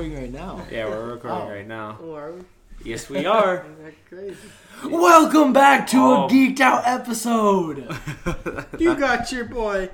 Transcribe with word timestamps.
Ty. 0.00 0.06
We're 0.06 0.12
recording 0.12 0.14
right 0.22 0.32
now. 0.32 0.66
Yeah, 0.70 0.88
we're 0.88 1.12
recording 1.14 1.40
Oh. 1.42 1.50
right 1.50 1.66
now. 1.66 1.98
Oh, 2.02 2.14
are 2.14 2.32
we? 2.32 2.40
Yes, 2.84 3.10
we 3.10 3.26
are. 3.26 3.56
Isn't 3.64 3.84
that 3.84 4.08
crazy? 4.08 4.36
Welcome 4.84 5.52
back 5.52 5.86
to 5.88 5.98
Oh. 5.98 6.26
a 6.26 6.30
geeked 6.30 6.60
out 6.60 6.82
episode. 6.86 7.86
You 8.78 8.94
got 8.96 9.30
your 9.32 9.44
boy 9.44 9.90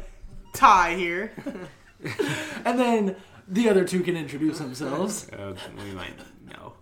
Ty 0.52 0.94
here. 0.94 1.32
and 2.64 2.78
then 2.78 3.16
the 3.48 3.68
other 3.68 3.84
two 3.84 4.02
can 4.02 4.16
introduce 4.16 4.58
themselves. 4.58 5.28
uh, 5.32 5.54
we 5.76 5.90
might 5.92 6.14
know. 6.46 6.74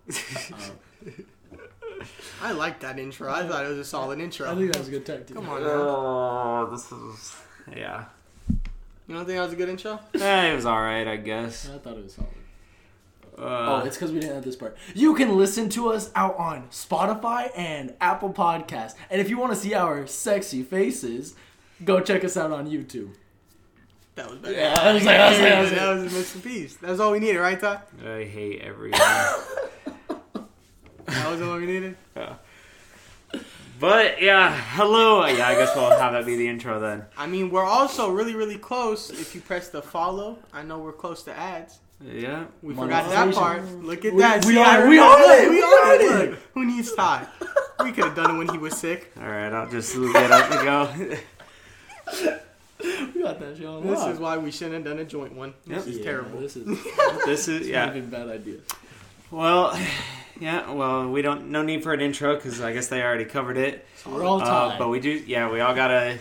I 2.42 2.52
like 2.52 2.80
that 2.80 2.98
intro. 2.98 3.32
I 3.32 3.48
thought 3.48 3.64
it 3.64 3.68
was 3.68 3.78
a 3.78 3.84
solid 3.84 4.20
intro. 4.20 4.50
I 4.50 4.54
think 4.54 4.72
that 4.72 4.78
was 4.80 4.88
a 4.88 4.90
good 4.90 5.06
tactic. 5.06 5.34
Come 5.36 5.48
on 5.48 5.62
now. 5.62 5.68
oh, 5.70 6.68
this 6.70 6.92
is 6.92 7.36
yeah. 7.74 8.04
You 9.06 9.14
don't 9.14 9.24
think 9.26 9.38
that 9.38 9.44
was 9.44 9.52
a 9.52 9.56
good 9.56 9.68
intro? 9.70 9.98
Eh, 10.14 10.52
it 10.52 10.54
was 10.54 10.66
all 10.66 10.80
right, 10.80 11.06
I 11.06 11.16
guess. 11.16 11.70
I 11.74 11.78
thought 11.78 11.96
it 11.96 12.04
was 12.04 12.14
solid. 12.14 12.30
Uh, 13.36 13.42
Oh, 13.82 13.86
it's 13.86 13.96
because 13.96 14.12
we 14.12 14.20
didn't 14.20 14.34
have 14.36 14.44
this 14.44 14.56
part. 14.56 14.76
You 14.94 15.14
can 15.14 15.36
listen 15.36 15.68
to 15.70 15.88
us 15.90 16.10
out 16.14 16.36
on 16.36 16.68
Spotify 16.70 17.50
and 17.56 17.94
Apple 18.00 18.32
Podcasts. 18.32 18.94
And 19.10 19.20
if 19.20 19.28
you 19.28 19.38
want 19.38 19.52
to 19.52 19.58
see 19.58 19.74
our 19.74 20.06
sexy 20.06 20.62
faces, 20.62 21.34
go 21.84 22.00
check 22.00 22.24
us 22.24 22.36
out 22.36 22.52
on 22.52 22.68
YouTube. 22.68 23.10
That 24.14 24.30
was 24.30 24.38
better. 24.38 24.54
Yeah, 24.54 24.76
I 24.78 24.92
was 24.92 25.04
like- 25.04 25.18
I 25.18 25.30
was 25.30 25.40
like- 25.40 25.52
I 25.52 25.60
was 25.62 25.70
that 25.72 25.94
was 25.94 26.12
a 26.12 26.16
missing 26.16 26.40
piece. 26.42 26.76
That's 26.76 27.00
all 27.00 27.10
we 27.12 27.18
needed, 27.18 27.40
right, 27.40 27.58
Ty? 27.58 27.80
I 28.06 28.24
hate 28.24 28.60
everyone. 28.62 29.00
That 31.06 31.30
was 31.30 31.42
all 31.42 31.56
we 31.58 31.66
needed. 31.66 31.96
Yeah. 32.16 32.34
But 33.78 34.22
yeah, 34.22 34.54
hello. 34.70 35.26
Yeah, 35.26 35.48
I 35.48 35.54
guess 35.54 35.74
we'll 35.76 35.90
have 35.90 36.12
that 36.12 36.24
be 36.24 36.36
the 36.36 36.48
intro 36.48 36.80
then. 36.80 37.04
I 37.16 37.26
mean, 37.26 37.50
we're 37.50 37.64
also 37.64 38.10
really, 38.10 38.34
really 38.34 38.56
close. 38.56 39.10
If 39.10 39.34
you 39.34 39.40
press 39.40 39.68
the 39.68 39.82
follow, 39.82 40.38
I 40.52 40.62
know 40.62 40.78
we're 40.78 40.92
close 40.92 41.22
to 41.24 41.36
ads. 41.36 41.80
Yeah. 42.04 42.44
We 42.62 42.74
forgot 42.74 43.08
that 43.10 43.34
part. 43.34 43.64
Look 43.82 44.04
at 44.04 44.12
We- 44.12 44.20
that. 44.20 44.44
we 44.44 44.52
See, 44.52 44.58
on 44.58 44.88
we 44.88 44.98
remember 44.98 45.24
on 45.24 45.40
it, 45.44 45.48
We 45.48 45.54
we 45.56 45.62
on 45.62 45.88
on 45.88 46.20
it. 46.20 46.28
it. 46.34 46.38
Who 46.54 46.64
needs 46.66 46.92
Ty? 46.94 47.26
We 47.82 47.92
could 47.92 48.04
have 48.04 48.14
done 48.14 48.34
it 48.34 48.38
when 48.38 48.48
he 48.48 48.58
was 48.58 48.76
sick. 48.76 49.12
All 49.20 49.26
right, 49.28 49.52
I'll 49.52 49.68
just 49.70 49.94
get 49.94 50.30
up 50.30 50.50
and 50.50 50.64
go. 50.64 51.16
We 53.14 53.22
got 53.22 53.40
that 53.40 53.56
show 53.58 53.76
on 53.76 53.86
This 53.86 53.98
lock. 53.98 54.10
is 54.12 54.18
why 54.18 54.36
we 54.36 54.50
shouldn't 54.50 54.74
have 54.74 54.84
done 54.84 54.98
a 54.98 55.04
joint 55.04 55.32
one. 55.34 55.54
This 55.66 55.86
Yep. 55.86 55.86
is 55.94 55.98
Yeah, 55.98 56.04
terrible. 56.04 56.40
This 56.40 56.56
is 56.56 56.66
this 57.26 57.48
is 57.48 57.68
yeah. 57.68 57.92
yeah. 57.94 58.00
bad 58.02 58.28
idea. 58.28 58.58
Well, 59.30 59.78
yeah. 60.38 60.70
Well, 60.70 61.08
we 61.10 61.22
don't 61.22 61.48
no 61.50 61.62
need 61.62 61.82
for 61.82 61.92
an 61.94 62.00
intro 62.00 62.34
because 62.36 62.60
I 62.60 62.72
guess 62.72 62.88
they 62.88 63.02
already 63.02 63.24
covered 63.24 63.56
it. 63.56 63.86
We're 64.04 64.24
all 64.24 64.40
Uh, 64.42 64.44
tied. 64.70 64.78
but 64.78 64.88
we 64.88 65.00
do, 65.00 65.10
yeah, 65.10 65.50
we 65.50 65.60
all 65.60 65.74
gotta 65.74 66.18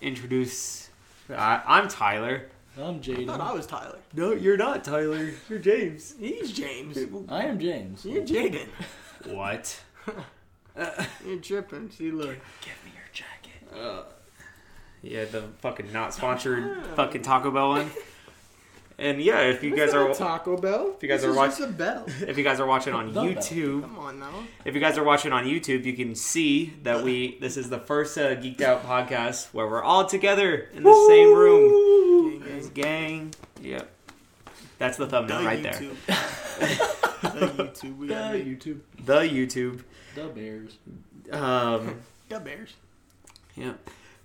introduce. 0.00 0.88
I, 1.30 1.62
I'm 1.66 1.88
Tyler. 1.88 2.42
I'm 2.76 2.82
I 2.82 2.92
thought 2.94 3.02
Jaden. 3.02 3.40
I 3.40 3.52
was 3.52 3.66
Tyler. 3.66 3.98
No, 4.14 4.32
you're 4.32 4.56
not 4.56 4.82
Tyler. 4.84 5.30
You're 5.48 5.58
James. 5.58 6.14
He's 6.18 6.52
James. 6.52 6.98
I 7.28 7.44
am 7.44 7.58
James. 7.58 8.04
You're 8.04 8.22
Jaden. 8.24 8.66
What? 9.26 9.80
You're 11.26 11.38
tripping. 11.38 11.90
See, 11.90 12.10
look. 12.10 12.36
Give 12.60 12.74
me 12.84 12.92
your 12.94 13.08
jacket. 13.12 13.80
Uh, 13.80 14.02
yeah, 15.02 15.24
the 15.24 15.42
fucking 15.60 15.92
not 15.92 16.12
sponsored 16.12 16.84
fucking 16.96 17.22
Taco 17.22 17.50
Bell 17.50 17.68
one. 17.70 17.90
And 18.98 19.20
yeah, 19.20 19.40
if 19.40 19.62
you 19.64 19.74
guys 19.76 19.92
are 19.92 20.06
not 20.08 20.16
Taco 20.16 20.56
Bell. 20.56 20.94
if 20.96 21.02
you 21.02 21.08
guys 21.08 21.22
This 21.22 21.26
are 21.28 21.30
is 21.32 21.36
watch- 21.36 21.50
just 21.58 21.60
a 21.62 21.66
bell. 21.72 22.04
if 22.28 22.38
you 22.38 22.44
guys 22.44 22.60
are 22.60 22.66
watching 22.66 22.94
on 22.94 23.06
The 23.08 23.12
Bell. 23.12 23.24
YouTube, 23.24 23.80
Come 23.82 23.98
on 23.98 24.20
now. 24.20 24.30
if 24.64 24.74
you 24.74 24.80
guys 24.80 24.96
are 24.98 25.02
watching 25.04 25.32
on 25.32 25.44
YouTube, 25.44 25.84
you 25.84 25.94
can 25.94 26.14
see 26.14 26.74
that 26.84 27.02
we 27.02 27.36
this 27.40 27.56
is 27.56 27.68
the 27.70 27.78
first 27.80 28.16
uh, 28.16 28.36
geeked 28.36 28.60
out 28.60 28.84
podcast 28.86 29.52
where 29.52 29.66
we're 29.66 29.82
all 29.82 30.06
together 30.06 30.68
in 30.74 30.84
the 30.84 31.04
same 31.08 31.34
room. 31.34 32.40
Gang, 32.40 32.60
gang. 32.60 32.70
gang. 32.72 33.34
Yep. 33.62 33.90
That's 34.78 34.96
the 34.96 35.06
The 35.06 35.10
thumbnail 35.10 35.44
right 35.44 35.62
there. 35.62 35.80
The 37.24 37.46
YouTube. 37.48 37.96
We 37.98 38.06
The. 38.08 38.14
YouTube. 38.14 38.80
The 39.04 39.20
YouTube. 39.22 39.82
The 40.14 40.24
Bears. 40.28 40.76
Um, 41.32 42.00
The 42.28 42.38
Bears. 42.38 42.74
yeah. 43.56 43.72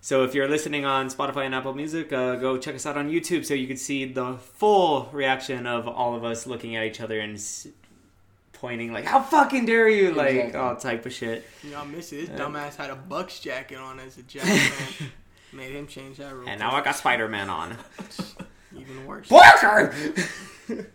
So 0.01 0.23
if 0.23 0.33
you're 0.33 0.47
listening 0.47 0.85
on 0.85 1.09
Spotify 1.09 1.45
and 1.45 1.53
Apple 1.53 1.73
Music, 1.73 2.13
uh, 2.13 2.35
go 2.37 2.57
check 2.57 2.75
us 2.75 2.85
out 2.85 2.97
on 2.97 3.09
YouTube 3.09 3.45
so 3.45 3.53
you 3.53 3.67
can 3.67 3.75
see 3.77 4.05
the 4.05 4.35
full 4.37 5.09
reaction 5.11 5.67
of 5.67 5.87
all 5.87 6.15
of 6.15 6.23
us 6.23 6.47
looking 6.47 6.75
at 6.77 6.85
each 6.85 7.01
other 7.01 7.19
and 7.19 7.35
s- 7.35 7.67
pointing 8.53 8.93
like, 8.93 9.03
"How 9.05 9.21
fucking 9.21 9.65
dare 9.65 9.89
you!" 9.89 10.11
Like 10.13 10.31
Exactly. 10.35 10.59
all 10.59 10.75
type 10.77 11.05
of 11.05 11.11
shit. 11.13 11.45
Y'all 11.69 11.85
miss 11.85 12.13
it. 12.13 12.21
His 12.21 12.29
Yeah. 12.29 12.37
dumbass 12.37 12.77
had 12.77 12.89
a 12.91 12.95
Bucks 12.95 13.39
jacket 13.41 13.77
on 13.77 13.99
as 13.99 14.17
a 14.17 14.21
jacket. 14.33 14.71
Made 15.51 15.71
him 15.75 15.85
change 15.87 16.17
that 16.17 16.33
rule. 16.33 16.47
And 16.47 16.59
now 16.59 16.71
I 16.73 16.81
got 16.81 16.95
Spider 16.95 17.27
Man 17.27 17.49
on. 17.49 17.75
Even 18.77 19.05
worse. 19.05 19.27
Parker. 19.27 19.93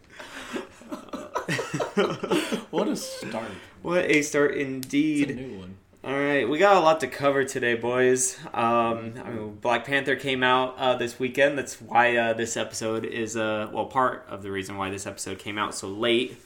What 2.71 2.89
a 2.89 2.97
start. 2.97 3.51
what 3.83 4.05
a 4.11 4.23
start 4.23 4.53
It's 4.53 4.59
a 4.59 4.65
indeed. 4.65 5.37
new 5.37 5.59
one. 5.59 5.77
All 6.05 6.13
right, 6.13 6.47
we 6.47 6.59
got 6.59 6.77
a 6.77 6.81
lot 6.81 7.01
to 7.01 7.07
cover 7.07 7.45
today, 7.45 7.77
boys. 7.77 8.39
Um, 8.53 9.15
I 9.25 9.31
mean, 9.31 9.55
Black 9.55 9.87
Panther 9.87 10.17
came 10.17 10.43
out 10.43 10.75
uh, 10.77 10.97
this 10.97 11.19
weekend. 11.19 11.57
That's 11.57 11.81
why 11.81 12.15
uh, 12.17 12.33
this 12.35 12.59
episode 12.59 13.07
is 13.07 13.39
uh, 13.39 13.71
well 13.73 13.87
part 13.87 14.27
of 14.29 14.43
the 14.43 14.51
reason 14.51 14.77
why 14.77 14.91
this 14.91 15.07
episode 15.07 15.39
came 15.39 15.57
out 15.57 15.75
so 15.75 15.89
late. 15.89 16.37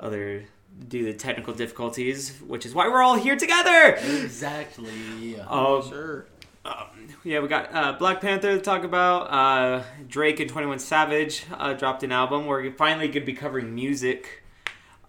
Other 0.00 0.44
due 0.88 1.04
to 1.04 1.14
technical 1.14 1.54
difficulties, 1.54 2.36
which 2.40 2.66
is 2.66 2.74
why 2.74 2.88
we're 2.88 3.00
all 3.02 3.14
here 3.14 3.36
together. 3.36 3.94
Exactly. 4.24 5.38
Um, 5.40 5.88
Sure. 5.88 6.26
yeah, 7.22 7.38
we 7.38 7.46
got 7.46 7.72
uh, 7.72 7.92
Black 7.92 8.20
Panther 8.20 8.56
to 8.56 8.60
talk 8.60 8.82
about. 8.82 9.30
Uh, 9.30 9.84
Drake 10.08 10.40
and 10.40 10.50
Twenty 10.50 10.66
One 10.66 10.80
Savage 10.80 11.44
uh, 11.56 11.74
dropped 11.74 12.02
an 12.02 12.10
album. 12.10 12.46
We're 12.46 12.72
finally 12.72 13.06
going 13.06 13.20
to 13.22 13.26
be 13.26 13.34
covering 13.34 13.72
music 13.72 14.42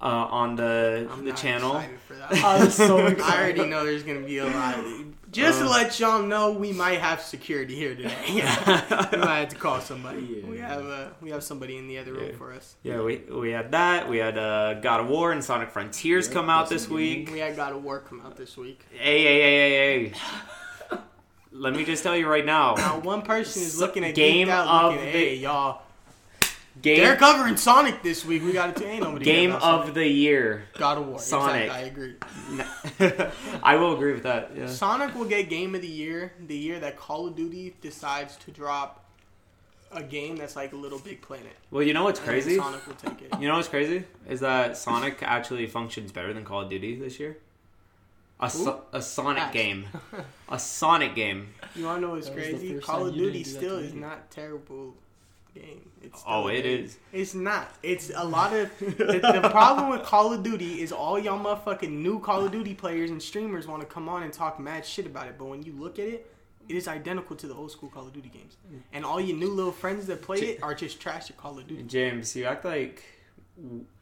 uh, 0.02 0.06
on 0.06 0.56
the 0.56 1.08
I'm 1.12 1.24
the 1.26 1.32
not 1.32 1.38
channel. 1.38 1.76
excited 1.78 2.00
for 2.08 2.14
that. 2.16 2.32
I 2.44 2.64
was 2.66 2.76
so 2.76 2.98
I 3.00 3.38
already 3.38 3.66
know 3.66 3.86
there's 3.86 4.04
gonna 4.04 4.22
be 4.22 4.38
a 4.40 4.46
lot. 4.46 4.78
Just 5.32 5.60
to 5.60 5.66
Uh. 5.66 5.70
let 5.70 6.00
y'all 6.00 6.22
know, 6.24 6.52
we 6.52 6.72
might 6.72 7.00
have 7.00 7.22
security 7.22 7.76
here 7.76 7.96
today. 7.96 8.16
Yeah, 8.30 9.08
we 9.12 9.18
might 9.18 9.40
have 9.40 9.50
to 9.50 9.56
call 9.58 9.82
somebody. 9.82 10.22
Yeah. 10.42 10.50
We 10.50 10.58
have 10.60 10.86
uh, 10.86 11.08
we 11.22 11.32
have 11.32 11.44
somebody 11.44 11.78
in 11.78 11.88
the 11.88 11.98
other 11.98 12.14
room 12.14 12.30
Yeah. 12.32 12.38
for 12.38 12.54
us. 12.54 12.76
Yeah, 12.84 13.02
we 13.02 13.18
we 13.30 13.52
had 13.52 13.72
that. 13.72 14.08
We 14.08 14.18
had 14.18 14.38
uh, 14.38 14.76
God 14.76 15.02
of 15.02 15.08
War 15.10 15.32
and 15.34 15.44
Sonic 15.44 15.70
Frontiers 15.72 16.28
Yeah, 16.28 16.34
come 16.34 16.50
out 16.50 16.70
this 16.70 16.88
a 16.88 16.94
week. 16.94 17.30
We 17.32 17.40
had 17.40 17.56
God 17.56 17.74
of 17.74 17.84
War 17.84 18.00
come 18.00 18.22
out 18.26 18.38
this 18.38 18.56
week. 18.56 18.86
Hey, 18.92 19.22
hey, 19.24 19.42
hey, 19.42 19.70
hey, 19.70 20.10
hey. 20.10 20.14
Let 21.52 21.74
me 21.74 21.86
just 21.86 22.04
tell 22.04 22.16
you 22.16 22.28
right 22.28 22.46
now. 22.46 22.76
Now 22.76 23.00
one 23.00 23.22
person 23.24 23.64
is 23.64 23.80
looking 23.80 24.04
at 24.06 24.14
game 24.14 24.48
Geeked 24.48 24.52
out, 24.52 24.68
of 24.68 24.92
looking 24.94 25.08
at, 25.08 25.14
the- 25.14 25.20
hey 25.20 25.36
y'all. 25.38 25.82
Game 26.82 26.98
They're 26.98 27.16
covering 27.16 27.58
Sonic 27.58 28.04
this 28.04 28.24
week. 28.26 28.44
We 28.44 28.54
got 28.54 28.76
to 28.76 28.86
ain't 28.86 29.04
nobody 29.04 29.26
game 29.26 29.52
about 29.52 29.88
of 29.88 29.94
the 29.94 30.08
year. 30.08 30.66
God 30.78 30.98
of 30.98 31.08
War. 31.08 31.20
Sonic. 31.20 31.64
Exactly, 31.64 32.16
I 33.00 33.12
agree. 33.12 33.32
I 33.64 33.76
will 33.76 33.94
agree 33.96 34.14
with 34.14 34.24
that. 34.24 34.52
Yeah. 34.56 34.68
Sonic 34.68 35.16
will 35.16 35.26
get 35.26 35.50
Game 35.50 35.76
of 35.76 35.82
the 35.82 35.88
Year 35.88 36.34
the 36.40 36.56
year 36.58 36.80
that 36.80 36.98
Call 36.98 37.28
of 37.28 37.36
Duty 37.36 37.76
decides 37.82 38.36
to 38.38 38.52
drop 38.52 39.04
a 39.92 40.04
game 40.04 40.36
that's 40.36 40.56
like 40.56 40.74
a 40.74 40.76
Little 40.76 41.00
Big 41.00 41.22
Planet. 41.22 41.56
Well, 41.72 41.84
you 41.84 41.94
know 41.94 42.04
what's 42.04 42.20
And 42.20 42.28
crazy? 42.28 42.58
Sonic 42.58 42.86
will 42.86 42.96
take 42.96 43.22
it. 43.22 43.40
You 43.40 43.48
know 43.48 43.56
what's 43.56 43.70
crazy 43.70 44.04
is 44.28 44.42
that 44.42 44.78
Sonic 44.78 45.20
actually 45.22 45.66
functions 45.68 46.12
better 46.12 46.34
than 46.34 46.44
Call 46.44 46.62
of 46.64 46.70
Duty 46.70 46.96
this 47.00 47.20
year. 47.20 47.38
A, 48.40 48.50
so- 48.50 48.84
a 48.94 49.02
Sonic 49.02 49.44
Facts. 49.44 49.54
game, 49.54 49.86
a 50.50 50.60
Sonic 50.60 51.16
game. 51.16 51.54
You 51.76 51.86
wanna 51.86 52.02
know 52.02 52.10
what's 52.12 52.28
That 52.28 52.36
crazy? 52.36 52.78
Call 52.80 53.08
of 53.08 53.16
Duty 53.16 53.42
didn't 53.44 53.46
do 53.46 53.54
that 53.54 53.60
still 53.60 53.78
is 53.80 53.94
not 53.96 54.30
terrible 54.30 54.94
game. 55.60 55.90
It's 56.02 56.24
Oh, 56.28 56.48
it 56.48 56.62
game. 56.64 56.84
is. 56.86 56.98
It's 57.12 57.34
not. 57.34 57.74
It's 57.84 58.12
a 58.16 58.24
lot 58.26 58.54
of 58.54 58.70
the, 58.80 59.20
the 59.42 59.50
problem 59.52 59.90
with 59.90 60.04
Call 60.04 60.34
of 60.34 60.44
Duty 60.44 60.82
is 60.82 60.92
all 60.92 61.18
y'all 61.20 61.40
motherfucking 61.44 61.90
new 61.92 62.20
Call 62.20 62.46
of 62.46 62.52
Duty 62.52 62.74
players 62.74 63.10
and 63.10 63.22
streamers 63.22 63.68
want 63.68 63.82
to 63.82 63.88
come 63.88 64.08
on 64.08 64.24
and 64.24 64.32
talk 64.32 64.60
mad 64.60 64.86
shit 64.86 65.06
about 65.06 65.28
it, 65.28 65.36
but 65.38 65.46
when 65.46 65.64
you 65.64 65.74
look 65.74 66.00
at 66.00 66.08
it, 66.08 66.32
it 66.70 66.76
is 66.76 66.88
identical 66.88 67.36
to 67.38 67.48
the 67.48 67.54
old 67.54 67.72
school 67.72 67.90
Call 67.90 68.08
of 68.08 68.14
Duty 68.14 68.30
games. 68.30 68.58
Mm. 68.72 68.80
And 68.94 69.06
all 69.06 69.20
your 69.22 69.38
new 69.38 69.50
little 69.50 69.72
friends 69.72 70.06
that 70.08 70.22
play 70.22 70.38
it 70.40 70.64
are 70.64 70.76
just 70.76 71.00
trash 71.00 71.30
at 71.30 71.38
Call 71.38 71.58
of 71.60 71.68
Duty. 71.68 71.84
James, 71.84 72.36
you 72.36 72.44
act 72.46 72.66
like 72.66 73.04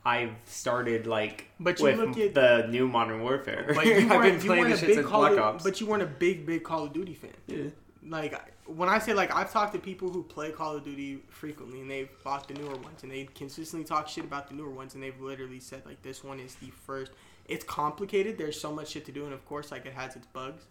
I've 0.03 0.31
started 0.45 1.07
like 1.07 1.45
But 1.59 1.79
you 1.79 1.85
with 1.85 1.95
look 1.97 2.17
at- 2.17 2.33
the 2.33 2.67
new 2.69 2.87
Modern 2.87 3.21
Warfare. 3.21 3.71
But 3.73 3.85
you 3.85 3.93
I've 4.11 4.21
been 4.21 4.33
you 4.35 4.39
playing 4.41 4.61
weren't 4.63 4.71
this 4.73 4.81
a 4.83 4.85
shit 4.85 4.95
since 4.95 5.07
Call 5.07 5.21
Black 5.21 5.31
of, 5.33 5.39
Ops. 5.39 5.63
but 5.63 5.79
you 5.79 5.87
weren't 5.87 6.03
a 6.03 6.07
big 6.07 6.45
big 6.45 6.63
Call 6.63 6.83
of 6.85 6.93
Duty 6.93 7.13
fan. 7.13 7.31
Yeah. 7.47 7.63
like 8.07 8.33
when 8.67 8.89
I 8.89 8.99
say 8.99 9.13
like 9.13 9.33
I've 9.33 9.51
talked 9.51 9.73
to 9.73 9.79
people 9.79 10.09
who 10.09 10.23
play 10.23 10.51
Call 10.51 10.75
of 10.75 10.83
Duty 10.83 11.19
frequently 11.29 11.81
and 11.81 11.89
they've 11.89 12.09
bought 12.23 12.47
the 12.47 12.53
newer 12.55 12.75
ones 12.75 13.03
and 13.03 13.11
they 13.11 13.27
consistently 13.35 13.85
talk 13.85 14.07
shit 14.07 14.23
about 14.23 14.47
the 14.49 14.55
newer 14.55 14.69
ones 14.71 14.93
and 14.95 15.03
they've 15.03 15.19
literally 15.21 15.59
said 15.59 15.83
like 15.85 16.01
this 16.01 16.23
one 16.23 16.39
is 16.39 16.55
the 16.55 16.71
first. 16.85 17.11
It's 17.47 17.63
complicated. 17.63 18.37
There's 18.37 18.59
so 18.59 18.71
much 18.71 18.89
shit 18.89 19.05
to 19.05 19.11
do 19.11 19.25
and 19.25 19.33
of 19.33 19.45
course 19.45 19.71
like 19.71 19.85
it 19.85 19.93
has 19.93 20.15
its 20.15 20.25
bugs. 20.27 20.63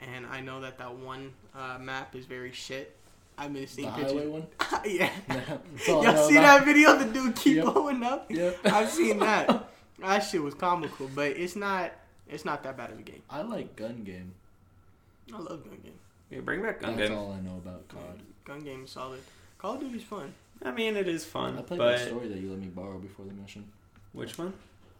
And 0.00 0.26
I 0.26 0.40
know 0.40 0.60
that 0.62 0.78
that 0.78 0.94
one 0.94 1.32
uh, 1.54 1.78
map 1.80 2.14
is 2.16 2.24
very 2.26 2.52
shit. 2.52 2.96
I've 3.36 3.52
been 3.52 3.62
The 3.62 3.68
seeing 3.68 3.88
highway 3.88 4.06
pictures. 4.12 4.30
one. 4.30 4.46
yeah. 4.86 5.10
Y'all 5.88 6.28
see 6.28 6.34
that 6.34 6.64
video? 6.64 6.96
The 6.96 7.04
dude 7.06 7.36
keep 7.36 7.56
Yep. 7.56 7.64
blowing 7.74 8.02
up. 8.02 8.30
Yep. 8.30 8.58
I've 8.66 8.90
seen 8.90 9.18
that. 9.18 9.68
That 10.00 10.20
shit 10.20 10.42
was 10.42 10.54
comical, 10.54 11.10
but 11.14 11.36
it's 11.36 11.56
not. 11.56 11.92
It's 12.28 12.44
not 12.44 12.62
that 12.62 12.76
bad 12.76 12.90
of 12.90 12.98
a 12.98 13.02
game. 13.02 13.22
I 13.28 13.42
like 13.42 13.76
gun 13.76 14.02
game. 14.04 14.34
I 15.32 15.38
love 15.38 15.62
gun 15.64 15.78
game. 15.82 15.98
Yeah, 16.34 16.40
bring 16.40 16.62
back 16.62 16.80
Gun 16.80 16.96
That's 16.96 17.08
Game. 17.10 17.18
all 17.18 17.32
I 17.32 17.40
know 17.40 17.56
about 17.56 17.86
COD. 17.88 18.20
Gun 18.44 18.60
game 18.60 18.84
is 18.84 18.90
solid. 18.90 19.20
Call 19.58 19.74
of 19.74 19.80
Duty's 19.80 20.02
fun. 20.02 20.34
I 20.62 20.70
mean, 20.72 20.96
it 20.96 21.06
is 21.08 21.24
fun, 21.24 21.58
I 21.58 21.62
played 21.62 21.78
but 21.78 21.98
that 21.98 22.08
story 22.08 22.28
that 22.28 22.38
you 22.38 22.50
let 22.50 22.58
me 22.58 22.66
borrow 22.68 22.98
before 22.98 23.24
the 23.26 23.32
mission. 23.34 23.64
which 24.12 24.36
one? 24.38 24.52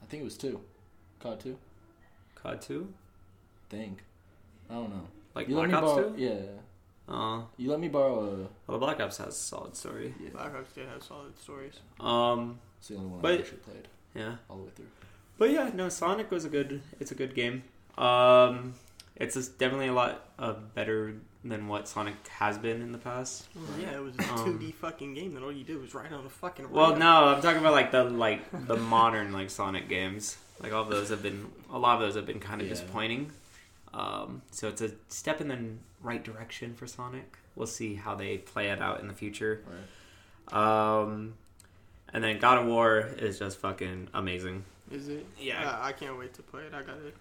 I 0.02 0.06
think 0.06 0.20
it 0.22 0.24
was 0.24 0.36
two. 0.36 0.60
COD 1.20 1.40
two. 1.40 1.58
COD 2.36 2.60
two, 2.62 2.92
Think. 3.70 4.02
I 4.70 4.74
don't 4.74 4.90
know. 4.90 5.06
like 5.34 5.48
you 5.48 5.54
Black 5.54 5.70
let 5.72 5.80
me 5.82 5.86
Ops 5.88 5.94
borrow. 5.96 6.10
two. 6.12 6.22
Yeah. 6.22 7.12
Uh, 7.14 7.42
You 7.58 7.70
let 7.70 7.80
me 7.80 7.88
borrow 7.88 8.20
a. 8.66 8.70
well, 8.70 8.78
Black 8.78 9.00
Ops 9.00 9.18
has 9.18 9.28
a 9.28 9.32
solid 9.32 9.76
story. 9.76 10.14
Yeah. 10.22 10.30
Black 10.30 10.54
Ops 10.54 10.72
did 10.72 10.88
have 10.88 11.02
solid 11.02 11.38
stories. 11.38 11.74
Um, 12.00 12.58
It's 12.78 12.88
the 12.88 12.96
only 12.96 13.08
one 13.08 13.24
I 13.26 13.38
actually 13.38 13.58
played 13.58 13.88
yeah, 14.14 14.36
all 14.48 14.56
the 14.58 14.62
way 14.64 14.70
through. 14.76 14.86
but 15.38 15.50
yeah, 15.50 15.70
no, 15.74 15.88
Sonic 15.88 16.30
was 16.30 16.44
a 16.44 16.48
good. 16.48 16.82
It's 17.00 17.10
a 17.10 17.14
good 17.14 17.34
game. 17.34 17.64
Um, 17.98 18.74
it's 19.16 19.34
just 19.34 19.58
definitely 19.58 19.88
a 19.88 19.92
lot 19.92 20.28
uh, 20.38 20.54
better 20.74 21.14
than 21.44 21.68
what 21.68 21.86
Sonic 21.86 22.14
has 22.28 22.56
been 22.56 22.80
in 22.80 22.90
the 22.92 22.98
past. 22.98 23.46
Yeah, 23.78 23.96
it 23.96 24.02
was 24.02 24.14
a 24.18 24.22
Um, 24.32 24.58
2D 24.58 24.74
fucking 24.74 25.14
game 25.14 25.34
that 25.34 25.42
all 25.42 25.52
you 25.52 25.64
did 25.64 25.80
was 25.80 25.94
ride 25.94 26.12
on 26.12 26.24
a 26.24 26.28
fucking. 26.30 26.70
Well, 26.70 26.90
rail. 26.90 26.98
no, 26.98 27.24
I'm 27.26 27.42
talking 27.42 27.60
about 27.60 27.72
like 27.74 27.90
the 27.90 28.04
like 28.04 28.66
the 28.66 28.76
modern 28.94 29.32
like 29.32 29.50
Sonic 29.50 29.88
games. 29.88 30.38
Like 30.60 30.72
all 30.72 30.82
of 30.82 30.88
those 30.88 31.10
have 31.10 31.22
been 31.22 31.50
a 31.72 31.78
lot 31.78 31.96
of 31.96 32.00
those 32.00 32.14
have 32.14 32.26
been 32.26 32.40
kind 32.40 32.60
of 32.60 32.66
Yeah. 32.66 32.72
disappointing. 32.74 33.30
Um, 33.92 34.42
so 34.50 34.68
it's 34.68 34.80
a 34.80 34.92
step 35.08 35.40
in 35.40 35.48
the 35.48 35.58
right 36.02 36.22
direction 36.24 36.74
for 36.74 36.86
Sonic. 36.86 37.36
We'll 37.56 37.66
see 37.68 37.94
how 37.94 38.14
they 38.14 38.38
play 38.38 38.68
it 38.70 38.80
out 38.82 39.00
in 39.00 39.06
the 39.08 39.14
future. 39.14 39.62
Right. 40.52 41.00
Um, 41.02 41.34
and 42.12 42.22
then 42.24 42.38
God 42.38 42.58
of 42.58 42.66
War 42.66 43.00
is 43.18 43.38
just 43.38 43.58
fucking 43.58 44.08
amazing. 44.14 44.64
Is 44.90 45.08
it? 45.08 45.26
Yeah. 45.38 45.68
Uh, 45.70 45.78
I 45.86 45.92
can't 45.92 46.18
wait 46.18 46.34
to 46.34 46.42
play 46.42 46.62
it. 46.62 46.74
I 46.74 46.82
got 46.82 46.96
it. 46.98 47.14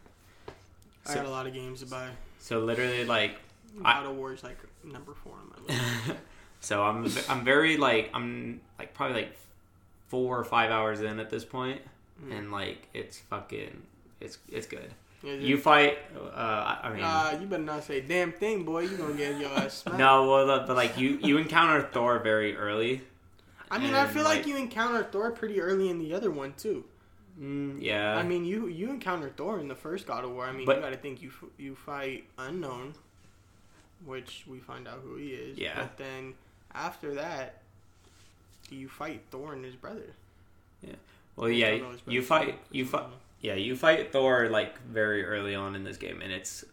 I 1.05 1.09
So- 1.09 1.15
got 1.15 1.25
a 1.25 1.29
lot 1.29 1.47
of 1.47 1.53
games 1.53 1.81
to 1.81 1.85
buy. 1.87 2.09
So 2.39 2.59
literally 2.59 3.05
like 3.05 3.37
I- 3.83 3.93
God 4.01 4.05
of 4.11 4.15
War 4.17 4.33
is 4.33 4.43
like 4.43 4.57
number 4.83 5.13
four 5.13 5.33
on 5.33 5.49
my 5.67 5.73
list. 5.73 6.19
so 6.59 6.83
I'm 6.83 7.07
I'm 7.29 7.43
very 7.45 7.77
like 7.77 8.09
I'm 8.13 8.61
like 8.79 8.93
probably 8.93 9.23
like 9.23 9.37
four 10.07 10.37
or 10.39 10.43
five 10.43 10.69
hours 10.71 11.01
in 11.01 11.19
at 11.19 11.29
this 11.29 11.45
point, 11.45 11.81
Mm. 12.23 12.37
and 12.37 12.51
like 12.51 12.87
it's 12.93 13.17
fucking 13.19 13.81
it's 14.21 14.37
it's 14.49 14.67
good. 14.67 14.91
It? 15.23 15.39
You 15.39 15.57
fight. 15.57 15.97
Uh, 16.15 16.77
I 16.83 16.89
mean. 16.93 17.01
Uh, 17.03 17.37
you 17.39 17.47
better 17.47 17.63
not 17.63 17.83
say 17.85 18.01
damn 18.01 18.33
thing, 18.33 18.63
boy. 18.65 18.81
You 18.81 18.97
gonna 18.97 19.13
get 19.13 19.39
your 19.39 19.49
ass 19.51 19.75
smacked. 19.77 19.97
No, 19.97 20.29
well, 20.29 20.45
the- 20.45 20.65
but 20.67 20.75
like 20.75 20.97
you, 20.97 21.17
you 21.23 21.37
encounter 21.37 21.81
Thor 21.93 22.19
very 22.19 22.55
early. 22.57 23.01
I 23.71 23.79
mean, 23.79 23.95
I 23.95 24.05
feel 24.05 24.23
like, 24.23 24.39
like- 24.39 24.47
you 24.47 24.57
encounter 24.57 25.01
Thor 25.05 25.31
pretty 25.31 25.59
early 25.61 25.89
in 25.89 25.97
the 25.99 26.13
other 26.13 26.29
one 26.29 26.53
too. 26.57 26.83
Mm, 27.39 27.77
yeah, 27.81 28.15
I 28.15 28.23
mean, 28.23 28.45
you 28.45 28.67
you 28.67 28.89
encounter 28.89 29.29
Thor 29.29 29.59
in 29.59 29.67
the 29.67 29.75
first 29.75 30.05
God 30.05 30.23
of 30.23 30.31
War. 30.31 30.45
I 30.45 30.51
mean, 30.51 30.65
But- 30.65 30.75
you 30.77 30.81
got 30.83 30.89
to 30.91 30.97
think 30.97 31.21
you 31.21 31.31
you 31.57 31.75
fight 31.75 32.25
unknown, 32.37 32.93
which 34.05 34.43
we 34.47 34.59
find 34.59 34.87
out 34.87 34.99
who 35.03 35.15
he 35.15 35.29
is. 35.29 35.57
Yeah. 35.57 35.75
But 35.75 35.97
then 35.97 36.35
after 36.73 37.15
that, 37.15 37.61
you 38.69 38.87
fight 38.87 39.21
Thor 39.31 39.53
and 39.53 39.65
his 39.65 39.75
brother. 39.75 40.13
Yeah. 40.81 40.95
Well, 41.35 41.49
yeah, 41.49 41.71
his 41.71 42.01
you 42.05 42.21
fight, 42.21 42.59
you 42.71 42.85
fight, 42.85 43.07
yeah, 43.41 43.55
you 43.55 43.75
fight 43.75 44.11
Thor 44.11 44.49
like 44.49 44.79
very 44.83 45.25
early 45.25 45.55
on 45.55 45.75
in 45.75 45.83
this 45.83 45.97
game, 45.97 46.21
and 46.21 46.31
it's 46.31 46.63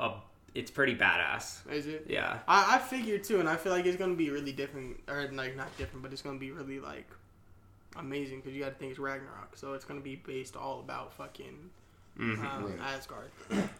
a, 0.00 0.12
it's 0.54 0.70
pretty 0.70 0.94
badass. 0.94 1.70
Is 1.70 1.86
it? 1.86 2.06
Yeah, 2.08 2.38
I, 2.48 2.76
I 2.76 2.78
figured 2.78 3.24
too, 3.24 3.40
and 3.40 3.48
I 3.48 3.56
feel 3.56 3.72
like 3.72 3.84
it's 3.84 3.98
gonna 3.98 4.14
be 4.14 4.30
really 4.30 4.52
different, 4.52 5.00
or 5.08 5.28
like 5.32 5.56
not 5.56 5.76
different, 5.76 6.02
but 6.02 6.12
it's 6.12 6.22
gonna 6.22 6.38
be 6.38 6.50
really 6.52 6.80
like 6.80 7.06
amazing 7.98 8.40
because 8.40 8.54
you 8.54 8.62
got 8.62 8.70
to 8.70 8.74
think 8.76 8.90
it's 8.90 8.98
Ragnarok, 9.00 9.56
so 9.56 9.74
it's 9.74 9.84
gonna 9.84 10.00
be 10.00 10.16
based 10.16 10.56
all 10.56 10.80
about 10.80 11.12
fucking 11.14 11.70
hmm 12.16 12.32
um, 12.44 12.64
Right. 12.64 12.80
Asgard. 12.94 13.30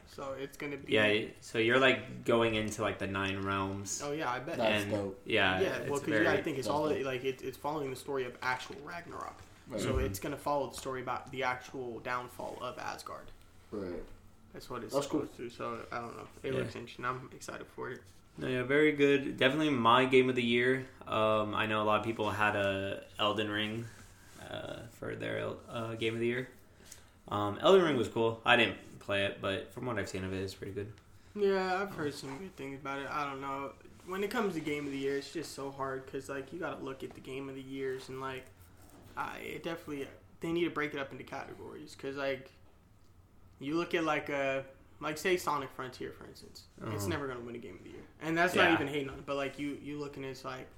So 0.07 0.35
it's 0.39 0.57
gonna 0.57 0.77
be 0.77 0.93
yeah. 0.93 1.23
So 1.41 1.59
you're 1.59 1.79
like 1.79 2.25
going 2.25 2.55
into 2.55 2.83
like 2.83 2.99
the 2.99 3.07
nine 3.07 3.43
realms, 3.43 4.03
Oh 4.05 4.13
yeah, 4.13 4.31
I 4.31 4.39
bet. 4.41 4.59
That's 4.59 4.83
and 4.85 4.93
dope. 4.93 5.21
yeah, 5.27 5.61
yeah, 5.61 5.77
it's 5.77 5.91
well, 5.91 6.01
because 6.01 6.19
you 6.19 6.25
gotta 6.25 6.43
think 6.43 6.59
it's 6.59 6.69
all 6.69 6.89
dope. 6.89 7.05
like 7.05 7.25
it, 7.25 7.43
it's 7.43 7.57
following 7.57 7.91
the 7.91 7.97
story 7.97 8.25
of 8.25 8.33
actual 8.43 8.77
Ragnarok. 8.85 9.37
Right. 9.69 9.81
So 9.81 9.95
Mhm. 9.95 10.05
it's 10.05 10.19
gonna 10.19 10.37
follow 10.37 10.69
the 10.71 10.77
story 10.77 11.01
about 11.03 11.31
the 11.33 11.43
actual 11.43 12.01
downfall 12.01 12.59
of 12.61 12.79
Asgard. 12.79 13.27
right. 13.73 14.03
That's 14.53 14.71
what 14.71 14.85
it's 14.85 14.95
That's 14.95 15.07
cool. 15.07 15.23
supposed 15.23 15.37
to. 15.39 15.51
So 15.51 15.79
I 15.93 15.99
don't 15.99 16.17
know. 16.17 16.27
It 16.43 16.53
Yeah. 16.53 16.61
looks 16.61 16.77
interesting. 16.77 17.05
I'm 17.05 17.29
excited 17.35 17.67
for 17.75 17.91
it. 17.91 18.01
No, 18.39 18.47
yeah, 18.49 18.63
very 18.63 18.93
good. 18.93 19.37
Definitely 19.39 19.71
my 19.71 20.05
game 20.05 20.29
of 20.31 20.35
the 20.37 20.43
year. 20.43 20.87
Um, 21.07 21.55
I 21.55 21.67
know 21.67 21.83
a 21.83 21.85
lot 21.85 22.01
of 22.01 22.05
people 22.07 22.31
had 22.31 22.55
a 22.55 23.03
Elden 23.19 23.51
Ring 23.51 23.87
uh, 24.51 24.87
for 24.93 25.15
their 25.17 25.51
uh, 25.71 25.95
game 25.95 26.15
of 26.15 26.21
the 26.21 26.27
year. 26.27 26.49
Um, 27.29 27.59
Elden 27.61 27.83
Ring 27.83 27.97
was 27.97 28.09
cool. 28.09 28.41
I 28.45 28.57
didn't 28.57 28.77
play 29.01 29.25
it, 29.25 29.39
but 29.41 29.73
from 29.73 29.87
what 29.87 29.99
I've 29.99 30.09
seen 30.09 30.25
of 30.25 30.33
it, 30.33 30.39
it's 30.43 30.55
pretty 30.55 30.73
good. 30.73 30.93
Yeah, 31.35 31.83
I've 31.83 31.95
heard 31.95 32.15
some 32.15 32.39
good 32.39 32.57
things 32.57 32.81
about 32.81 32.99
it. 33.01 33.09
I 33.11 33.25
don't 33.29 33.41
know. 33.41 33.73
When 34.07 34.23
it 34.25 34.31
comes 34.31 34.55
to 34.55 34.61
game 34.61 34.87
of 34.87 34.93
the 34.93 34.99
year, 34.99 35.19
it's 35.19 35.33
just 35.33 35.55
so 35.55 35.71
hard 35.71 36.07
because 36.07 36.29
like 36.29 36.53
you 36.53 36.59
gotta 36.61 36.83
look 36.83 37.03
at 37.03 37.15
the 37.15 37.21
game 37.21 37.49
of 37.49 37.55
the 37.57 37.61
years 37.63 38.09
and 38.09 38.21
like, 38.21 38.47
I 39.17 39.39
it 39.39 39.63
definitely 39.65 40.07
they 40.41 40.53
need 40.53 40.65
to 40.65 40.71
break 40.71 40.95
it 40.95 41.01
up 41.01 41.11
into 41.13 41.25
categories 41.25 41.95
because 41.97 42.17
like, 42.17 42.51
you 43.59 43.77
look 43.77 43.95
at 43.95 44.05
like 44.05 44.29
a 44.29 44.65
like 45.01 45.19
say 45.19 45.37
Sonic 45.37 45.71
Frontier 45.71 46.13
for 46.13 46.25
instance, 46.27 46.63
it's 46.93 47.05
Uh-huh. 47.05 47.09
never 47.09 47.27
gonna 47.27 47.41
win 47.41 47.55
a 47.55 47.59
game 47.59 47.75
of 47.77 47.83
the 47.85 47.91
year, 47.91 48.03
and 48.23 48.37
that's 48.37 48.55
not 48.55 48.71
even 48.71 48.87
hating 48.87 49.11
on 49.11 49.19
it. 49.19 49.27
But 49.27 49.37
like 49.37 49.59
you 49.59 49.77
you 49.83 49.99
look 49.99 50.17
and 50.17 50.25
it's 50.25 50.45
like, 50.45 50.69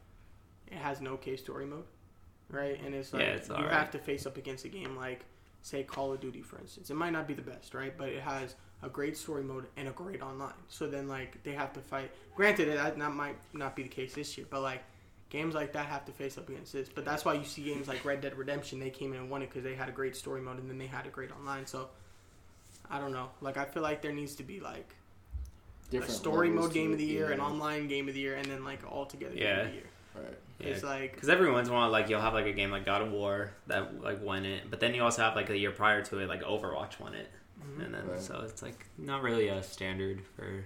it 0.69 0.79
has 0.79 1.01
no 1.01 1.17
case 1.17 1.41
story 1.41 1.67
mode, 1.67 1.85
right? 2.51 2.81
And 2.85 2.95
it's 2.95 3.13
like 3.13 3.23
Yeah, 3.23 3.29
it's 3.29 3.49
you 3.49 3.55
alright. 3.55 3.73
have 3.73 3.91
to 3.93 3.99
face 3.99 4.27
up 4.27 4.37
against 4.37 4.65
a 4.65 4.69
game 4.69 4.97
like 4.97 5.25
say 5.63 5.83
Call 5.83 6.13
of 6.13 6.21
Duty 6.21 6.43
for 6.43 6.59
instance. 6.59 6.91
It 6.91 6.95
might 6.95 7.11
not 7.11 7.27
be 7.27 7.35
the 7.35 7.43
best, 7.43 7.75
right? 7.75 7.97
But 7.97 8.09
it 8.11 8.23
has 8.23 8.55
a 8.83 8.89
great 8.89 9.17
story 9.17 9.43
mode 9.43 9.67
and 9.77 9.89
a 9.89 9.91
great 9.91 10.23
online. 10.23 10.53
So 10.69 10.87
then 10.89 11.09
like 11.09 11.43
they 11.43 11.53
have 11.53 11.73
to 11.75 11.81
fight. 11.81 12.11
Granted, 12.37 12.69
that 12.77 12.99
that 12.99 13.13
might 13.13 13.37
not 13.53 13.75
be 13.77 13.83
the 13.83 13.89
case 13.89 14.15
this 14.15 14.39
year, 14.39 14.47
but 14.49 14.61
like 14.63 14.83
games 15.31 15.55
like 15.55 15.73
that 15.75 15.87
have 15.87 16.05
to 16.07 16.13
face 16.13 16.39
up 16.39 16.49
against 16.49 16.73
this. 16.73 16.89
But 16.89 17.05
that's 17.05 17.25
why 17.25 17.35
you 17.35 17.45
see 17.45 17.63
games 17.65 17.89
like 17.89 18.05
Red 18.05 18.21
Dead 18.21 18.37
Redemption. 18.39 18.79
They 18.79 18.91
came 18.91 19.13
in 19.13 19.19
and 19.21 19.31
won 19.31 19.43
it 19.43 19.51
because 19.51 19.65
they 19.65 19.75
had 19.75 19.89
a 19.89 19.93
great 19.93 20.17
story 20.17 20.41
mode 20.41 20.59
and 20.59 20.71
then 20.71 20.79
they 20.79 20.87
had 20.87 21.07
a 21.07 21.11
great 21.11 21.31
online. 21.33 21.67
So 21.67 21.89
I 22.91 22.99
don't 23.01 23.13
know. 23.13 23.29
Like 23.41 23.57
I 23.57 23.65
feel 23.65 23.83
like 23.83 24.01
there 24.01 24.13
needs 24.13 24.37
to 24.37 24.43
be 24.45 24.61
like 24.61 24.95
Different 25.91 26.13
a 26.15 26.17
story 26.17 26.51
mode 26.51 26.73
game 26.73 26.93
of 26.93 26.99
the 26.99 27.05
year, 27.05 27.29
yeah. 27.29 27.35
an 27.35 27.41
online 27.41 27.89
game 27.89 28.09
of 28.09 28.15
the 28.15 28.21
year, 28.21 28.37
and 28.37 28.45
then 28.47 28.63
like 28.65 28.81
all 28.91 29.07
together 29.07 29.35
game 29.35 29.43
Yeah. 29.43 29.61
of 29.63 29.69
the 29.69 29.75
year. 29.75 29.85
Right. 30.25 30.39
It's 30.61 30.83
like 30.83 31.13
Because 31.15 31.29
every 31.29 31.51
once 31.53 31.69
in 31.69 31.75
a 31.75 31.77
while, 31.77 31.91
like 31.91 32.09
you'll 32.09 32.21
have 32.21 32.35
like 32.35 32.47
a 32.47 32.53
game 32.53 32.71
like 32.71 32.85
God 32.85 33.03
of 33.03 33.13
War 33.13 33.53
that 33.69 34.03
like 34.03 34.23
won 34.23 34.45
it, 34.45 34.65
but 34.71 34.81
then 34.81 34.95
you 34.95 35.03
also 35.05 35.23
have 35.23 35.37
like 35.37 35.51
a 35.51 35.57
year 35.57 35.71
prior 35.71 36.03
to 36.03 36.19
it, 36.19 36.29
like 36.29 36.43
Overwatch 36.43 36.99
won 36.99 37.15
it, 37.15 37.29
mhm. 37.61 37.85
and 37.85 37.95
then 37.95 38.09
Right. 38.09 38.21
so 38.21 38.43
it's 38.45 38.61
like 38.63 38.87
not 38.99 39.23
really 39.23 39.49
a 39.49 39.63
standard 39.63 40.21
for 40.37 40.65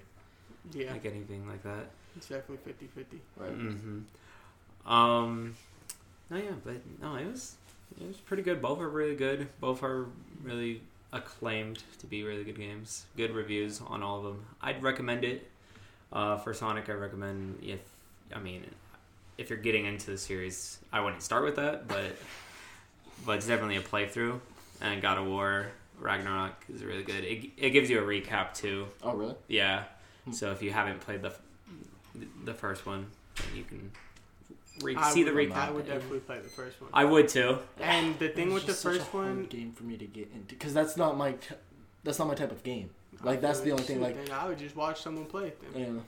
yeah, 0.73 0.93
like 0.93 1.05
anything 1.05 1.47
like 1.47 1.63
that. 1.65 1.91
it's 2.17 2.29
definitely 2.29 2.73
50-50. 2.73 3.19
Right. 3.37 3.59
Mm-hmm. 3.59 4.91
Um, 4.91 5.55
no, 6.31 6.37
yeah, 6.37 6.51
but 6.65 6.77
no, 7.01 7.17
it 7.17 7.27
was 7.27 7.57
it 8.01 8.07
was 8.09 8.17
pretty 8.17 8.43
good. 8.43 8.63
Both 8.63 8.81
are 8.81 8.89
really 8.89 9.15
good. 9.17 9.49
Both 9.61 9.83
are 9.83 10.07
really 10.43 10.81
acclaimed 11.13 11.83
to 11.99 12.07
be 12.07 12.23
really 12.23 12.45
good 12.45 12.57
games. 12.57 13.05
Good 13.17 13.33
reviews 13.33 13.83
on 13.87 14.03
all 14.03 14.17
of 14.19 14.25
them. 14.25 14.45
I'd 14.63 14.83
recommend 14.83 15.25
it. 15.25 15.49
Uh, 16.11 16.37
for 16.39 16.53
Sonic, 16.55 16.89
I 16.89 16.93
recommend 16.93 17.59
if 17.63 17.81
I 18.35 18.39
mean 18.39 18.65
if 19.39 19.51
you're 19.51 19.59
getting 19.59 19.87
into 19.87 20.11
the 20.11 20.19
series, 20.19 20.79
I 20.93 21.01
wouldn't 21.01 21.23
start 21.23 21.45
with 21.45 21.57
that, 21.57 21.89
but 21.89 22.17
but 23.25 23.37
it's 23.37 23.47
definitely 23.47 23.77
a 23.77 23.83
playthrough. 23.83 24.41
And 24.81 25.01
God 25.01 25.19
of 25.19 25.27
War 25.27 25.69
Ragnarok 26.01 26.65
is 26.73 26.83
really 26.85 27.05
good. 27.05 27.25
It, 27.25 27.51
it 27.57 27.71
gives 27.71 27.89
you 27.89 28.01
a 28.01 28.03
recap 28.03 28.55
too. 28.55 28.87
Oh, 29.03 29.15
really? 29.15 29.35
Yeah. 29.49 29.85
Hmm. 30.25 30.33
So 30.33 30.51
if 30.51 30.63
you 30.63 30.71
haven't 30.71 31.01
played 31.01 31.23
the 31.23 31.33
the 32.45 32.55
first 32.55 32.85
one, 32.85 33.07
you 33.55 33.65
can 33.65 33.91
re- 34.83 34.97
I 34.97 35.11
see 35.13 35.23
the 35.23 35.31
recap. 35.31 35.57
I 35.57 35.71
would 35.71 35.87
definitely 35.87 36.21
play 36.21 36.41
the 36.41 36.49
first 36.49 36.81
one. 36.81 36.91
I 36.93 37.05
would 37.05 37.29
too. 37.29 37.59
and 37.81 38.19
the 38.19 38.29
thing 38.29 38.53
with 38.53 38.65
the 38.65 38.73
just 38.73 38.83
such 38.83 38.97
a 38.97 38.99
first 39.01 39.15
one, 39.15 39.45
game 39.45 39.73
for 39.73 39.85
me 39.85 39.97
to 39.97 40.07
get 40.07 40.31
into 40.35 40.55
because 40.55 40.75
that's 40.75 40.97
not 40.97 41.17
my 41.17 41.33
t- 41.33 41.55
that's 42.05 42.19
not 42.19 42.29
my 42.29 42.35
type 42.35 42.51
of 42.51 42.63
game. 42.63 42.91
Like, 43.23 43.41
that's 43.41 43.61
the 43.61 43.71
only 43.71 43.85
thing, 43.85 44.01
like- 44.01 44.31
I 44.31 44.49
would 44.49 44.59
just 44.59 44.75
watch 44.75 45.01
someone 45.03 45.27
play 45.27 45.49
it. 45.49 45.73
Then. 45.75 45.81
Yeah. 45.83 46.01
I 46.01 46.03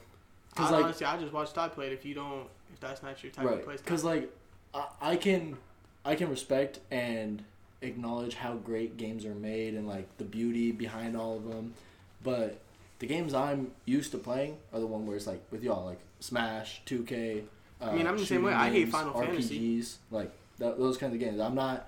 Because 0.57 0.71
like 0.73 0.85
honestly, 0.85 1.07
I 1.07 1.17
just 1.19 1.33
watch 1.33 1.53
Todd 1.53 1.73
play. 1.73 1.89
If 1.93 2.05
you 2.05 2.15
don't, 2.15 2.49
if 2.75 2.81
that's 2.81 3.03
not 3.03 3.23
your 3.23 3.33
type 3.33 3.47
right, 3.47 3.67
of 3.67 3.77
because 3.85 4.05
like 4.05 4.31
I, 4.75 4.87
I 5.01 5.17
can 5.17 5.57
I 6.05 6.15
can 6.15 6.29
respect 6.29 6.81
and 6.91 7.43
acknowledge 7.81 8.35
how 8.35 8.55
great 8.55 8.97
games 8.97 9.25
are 9.25 9.35
made 9.35 9.75
and 9.75 9.89
like 9.89 10.07
the 10.19 10.25
beauty 10.25 10.73
behind 10.73 11.17
all 11.17 11.37
of 11.37 11.45
them, 11.49 11.75
but 12.23 12.59
the 12.99 13.07
games 13.07 13.33
I'm 13.35 13.71
used 13.87 14.13
to 14.13 14.19
playing 14.19 14.59
are 14.73 14.81
the 14.81 14.87
one 14.87 15.07
where 15.07 15.17
it's 15.17 15.27
like 15.27 15.43
with 15.51 15.63
y'all 15.63 15.85
like 15.87 16.01
Smash, 16.21 16.83
Two 16.85 17.05
K. 17.05 17.45
Uh, 17.81 17.87
I 17.87 17.95
mean, 17.95 18.07
I'm 18.07 18.17
the 18.17 18.27
same 18.27 18.43
way. 18.43 18.53
shooting 18.53 18.67
I 18.67 18.71
hate 18.71 18.79
games, 18.81 18.93
Final 18.93 19.15
RPGs, 19.15 19.25
Fantasy. 19.27 19.85
like 20.11 20.33
th- 20.59 20.75
those 20.79 20.97
kinds 20.99 21.15
of 21.15 21.21
games. 21.21 21.41
I'm 21.41 21.55
not. 21.55 21.87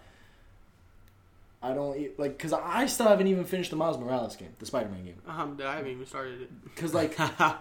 I 1.62 1.73
don't 1.75 2.19
like 2.19 2.37
because 2.37 2.52
I 2.52 2.87
still 2.87 3.09
haven't 3.09 3.26
even 3.26 3.45
finished 3.45 3.71
the 3.71 3.76
Miles 3.76 3.99
Morales 3.99 4.37
game, 4.37 4.50
the 4.59 4.66
Spider-Man 4.66 5.05
game. 5.05 5.16
um, 5.26 5.59
I 5.64 5.76
haven't 5.76 5.90
even 5.90 6.07
started 6.07 6.43
it. 6.43 6.50
Because 6.64 6.95
like 6.95 7.19
I 7.21 7.57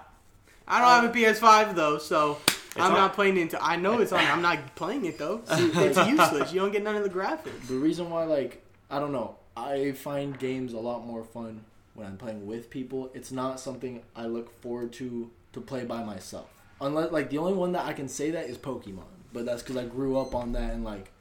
don't 0.67 1.03
have 1.03 1.15
a 1.15 1.17
PS5 1.17 1.75
though, 1.75 1.97
so 1.97 2.37
I'm 2.75 2.91
on- 2.91 2.97
not 2.97 3.13
playing 3.13 3.37
it. 3.37 3.41
Until, 3.41 3.59
I 3.61 3.75
know 3.75 3.99
it's 3.99 4.11
on. 4.11 4.19
I'm 4.19 4.41
not 4.41 4.75
playing 4.75 5.05
it 5.05 5.17
though. 5.17 5.41
it's 5.49 5.97
useless. 6.07 6.53
You 6.53 6.59
don't 6.61 6.71
get 6.71 6.83
none 6.83 6.95
of 6.95 7.03
the 7.03 7.09
graphics. 7.09 7.67
The 7.67 7.75
reason 7.75 8.09
why, 8.09 8.23
like, 8.25 8.63
I 8.89 8.99
don't 8.99 9.11
know, 9.11 9.35
I 9.55 9.91
find 9.93 10.37
games 10.37 10.73
a 10.73 10.79
lot 10.79 11.05
more 11.05 11.23
fun 11.23 11.63
when 11.93 12.07
I'm 12.07 12.17
playing 12.17 12.45
with 12.45 12.69
people. 12.69 13.09
It's 13.13 13.31
not 13.31 13.59
something 13.59 14.03
I 14.15 14.25
look 14.25 14.61
forward 14.61 14.91
to 14.93 15.29
to 15.53 15.61
play 15.61 15.85
by 15.85 16.03
myself. 16.03 16.49
Unless, 16.81 17.11
like, 17.13 17.29
the 17.29 17.37
only 17.37 17.53
one 17.53 17.71
that 17.71 17.85
I 17.85 17.93
can 17.93 18.09
say 18.09 18.31
that 18.31 18.45
is 18.49 18.57
Pokemon. 18.57 19.05
but 19.31 19.45
that's 19.45 19.61
because 19.63 19.77
I 19.77 19.85
grew 19.85 20.17
up 20.19 20.35
on 20.35 20.51
that 20.53 20.73
and 20.73 20.83
like 20.83 21.11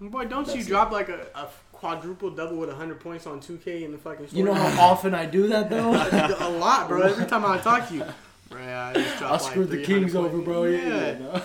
Boy, 0.00 0.24
don't 0.24 0.46
you 0.48 0.54
That's 0.54 0.66
it. 0.66 0.68
drop 0.68 0.90
like 0.90 1.08
a, 1.08 1.26
a 1.36 1.48
quadruple 1.72 2.30
double 2.30 2.56
with 2.56 2.68
100 2.68 2.98
points 2.98 3.24
on 3.26 3.40
2K 3.40 3.82
in 3.84 3.92
the 3.92 3.98
fucking 3.98 4.26
store? 4.26 4.38
you 4.38 4.44
know 4.44 4.54
how 4.54 4.90
often 4.90 5.14
I 5.14 5.26
do 5.26 5.46
that 5.48 5.70
though. 5.70 5.92
a 6.40 6.50
lot, 6.50 6.88
bro. 6.88 7.02
Every 7.02 7.26
time 7.26 7.44
I 7.44 7.58
talk 7.58 7.88
to 7.88 7.94
you, 7.94 8.04
bro, 8.52 8.62
I 8.62 8.92
I 9.20 9.30
like 9.32 9.40
screwed 9.40 9.70
the 9.70 9.82
Kings 9.82 10.14
over, 10.14 10.38
bro. 10.38 10.64
Yeah, 10.64 10.78
Yeah, 10.86 11.18
no. 11.18 11.42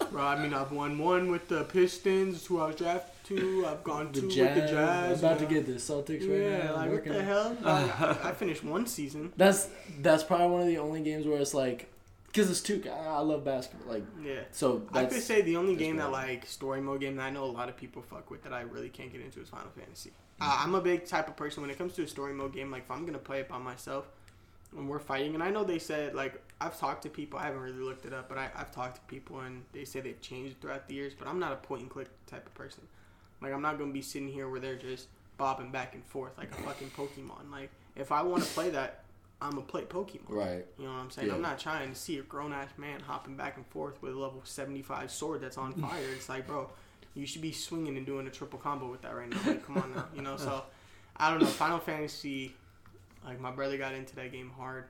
bro. 0.10 0.22
I 0.24 0.42
mean, 0.42 0.52
I've 0.54 0.72
won 0.72 0.98
one 0.98 1.30
with 1.30 1.48
the 1.48 1.64
Pistons, 1.64 2.44
who 2.46 2.60
I 2.60 2.66
was 2.68 2.76
drafted 2.76 3.12
to. 3.38 3.66
I've 3.66 3.82
gone 3.84 4.12
the 4.12 4.20
two 4.20 4.30
Jazz. 4.30 4.54
with 4.56 4.64
the 4.66 4.72
Jazz. 4.72 5.24
I'm 5.24 5.30
about 5.30 5.40
you 5.40 5.46
to 5.48 5.54
get 5.54 5.66
the 5.66 5.72
Celtics 5.74 6.28
right 6.30 6.64
now. 6.64 6.76
Like 6.76 6.90
what 6.92 7.04
the 7.04 7.22
hell? 7.22 7.56
Like, 7.62 8.00
I, 8.00 8.30
I 8.30 8.32
finished 8.32 8.64
one 8.64 8.86
season. 8.86 9.32
That's 9.36 9.68
that's 10.00 10.22
probably 10.24 10.48
one 10.48 10.60
of 10.62 10.66
the 10.68 10.78
only 10.78 11.00
games 11.02 11.26
where 11.26 11.38
it's 11.40 11.54
like, 11.54 11.90
because 12.28 12.50
it's 12.50 12.60
two. 12.60 12.82
I 12.90 13.20
love 13.20 13.44
basketball. 13.44 13.94
Like 13.94 14.04
Yeah. 14.22 14.40
so. 14.52 14.82
I 14.92 15.06
could 15.06 15.22
say 15.22 15.42
the 15.42 15.56
only 15.56 15.74
game 15.76 15.96
that 15.96 16.12
like 16.12 16.46
story 16.46 16.80
mode 16.80 17.00
game 17.00 17.16
that 17.16 17.22
I 17.24 17.30
know 17.30 17.44
a 17.44 17.46
lot 17.46 17.68
of 17.68 17.76
people 17.76 18.02
fuck 18.02 18.30
with 18.30 18.44
that 18.44 18.52
I 18.52 18.60
really 18.62 18.88
can't 18.90 19.10
get 19.12 19.20
into 19.20 19.40
is 19.40 19.48
Final 19.48 19.70
Fantasy. 19.76 20.12
Uh, 20.40 20.60
I'm 20.62 20.74
a 20.74 20.80
big 20.82 21.06
type 21.06 21.28
of 21.28 21.36
person 21.36 21.62
when 21.62 21.70
it 21.70 21.78
comes 21.78 21.94
to 21.94 22.02
a 22.02 22.08
story 22.08 22.34
mode 22.34 22.52
game. 22.52 22.70
Like 22.70 22.82
if 22.84 22.90
I'm 22.90 23.06
gonna 23.06 23.18
play 23.18 23.40
it 23.40 23.48
by 23.48 23.58
myself, 23.58 24.06
when 24.72 24.88
we're 24.88 24.98
fighting, 24.98 25.34
and 25.34 25.42
I 25.42 25.50
know 25.50 25.64
they 25.64 25.78
said 25.78 26.14
like 26.14 26.42
I've 26.60 26.78
talked 26.78 27.02
to 27.02 27.08
people. 27.08 27.38
I 27.38 27.44
haven't 27.44 27.60
really 27.60 27.78
looked 27.82 28.06
it 28.06 28.12
up, 28.12 28.28
but 28.28 28.38
I, 28.38 28.50
I've 28.56 28.70
talked 28.72 28.96
to 28.96 29.00
people 29.02 29.40
and 29.40 29.62
they 29.72 29.84
say 29.84 30.00
they've 30.00 30.20
changed 30.20 30.60
throughout 30.60 30.88
the 30.88 30.94
years. 30.94 31.12
But 31.18 31.28
I'm 31.28 31.38
not 31.38 31.52
a 31.52 31.56
point 31.56 31.82
and 31.82 31.90
click 31.90 32.08
type 32.26 32.46
of 32.46 32.54
person. 32.54 32.82
Like 33.42 33.52
I'm 33.52 33.62
not 33.62 33.78
gonna 33.78 33.92
be 33.92 34.02
sitting 34.02 34.28
here 34.28 34.48
where 34.48 34.60
they're 34.60 34.76
just 34.76 35.08
bobbing 35.36 35.70
back 35.70 35.94
and 35.94 36.04
forth 36.04 36.36
like 36.38 36.50
a 36.52 36.62
fucking 36.62 36.90
Pokemon. 36.90 37.50
Like 37.50 37.70
if 37.94 38.10
I 38.12 38.22
want 38.22 38.42
to 38.42 38.48
play 38.50 38.70
that, 38.70 39.04
I'm 39.40 39.50
gonna 39.50 39.62
play 39.62 39.82
Pokemon. 39.82 40.28
right. 40.30 40.64
You 40.78 40.86
know 40.86 40.92
what 40.92 40.98
I'm 41.00 41.10
saying? 41.10 41.28
Yeah. 41.28 41.34
I'm 41.34 41.42
not 41.42 41.58
trying 41.58 41.90
to 41.90 41.94
see 41.94 42.18
a 42.18 42.22
grown 42.22 42.52
ass 42.54 42.70
man 42.78 43.00
hopping 43.00 43.36
back 43.36 43.56
and 43.58 43.66
forth 43.66 44.00
with 44.02 44.14
a 44.14 44.18
level 44.18 44.40
75 44.44 45.10
sword 45.10 45.42
that's 45.42 45.58
on 45.58 45.72
fire. 45.82 46.00
it's 46.14 46.28
like, 46.30 46.46
bro, 46.46 46.70
you 47.14 47.26
should 47.26 47.42
be 47.42 47.52
swinging 47.52 47.96
and 47.98 48.06
doing 48.06 48.26
a 48.26 48.30
triple 48.30 48.58
combo 48.58 48.90
with 48.90 49.02
that 49.02 49.14
right 49.14 49.28
now. 49.28 49.38
Like, 49.46 49.66
come 49.66 49.76
on 49.78 49.94
now, 49.94 50.06
you 50.14 50.22
know. 50.22 50.36
So, 50.38 50.64
I 51.18 51.30
don't 51.30 51.40
know. 51.40 51.46
Final 51.46 51.78
Fantasy, 51.78 52.54
like 53.26 53.40
my 53.40 53.50
brother 53.50 53.76
got 53.76 53.94
into 53.94 54.14
that 54.16 54.32
game 54.32 54.50
hard. 54.56 54.84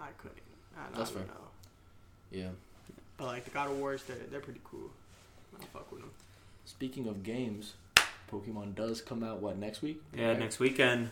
I 0.00 0.08
couldn't. 0.18 0.38
I 0.78 0.84
don't 0.84 0.94
That's 0.96 1.10
even 1.10 1.24
fair. 1.24 1.34
know. 1.34 1.40
Yeah. 2.30 2.48
But 3.16 3.26
like 3.26 3.44
the 3.44 3.50
God 3.50 3.70
of 3.70 3.78
Wars, 3.78 4.02
they're 4.04 4.16
they're 4.30 4.40
pretty 4.40 4.60
cool. 4.64 4.90
I 5.60 5.64
fuck 5.72 5.90
with 5.92 6.00
them. 6.02 6.10
Speaking 6.64 7.06
of 7.08 7.22
games, 7.22 7.74
Pokemon 8.30 8.74
does 8.74 9.00
come 9.00 9.22
out 9.22 9.40
what 9.40 9.56
next 9.56 9.82
week? 9.82 10.02
Yeah, 10.14 10.28
Right? 10.30 10.38
next 10.38 10.58
weekend. 10.58 11.10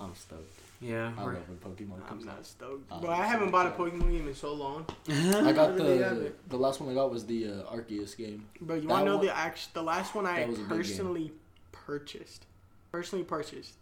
I'm 0.00 0.14
stoked. 0.14 0.58
Yeah. 0.80 1.12
I 1.18 1.24
we're- 1.24 1.36
love 1.36 1.48
when 1.48 1.58
Pokemon 1.58 2.02
I'm 2.02 2.08
comes 2.08 2.26
out. 2.26 2.36
not 2.36 2.46
stoked, 2.46 2.90
I'm 2.90 3.00
but 3.02 3.10
I 3.10 3.24
haven't 3.26 3.50
bought 3.50 3.66
a. 3.66 3.70
Pokemon 3.70 4.10
game 4.10 4.26
in 4.28 4.34
so 4.34 4.52
long. 4.54 4.86
I 5.08 5.52
got 5.52 5.76
the 5.76 6.32
the 6.48 6.56
last 6.56 6.80
one 6.80 6.90
I 6.90 6.94
got 6.94 7.10
was 7.10 7.24
the 7.26 7.46
uh, 7.48 7.74
Arceus 7.74 8.16
game. 8.16 8.46
But 8.60 8.82
you 8.82 8.88
want 8.88 9.02
to 9.02 9.10
know 9.10 9.16
one- 9.18 9.26
the 9.26 9.36
act? 9.36 9.72
The 9.74 9.82
last 9.82 10.14
one 10.14 10.26
I 10.26 10.40
that 10.40 10.48
was 10.48 10.58
a 10.58 10.62
good 10.62 10.68
game. 10.68 10.78
personally 10.78 11.32
purchased, 11.72 12.46
personally 12.92 13.24
purchased, 13.24 13.74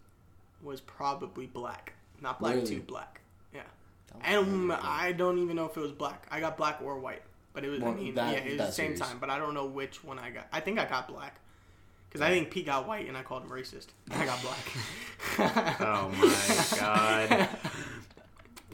was 0.63 0.81
probably 0.81 1.47
black, 1.47 1.95
not 2.21 2.39
black 2.41 2.55
Really? 2.57 2.67
two, 2.67 2.81
black. 2.81 3.21
Yeah. 3.55 3.63
And 4.23 4.71
um. 4.73 4.79
I 4.83 5.13
don't 5.13 5.39
even 5.39 5.57
know 5.57 5.67
if 5.67 5.77
it 5.77 5.81
was 5.81 5.93
black. 5.93 6.27
I 6.31 6.41
got 6.41 6.57
black 6.57 6.81
or 6.83 6.99
white, 6.99 7.23
but 7.53 7.65
it 7.65 7.69
was. 7.69 7.81
Well, 7.81 7.93
I 7.93 7.95
mean, 7.95 8.15
that- 8.15 8.33
yeah, 8.33 8.39
it 8.41 8.59
was 8.59 8.67
the 8.69 8.73
same 8.73 8.87
series. 8.97 9.01
time, 9.01 9.19
but 9.19 9.31
I 9.31 9.39
don't 9.39 9.55
know 9.55 9.67
which 9.67 10.03
one 10.05 10.19
I 10.19 10.31
got. 10.31 10.47
I 10.53 10.61
think 10.61 10.79
I 10.79 10.85
got 10.85 11.09
black. 11.09 11.37
Because 12.09 12.23
I 12.23 12.31
think 12.31 12.51
Pete 12.51 12.65
got 12.65 12.89
white 12.89 13.07
and 13.07 13.19
I 13.19 13.23
called 13.23 13.43
him 13.43 13.51
racist. 13.51 13.89
I 14.11 14.25
got 14.25 14.41
black. 14.41 14.73
oh 15.81 16.09
my 16.17 16.79
god. 16.81 17.49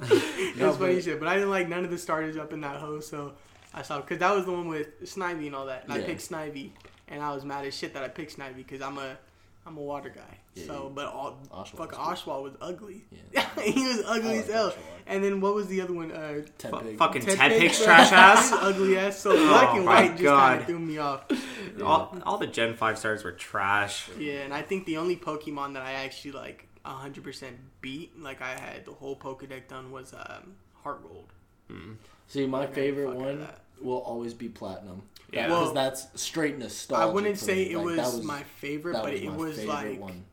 It 0.03 0.57
No, 0.57 0.73
funny 0.73 1.01
shit, 1.01 1.19
but 1.19 1.29
I 1.29 1.35
didn't 1.35 1.51
like 1.51 1.69
none 1.69 1.85
of 1.85 1.91
the 1.91 1.99
starters 1.99 2.37
up 2.37 2.53
in 2.53 2.61
that 2.63 2.77
hoe, 2.77 3.01
so 3.01 3.33
I 3.73 3.83
saw 3.83 4.01
because 4.01 4.19
that 4.19 4.35
was 4.35 4.45
the 4.45 4.53
one 4.53 4.69
with 4.69 5.03
Snivy 5.05 5.47
and 5.47 5.55
all 5.55 5.67
that. 5.67 5.85
And 5.85 5.93
I 5.93 6.01
picked 6.01 6.21
Snivy, 6.29 6.71
and 7.09 7.23
I 7.23 7.33
was 7.35 7.45
mad 7.45 7.65
as 7.65 7.75
shit 7.77 7.95
that 7.95 8.03
I 8.03 8.09
picked 8.09 8.37
Snivy 8.37 8.57
because 8.57 8.81
I'm 8.81 8.99
a 8.99 9.17
I'm 9.67 9.77
a 9.79 9.81
water 9.83 10.11
guy. 10.11 10.39
Yeah, 10.55 10.67
so, 10.67 10.85
you- 10.85 10.93
but 10.95 11.07
all 11.07 11.39
Oshawott 11.51 11.77
fucking 11.79 11.99
was 11.99 12.09
Oswald 12.09 12.45
was 12.45 12.53
ugly. 12.61 13.05
Yeah. 13.33 13.49
he 13.63 13.87
was 13.87 14.03
ugly 14.07 14.29
like 14.29 14.41
as 14.41 14.51
hell. 14.51 14.71
Oshawott. 14.71 14.77
And 15.07 15.25
then 15.25 15.41
what 15.41 15.55
was 15.55 15.69
the 15.69 15.81
other 15.81 15.93
one? 15.95 16.13
Uh, 16.13 16.43
Ten 16.59 16.71
Fu- 16.71 16.79
pig. 16.81 16.99
fucking 16.99 17.23
Ted 17.23 17.37
Ted 17.39 17.61
Pig's 17.61 17.83
trash 17.83 18.13
ass. 18.13 18.53
Ugly 18.61 18.99
ass. 18.99 19.19
So 19.19 19.33
black 19.49 19.71
Oh 19.73 19.77
and 19.77 19.87
white 19.87 20.11
just 20.17 20.25
kind 20.25 20.61
of 20.61 20.67
threw 20.67 20.79
me 20.79 20.99
off. 20.99 21.25
all, 21.85 22.17
all 22.25 22.39
the 22.39 22.47
Gen 22.47 22.75
5 22.75 22.99
stars 22.99 23.25
were 23.25 23.33
trash. 23.33 24.09
Yeah, 24.19 24.41
and 24.41 24.53
I 24.55 24.63
think 24.63 24.85
the 24.87 24.99
only 24.99 25.17
Pokemon 25.17 25.75
that 25.75 25.83
I 25.83 25.93
actually 25.93 26.33
like 26.33 26.69
100% 26.87 27.51
beat, 27.81 28.19
like 28.21 28.43
I 28.43 28.51
had 28.59 28.85
the 28.85 28.93
whole 28.93 29.17
Pokedex 29.17 29.69
done, 29.69 29.91
was 29.91 30.13
um, 30.15 30.55
Heart 30.83 31.03
Gold. 31.03 31.33
Mm. 31.71 31.97
See, 32.29 32.47
my 32.47 32.67
favorite 32.67 33.07
fuck 33.07 33.17
out 33.23 33.29
of 33.31 33.39
one 33.41 33.49
will 33.81 33.99
always 33.99 34.35
be 34.35 34.49
Platinum. 34.49 35.03
Yeah. 35.33 35.47
because 35.49 35.65
Well, 35.67 35.75
that's 35.75 36.07
straight 36.21 36.59
nostalgia. 36.59 37.03
I 37.03 37.07
wouldn't 37.07 37.39
say 37.39 37.55
me. 37.67 37.73
it 37.73 37.77
Like, 37.79 37.85
was, 37.97 38.19
that 38.21 38.25
my 38.25 38.43
favorite, 38.43 38.95
but 38.95 39.05
was 39.13 39.21
it 39.21 39.33
was 39.33 39.65
like 39.65 40.01
one. 40.01 40.25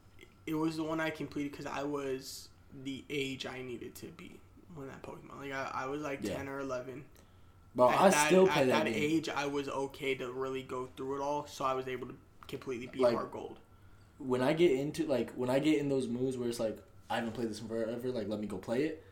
it 0.45 0.53
was 0.55 0.77
the 0.77 0.83
one 0.83 0.99
I 0.99 1.09
completed 1.09 1.51
because 1.51 1.65
I 1.65 1.83
was 1.83 2.49
the 2.83 3.03
age 3.09 3.45
I 3.45 3.61
needed 3.61 3.95
to 3.95 4.07
be 4.07 4.39
when 4.75 4.87
that 4.87 5.01
Pokemon. 5.01 5.39
Like 5.39 5.51
I, 5.53 5.71
I 5.73 5.85
was 5.87 6.01
like 6.01 6.19
Yeah. 6.23 6.35
ten 6.35 6.47
or 6.47 6.59
eleven. 6.59 7.03
But 7.75 7.93
at 7.93 8.01
I 8.01 8.09
that, 8.09 8.27
still 8.27 8.47
play 8.47 8.61
at 8.63 8.67
that, 8.67 8.85
that 8.85 8.93
age. 8.93 9.29
I 9.29 9.45
was 9.45 9.69
okay 9.69 10.13
to 10.15 10.31
really 10.31 10.61
go 10.63 10.89
through 10.97 11.15
it 11.17 11.21
all, 11.21 11.47
so 11.47 11.63
I 11.63 11.73
was 11.73 11.87
able 11.87 12.07
to 12.07 12.15
completely 12.47 12.87
beat 12.87 13.01
Like- 13.01 13.15
Heart 13.15 13.31
Gold. 13.31 13.57
When 14.19 14.41
I 14.41 14.53
get 14.53 14.71
into 14.71 15.05
like 15.07 15.31
when 15.33 15.49
I 15.49 15.57
get 15.59 15.79
in 15.79 15.89
those 15.89 16.07
moves 16.07 16.37
where 16.37 16.47
it's 16.47 16.59
like 16.59 16.77
I 17.09 17.15
haven't 17.15 17.33
played 17.33 17.49
this 17.49 17.59
in 17.59 17.67
forever, 17.67 18.09
like 18.09 18.27
let 18.27 18.39
me 18.39 18.45
go 18.45 18.57
play 18.57 18.83
it. 18.83 19.03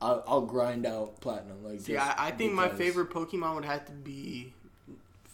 I'll, 0.00 0.22
I'll 0.26 0.40
grind 0.42 0.86
out 0.86 1.20
Platinum. 1.20 1.62
Like 1.64 1.80
See, 1.80 1.92
just 1.94 2.18
I, 2.18 2.28
I 2.28 2.30
think 2.30 2.52
my 2.54 2.68
favorite 2.68 3.10
Pokemon 3.10 3.54
would 3.56 3.64
have 3.66 3.84
to 3.86 3.92
be 3.92 4.52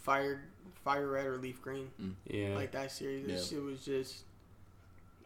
Fire, 0.03 0.41
Fire 0.83 1.07
Red 1.07 1.25
or 1.25 1.37
Leaf 1.37 1.61
Green. 1.61 1.89
Yeah. 2.27 2.55
Like 2.55 2.71
that 2.73 2.91
series, 2.91 3.25
Yeah. 3.27 3.35
This 3.35 3.49
shit 3.49 3.61
was 3.63 3.83
just. 3.83 4.23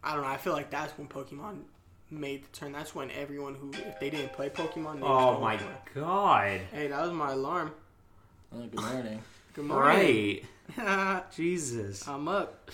I 0.02 0.14
don't 0.14 0.22
know. 0.22 0.28
I 0.28 0.36
feel 0.36 0.52
like 0.52 0.70
that's 0.70 0.96
when 0.96 1.08
Pokemon 1.08 1.62
made 2.10 2.44
the 2.44 2.48
turn. 2.56 2.72
That's 2.72 2.94
when 2.94 3.10
everyone 3.10 3.54
who, 3.56 3.72
if 3.72 3.98
they 4.00 4.08
didn't 4.10 4.32
play 4.32 4.48
Pokemon, 4.48 4.96
they 4.96 5.02
was 5.02 5.36
oh 5.36 5.40
my 5.40 5.58
for 5.58 5.64
it. 5.64 5.94
god. 5.94 6.60
Hey, 6.72 6.86
that 6.88 7.02
was 7.02 7.12
my 7.12 7.32
alarm. 7.32 7.72
Oh, 8.54 8.60
good 8.62 8.80
morning. 8.80 9.22
Good 9.54 9.64
morning. 9.64 10.40
Right. 10.76 11.24
Jesus. 11.34 12.06
I'm 12.06 12.28
up. 12.28 12.70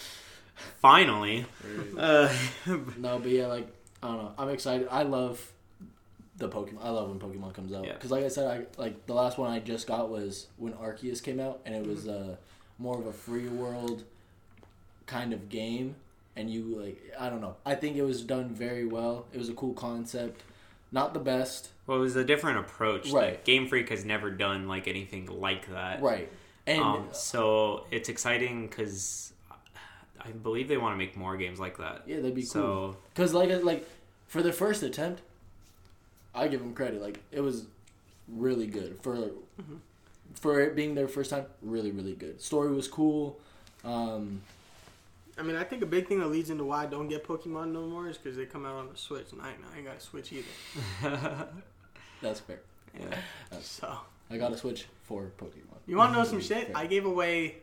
Finally. 0.82 1.46
Uh, 1.96 2.30
no, 2.99 3.18
but 3.18 3.30
yeah, 3.30 3.46
like 3.46 3.66
I 4.02 4.08
don't 4.08 4.16
know. 4.18 4.32
I'm 4.37 4.50
excited. 4.50 4.87
I 4.90 5.02
love 5.04 5.50
the 6.36 6.48
Pokemon. 6.48 6.82
I 6.84 6.90
love 6.90 7.08
when 7.08 7.18
Pokemon 7.18 7.54
comes 7.54 7.72
out 7.72 7.84
Yeah. 7.84 7.92
because, 7.94 8.10
like 8.10 8.24
I 8.24 8.28
said, 8.28 8.46
I 8.78 8.80
like 8.80 9.06
the 9.06 9.14
last 9.14 9.38
one 9.38 9.50
I 9.50 9.60
just 9.60 9.86
got 9.86 10.10
was 10.10 10.46
when 10.56 10.72
Arceus 10.74 11.22
came 11.22 11.38
out, 11.40 11.60
and 11.64 11.74
it 11.74 11.86
was 11.86 12.08
uh, 12.08 12.36
more 12.78 12.98
of 12.98 13.06
a 13.06 13.12
free 13.12 13.48
world 13.48 14.04
kind 15.06 15.32
of 15.32 15.48
game. 15.48 15.96
And 16.36 16.50
you 16.50 16.62
like, 16.80 17.00
I 17.18 17.30
don't 17.30 17.40
know. 17.40 17.54
I 17.64 17.76
think 17.76 17.96
it 17.96 18.02
was 18.02 18.22
done 18.22 18.48
very 18.48 18.84
well. 18.84 19.26
It 19.32 19.38
was 19.38 19.48
a 19.48 19.52
cool 19.54 19.72
concept. 19.74 20.42
Not 20.90 21.14
the 21.14 21.20
best, 21.20 21.70
well, 21.86 21.98
it 21.98 22.00
was 22.00 22.14
a 22.16 22.24
different 22.24 22.58
approach. 22.58 23.10
Right. 23.10 23.30
Like, 23.32 23.44
Game 23.44 23.66
Freak 23.68 23.88
has 23.90 24.04
never 24.04 24.30
done 24.30 24.68
like 24.68 24.86
anything 24.88 25.26
like 25.26 25.68
that. 25.72 26.00
right? 26.02 26.30
And 26.66 26.80
um, 26.82 27.08
so 27.12 27.84
it's 27.90 28.08
exciting 28.08 28.66
because 28.68 29.32
I 30.20 30.30
believe 30.30 30.68
they 30.68 30.76
want 30.76 30.94
to 30.94 30.96
make 30.96 31.16
more 31.16 31.36
games 31.36 31.58
like 31.60 31.78
that. 31.78 32.02
yeah, 32.06 32.16
that'd 32.16 32.34
be 32.34 32.42
so, 32.42 32.60
cool. 32.60 32.92
So 32.92 32.96
Because 33.14 33.34
like 33.34 33.62
like 33.64 33.88
for 34.28 34.40
the 34.42 34.52
first 34.52 34.82
attempt, 34.82 35.22
I 36.34 36.48
give 36.48 36.60
them 36.60 36.74
credit. 36.74 37.00
Like 37.00 37.20
it 37.30 37.40
was 37.40 37.66
really 38.28 38.66
good 38.66 38.98
for 39.02 39.14
Mm-hmm. 39.16 39.76
for 40.34 40.60
it 40.60 40.74
being 40.74 40.94
their 40.94 41.08
first 41.08 41.30
time. 41.30 41.46
Really 41.62 41.90
really 41.92 42.14
good. 42.14 42.40
Story 42.40 42.72
was 42.72 42.88
cool. 42.88 43.38
Um, 43.84 44.40
I 45.38 45.42
mean, 45.42 45.56
I 45.56 45.64
think 45.64 45.82
a 45.82 45.86
big 45.86 46.06
thing 46.08 46.20
that 46.20 46.28
leads 46.28 46.48
into 46.50 46.64
why 46.64 46.84
I 46.84 46.86
don't 46.86 47.08
get 47.08 47.26
Pokemon 47.26 47.72
no 47.72 47.82
more 47.86 48.08
is 48.08 48.16
because 48.16 48.36
they 48.36 48.46
come 48.46 48.64
out 48.64 48.74
on 48.76 48.88
the 48.90 48.96
Switch, 48.96 49.32
and 49.32 49.42
I, 49.42 49.48
I 49.74 49.76
ain't 49.76 49.86
got 49.86 49.96
a 49.96 50.00
Switch 50.00 50.32
either. 50.32 50.46
that's 52.22 52.40
fair. 52.40 52.60
Yeah. 52.98 53.16
So 53.60 53.96
I 54.30 54.36
got 54.38 54.52
a 54.52 54.56
Switch 54.56 54.86
for 55.02 55.30
Pokemon. 55.38 55.78
you 55.86 55.96
want 55.96 56.12
to 56.12 56.18
know 56.18 56.24
some 56.24 56.40
shit? 56.40 56.68
Fair. 56.68 56.76
I 56.76 56.86
gave 56.86 57.04
away 57.04 57.56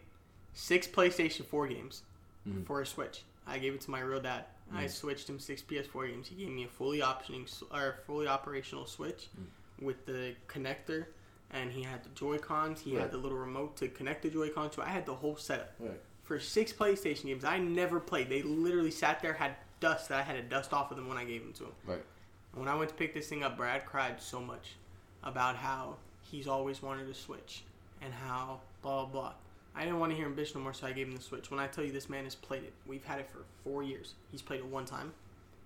six 0.54 0.86
PlayStation 0.88 1.46
4 1.46 1.68
games 1.68 2.04
Mhm. 2.48 2.66
for 2.66 2.82
a 2.82 2.86
Switch. 2.86 3.24
I 3.48 3.58
gave 3.58 3.74
it 3.74 3.82
to 3.82 3.92
my 3.92 4.02
real 4.02 4.20
dad. 4.22 4.46
I 4.74 4.86
Mhm. 4.86 4.90
switched 4.90 5.30
him 5.30 5.40
six 5.40 5.62
PS4 5.62 6.08
games. 6.08 6.28
He 6.28 6.36
gave 6.36 6.50
me 6.50 6.64
a 6.64 6.68
fully 6.68 7.00
optioning 7.00 7.48
or 7.72 8.00
fully 8.06 8.28
operational 8.28 8.86
Switch 8.86 9.28
Mm. 9.38 9.48
with 9.84 10.06
the 10.06 10.36
connector, 10.48 11.08
and 11.50 11.72
he 11.72 11.84
had 11.84 12.04
the 12.04 12.10
Joy 12.10 12.38
Cons. 12.38 12.82
He 12.82 12.94
Right. 12.96 13.02
had 13.02 13.12
the 13.12 13.18
little 13.18 13.38
remote 13.38 13.76
to 13.78 13.90
connect 13.90 14.22
the 14.24 14.30
Joy 14.30 14.50
Cons. 14.50 14.76
So 14.76 14.82
I 14.82 14.88
had 14.90 15.06
the 15.06 15.16
whole 15.16 15.36
setup 15.36 15.74
Right. 15.80 16.00
for 16.24 16.40
six 16.40 16.72
PlayStation 16.72 17.24
games. 17.26 17.44
I 17.44 17.58
never 17.58 18.00
played. 18.00 18.30
They 18.30 18.42
literally 18.44 18.92
sat 18.92 19.22
there, 19.22 19.34
had 19.34 19.58
dust 19.80 20.10
that 20.10 20.20
I 20.20 20.22
had 20.22 20.36
to 20.36 20.44
dust 20.44 20.72
off 20.74 20.92
of 20.92 20.98
them 20.98 21.08
when 21.08 21.18
I 21.18 21.26
gave 21.26 21.42
them 21.44 21.54
to 21.54 21.66
him. 21.66 21.76
Right. 21.86 22.06
When 22.54 22.68
I 22.68 22.76
went 22.76 22.90
to 22.90 22.96
pick 22.96 23.14
this 23.14 23.28
thing 23.28 23.44
up, 23.44 23.58
Brad 23.58 23.86
cried 23.86 24.22
so 24.22 24.40
much 24.42 24.76
about 25.24 25.56
how 25.58 25.98
he's 26.22 26.48
always 26.48 26.82
wanted 26.82 27.10
a 27.10 27.14
Switch 27.14 27.64
and 28.02 28.14
how 28.14 28.62
blah 28.82 29.06
blah 29.06 29.12
blah. 29.22 29.34
I 29.76 29.84
didn't 29.86 30.00
want 30.00 30.12
to 30.12 30.18
hear 30.18 30.26
him 30.28 30.36
bitch 30.36 30.54
no 30.54 30.62
more, 30.62 30.74
so 30.74 30.86
I 30.88 30.92
gave 30.92 31.08
him 31.08 31.16
the 31.16 31.22
Switch. 31.22 31.50
When 31.50 31.60
I 31.60 31.68
tell 31.68 31.84
you 31.84 31.92
this 31.92 32.10
man 32.10 32.26
has 32.26 32.36
played 32.36 32.64
it, 32.64 32.74
we've 32.86 33.06
had 33.06 33.20
it 33.20 33.30
for 33.30 33.40
four 33.64 33.84
years. 33.84 34.16
He's 34.32 34.42
played 34.42 34.60
it 34.60 34.66
one 34.66 34.86
time. 34.86 35.14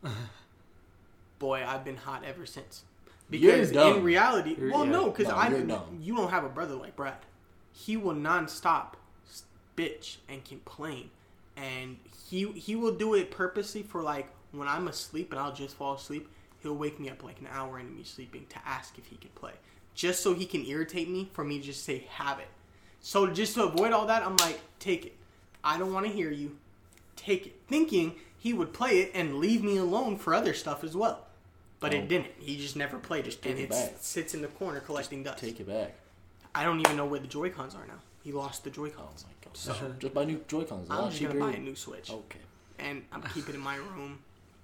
Boy, 1.40 1.64
I've 1.68 1.84
been 1.84 1.98
hot 1.98 2.24
ever 2.24 2.46
since. 2.46 2.84
Because 3.30 3.72
in 3.72 4.04
reality, 4.04 4.56
You're- 4.58 4.72
well, 4.72 4.86
yeah. 4.86 4.92
no, 4.92 5.10
because 5.10 5.28
No, 5.28 5.36
I 5.36 5.50
you 6.02 6.16
don't 6.16 6.30
have 6.30 6.44
a 6.44 6.50
brother 6.50 6.76
like 6.76 6.96
Brad. 6.96 7.16
he 7.74 7.98
will 7.98 8.14
non-stop 8.14 8.98
bitch 9.76 10.18
and 10.30 10.46
complain, 10.46 11.10
and 11.58 11.98
he 12.30 12.52
he 12.52 12.76
will 12.76 12.94
do 12.94 13.16
it 13.16 13.32
purposely 13.32 13.82
for 13.82 14.02
like 14.04 14.28
when 14.52 14.68
I'm 14.68 14.88
asleep 14.88 15.32
and 15.32 15.40
I'll 15.40 15.52
just 15.54 15.76
fall 15.76 15.96
asleep. 15.96 16.30
He'll 16.62 16.76
wake 16.76 17.00
me 17.00 17.10
up 17.10 17.24
like 17.24 17.40
an 17.42 17.48
hour 17.52 17.80
into 17.80 17.92
me 17.92 18.04
sleeping 18.04 18.46
to 18.50 18.58
ask 18.66 18.98
if 19.00 19.08
he 19.08 19.18
can 19.18 19.32
play, 19.32 19.54
just 19.96 20.22
so 20.22 20.34
he 20.36 20.46
can 20.46 20.64
irritate 20.66 21.10
me 21.10 21.30
for 21.34 21.44
me 21.44 21.58
to 21.60 21.66
just 21.66 21.84
say 21.84 22.06
have 22.12 22.38
it. 22.40 22.48
So 23.06 23.28
just 23.28 23.54
to 23.54 23.66
avoid 23.66 23.94
all 23.94 24.08
that, 24.08 24.26
I'm 24.26 24.36
like, 24.38 24.60
take 24.80 25.06
it. 25.06 25.16
I 25.64 25.78
don't 25.78 25.94
want 25.94 26.08
to 26.08 26.12
hear 26.12 26.32
you. 26.32 26.58
Take 27.16 27.46
it. 27.46 27.56
Thinking 27.68 28.16
he 28.40 28.52
would 28.52 28.74
play 28.74 28.98
it 29.02 29.12
and 29.14 29.36
leave 29.36 29.64
me 29.64 29.78
alone 29.78 30.18
for 30.18 30.34
other 30.34 30.56
stuff 30.56 30.84
as 30.84 30.98
well. 30.98 31.28
But 31.80 31.94
Oh. 31.94 31.98
it 31.98 32.08
didn't. 32.08 32.32
He 32.40 32.58
just 32.58 32.76
never 32.76 32.98
played 32.98 33.28
it. 33.28 33.38
and 33.46 33.60
it 33.60 33.64
it 33.66 33.70
back. 33.70 33.94
sits 34.00 34.34
in 34.34 34.42
the 34.42 34.48
corner 34.48 34.80
collecting 34.80 35.22
dust. 35.22 35.38
Take 35.38 35.60
it 35.60 35.68
back. 35.68 35.94
I 36.56 36.64
don't 36.64 36.80
even 36.80 36.98
know 36.98 37.06
where 37.06 37.20
the 37.20 37.28
Joy 37.28 37.52
Cons 37.52 37.76
are 37.76 37.86
now. 37.86 38.00
He 38.24 38.32
lost 38.32 38.64
the 38.64 38.72
Joy 38.72 38.88
Oh 38.98 39.02
Cons. 39.04 39.24
my 39.28 39.34
god. 39.44 39.56
So 39.56 39.94
Just 40.00 40.14
buy 40.16 40.26
new 40.26 40.44
Joy 40.48 40.64
Cons. 40.64 40.88
I'm 40.90 41.12
just 41.12 41.22
gonna 41.22 41.40
buy 41.40 41.52
a 41.52 41.60
new 41.60 41.76
Switch, 41.76 42.10
Okay. 42.10 42.40
and 42.80 43.04
I'm 43.12 43.22
keeping 43.22 43.54
it 43.54 43.58
in 43.58 43.62
my 43.64 43.76
room 43.94 44.18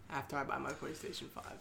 after 0.09 0.35
I 0.35 0.45
buy 0.45 0.57
my 0.57 0.71
PlayStation 0.71 1.27
Five. 1.29 1.59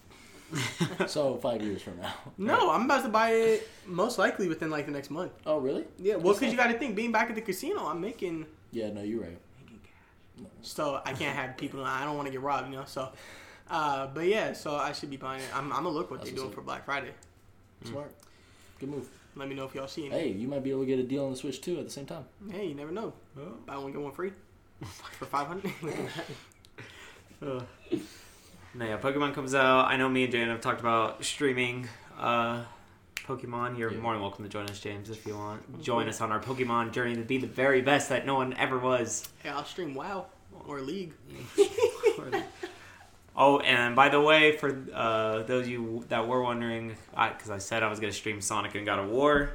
so 1.07 1.37
five 1.37 1.63
years 1.63 1.83
from 1.83 1.99
now. 2.01 2.13
No, 2.39 2.71
I'm 2.71 2.85
about 2.85 3.03
to 3.05 3.09
buy 3.09 3.31
it 3.33 3.69
most 3.87 4.19
likely 4.19 4.49
within 4.49 4.71
like 4.71 4.87
the 4.87 4.93
next 4.93 5.11
month. 5.11 5.33
Oh 5.47 5.59
really? 5.59 5.85
Yeah, 5.99 6.17
well, 6.17 6.35
because 6.35 6.51
you 6.53 6.57
got 6.59 6.69
to 6.69 6.79
think, 6.79 6.97
being 6.97 7.13
back 7.13 7.29
at 7.29 7.35
the 7.35 7.43
casino, 7.43 7.87
I'm 7.87 8.01
making 8.01 8.47
Yeah. 8.73 8.91
No, 8.91 9.03
you're 9.03 9.23
right. 9.23 9.39
so 10.63 11.01
I 11.05 11.13
can't 11.13 11.37
have 11.37 11.57
people. 11.57 11.85
I 11.85 12.05
don't 12.05 12.17
want 12.17 12.27
to 12.27 12.33
get 12.33 12.41
robbed, 12.41 12.71
you 12.71 12.77
know. 12.77 12.85
So, 12.87 13.11
uh, 13.71 14.09
but 14.09 14.27
yeah, 14.27 14.53
so 14.53 14.75
I 14.77 14.93
should 14.93 15.11
be 15.11 15.17
buying 15.17 15.41
it. 15.43 15.49
I'm, 15.55 15.73
I'm 15.73 15.85
gonna 15.85 15.91
look 15.91 16.11
what 16.11 16.21
That's 16.21 16.31
they're 16.31 16.37
doing 16.37 16.49
what's 16.49 16.57
for 16.57 16.63
Black 16.63 16.85
Friday. 16.85 17.13
Smart. 17.85 18.13
Good 18.79 18.89
move. 18.89 19.09
Let 19.37 19.49
me 19.49 19.55
know 19.55 19.65
if 19.65 19.75
y'all 19.75 19.87
see 19.87 20.07
it. 20.07 20.13
Hey, 20.13 20.29
you 20.29 20.49
might 20.49 20.65
be 20.65 20.71
able 20.71 20.81
to 20.81 20.87
get 20.87 20.99
a 20.99 21.03
deal 21.05 21.25
on 21.25 21.31
the 21.31 21.37
Switch 21.37 21.61
too 21.61 21.79
at 21.79 21.85
the 21.85 21.91
same 21.91 22.07
time. 22.07 22.25
Hey, 22.51 22.67
you 22.67 22.75
never 22.75 22.91
know. 22.91 23.13
Buy 23.67 23.77
one 23.77 23.93
get 23.93 24.01
one 24.01 24.13
free 24.13 24.33
for 25.19 25.27
five 25.27 25.47
hundred. 25.47 25.73
Ugh. 27.43 27.65
No, 28.75 28.85
yeah, 28.87 28.99
Pokemon 28.99 29.35
comes 29.35 29.55
out. 29.55 29.87
I 29.87 29.97
know 29.97 30.09
me 30.09 30.25
and 30.25 30.33
Jane 30.33 30.49
have 30.49 30.61
talked 30.61 30.81
about 30.81 31.25
streaming 31.25 31.89
uh, 32.19 32.63
Pokemon. 33.17 33.77
You're 33.79 33.93
Yeah. 33.93 33.99
more 33.99 34.13
than 34.13 34.23
welcome 34.23 34.45
to 34.45 34.49
join 34.49 34.67
us, 34.69 34.79
James, 34.81 35.11
if 35.11 35.27
you 35.27 35.37
want. 35.37 35.83
Join 35.83 36.09
us 36.09 36.21
on 36.21 36.31
our 36.31 36.41
Pokemon 36.41 36.93
journey 36.93 37.15
to 37.17 37.23
be 37.23 37.39
the 37.39 37.47
very 37.49 37.83
best 37.83 38.09
that 38.11 38.27
no 38.27 38.37
one 38.37 38.53
ever 38.55 38.79
was. 38.79 39.29
hey, 39.43 39.49
I'll 39.49 39.65
stream 39.65 39.95
WoW 39.95 40.27
or 40.67 40.81
League. 40.81 41.13
Oh, 43.37 43.61
and 43.61 43.95
by 43.97 44.09
the 44.11 44.21
way, 44.21 44.57
for 44.59 44.77
uh, 44.93 45.45
those 45.45 45.63
of 45.65 45.69
you 45.71 46.05
that 46.09 46.27
were 46.27 46.43
wondering, 46.43 46.97
because 47.13 47.49
I, 47.49 47.57
said 47.59 47.83
I 47.83 47.89
was 47.89 47.99
going 48.01 48.13
to 48.13 48.17
stream 48.19 48.41
Sonic 48.41 48.75
and 48.75 48.85
God 48.85 48.99
of 48.99 49.09
War, 49.09 49.53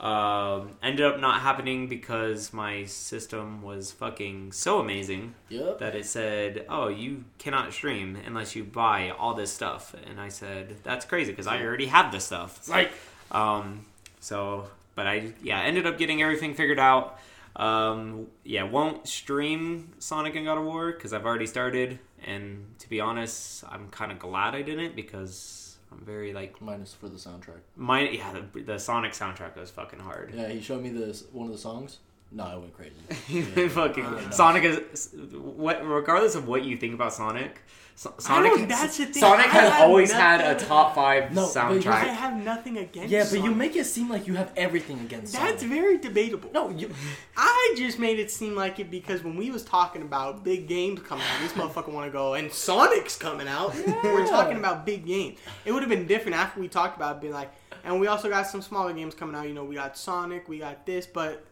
um, 0.00 0.72
ended 0.82 1.06
up 1.06 1.20
not 1.20 1.40
happening 1.40 1.88
because 1.88 2.52
my 2.52 2.84
system 2.84 3.62
was 3.62 3.92
fucking 3.92 4.52
so 4.52 4.78
amazing 4.80 5.34
Yep. 5.48 5.78
that 5.78 5.94
it 5.94 6.04
said, 6.06 6.66
"Oh, 6.68 6.88
you 6.88 7.24
cannot 7.38 7.72
stream 7.72 8.16
unless 8.26 8.54
you 8.56 8.64
buy 8.64 9.10
all 9.10 9.34
this 9.34 9.52
stuff." 9.52 9.94
And 10.06 10.20
I 10.20 10.28
said, 10.28 10.76
"That's 10.82 11.04
crazy 11.04 11.30
because 11.32 11.46
I 11.46 11.62
already 11.62 11.86
have 11.86 12.12
this 12.12 12.24
stuff." 12.24 12.68
Like 12.68 12.92
Um, 13.30 13.84
so, 14.20 14.68
but 14.94 15.06
I 15.06 15.32
yeah 15.42 15.60
ended 15.60 15.86
up 15.86 15.96
getting 15.98 16.22
everything 16.22 16.54
figured 16.54 16.78
out. 16.78 17.18
Um, 17.56 18.26
yeah, 18.42 18.64
won't 18.64 19.06
stream 19.08 19.92
Sonic 20.00 20.34
and 20.34 20.44
God 20.44 20.58
of 20.58 20.64
War 20.64 20.90
because 20.92 21.12
I've 21.12 21.24
already 21.24 21.46
started, 21.46 22.00
and 22.26 22.66
to 22.80 22.88
be 22.88 23.00
honest, 23.00 23.62
I'm 23.70 23.88
kind 23.90 24.10
of 24.10 24.18
glad 24.18 24.54
I 24.56 24.62
didn't 24.62 24.96
because 24.96 25.63
I'm 25.98 26.04
very 26.04 26.32
like 26.32 26.60
minus 26.60 26.92
for 26.92 27.08
the 27.08 27.16
soundtrack. 27.16 27.60
my 27.76 28.08
yeah 28.08 28.32
the, 28.52 28.60
the 28.62 28.78
Sonic 28.78 29.12
soundtrack 29.12 29.56
was 29.56 29.70
fucking 29.70 30.00
hard. 30.00 30.32
Yeah, 30.36 30.48
he 30.48 30.60
showed 30.60 30.82
me 30.82 30.90
this 30.90 31.24
one 31.32 31.46
of 31.46 31.52
the 31.52 31.58
songs. 31.58 31.98
No, 32.32 32.44
I 32.44 32.56
went 32.56 32.74
crazy. 32.74 32.94
Even 33.28 33.68
fucking 33.68 34.04
Uh, 34.04 34.30
Sonic 34.30 34.64
is 34.64 35.14
what 35.32 35.86
regardless 35.86 36.34
of 36.34 36.48
what 36.48 36.64
you 36.64 36.76
think 36.76 36.94
about 36.94 37.12
Sonic, 37.12 37.60
So- 37.96 38.12
I 38.18 38.22
Sonic 38.22 38.52
don't- 38.52 38.68
that's 38.68 38.96
the 38.98 39.04
thing. 39.06 39.20
Sonic 39.20 39.46
has 39.46 39.72
have 39.72 39.82
always 39.82 40.10
had 40.10 40.40
a 40.40 40.58
top 40.58 40.94
five 40.96 41.32
No, 41.32 41.48
but 41.54 41.84
you- 41.84 41.90
I 41.90 41.98
have 42.04 42.34
nothing 42.42 42.76
against. 42.78 43.10
Yeah, 43.10 43.24
but 43.30 43.40
you 43.42 43.54
make 43.54 43.76
it 43.76 43.84
seem 43.84 44.08
like 44.10 44.26
you 44.26 44.34
have 44.34 44.50
everything 44.56 44.98
against. 45.00 45.32
It. 45.34 45.38
That's 45.38 45.62
Sonic. 45.62 45.76
very 45.76 45.98
debatable. 45.98 46.50
no. 46.52 46.70
You, 46.70 46.90
I 47.36 47.74
just 47.76 47.98
made 48.00 48.18
it 48.18 48.30
seem 48.32 48.56
like 48.56 48.80
it 48.80 48.90
because 48.90 49.22
when 49.22 49.36
we 49.36 49.50
was 49.50 49.62
talking 49.64 50.02
about 50.02 50.42
big 50.42 50.66
games 50.66 51.00
coming 51.02 51.24
out, 51.24 51.40
this 51.40 51.52
motherfucker 51.58 51.92
want 51.92 52.06
to 52.08 52.12
go 52.12 52.34
and 52.34 52.52
Sonic's 52.52 53.16
coming 53.16 53.46
out. 53.46 53.74
We're 54.02 54.26
talking 54.26 54.56
about 54.58 54.84
big 54.84 55.06
games. 55.06 55.38
It 55.64 55.70
would 55.72 55.82
have 55.82 55.90
been 55.90 56.06
different 56.08 56.36
after 56.36 56.60
we 56.60 56.66
talked 56.68 56.96
about 56.96 57.16
it, 57.16 57.20
being 57.22 57.32
like, 57.32 57.52
and 57.84 58.00
we 58.00 58.08
also 58.08 58.28
got 58.28 58.46
some 58.48 58.60
smaller 58.60 58.92
games 58.92 59.14
coming 59.14 59.36
out. 59.36 59.46
You 59.46 59.54
know, 59.54 59.64
we 59.64 59.76
got 59.76 59.96
Sonic, 59.96 60.48
we 60.48 60.58
got 60.58 60.84
this, 60.84 61.06
but 61.06 61.44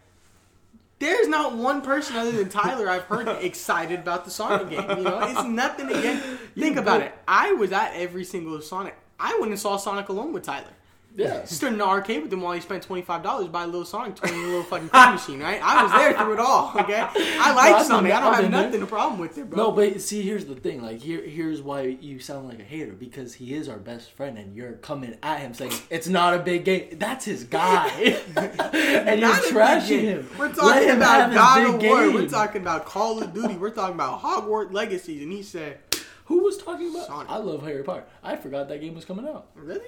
there's 1.02 1.26
not 1.26 1.56
one 1.56 1.82
person 1.82 2.16
other 2.16 2.30
than 2.30 2.48
Tyler 2.48 2.88
I've 2.88 3.02
heard 3.02 3.28
excited 3.42 4.00
about 4.00 4.24
the 4.24 4.30
Sonic 4.30 4.70
game. 4.70 4.98
You 4.98 5.04
know, 5.04 5.20
it's 5.20 5.42
nothing 5.42 5.88
again. 5.88 6.38
Think 6.56 6.76
about 6.76 7.02
it. 7.02 7.12
I 7.26 7.52
was 7.52 7.72
at 7.72 7.92
every 7.94 8.24
single 8.24 8.60
Sonic. 8.60 8.96
I 9.18 9.36
went 9.40 9.50
and 9.50 9.60
saw 9.60 9.76
Sonic 9.76 10.08
alone 10.08 10.32
with 10.32 10.44
Tyler. 10.44 10.70
Yeah. 11.16 11.44
Stood 11.44 11.72
in 11.72 11.78
the 11.78 11.84
arcade 11.84 12.22
with 12.22 12.32
him 12.32 12.40
while 12.40 12.52
he 12.54 12.60
spent 12.60 12.82
twenty 12.82 13.02
five 13.02 13.22
dollars 13.22 13.48
buy 13.48 13.64
a 13.64 13.66
little 13.66 13.84
Sonic 13.84 14.16
toy 14.16 14.28
and 14.28 14.36
a 14.36 14.46
little 14.46 14.62
fucking 14.62 14.88
machine. 14.92 15.40
Right? 15.40 15.60
I 15.62 15.82
was 15.82 15.92
there 15.92 16.12
through 16.14 16.34
it 16.34 16.40
all. 16.40 16.72
Okay, 16.80 17.00
I 17.00 17.52
like 17.54 17.76
No, 17.78 17.82
Sonic. 17.84 18.12
I 18.12 18.20
don't 18.20 18.32
have 18.34 18.42
there. 18.42 18.50
nothing 18.50 18.82
a 18.82 18.86
problem 18.86 19.20
with 19.20 19.36
it, 19.38 19.50
bro. 19.50 19.56
No, 19.58 19.72
but 19.72 20.00
see, 20.00 20.22
here's 20.22 20.44
the 20.46 20.54
thing. 20.54 20.82
Like, 20.82 21.00
here, 21.00 21.22
here's 21.22 21.60
why 21.62 21.82
you 21.82 22.18
sound 22.18 22.48
like 22.48 22.60
a 22.60 22.64
hater 22.64 22.92
because 22.92 23.34
he 23.34 23.54
is 23.54 23.68
our 23.68 23.78
best 23.78 24.12
friend, 24.12 24.38
and 24.38 24.54
you're 24.56 24.72
coming 24.74 25.16
at 25.22 25.40
him 25.40 25.54
saying 25.54 25.72
it's 25.90 26.08
not 26.08 26.34
a 26.34 26.38
big 26.38 26.64
game. 26.64 26.88
That's 26.98 27.24
his 27.24 27.44
guy, 27.44 27.88
and 28.36 29.20
you're 29.20 29.28
Not 29.28 29.40
a 29.40 29.42
big 29.42 29.52
trashing 29.54 30.00
him. 30.00 30.28
We're 30.38 30.52
talking 30.52 30.88
him 30.88 30.96
about 30.96 31.32
God 31.34 31.66
of 31.66 31.72
War. 31.72 31.80
game. 31.80 32.14
We're 32.14 32.28
talking 32.28 32.62
about 32.62 32.86
Call 32.86 33.22
of 33.22 33.32
Duty. 33.34 33.56
We're 33.56 33.70
talking 33.70 33.94
about 33.94 34.22
Hogwarts 34.22 34.72
Legacy, 34.72 35.22
and 35.22 35.32
he 35.32 35.42
said, 35.42 35.78
Who 36.26 36.38
was 36.42 36.56
talking 36.58 36.90
about? 36.90 37.06
Sonic. 37.06 37.30
I 37.30 37.36
love 37.36 37.62
Harry 37.62 37.82
Potter. 37.82 38.04
I 38.22 38.36
forgot 38.36 38.68
that 38.68 38.80
game 38.80 38.94
was 38.94 39.04
coming 39.04 39.26
out. 39.26 39.46
"Really? 39.54 39.80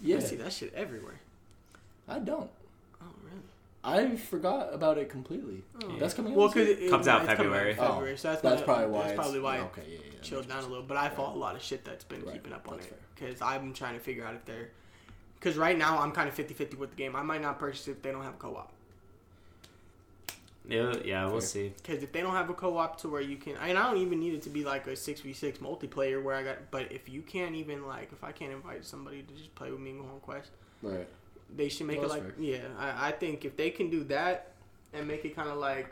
Yeah, 0.00 0.16
I 0.16 0.20
see 0.20 0.36
that 0.36 0.52
shit 0.52 0.72
everywhere." 0.74 1.20
I 2.08 2.18
don't. 2.18 2.50
Oh, 3.02 3.06
really? 3.22 3.42
I 4.12 4.16
forgot 4.16 4.74
about 4.74 4.98
it 4.98 5.08
completely. 5.08 5.62
Oh. 5.84 5.96
That's 5.98 6.12
coming 6.14 6.32
out. 6.32 6.38
Well, 6.38 6.48
this 6.48 6.54
because 6.54 6.78
year? 6.78 6.86
it, 6.88 6.90
Comes 6.90 7.08
out 7.08 7.20
it's 7.22 7.28
coming 7.34 7.52
February. 7.52 7.70
in 7.70 7.76
February, 7.76 8.12
oh, 8.12 8.16
so 8.16 8.28
that's, 8.30 8.42
that's 8.42 8.56
not- 8.60 8.64
probably 8.64 8.86
why. 8.86 9.02
That's 9.04 9.14
probably 9.14 9.40
why. 9.40 9.56
it 9.58 9.60
Okay, 9.62 9.82
yeah, 9.88 9.98
yeah. 10.12 10.20
chilled 10.20 10.48
down 10.48 10.58
a 10.58 10.60
sense. 10.62 10.70
little, 10.70 10.86
but 10.86 10.96
I 10.96 11.08
follow 11.08 11.34
a 11.34 11.38
lot 11.38 11.54
of 11.56 11.62
shit 11.62 11.84
that's 11.84 12.04
been 12.04 12.22
Right, 12.24 12.32
keeping 12.34 12.52
up 12.52 12.66
on 12.68 12.76
that's 12.78 12.88
it 12.88 13.00
because 13.14 13.40
I'm 13.40 13.72
trying 13.72 13.94
to 13.94 14.00
figure 14.00 14.24
out 14.24 14.34
if 14.34 14.44
they're 14.44 14.70
because 15.38 15.56
right 15.56 15.78
now 15.78 15.98
I'm 16.00 16.12
kind 16.12 16.28
of 16.28 16.34
50-50 16.34 16.76
with 16.76 16.90
the 16.90 16.96
game. 16.96 17.16
I 17.16 17.22
might 17.22 17.40
not 17.40 17.58
purchase 17.58 17.88
it 17.88 17.92
if 17.92 18.02
they 18.02 18.10
don't 18.12 18.22
have 18.24 18.38
co-op. 18.38 18.72
Yeah, 20.70 20.94
yeah, 21.04 21.22
we'll 21.24 21.40
Fair. 21.40 21.48
see. 21.48 21.72
Because 21.76 22.02
if 22.02 22.12
they 22.12 22.20
don't 22.20 22.34
have 22.34 22.48
a 22.48 22.54
co-op 22.54 23.00
to 23.00 23.08
where 23.08 23.20
you 23.20 23.36
can, 23.36 23.56
and 23.56 23.76
I 23.76 23.90
don't 23.90 24.00
even 24.00 24.20
need 24.20 24.34
it 24.34 24.42
to 24.42 24.50
be 24.50 24.64
like 24.64 24.86
a 24.86 24.94
six 24.96 25.20
v 25.20 25.32
six 25.32 25.58
multiplayer 25.58 26.22
where 26.22 26.36
I 26.36 26.42
got. 26.42 26.70
But 26.70 26.92
if 26.92 27.08
you 27.08 27.22
can't 27.22 27.54
even 27.56 27.86
like, 27.86 28.10
if 28.12 28.22
I 28.22 28.32
can't 28.32 28.52
invite 28.52 28.84
somebody 28.84 29.22
to 29.22 29.34
just 29.34 29.54
play 29.54 29.70
with 29.70 29.80
me 29.80 29.90
in 29.90 29.98
Home 29.98 30.20
Quest, 30.20 30.50
Right. 30.82 31.06
they 31.54 31.68
should 31.68 31.86
make 31.86 32.00
Well, 32.00 32.12
it 32.12 32.20
that's 32.22 32.24
like 32.24 32.34
yeah. 32.38 32.62
I, 32.78 33.08
I 33.08 33.12
think 33.12 33.44
if 33.44 33.56
they 33.56 33.70
can 33.70 33.90
do 33.90 34.04
that 34.04 34.52
and 34.92 35.06
make 35.06 35.24
it 35.24 35.34
kind 35.36 35.48
of 35.48 35.58
like 35.58 35.90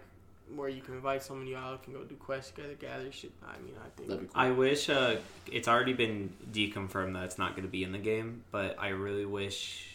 where 0.56 0.68
you 0.70 0.80
can 0.80 0.94
invite 0.94 1.22
someone 1.22 1.46
you 1.46 1.56
all 1.58 1.76
can 1.76 1.92
go 1.92 2.04
do 2.04 2.14
quests 2.14 2.52
together, 2.52 2.74
gather 2.74 3.12
shit. 3.12 3.32
I 3.46 3.58
mean, 3.62 3.74
I 3.84 3.88
think 3.98 4.08
cool. 4.08 4.20
I 4.34 4.50
wish 4.50 4.88
uh, 4.88 5.16
it's 5.52 5.68
already 5.68 5.92
been 5.92 6.32
deconfirmed 6.52 7.12
that 7.14 7.24
it's 7.24 7.36
not 7.38 7.50
going 7.50 7.64
to 7.64 7.70
be 7.70 7.82
in 7.84 7.92
the 7.92 7.98
game, 7.98 8.44
but 8.50 8.76
I 8.78 8.88
really 8.88 9.26
wish 9.26 9.87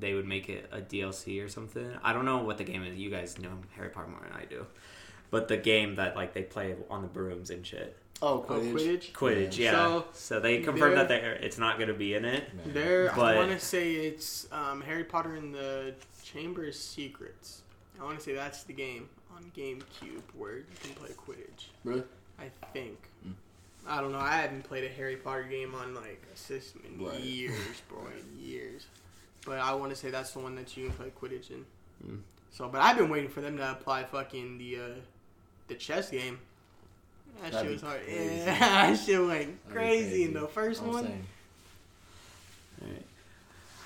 they 0.00 0.14
would 0.14 0.26
make 0.26 0.48
it 0.48 0.68
a 0.72 0.80
DLC 0.80 1.42
or 1.44 1.48
something. 1.48 1.90
I 2.02 2.12
don't 2.12 2.24
know 2.24 2.38
what 2.38 2.58
the 2.58 2.64
game 2.64 2.82
is. 2.84 2.96
You 2.96 3.10
guys 3.10 3.38
know 3.38 3.50
Harry 3.76 3.88
Potter 3.90 4.08
more 4.08 4.20
than 4.22 4.32
I 4.32 4.44
do, 4.44 4.66
but 5.30 5.48
the 5.48 5.56
game 5.56 5.96
that 5.96 6.16
like 6.16 6.34
they 6.34 6.42
play 6.42 6.74
on 6.90 7.02
the 7.02 7.08
brooms 7.08 7.50
and 7.50 7.66
shit, 7.66 7.96
Oh, 8.22 8.44
oh, 8.48 8.60
Quidditch. 8.60 9.12
Quidditch. 9.12 9.12
Quidditch. 9.12 9.58
Yeah. 9.58 9.72
Yeah. 9.72 9.72
So, 9.72 10.04
So, 10.12 10.40
they 10.40 10.60
confirmed 10.62 10.96
that 10.96 11.08
they're, 11.08 11.34
it's 11.34 11.58
not 11.58 11.76
going 11.76 11.88
to 11.88 11.94
be 11.94 12.14
in 12.14 12.24
it. 12.24 12.54
Man. 12.54 12.72
There, 12.72 13.12
I 13.12 13.36
want 13.36 13.50
to 13.50 13.58
say 13.60 13.92
it's 13.92 14.48
um, 14.52 14.80
Harry 14.80 15.04
Potter 15.04 15.34
and 15.36 15.54
the 15.54 15.94
Chamber 16.24 16.66
of 16.66 16.74
Secrets. 16.74 17.60
I 18.00 18.04
want 18.04 18.18
to 18.18 18.24
say 18.24 18.32
that's 18.32 18.62
the 18.62 18.72
game 18.72 19.08
on 19.36 19.50
GameCube 19.56 20.22
where 20.36 20.56
you 20.56 20.64
can 20.82 20.94
play 20.94 21.10
Quidditch. 21.10 21.66
Really? 21.84 22.04
I 22.38 22.50
think. 22.72 22.96
Mm. 23.26 23.32
I 23.86 24.00
don't 24.00 24.12
know. 24.12 24.18
I 24.18 24.36
haven't 24.36 24.64
played 24.64 24.84
a 24.84 24.88
Harry 24.94 25.16
Potter 25.16 25.44
game 25.44 25.74
on 25.74 25.94
like 25.94 26.22
a 26.32 26.36
system 26.36 26.82
in 26.88 27.04
Right. 27.04 27.20
years, 27.20 27.52
bro, 27.88 27.98
in 28.06 28.44
years. 28.46 28.86
But 29.46 29.60
I 29.60 29.72
want 29.74 29.90
to 29.90 29.96
say 29.96 30.10
that's 30.10 30.32
the 30.32 30.40
one 30.40 30.56
that 30.56 30.76
you 30.76 30.88
can 30.88 30.94
play 30.96 31.12
Quidditch 31.18 31.50
in. 31.50 31.64
Mm. 32.06 32.18
So, 32.50 32.68
but 32.68 32.80
I've 32.80 32.98
been 32.98 33.08
waiting 33.08 33.30
for 33.30 33.40
them 33.40 33.56
to 33.58 33.70
apply 33.70 34.04
fucking 34.04 34.58
the 34.58 34.76
uh, 34.76 34.88
the 35.68 35.74
chess 35.74 36.10
game. 36.10 36.38
That 37.42 37.52
That'd 37.52 37.66
shit 37.66 37.72
was 37.74 37.82
hard. 37.82 38.04
crazy. 38.04 38.36
Yeah, 38.36 38.44
that 38.58 38.98
shit 38.98 39.20
went 39.20 39.30
That'd 39.30 39.72
crazy 39.72 40.24
in 40.24 40.32
the 40.34 40.48
first 40.48 40.82
I'm 40.82 40.88
one. 40.88 41.04
saying. 42.80 43.04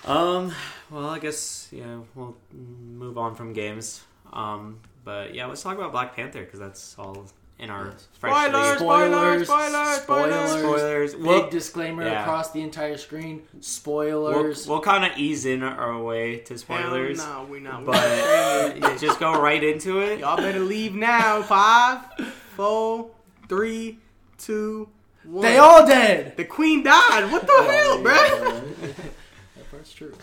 Um. 0.07 0.53
Well, 0.91 1.11
I 1.11 1.19
guess 1.19 1.69
yeah. 1.71 1.99
We'll 2.15 2.37
move 2.53 3.19
on 3.19 3.35
from 3.35 3.53
games. 3.53 4.03
Um. 4.33 4.81
But 5.05 5.35
yeah, 5.35 5.47
let's 5.47 5.63
talk 5.63 5.77
about 5.77 5.93
Black 5.93 6.17
Panther 6.17 6.45
because 6.45 6.59
that's 6.59 6.97
all 6.99 7.27
in 7.61 7.71
our 7.71 7.87
Yes. 7.89 8.07
freshly 8.19 8.41
Spoilers, 8.51 8.79
spoilers, 8.79 9.47
spoilers, 9.49 9.99
spoilers. 10.03 10.51
spoilers. 10.51 11.15
Big 11.15 11.23
We'll, 11.25 11.51
disclaimer 11.51 12.05
yeah. 12.05 12.23
across 12.23 12.51
the 12.53 12.61
entire 12.63 12.97
screen. 12.97 13.43
we'll, 13.53 13.63
Spoilers. 13.63 14.67
we'll 14.67 14.81
kind 14.81 15.05
of 15.05 15.17
ease 15.19 15.45
in 15.47 15.63
our 15.63 16.01
way 16.03 16.39
to 16.39 16.57
spoilers, 16.59 17.23
Hell 17.23 17.43
no, 17.45 17.49
we're 17.51 17.61
not. 17.61 17.85
but 17.85 18.81
We're 18.81 18.99
just 18.99 19.21
go 19.21 19.41
right 19.41 19.63
into 19.63 20.01
it. 20.01 20.21
Y'all 20.21 20.37
better 20.37 20.61
leave 20.61 20.95
now. 20.95 21.43
Five, 21.43 22.01
four, 22.57 23.11
three, 23.49 23.99
two, 24.39 24.89
one. 25.25 25.43
they 25.43 25.59
all 25.59 25.87
dead. 25.87 26.37
The 26.37 26.45
queen 26.45 26.83
died. 26.83 27.31
What 27.31 27.47
the 27.47 27.63
hell, 27.63 28.03
bro? 28.03 28.15
that 28.81 29.71
part's 29.71 29.93
true. 29.93 30.15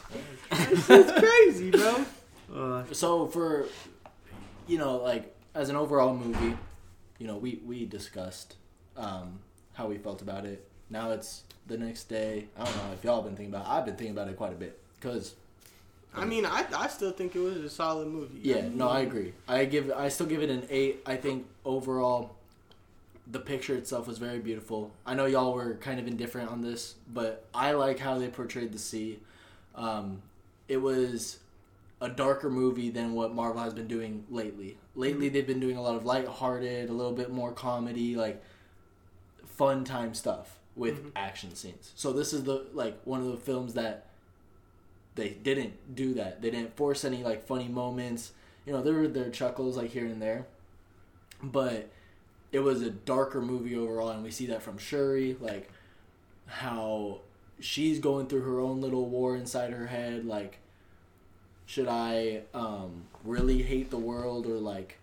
It's 0.51 1.11
crazy, 1.19 1.71
bro. 1.71 2.03
Uh, 2.55 2.81
So 2.93 3.27
for 3.27 3.65
you 4.67 4.77
know, 4.77 4.97
like 4.97 5.35
as 5.53 5.67
an 5.69 5.75
overall 5.75 6.15
movie, 6.15 6.57
you 7.19 7.27
know, 7.27 7.37
we 7.37 7.61
we 7.65 7.85
discussed 7.85 8.55
um, 8.95 9.39
how 9.73 9.87
we 9.87 9.97
felt 9.97 10.21
about 10.21 10.45
it. 10.45 10.67
Now 10.89 11.11
it's 11.11 11.43
the 11.67 11.77
next 11.77 12.05
day. 12.05 12.45
I 12.57 12.65
don't 12.65 12.75
know 12.77 12.93
if 12.93 13.03
y'all 13.03 13.21
been 13.21 13.35
thinking 13.35 13.53
about. 13.53 13.65
it. 13.65 13.69
I've 13.69 13.85
been 13.85 13.95
thinking 13.95 14.15
about 14.15 14.29
it 14.29 14.37
quite 14.37 14.53
a 14.53 14.55
bit 14.55 14.79
because 14.99 15.35
I 16.13 16.25
mean, 16.25 16.45
I, 16.45 16.65
I 16.75 16.87
still 16.87 17.11
think 17.11 17.35
it 17.35 17.39
was 17.39 17.57
a 17.57 17.69
solid 17.69 18.07
movie. 18.07 18.39
yeah, 18.41 18.67
no, 18.69 18.89
I 18.89 19.01
agree. 19.01 19.33
I 19.47 19.65
give 19.65 19.91
I 19.91 20.09
still 20.09 20.25
give 20.25 20.41
it 20.41 20.49
an 20.49 20.65
eight. 20.69 21.01
I 21.05 21.15
think 21.15 21.47
overall, 21.65 22.35
the 23.29 23.39
picture 23.39 23.75
itself 23.75 24.07
was 24.07 24.17
very 24.17 24.39
beautiful. 24.39 24.91
I 25.05 25.13
know 25.13 25.25
y'all 25.25 25.53
were 25.53 25.75
kind 25.75 25.99
of 25.99 26.07
indifferent 26.07 26.49
on 26.49 26.61
this, 26.61 26.95
but 27.13 27.45
I 27.53 27.73
like 27.73 27.99
how 27.99 28.17
they 28.17 28.29
portrayed 28.29 28.71
the 28.71 28.79
sea. 28.79 29.19
Um, 29.75 30.21
it 30.67 30.77
was 30.77 31.39
a 32.01 32.09
darker 32.09 32.49
movie 32.49 32.89
than 32.89 33.13
what 33.13 33.33
Marvel 33.33 33.61
has 33.61 33.73
been 33.73 33.87
doing 33.87 34.25
lately. 34.29 34.77
Lately, 34.97 35.29
they've 35.29 35.45
been 35.47 35.59
doing 35.59 35.77
a 35.77 35.81
lot 35.81 35.95
of 35.95 36.03
lighthearted, 36.05 36.89
a 36.89 36.93
little 36.93 37.13
bit 37.13 37.31
more 37.31 37.51
comedy, 37.53 38.15
like 38.15 38.43
fun 39.45 39.83
time 39.83 40.13
stuff 40.13 40.59
with 40.75 41.05
Mhm. 41.05 41.11
action 41.15 41.55
scenes. 41.55 41.93
So 41.95 42.11
this 42.11 42.33
is 42.33 42.43
the 42.43 42.65
like 42.73 42.99
one 43.05 43.21
of 43.21 43.27
the 43.27 43.37
films 43.37 43.75
that 43.75 44.07
they 45.15 45.29
didn't 45.29 45.95
do 45.95 46.13
that. 46.15 46.41
They 46.41 46.49
didn't 46.49 46.75
force 46.75 47.05
any 47.05 47.23
like 47.23 47.45
funny 47.45 47.67
moments. 47.67 48.33
You 48.65 48.73
know, 48.73 48.81
there 48.81 48.93
were 48.95 49.07
their 49.07 49.29
chuckles 49.29 49.77
like 49.77 49.91
here 49.91 50.05
and 50.05 50.21
there, 50.21 50.47
but 51.41 51.89
it 52.51 52.59
was 52.59 52.81
a 52.81 52.89
darker 52.89 53.41
movie 53.41 53.75
overall, 53.75 54.09
and 54.09 54.23
we 54.23 54.31
see 54.31 54.47
that 54.47 54.61
from 54.63 54.77
Shuri, 54.77 55.37
like 55.39 55.69
how 56.47 57.21
she's 57.59 57.99
going 57.99 58.27
through 58.27 58.41
her 58.41 58.59
own 58.59 58.81
little 58.81 59.05
war 59.05 59.35
inside 59.35 59.71
her 59.73 59.87
head. 59.87 60.25
Like, 60.25 60.59
should 61.67 61.87
I 61.87 62.41
um, 62.55 63.03
really 63.23 63.61
hate 63.61 63.91
the 63.91 63.97
world 63.97 64.47
or 64.47 64.55
like, 64.57 64.97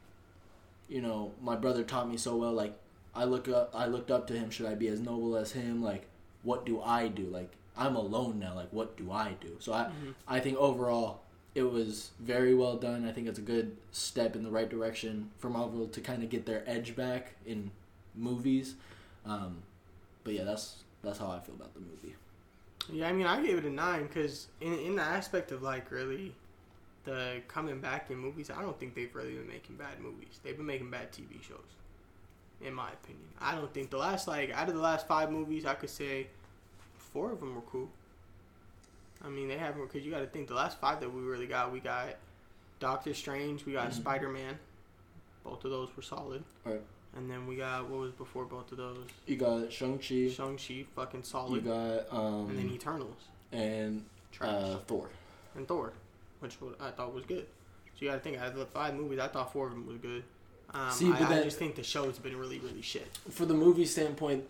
you 0.88 1.00
know, 1.00 1.30
my 1.42 1.54
brother 1.54 1.84
taught 1.84 2.08
me 2.10 2.16
so 2.16 2.34
well. 2.36 2.52
Like, 2.52 2.74
I 3.14 3.24
look 3.24 3.48
up, 3.48 3.70
I 3.74 3.86
looked 3.86 4.10
up 4.10 4.26
to 4.28 4.32
him. 4.34 4.50
Should 4.50 4.66
I 4.66 4.74
be 4.74 4.88
as 4.88 4.98
noble 4.98 5.36
as 5.36 5.52
him? 5.52 5.82
Like, 5.82 6.06
what 6.42 6.66
do 6.66 6.80
I 6.82 7.06
do? 7.08 7.24
Like, 7.26 7.50
I'm 7.76 7.94
alone 7.96 8.38
now. 8.40 8.54
Like, 8.54 8.72
what 8.72 8.96
do 8.96 9.12
I 9.12 9.36
do? 9.40 9.56
So 9.60 9.72
I, 9.72 9.84
Mhm. 9.84 10.14
I 10.26 10.40
think 10.40 10.56
overall 10.58 11.20
it 11.54 11.62
was 11.62 12.10
very 12.18 12.54
well 12.54 12.76
done. 12.76 13.04
I 13.06 13.12
think 13.12 13.28
it's 13.28 13.38
a 13.38 13.42
good 13.42 13.76
step 13.92 14.34
in 14.34 14.42
the 14.42 14.50
right 14.50 14.68
direction 14.68 15.30
for 15.38 15.50
Marvel 15.50 15.86
to 15.86 16.00
kind 16.00 16.22
of 16.24 16.30
get 16.30 16.46
their 16.46 16.64
edge 16.68 16.96
back 16.96 17.34
in 17.46 17.70
movies. 18.16 18.74
Um, 19.26 19.58
but 20.24 20.32
yeah, 20.34 20.44
that's 20.44 20.76
that's 21.02 21.18
how 21.18 21.30
I 21.30 21.40
feel 21.40 21.54
about 21.56 21.74
the 21.74 21.80
movie. 21.80 22.14
Yeah, 22.90 23.08
I 23.08 23.12
mean, 23.12 23.26
I 23.26 23.42
gave 23.44 23.58
it 23.58 23.64
a 23.64 23.70
nine 23.70 24.06
because 24.06 24.48
in 24.60 24.72
in 24.78 24.96
the 24.96 25.02
aspect 25.02 25.52
of 25.52 25.62
like 25.62 25.90
really 25.90 26.34
the 27.04 27.42
coming 27.48 27.80
back 27.80 28.10
in 28.10 28.18
movies, 28.18 28.50
I 28.50 28.60
don't 28.62 28.78
think 28.78 28.94
they've 28.94 29.14
really 29.14 29.34
been 29.34 29.46
making 29.48 29.76
bad 29.76 30.00
movies. 30.00 30.40
They've 30.42 30.56
been 30.56 30.66
making 30.66 30.90
bad 30.90 31.12
TV 31.12 31.42
shows, 31.42 31.58
in 32.60 32.72
my 32.74 32.90
opinion. 32.92 33.26
I 33.40 33.54
don't 33.54 33.72
think 33.72 33.90
the 33.90 33.98
last 33.98 34.26
like 34.28 34.50
out 34.52 34.68
of 34.68 34.74
the 34.74 34.80
last 34.80 35.06
five 35.06 35.30
movies, 35.30 35.66
I 35.66 35.74
could 35.74 35.90
say 35.90 36.28
four 36.96 37.30
of 37.32 37.40
them 37.40 37.54
were 37.54 37.60
cool. 37.62 37.88
I 39.24 39.28
mean, 39.28 39.48
they 39.48 39.56
haven't 39.56 39.82
because 39.86 40.04
you 40.04 40.10
got 40.10 40.20
to 40.20 40.26
think 40.26 40.48
the 40.48 40.54
last 40.54 40.78
five 40.80 41.00
that 41.00 41.12
we 41.12 41.22
really 41.22 41.46
got, 41.46 41.72
we 41.72 41.80
got 41.80 42.16
Doctor 42.80 43.14
Strange, 43.14 43.64
we 43.64 43.72
got 43.72 43.90
Mhm. 43.90 43.94
Spider 43.94 44.28
Man. 44.28 44.58
Both 45.44 45.64
of 45.64 45.70
those 45.70 45.94
were 45.96 46.02
solid. 46.02 46.42
Right. 46.64 46.82
And 47.16 47.30
then 47.30 47.46
we 47.46 47.56
got 47.56 47.88
what 47.88 48.00
was 48.00 48.12
before 48.12 48.44
both 48.44 48.72
of 48.72 48.78
those? 48.78 49.06
You 49.26 49.36
got 49.36 49.72
Shang 49.72 49.98
Chi. 49.98 50.28
Shang 50.30 50.56
Chi, 50.58 50.84
fucking 50.96 51.22
solid. 51.22 51.64
You 51.64 51.70
got 51.70 52.12
um 52.12 52.48
and 52.50 52.58
then 52.58 52.70
Eternals. 52.70 53.22
and 53.52 54.04
uh, 54.40 54.78
Thor. 54.86 55.08
and 55.54 55.68
Thor, 55.68 55.92
which 56.44 56.56
I 56.80 56.90
thought 56.90 57.14
was 57.14 57.24
good. 57.24 57.46
So 57.96 58.04
you 58.04 58.08
got 58.08 58.14
to 58.14 58.20
think 58.20 58.38
out 58.38 58.48
of 58.48 58.56
the 58.56 58.66
five 58.66 58.94
movies, 58.94 59.18
I 59.18 59.28
thought 59.28 59.52
four 59.52 59.66
of 59.66 59.72
them 59.72 59.86
was 59.86 59.96
good. 59.98 60.22
Um, 60.72 60.90
See, 60.90 61.10
I, 61.12 61.18
but 61.18 61.32
I 61.32 61.42
just 61.42 61.58
think 61.58 61.76
the 61.76 61.82
show's 61.84 62.18
been 62.18 62.36
really, 62.36 62.58
really 62.58 62.82
shit. 62.82 63.06
For 63.30 63.46
the 63.46 63.54
movie 63.54 63.84
standpoint, 63.86 64.44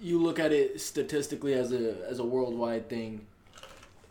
you 0.00 0.18
look 0.22 0.38
at 0.38 0.52
it 0.52 0.80
statistically 0.80 1.54
as 1.54 1.72
a 1.72 1.96
as 2.08 2.18
a 2.18 2.24
worldwide 2.24 2.88
thing. 2.88 3.26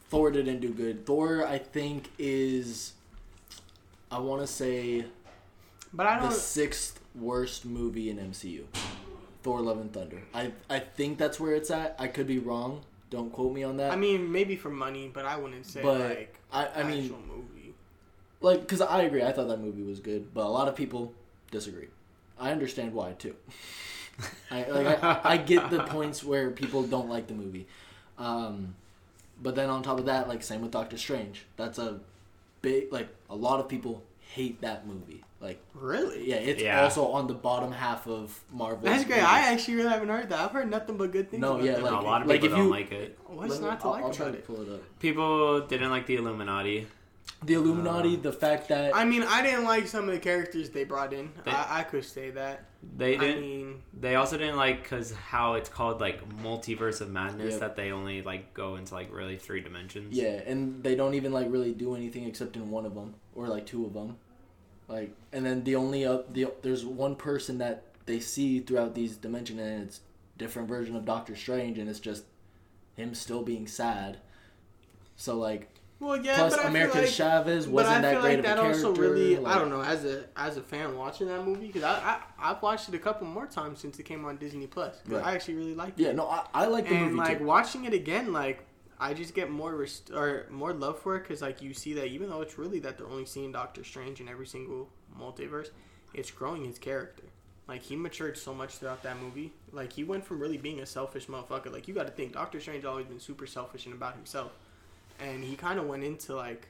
Thor 0.10 0.30
didn't 0.30 0.60
do 0.60 0.70
good. 0.70 1.06
Thor, 1.08 1.46
I 1.48 1.58
think, 1.58 2.10
is 2.20 2.94
I 4.12 4.20
want 4.20 4.42
to 4.42 4.48
say 4.48 5.06
But 5.92 6.06
I 6.06 6.20
don't. 6.20 6.30
the 6.30 6.36
sixth 6.36 7.00
worst 7.16 7.66
movie 7.66 8.10
in 8.12 8.18
MCU. 8.18 8.66
Thor: 9.42 9.60
Love 9.62 9.80
and 9.80 9.92
Thunder. 9.92 10.22
I 10.34 10.52
I 10.70 10.80
think 10.80 11.18
that's 11.18 11.40
where 11.40 11.56
it's 11.56 11.72
at. 11.72 11.96
I 11.98 12.08
could 12.08 12.28
be 12.28 12.38
wrong. 12.38 12.82
Don't 13.14 13.32
quote 13.32 13.54
me 13.54 13.62
on 13.64 13.78
that. 13.78 13.92
I 13.92 13.96
mean, 13.96 14.32
maybe 14.32 14.56
for 14.56 14.72
money, 14.72 15.08
but 15.14 15.24
I 15.24 15.38
wouldn't 15.38 15.68
say 15.68 15.84
But 15.84 16.00
like 16.00 16.36
I 16.52 16.82
I 16.82 16.84
mean 16.84 17.14
movie. 17.28 17.76
like 18.42 18.62
because 18.62 18.82
I 18.82 19.04
agree. 19.04 19.22
I 19.22 19.32
thought 19.32 19.48
that 19.50 19.62
movie 19.62 19.84
was 19.84 20.00
good, 20.00 20.34
but 20.34 20.44
a 20.46 20.50
lot 20.50 20.68
of 20.68 20.76
people 20.76 21.14
disagree. 21.52 21.90
I 22.40 22.52
understand 22.52 22.92
why 22.92 23.12
too. 23.14 23.36
I 24.50 24.64
like 24.68 25.04
I, 25.04 25.20
I 25.24 25.38
get 25.38 25.70
the 25.70 25.84
points 25.96 26.24
where 26.24 26.50
people 26.50 26.82
don't 26.82 27.08
like 27.08 27.28
the 27.28 27.36
movie, 27.36 27.68
um, 28.18 28.74
but 29.40 29.54
then 29.54 29.70
on 29.70 29.84
top 29.84 30.00
of 30.00 30.06
that, 30.06 30.28
like 30.28 30.42
same 30.42 30.62
with 30.62 30.72
Doctor 30.72 30.98
Strange. 30.98 31.46
That's 31.56 31.78
a 31.78 32.00
big 32.64 32.92
like 32.92 33.10
a 33.30 33.36
lot 33.36 33.60
of 33.60 33.70
people 33.70 34.02
hate 34.34 34.62
that 34.62 34.88
movie. 34.88 35.24
Like 35.40 35.60
Really? 35.74 36.30
yeah, 36.30 36.38
it's 36.38 36.62
Yeah. 36.62 36.84
also 36.84 37.08
on 37.12 37.28
the 37.28 37.34
bottom 37.34 37.72
half 37.72 38.08
of 38.08 38.40
Marvel. 38.52 38.84
That's 38.86 39.04
great. 39.04 39.22
I 39.22 39.52
actually 39.52 39.76
really 39.76 39.90
haven't 39.90 40.10
heard 40.10 40.30
that. 40.30 40.40
I've 40.40 40.52
heard 40.52 40.70
nothing 40.72 40.98
but 40.98 41.12
good 41.12 41.30
things. 41.30 41.42
No, 41.42 41.54
about 41.56 41.66
yeah, 41.66 41.74
that. 41.74 41.84
No, 41.84 42.00
a 42.00 42.02
lot 42.02 42.22
of 42.22 42.28
like 42.28 42.42
people 42.42 42.54
if 42.54 42.58
don't 42.58 42.66
you- 42.68 42.72
like 42.72 42.92
it. 42.92 43.20
What's 43.28 43.52
Let 43.60 43.62
not 43.62 43.80
to 43.82 43.86
I'll, 43.88 43.92
like 43.92 44.04
I'll 44.06 44.12
try 44.14 44.28
about 44.28 44.38
to 44.38 44.42
pull 44.54 44.62
it 44.62 44.70
up. 44.74 44.82
People 45.00 45.62
didn't 45.68 45.92
like 45.92 46.06
the 46.08 46.16
Illuminati. 46.16 46.88
The 47.46 47.56
Illuminati, 47.56 48.16
Uh, 48.16 48.22
the 48.22 48.32
fact 48.32 48.70
that 48.70 48.96
I 48.96 49.04
mean, 49.06 49.24
I 49.24 49.42
didn't 49.42 49.66
like 49.66 49.88
some 49.88 50.08
of 50.08 50.14
the 50.14 50.20
characters 50.20 50.70
they 50.70 50.84
brought 50.86 51.12
in. 51.14 51.32
They- 51.44 51.52
I, 51.52 51.80
I 51.80 51.84
could 51.84 52.06
say 52.06 52.30
that. 52.32 52.66
They 52.98 53.18
didn't. 53.18 53.42
mean, 53.42 53.82
They 53.98 54.16
also 54.16 54.38
didn't 54.38 54.58
like 54.58 54.84
because 54.84 55.14
how 55.14 55.54
it's 55.54 55.70
called 55.70 56.00
like 56.02 56.22
multiverse 56.42 57.00
of 57.02 57.10
madness 57.10 57.52
Yep. 57.54 57.60
that 57.62 57.76
they 57.76 57.92
only 57.92 58.22
like 58.22 58.54
go 58.54 58.76
into 58.76 58.94
like 58.94 59.14
really 59.14 59.38
three 59.38 59.62
dimensions. 59.62 60.16
Yeah, 60.16 60.42
and 60.46 60.84
they 60.84 60.96
don't 60.96 61.14
even 61.16 61.32
like 61.32 61.48
really 61.52 61.74
do 61.74 61.96
anything 61.96 62.26
except 62.26 62.56
in 62.56 62.70
one 62.72 62.86
of 62.86 62.94
them 62.96 63.16
or 63.36 63.48
like 63.48 63.66
two 63.66 63.86
of 63.86 63.94
them. 63.94 64.18
Like, 64.90 65.14
and 65.32 65.46
then 65.46 65.64
the 65.64 65.76
only 65.78 66.06
uh, 66.06 66.20
the 66.32 66.52
there's 66.62 66.86
one 66.86 67.16
person 67.16 67.58
that 67.60 67.84
they 68.06 68.20
see 68.20 68.60
throughout 68.60 68.96
these 68.96 69.16
dimensions, 69.16 69.60
and 69.62 69.84
it's 69.84 70.02
different 70.38 70.68
version 70.68 70.96
of 70.96 71.06
Doctor 71.06 71.36
Strange, 71.38 71.78
and 71.78 71.90
it's 71.90 72.02
just 72.02 72.24
him 72.98 73.14
still 73.16 73.44
being 73.44 73.66
sad. 73.68 74.18
So 75.16 75.38
like, 75.38 75.70
well, 76.04 76.18
yeah, 76.18 76.36
plus 76.36 76.56
but 76.56 76.66
I 76.66 76.68
America 76.70 76.94
feel 76.94 77.02
like, 77.04 77.12
Chavez 77.12 77.68
wasn't 77.68 77.96
I 77.98 78.02
that 78.02 78.12
feel 78.14 78.22
great 78.22 78.30
like 78.38 78.40
of 78.40 78.46
a 78.46 78.62
character. 78.62 78.88
also 78.88 79.02
really, 79.02 79.38
like- 79.38 79.56
I 79.56 79.60
don't 79.60 79.70
know, 79.70 79.82
as 79.82 80.06
a 80.06 80.26
as 80.36 80.58
a 80.58 80.62
fan 80.62 80.98
watching 80.98 81.28
that 81.28 81.44
movie 81.46 81.68
because 81.68 81.84
I, 81.84 81.94
I 82.40 82.52
I've 82.52 82.62
watched 82.62 82.90
it 82.90 82.96
a 82.96 83.00
couple 83.00 83.28
more 83.28 83.48
times 83.48 83.80
since 83.80 83.98
it 84.00 84.04
came 84.04 84.26
on 84.26 84.38
Disney 84.38 84.68
Plus. 84.68 84.96
Right. 85.08 85.24
I 85.24 85.34
actually 85.34 85.56
really 85.56 85.76
liked 85.76 86.00
it. 86.00 86.04
Yeah, 86.04 86.12
no, 86.12 86.28
I, 86.28 86.46
I 86.54 86.66
like 86.68 86.88
the 86.88 86.96
and 86.96 87.06
movie 87.06 87.16
like 87.18 87.40
too. 87.40 87.46
watching 87.46 87.86
it 87.86 87.94
again, 87.94 88.34
like 88.34 88.66
I 89.00 89.14
just 89.14 89.34
get 89.34 89.50
more 89.50 89.76
rest- 89.76 90.12
or 90.14 90.46
more 90.50 90.74
love 90.74 91.00
for 91.00 91.16
it 91.16 91.22
because 91.24 91.42
like 91.42 91.62
you 91.62 91.74
see 91.74 91.94
that 91.94 92.08
even 92.08 92.30
though 92.30 92.42
it's 92.42 92.58
really 92.58 92.80
that 92.80 92.98
they're 92.98 93.08
only 93.08 93.26
seeing 93.26 93.52
Doctor 93.52 93.84
Strange 93.84 94.22
in 94.22 94.28
every 94.30 94.48
single 94.48 94.90
multiverse, 95.20 95.70
it's 96.14 96.32
growing 96.32 96.64
his 96.66 96.78
character. 96.80 97.24
Like 97.68 97.82
he 97.82 97.96
matured 97.96 98.38
so 98.38 98.54
much 98.54 98.76
throughout 98.76 99.04
that 99.04 99.18
movie. 99.22 99.54
Like 99.72 99.94
he 99.94 100.04
went 100.04 100.26
from 100.26 100.40
really 100.40 100.58
being 100.58 100.82
a 100.82 100.86
selfish 100.86 101.28
motherfucker. 101.28 101.72
Like 101.72 101.88
you 101.88 101.94
got 101.94 102.08
to 102.08 102.12
think 102.12 102.34
Doctor 102.34 102.60
Strange 102.60 102.84
always 102.84 103.06
been 103.06 103.20
super 103.22 103.48
selfish 103.48 103.86
and 103.86 103.96
about 103.96 104.16
himself, 104.16 104.52
and 105.24 105.44
he 105.44 105.56
kind 105.56 105.80
of 105.80 105.86
went 105.88 106.04
into 106.04 106.36
like 106.36 106.68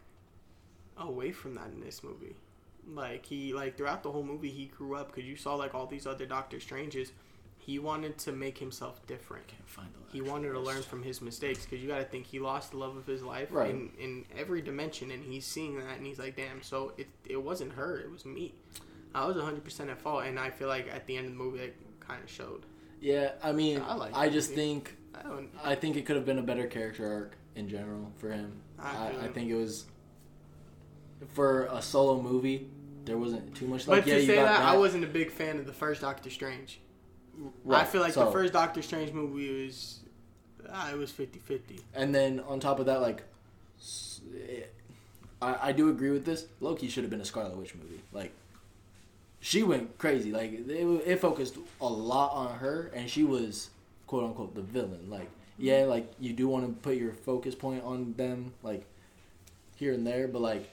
away 0.98 1.32
from 1.32 1.56
that 1.56 1.68
in 1.74 1.82
this 1.82 2.04
movie. 2.04 2.36
Like 2.94 3.26
he 3.26 3.54
like 3.54 3.78
throughout 3.78 4.04
the 4.04 4.12
whole 4.12 4.24
movie 4.24 4.50
he 4.50 4.66
grew 4.66 4.96
up 4.96 5.08
because 5.14 5.28
you 5.28 5.36
saw 5.36 5.56
like 5.56 5.74
all 5.74 5.86
these 5.88 6.06
other 6.08 6.26
Doctor 6.26 6.60
Stranges. 6.60 7.12
He 7.58 7.80
wanted 7.80 8.18
to 8.20 8.34
make 8.34 8.58
himself 8.58 9.08
different 9.08 9.48
Can't 9.48 9.66
find 9.70 9.88
the 9.94 10.12
he 10.12 10.20
wanted 10.22 10.52
to 10.52 10.60
learn 10.60 10.82
from 10.84 11.02
his 11.02 11.22
mistakes 11.22 11.64
because 11.64 11.82
you 11.82 11.88
got 11.88 12.00
to 12.00 12.04
think 12.04 12.26
he 12.26 12.38
lost 12.38 12.72
the 12.72 12.78
love 12.78 12.98
of 12.98 13.08
his 13.08 13.24
life 13.24 13.48
Right. 13.52 13.70
in, 13.70 13.90
in 13.98 14.26
every 14.38 14.62
dimension 14.62 15.12
and 15.12 15.24
he's 15.24 15.46
seeing 15.46 15.80
that 15.80 15.96
and 15.98 16.06
he's 16.06 16.20
like 16.20 16.36
damn 16.36 16.62
so 16.62 16.92
it, 16.98 17.08
it 17.24 17.42
wasn't 17.42 17.72
her 17.72 17.98
it 18.02 18.12
was 18.12 18.26
me 18.26 18.54
i 19.16 19.26
was 19.26 19.38
100% 19.38 19.90
at 19.90 20.02
fault 20.02 20.26
and 20.26 20.38
i 20.38 20.50
feel 20.50 20.68
like 20.68 20.90
at 20.94 21.08
the 21.08 21.16
end 21.16 21.28
of 21.28 21.32
the 21.32 21.38
movie 21.38 21.60
it 21.60 21.76
kind 22.02 22.22
of 22.22 22.30
showed 22.30 22.66
Yeah, 23.00 23.32
I 23.42 23.54
mean, 23.54 23.80
I 23.82 23.94
like 23.96 24.12
I 24.14 24.28
just 24.28 24.50
movie. 24.50 24.62
think 24.62 24.98
I, 25.64 25.72
I 25.72 25.76
think 25.76 25.96
it 25.96 26.06
could 26.06 26.18
have 26.18 26.26
been 26.26 26.40
a 26.40 26.44
better 26.44 26.68
character 26.68 27.10
arc 27.14 27.38
in 27.56 27.70
general 27.70 28.12
for 28.18 28.32
him. 28.32 28.52
I 28.80 28.90
I, 28.90 29.08
I 29.26 29.28
think 29.30 29.50
it 29.50 29.56
was 29.56 29.86
for 31.34 31.66
a 31.72 31.82
solo 31.82 32.22
movie. 32.22 32.68
there 33.06 33.18
wasn't 33.18 33.56
too 33.56 33.68
much. 33.68 33.86
But 33.86 33.98
Like, 34.00 34.06
yeah, 34.06 34.16
to 34.16 34.22
you 34.22 34.28
say 34.28 34.36
that, 34.38 34.44
that, 34.60 34.62
I 34.62 34.78
wasn't 34.78 35.04
a 35.04 35.08
big 35.08 35.32
fan 35.32 35.58
of 35.60 35.66
the 35.66 35.74
first 35.74 36.02
Doctor 36.02 36.30
Strange. 36.30 36.80
I 37.70 37.84
feel 37.86 38.02
like 38.02 38.14
so- 38.14 38.26
the 38.26 38.32
first 38.32 38.54
Doctor 38.54 38.82
Strange 38.82 39.12
movie 39.12 39.66
was, 39.66 40.00
ah, 40.72 40.92
it 40.92 40.98
was 40.98 41.12
50-50. 41.12 41.80
And 41.94 42.14
then 42.14 42.40
on 42.42 42.60
top 42.60 42.80
of 42.80 42.86
that, 42.88 43.02
like, 43.02 43.24
it- 44.34 44.74
I, 45.42 45.70
I 45.70 45.72
do 45.74 45.90
agree 45.90 46.12
with 46.12 46.26
this. 46.26 46.46
Loki 46.62 46.88
should 46.88 47.04
have 47.04 47.12
been 47.12 47.22
a 47.22 47.26
Scarlet 47.26 47.58
Witch 47.58 47.76
movie. 47.76 48.02
Like, 48.14 48.32
she 49.40 49.64
went 49.64 49.98
crazy. 49.98 50.32
Like, 50.32 50.54
it, 50.54 50.70
it 51.06 51.20
focused 51.20 51.58
a 51.82 51.88
lot 51.88 52.32
on 52.34 52.60
her, 52.60 52.92
and 52.94 53.10
she 53.10 53.24
was 53.26 53.70
quote 54.08 54.24
unquote 54.24 54.56
the 54.56 54.62
villain. 54.62 55.10
Like, 55.10 55.30
yeah, 55.58 55.82
mm-hmm. 55.82 55.90
like 55.90 56.14
you 56.20 56.34
do 56.34 56.48
want 56.48 56.66
to 56.66 56.74
put 56.82 56.98
your 56.98 57.12
focus 57.12 57.56
point 57.56 57.84
on 57.84 58.14
them, 58.14 58.54
like 58.64 58.86
here 59.76 59.94
and 59.94 60.06
there, 60.06 60.28
but 60.28 60.42
like, 60.42 60.70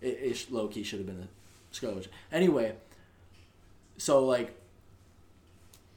it, 0.00 0.18
it 0.22 0.50
low 0.50 0.68
key 0.68 0.82
should 0.82 0.98
have 0.98 1.06
been 1.06 1.28
a 1.82 1.94
Witch. 1.94 2.08
Anyway, 2.30 2.74
so 3.96 4.24
like 4.24 4.54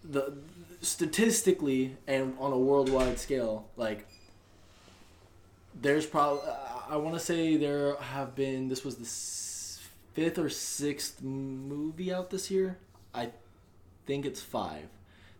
the 0.04 0.34
statistically 0.82 1.98
and 2.08 2.36
on 2.40 2.54
a 2.54 2.58
worldwide 2.58 3.20
scale, 3.20 3.68
like 3.76 4.08
there's 5.80 6.06
probably 6.06 6.50
I 6.90 6.98
want 6.98 7.16
to 7.16 7.20
say 7.20 7.58
there 7.58 7.96
have 7.96 8.36
been 8.36 8.70
this 8.70 8.86
was 8.86 8.96
the 8.96 10.14
fifth 10.14 10.38
or 10.40 10.50
sixth 10.50 11.22
movie 11.22 12.14
out 12.14 12.30
this 12.30 12.50
year. 12.50 12.78
I 13.14 13.32
think 14.06 14.26
it's 14.26 14.42
five. 14.42 14.88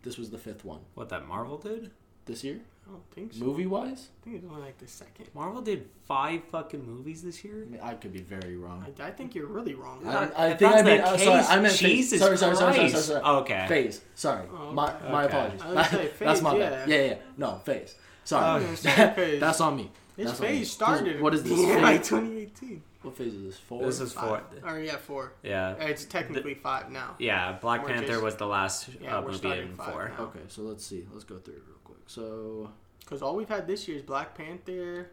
This 0.02 0.18
was 0.18 0.30
the 0.30 0.38
fifth 0.38 0.64
one 0.64 0.80
What 0.94 1.08
that 1.08 1.26
Marvel 1.26 1.58
did? 1.58 1.90
this 2.26 2.44
year, 2.44 2.60
I 2.86 2.92
don't 2.92 3.10
think 3.10 3.32
so. 3.32 3.44
movie 3.44 3.66
wise. 3.66 4.08
I 4.20 4.24
think 4.24 4.36
it's 4.36 4.44
only 4.48 4.62
like 4.62 4.78
the 4.78 4.86
second. 4.86 5.26
Marvel 5.34 5.60
did 5.60 5.88
five 6.06 6.42
fucking 6.52 6.86
movies 6.86 7.22
this 7.22 7.42
year. 7.44 7.64
I 7.66 7.70
mean, 7.70 7.80
I 7.82 7.94
could 7.94 8.12
be 8.12 8.20
very 8.20 8.56
wrong. 8.56 8.86
I, 9.00 9.08
I 9.08 9.10
think 9.10 9.34
you're 9.34 9.46
really 9.48 9.74
wrong. 9.74 10.00
I- 10.06 10.12
Not- 10.12 10.38
I 10.38 10.46
if 10.50 10.58
think 10.60 10.72
I 10.72 10.82
that's 10.82 10.86
mean- 10.86 11.00
uh, 11.00 11.42
sorry, 11.42 11.58
I 11.58 11.60
meant 11.60 11.74
phase. 11.74 11.80
Jesus 11.80 12.20
Sorry, 12.20 12.38
sorry, 12.38 12.56
sorry, 12.56 12.74
sorry, 12.76 12.88
sorry, 12.90 13.02
sorry. 13.02 13.22
Okay. 13.40 13.66
Phase. 13.68 14.00
Sorry, 14.14 14.46
Oh, 14.52 14.72
my 14.72 14.94
okay. 14.94 15.12
my 15.12 15.24
Okay. 15.24 15.36
apologies. 15.36 15.62
I 15.62 15.66
was 15.72 15.88
gonna 15.88 16.02
say 16.04 16.10
That's 16.20 16.42
my 16.42 16.56
yeah. 16.56 16.70
bad. 16.70 16.88
Yeah, 16.88 17.02
yeah. 17.04 17.14
No, 17.36 17.54
phase. 17.64 17.94
Sorry, 18.24 18.64
was 18.66 18.82
gonna 18.82 19.14
phase. 19.16 19.40
that's 19.40 19.60
on 19.60 19.76
me. 19.76 19.90
This 20.16 20.26
That's 20.28 20.40
on 20.40 20.46
me. 20.46 20.52
phase 20.58 20.70
started. 20.70 21.20
What 21.20 21.34
is 21.34 21.42
this? 21.42 21.52
Yeah, 21.58 21.80
phase? 21.98 22.08
2018. 22.08 22.82
What 23.06 23.16
phase 23.16 23.34
is 23.34 23.42
this? 23.44 23.58
Four. 23.58 23.84
This 23.84 24.00
is 24.00 24.12
four. 24.12 24.42
Five. 24.62 24.64
Or 24.64 24.80
yeah, 24.80 24.96
four. 24.96 25.32
Yeah. 25.44 25.74
It's 25.76 26.04
technically 26.04 26.54
five 26.54 26.90
now. 26.90 27.14
Yeah, 27.20 27.52
Black 27.52 27.82
We're 27.82 27.90
Panther 27.90 28.06
just- 28.08 28.22
was 28.22 28.34
the 28.34 28.46
last 28.48 28.88
Yeah, 29.00 29.18
uh, 29.18 29.22
we're 29.22 29.30
movie 29.30 29.50
in 29.60 29.76
five 29.76 29.92
four. 29.92 30.08
now. 30.18 30.24
Okay, 30.24 30.40
so 30.48 30.62
let's 30.62 30.84
see. 30.84 31.06
Let's 31.12 31.22
go 31.22 31.38
through 31.38 31.54
it 31.54 31.62
real 31.68 31.78
quick. 31.84 31.98
So 32.08 32.72
Because 32.98 33.22
all 33.22 33.36
we've 33.36 33.48
had 33.48 33.68
this 33.68 33.86
year 33.86 33.96
is 33.96 34.02
Black 34.02 34.34
Panther, 34.34 35.10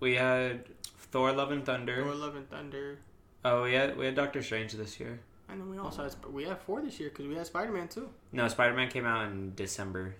We 0.00 0.16
had 0.16 0.64
Thor: 1.12 1.30
Love 1.32 1.52
and 1.52 1.64
Thunder. 1.64 2.02
Thor: 2.02 2.12
Love 2.16 2.34
and 2.34 2.50
Thunder, 2.50 2.98
Oh, 3.44 3.62
we 3.62 3.74
had 3.74 3.96
we 3.96 4.04
had 4.06 4.16
Doctor 4.16 4.42
Strange 4.42 4.72
this 4.72 4.98
year. 4.98 5.20
and 5.48 5.60
then 5.60 5.70
we 5.70 5.78
also 5.78 6.02
had 6.02 6.16
we 6.32 6.42
have 6.46 6.60
four 6.62 6.82
this 6.82 6.98
year 6.98 7.08
because 7.10 7.28
we 7.28 7.36
had 7.36 7.46
Spider 7.46 7.70
Man 7.70 7.86
too. 7.86 8.08
No, 8.32 8.48
Spider 8.48 8.74
Man 8.74 8.88
came 8.88 9.06
out 9.06 9.26
in 9.30 9.54
December. 9.54 10.16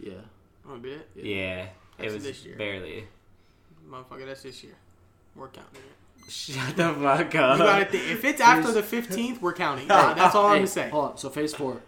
yeah, 0.00 0.14
Oh, 0.68 0.76
did 0.78 1.02
it? 1.02 1.08
Yeah. 1.14 1.24
Yeah, 1.24 1.66
That's 1.98 2.10
it 2.10 2.14
was 2.14 2.24
this 2.24 2.44
year. 2.44 2.56
barely. 2.56 3.06
Motherfucker, 3.88 4.26
that's 4.26 4.42
this 4.42 4.64
year. 4.64 4.74
We're 5.36 5.48
counting 5.48 5.76
it. 5.82 5.96
Shut 6.28 6.76
the 6.76 6.94
fuck 6.94 7.34
You 7.34 7.40
up. 7.40 7.58
gotta 7.58 7.84
think. 7.86 8.10
If 8.10 8.24
it's 8.24 8.40
after 8.40 8.72
the 8.72 8.82
15th, 8.82 9.40
we're 9.40 9.52
counting. 9.52 9.86
Yeah, 9.90 10.14
that's 10.14 10.34
all 10.34 10.46
I'm 10.46 10.52
Hey, 10.52 10.58
gonna 10.60 10.66
say. 10.66 10.88
Hold 10.90 11.10
on. 11.12 11.16
So 11.18 11.28
phase 11.30 11.54
four, 11.54 11.80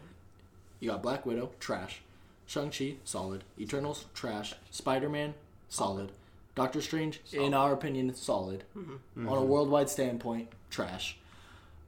you 0.81 0.91
got 0.91 1.03
Black 1.03 1.25
Widow, 1.25 1.51
trash. 1.61 2.01
Shang 2.47 2.71
Chi, 2.71 2.97
solid. 3.05 3.43
Eternals, 3.59 4.05
trash. 4.15 4.55
Spider 4.71 5.09
Man, 5.09 5.35
solid. 5.69 6.13
Doctor 6.55 6.81
Strange, 6.83 7.21
in 7.33 7.55
our 7.55 7.73
opinion, 7.73 8.15
solid. 8.15 8.65
Mm-hmm. 8.77 9.29
On 9.29 9.39
a 9.39 9.43
worldwide 9.45 9.89
standpoint, 9.91 10.49
trash. 10.71 11.17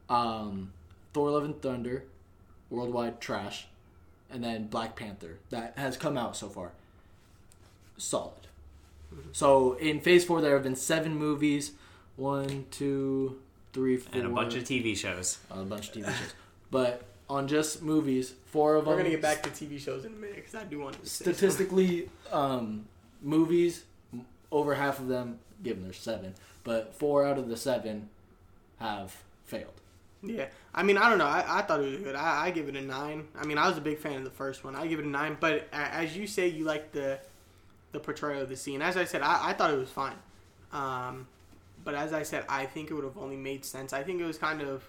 Um, 0.09 0.73
Thor: 1.13 1.31
Love 1.31 1.45
and 1.45 1.61
Thunder, 1.61 2.05
worldwide 2.71 3.21
trash, 3.21 3.67
and 4.31 4.43
then 4.43 4.67
Black 4.67 4.97
Panther 4.97 5.39
that 5.51 5.75
has 5.77 5.97
come 5.97 6.17
out 6.17 6.37
so 6.37 6.49
far, 6.49 6.73
solid. 7.97 8.47
Mm-hmm. 9.15 9.29
So 9.33 9.75
in 9.75 10.01
Phase 10.01 10.25
Four, 10.25 10.41
there 10.41 10.55
have 10.55 10.63
been 10.65 10.75
seven 10.77 11.17
movies. 11.17 11.73
One, 12.17 12.67
two, 12.71 13.39
three, 13.73 13.99
four, 13.99 14.19
and 14.19 14.27
a 14.27 14.31
bunch 14.31 14.55
of 14.55 14.65
TV 14.65 14.97
shows. 14.97 15.39
a 15.51 15.63
bunch 15.65 15.89
of 15.89 15.95
TV 15.95 16.07
shows. 16.07 16.35
But 16.71 17.05
on 17.29 17.47
just 17.49 17.83
movies, 17.83 18.35
four 18.47 18.77
of 18.77 18.85
them 18.85 18.95
We're 18.95 18.99
gonna 18.99 19.11
get 19.11 19.23
back 19.23 19.43
to 19.43 19.51
TV 19.51 19.79
shows 19.79 20.05
in 20.05 20.13
a 20.13 20.17
minute 20.17 20.37
because 20.37 20.55
I 20.55 20.65
do 20.65 20.79
want 20.81 21.01
to 21.01 21.09
say. 21.09 21.25
Statistically, 21.25 22.09
um, 22.33 22.87
movies, 23.23 23.85
over 24.51 24.75
half 24.75 24.99
of 24.99 25.09
them, 25.09 25.39
given 25.63 25.83
there's 25.83 25.99
seven, 25.99 26.35
but 26.65 26.95
four 26.95 27.27
out 27.27 27.39
of 27.39 27.49
the 27.49 27.57
seven 27.57 28.09
have 28.79 29.15
failed. 29.45 29.81
Yeah, 30.23 30.47
I 30.75 30.83
mean, 30.83 30.97
I 30.99 31.09
don't 31.09 31.19
know. 31.19 31.27
I, 31.27 31.59
I 31.59 31.63
thought 31.63 31.81
it 31.81 31.91
was 31.91 32.01
good. 32.01 32.17
I, 32.17 32.47
I 32.47 32.51
give 32.51 32.69
it 32.69 32.77
a 32.77 32.81
nine. 32.81 33.29
I 33.39 33.45
mean, 33.45 33.59
I 33.59 33.69
was 33.69 33.79
a 33.79 33.83
big 33.83 33.99
fan 33.99 34.17
of 34.17 34.25
the 34.25 34.31
first 34.31 34.65
one. 34.65 34.75
I 34.75 34.87
give 34.87 34.99
it 34.99 35.05
a 35.05 35.09
nine. 35.09 35.37
But 35.39 35.69
as 35.73 36.17
you 36.17 36.27
say, 36.27 36.49
you 36.49 36.65
like 36.65 36.93
the 36.93 37.21
the 37.93 38.01
portrayal 38.01 38.43
of 38.43 38.49
the 38.49 38.57
scene. 38.57 38.83
As 38.83 38.97
I 38.97 39.05
said, 39.05 39.23
I, 39.23 39.51
I 39.51 39.53
thought 39.53 39.73
it 39.73 39.79
was 39.79 39.91
fine. 39.91 40.17
Um, 40.73 41.29
but 41.87 41.95
as 41.95 42.13
I 42.13 42.23
said, 42.25 42.45
I 42.51 42.67
think 42.67 42.91
it 42.91 42.95
would 42.95 43.05
have 43.05 43.17
only 43.17 43.37
made 43.37 43.65
sense. 43.65 43.95
I 43.95 44.03
think 44.03 44.21
it 44.21 44.25
was 44.27 44.37
kind 44.37 44.61
of 44.61 44.83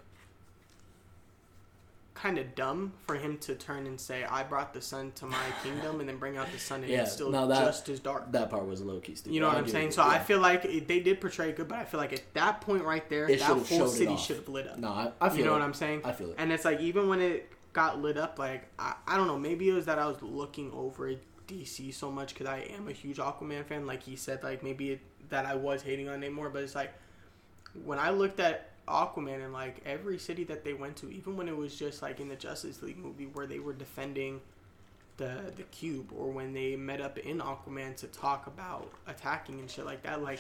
kind 2.14 2.40
of 2.40 2.56
dumb 2.56 2.94
for 3.06 3.14
him 3.16 3.38
to 3.38 3.54
turn 3.54 3.86
and 3.86 4.02
say, 4.02 4.24
"I 4.24 4.42
brought 4.42 4.74
the 4.74 4.82
sun 4.82 5.12
to 5.18 5.28
my 5.28 5.46
kingdom," 5.64 6.00
and 6.00 6.10
then 6.10 6.18
bring 6.18 6.36
out 6.36 6.52
the 6.52 6.58
sun 6.58 6.82
and 6.82 6.90
Yeah, 6.92 7.04
it's 7.04 7.14
still 7.14 7.30
no, 7.30 7.48
that- 7.48 7.64
just 7.66 7.88
as 7.90 8.00
dark. 8.00 8.32
That 8.32 8.50
part 8.50 8.66
was 8.68 8.82
low 8.82 9.00
key 9.00 9.14
stupid. 9.16 9.36
You 9.36 9.42
know 9.42 9.48
what 9.48 9.58
I'm 9.58 9.68
saying? 9.68 9.92
So 9.92 10.02
I 10.02 10.18
feel 10.20 10.40
like 10.40 10.66
it, 10.66 10.88
they 10.88 11.00
did 11.00 11.22
portray 11.22 11.50
it 11.50 11.56
good, 11.58 11.68
but 11.68 11.78
I 11.78 11.86
feel 11.86 12.00
like 12.00 12.14
at 12.14 12.24
that 12.34 12.62
point 12.62 12.84
right 12.84 13.08
there, 13.10 13.30
It 13.30 13.40
that 13.40 13.46
whole 13.46 13.88
city 13.88 14.18
should 14.18 14.38
have 14.38 14.50
lit 14.50 14.68
up. 14.68 14.80
No, 14.80 14.90
I, 14.90 15.12
I 15.22 15.30
feel 15.30 15.38
You 15.40 15.46
know 15.46 15.52
it. 15.52 15.60
what 15.60 15.62
I'm 15.62 15.74
saying? 15.76 16.02
I 16.04 16.12
feel 16.12 16.32
it. 16.32 16.36
And 16.40 16.52
it's 16.52 16.66
like 16.66 16.80
even 16.80 17.08
when 17.08 17.22
it 17.22 17.52
got 17.74 18.02
lit 18.02 18.18
up, 18.18 18.40
like 18.40 18.68
I, 18.80 18.96
I 19.08 19.16
don't 19.18 19.28
know, 19.28 19.38
maybe 19.38 19.70
it 19.70 19.74
was 19.74 19.86
that 19.86 20.00
I 20.00 20.08
was 20.08 20.20
looking 20.24 20.72
over 20.72 21.14
DC 21.48 21.94
so 21.94 22.12
much 22.12 22.34
because 22.34 22.48
I 22.48 22.68
am 22.76 22.88
a 22.88 22.92
huge 22.94 23.18
Aquaman 23.18 23.64
fan. 23.64 23.86
Like 23.86 24.02
he 24.02 24.16
said, 24.16 24.42
like 24.44 24.64
maybe 24.64 24.94
it, 24.94 25.02
that 25.30 25.46
I 25.46 25.56
was 25.56 25.82
hating 25.82 26.10
on 26.10 26.24
it 26.24 26.32
more, 26.32 26.50
but 26.50 26.64
it's 26.64 26.76
like 26.76 26.94
when 27.86 28.00
I 28.00 28.10
looked 28.10 28.40
at 28.40 28.70
Aquaman 28.88 29.44
and 29.44 29.54
like 29.54 29.82
every 29.86 30.18
city 30.18 30.44
that 30.46 30.64
they 30.64 30.74
went 30.74 30.96
to, 30.98 31.10
even 31.12 31.36
when 31.38 31.48
it 31.48 31.56
was 31.56 31.78
just 31.78 32.02
like 32.02 32.20
in 32.20 32.28
the 32.30 32.36
Justice 32.36 32.82
League 32.82 32.98
movie 32.98 33.26
where 33.26 33.46
they 33.46 33.60
were 33.60 33.74
defending 33.74 34.40
the 35.18 35.52
the 35.56 35.64
cube, 35.64 36.12
or 36.18 36.30
when 36.32 36.54
they 36.54 36.76
met 36.76 37.02
up 37.02 37.18
in 37.18 37.40
Aquaman 37.40 37.96
to 37.98 38.08
talk 38.08 38.48
about 38.48 38.92
attacking 39.08 39.60
and 39.60 39.70
shit 39.70 39.86
like 39.86 40.04
that, 40.04 40.22
like 40.22 40.40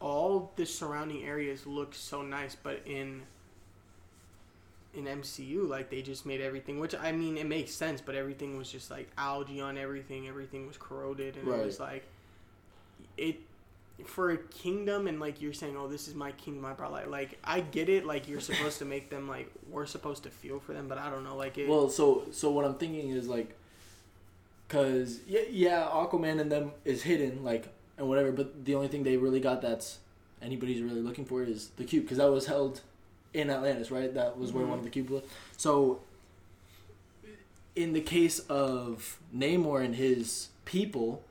all 0.00 0.52
the 0.56 0.66
surrounding 0.66 1.24
areas 1.24 1.66
look 1.66 1.94
so 1.94 2.22
nice, 2.22 2.54
but 2.54 2.82
in 2.86 3.22
in 4.94 5.06
MCU, 5.06 5.68
like 5.68 5.90
they 5.90 6.02
just 6.02 6.24
made 6.24 6.40
everything, 6.40 6.78
which 6.78 6.94
I 6.94 7.10
mean, 7.12 7.36
it 7.36 7.46
makes 7.46 7.72
sense, 7.72 8.00
but 8.00 8.14
everything 8.14 8.56
was 8.56 8.70
just 8.70 8.90
like 8.90 9.10
algae 9.18 9.60
on 9.60 9.76
everything. 9.76 10.28
Everything 10.28 10.66
was 10.68 10.76
corroded, 10.76 11.36
and 11.36 11.48
Right. 11.48 11.60
it 11.60 11.64
was 11.66 11.80
like 11.80 12.04
it 13.16 13.40
for 14.06 14.30
a 14.30 14.36
kingdom. 14.36 15.06
And 15.06 15.20
like 15.20 15.40
you're 15.40 15.52
saying, 15.52 15.76
oh, 15.76 15.86
this 15.88 16.08
is 16.08 16.14
my 16.14 16.32
kingdom. 16.32 16.64
I 16.64 16.72
brought 16.72 16.92
like, 16.92 17.08
like 17.08 17.38
I 17.44 17.60
get 17.60 17.88
it. 17.88 18.04
Like 18.04 18.28
you're 18.28 18.40
supposed 18.40 18.78
to 18.78 18.84
make 18.84 19.10
them 19.10 19.28
like 19.28 19.50
we're 19.70 19.86
supposed 19.86 20.22
to 20.24 20.30
feel 20.30 20.60
for 20.60 20.72
them, 20.72 20.88
but 20.88 20.98
I 20.98 21.10
don't 21.10 21.24
know. 21.24 21.36
Like 21.36 21.58
it. 21.58 21.68
Well, 21.68 21.88
so 21.88 22.24
so 22.32 22.50
what 22.50 22.64
I'm 22.64 22.74
thinking 22.74 23.10
is 23.10 23.28
like, 23.28 23.54
cause 24.68 25.20
yeah, 25.26 25.42
yeah, 25.50 25.88
Aquaman 25.92 26.40
and 26.40 26.50
them 26.50 26.72
is 26.84 27.02
hidden 27.02 27.44
like 27.44 27.68
and 27.96 28.08
whatever, 28.08 28.32
but 28.32 28.64
the 28.64 28.74
only 28.74 28.88
thing 28.88 29.04
they 29.04 29.16
really 29.16 29.40
got 29.40 29.62
that's 29.62 29.98
anybody's 30.42 30.82
really 30.82 31.00
looking 31.00 31.24
for 31.24 31.42
is 31.42 31.68
the 31.76 31.84
cube, 31.84 32.02
because 32.04 32.18
that 32.18 32.30
was 32.30 32.46
held 32.46 32.80
in 33.32 33.48
Atlantis, 33.50 33.90
right? 33.90 34.12
That 34.14 34.36
was 34.38 34.52
where 34.52 34.64
Mhm. 34.64 34.68
one 34.70 34.78
of 34.78 34.84
the 34.84 34.90
cubes 34.90 35.10
was. 35.10 35.22
So, 35.56 36.00
in 37.76 37.92
the 37.92 38.00
case 38.00 38.40
of 38.40 39.18
Namor 39.34 39.84
and 39.84 39.94
his 39.96 40.48
people, 40.64 41.22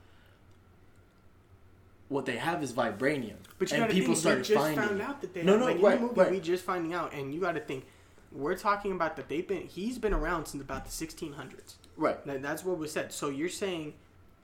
what 2.14 2.26
they 2.26 2.38
have 2.38 2.64
is 2.64 2.72
vibranium, 2.74 3.36
But 3.60 3.72
you 3.72 3.78
and 3.78 3.84
gotta 3.84 3.94
people 3.94 4.14
think, 4.16 4.18
started 4.18 4.40
we 4.40 4.44
just 4.56 4.60
finding. 4.66 4.88
found 4.88 5.02
out 5.02 5.22
that 5.22 5.34
they 5.34 5.44
No, 5.44 5.54
have, 5.54 5.60
no, 5.62 5.66
like, 5.68 5.82
right, 5.82 5.96
in 5.96 6.02
the 6.02 6.08
movie 6.08 6.22
right. 6.22 6.32
we 6.32 6.40
just 6.40 6.64
finding 6.64 6.94
out, 6.94 7.14
and 7.14 7.34
you 7.34 7.42
got 7.42 7.54
to 7.54 7.60
think 7.60 7.86
we're 8.32 8.56
talking 8.58 8.92
about 8.92 9.16
that 9.18 9.30
they've 9.30 9.48
been 9.48 9.68
he's 9.68 9.98
been 10.00 10.14
around 10.14 10.46
since 10.46 10.62
about 10.64 10.86
the 10.86 10.92
1600s. 10.92 11.76
Right. 11.98 12.24
That, 12.26 12.42
that's 12.42 12.64
what 12.66 12.78
was 12.78 12.92
said. 12.92 13.12
So 13.12 13.30
you're 13.30 13.50
saying 13.50 13.94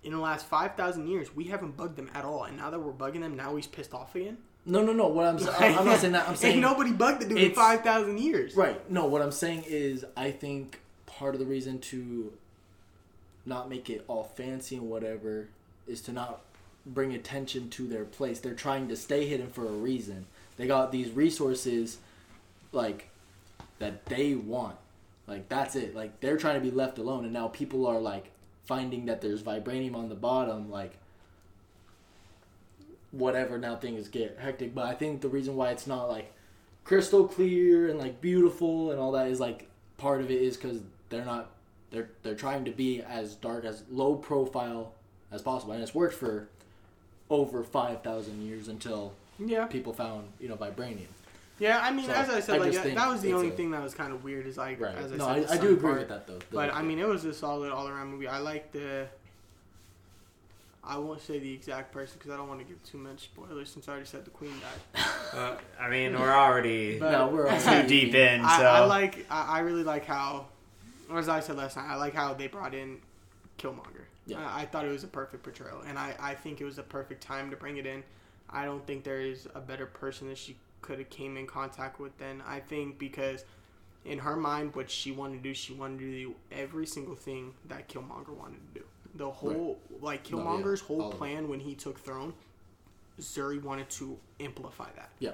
in 0.04 0.12
the 0.12 0.20
last 0.20 0.46
5,000 0.46 1.08
years 1.08 1.36
we 1.36 1.46
haven't 1.46 1.76
bugged 1.78 1.96
them 1.96 2.10
at 2.14 2.26
all, 2.26 2.44
and 2.44 2.58
now 2.58 2.70
that 2.70 2.80
we're 2.80 2.92
bugging 2.92 3.22
them, 3.22 3.36
now 3.36 3.56
he's 3.56 3.68
pissed 3.68 3.94
off 3.94 4.16
again. 4.16 4.38
No, 4.66 4.84
no, 4.84 4.92
no. 4.94 5.08
What 5.08 5.26
I'm 5.26 5.40
saying, 5.40 5.78
I'm 5.78 5.86
not 5.86 6.00
saying 6.00 6.14
that. 6.14 6.28
I'm 6.28 6.36
saying 6.38 6.54
Ain't 6.56 6.62
nobody 6.62 6.92
bugged 6.92 7.22
the 7.22 7.30
dude 7.30 7.38
in 7.40 7.54
5,000 7.54 8.20
years. 8.20 8.56
Right. 8.56 8.90
No, 8.92 9.06
what 9.06 9.22
I'm 9.22 9.32
saying 9.32 9.64
is 9.68 10.06
I 10.18 10.32
think 10.32 10.80
part 11.06 11.34
of 11.34 11.40
the 11.40 11.46
reason 11.48 11.80
to 11.80 12.34
not 13.46 13.70
make 13.70 13.90
it 13.90 14.04
all 14.08 14.24
fancy 14.24 14.76
and 14.76 14.90
whatever 14.90 15.48
is 15.88 16.02
to 16.02 16.12
not 16.12 16.42
bring 16.86 17.13
attention 17.13 17.70
to 17.72 17.88
their 17.88 18.06
place. 18.06 18.39
They're 18.39 18.54
trying 18.54 18.88
to 18.89 18.96
stay 18.96 19.28
hidden 19.28 19.50
for 19.50 19.68
a 19.68 19.72
reason. 19.72 20.26
They 20.58 20.68
got 20.68 20.92
these 20.92 21.12
resources 21.12 21.98
like 22.72 23.10
that 23.80 24.06
they 24.06 24.36
want. 24.36 24.76
Like 25.28 25.50
that's 25.50 25.76
it. 25.76 25.96
Like 25.96 26.20
they're 26.20 26.38
trying 26.38 26.56
to 26.56 26.62
be 26.62 26.72
left 26.72 26.98
alone 26.98 27.24
and 27.24 27.34
now 27.34 27.48
people 27.48 27.86
are 27.88 28.00
like 28.00 28.32
finding 28.70 29.08
that 29.08 29.20
there's 29.20 29.42
vibranium 29.42 29.96
on 29.96 30.10
the 30.10 30.15
bottom 30.15 30.70
like 30.70 30.94
whatever 33.10 33.58
now 33.58 33.76
things 33.76 34.08
get 34.08 34.38
hectic 34.39 34.76
but 34.76 34.86
i 34.86 34.94
think 34.94 35.22
the 35.22 35.28
reason 35.28 35.56
why 35.56 35.72
it's 35.72 35.88
not 35.88 36.08
like 36.08 36.32
crystal 36.84 37.28
clear 37.28 37.89
and 37.89 37.98
like 37.98 38.22
beautiful 38.22 38.92
and 38.92 39.00
all 39.00 39.12
that 39.12 39.26
is 39.26 39.39
like 39.39 39.68
part 39.98 40.22
of 40.22 40.30
it 40.30 40.39
is 40.39 40.56
because 40.56 40.82
they're 41.10 41.26
not 41.26 41.50
they're 41.89 42.12
they're 42.22 42.36
trying 42.36 42.63
to 42.63 42.70
be 42.70 43.02
as 43.02 43.34
dark 43.34 43.65
as 43.65 43.84
low 43.89 44.13
profile 44.13 44.94
as 45.32 45.42
possible 45.42 45.74
and 45.74 45.82
it's 45.82 45.96
worked 45.96 46.13
for 46.13 46.48
over 47.30 47.63
5000 47.63 48.42
years 48.46 48.68
until 48.68 49.13
Yeah. 49.38 49.65
people 49.65 49.94
found 49.94 50.28
you 50.39 50.50
know 50.50 50.56
vibranium 50.56 51.08
Yeah, 51.60 51.80
I 51.82 51.92
mean, 51.92 52.06
So, 52.06 52.13
as 52.13 52.30
I 52.30 52.39
said, 52.39 52.56
I 52.56 52.58
like 52.60 52.74
that, 52.74 52.96
that 52.96 53.08
was 53.10 53.22
the 53.22 53.34
only 53.34 53.50
a- 53.50 53.52
thing 53.52 53.72
that 53.72 53.84
was 53.84 53.94
kind 53.94 54.13
of 54.13 54.24
weird. 54.24 54.48
Is 54.48 54.58
like, 54.58 54.80
right 54.80 54.96
as 54.96 55.12
I 55.12 55.15
no 55.18 55.26
said, 55.26 55.50
i, 55.50 55.54
I 55.54 55.58
do 55.58 55.74
agree 55.74 55.82
part. 55.82 56.00
with 56.00 56.08
that 56.10 56.26
though 56.28 56.38
The- 56.38 56.46
But 56.52 56.74
I 56.74 56.82
mean, 56.82 57.00
it 57.00 57.08
was 57.08 57.26
a 57.26 57.34
solid 57.34 57.72
all 57.72 57.88
around 57.88 58.08
movie. 58.12 58.28
I 58.28 58.39
like 58.39 58.72
the. 58.72 59.08
I 60.84 60.98
won't 60.98 61.22
say 61.22 61.38
the 61.39 61.54
exact 61.54 61.92
person 61.92 62.15
because 62.18 62.32
I 62.32 62.38
don't 62.38 62.48
want 62.48 62.62
to 62.62 62.65
give 62.65 62.82
too 62.84 62.98
much 62.98 63.26
spoilers 63.26 63.70
since 63.70 63.88
I 63.88 63.92
already 63.92 64.08
said 64.08 64.24
the 64.26 64.32
queen 64.32 64.54
died. 64.62 65.06
Uh, 65.32 65.56
I 65.80 65.89
mean, 65.92 66.18
we're 66.20 66.34
already 66.34 66.98
But- 67.04 67.12
no 67.12 67.28
we're 67.28 67.48
too 67.60 67.88
deep 67.88 68.15
in, 68.15 68.42
so 68.42 68.48
I, 68.48 68.78
I 68.80 68.86
like. 68.86 69.26
I, 69.30 69.58
I 69.58 69.60
really 69.60 69.84
like 69.84 70.06
how, 70.06 70.48
or 71.10 71.20
as 71.20 71.30
I 71.30 71.39
said 71.42 71.56
last 71.58 71.78
night, 71.78 71.86
I 71.88 71.96
like 71.98 72.15
how 72.15 72.34
they 72.34 72.48
brought 72.48 72.74
in 72.74 72.98
Killmonger. 73.60 73.99
Yeah. 74.30 74.39
I, 74.39 74.62
I 74.62 74.65
thought 74.65 74.86
it 74.86 74.92
was 74.92 75.04
a 75.04 75.08
perfect 75.08 75.44
portrayal, 75.44 75.82
and 75.88 75.98
I, 75.98 76.15
I 76.20 76.34
think 76.36 76.62
it 76.62 76.65
was 76.65 76.78
a 76.78 76.84
perfect 76.84 77.22
time 77.22 77.50
to 77.52 77.56
bring 77.56 77.78
it 77.78 77.86
in. 77.86 78.04
I 78.50 78.65
don't 78.65 78.86
think 78.86 79.04
there 79.04 79.22
is 79.22 79.48
a 79.54 79.60
better 79.60 79.86
person 79.86 80.28
that 80.30 80.38
she 80.38 80.58
could 80.82 81.00
have 81.00 81.10
came 81.10 81.38
in 81.38 81.46
contact 81.46 82.00
with 82.00 82.18
than 82.18 82.42
I 82.48 82.60
think 82.60 82.98
because 82.98 83.44
in 84.06 84.20
her 84.20 84.36
mind, 84.36 84.76
what 84.76 84.89
she 84.89 85.12
wanted 85.12 85.38
to 85.38 85.44
do, 85.44 85.54
she 85.54 85.74
wanted 85.74 86.00
to 86.00 86.12
do 86.12 86.36
every 86.52 86.86
single 86.86 87.15
thing 87.15 87.54
that 87.68 87.88
Killmonger 87.89 88.30
wanted 88.30 88.60
to 88.74 88.80
do. 88.80 88.86
The 89.15 89.30
whole 89.30 89.80
like 90.02 90.32
No, 90.32 90.38
yeah, 90.38 90.44
Killmonger's 90.46 90.82
whole 90.82 91.12
plan 91.12 91.48
when 91.50 91.60
he 91.60 91.76
took 91.76 92.00
throne, 92.00 92.34
Shuri 93.22 93.58
wanted 93.58 93.89
to 93.92 94.18
amplify 94.39 94.89
that. 94.96 95.10
Yeah. 95.20 95.32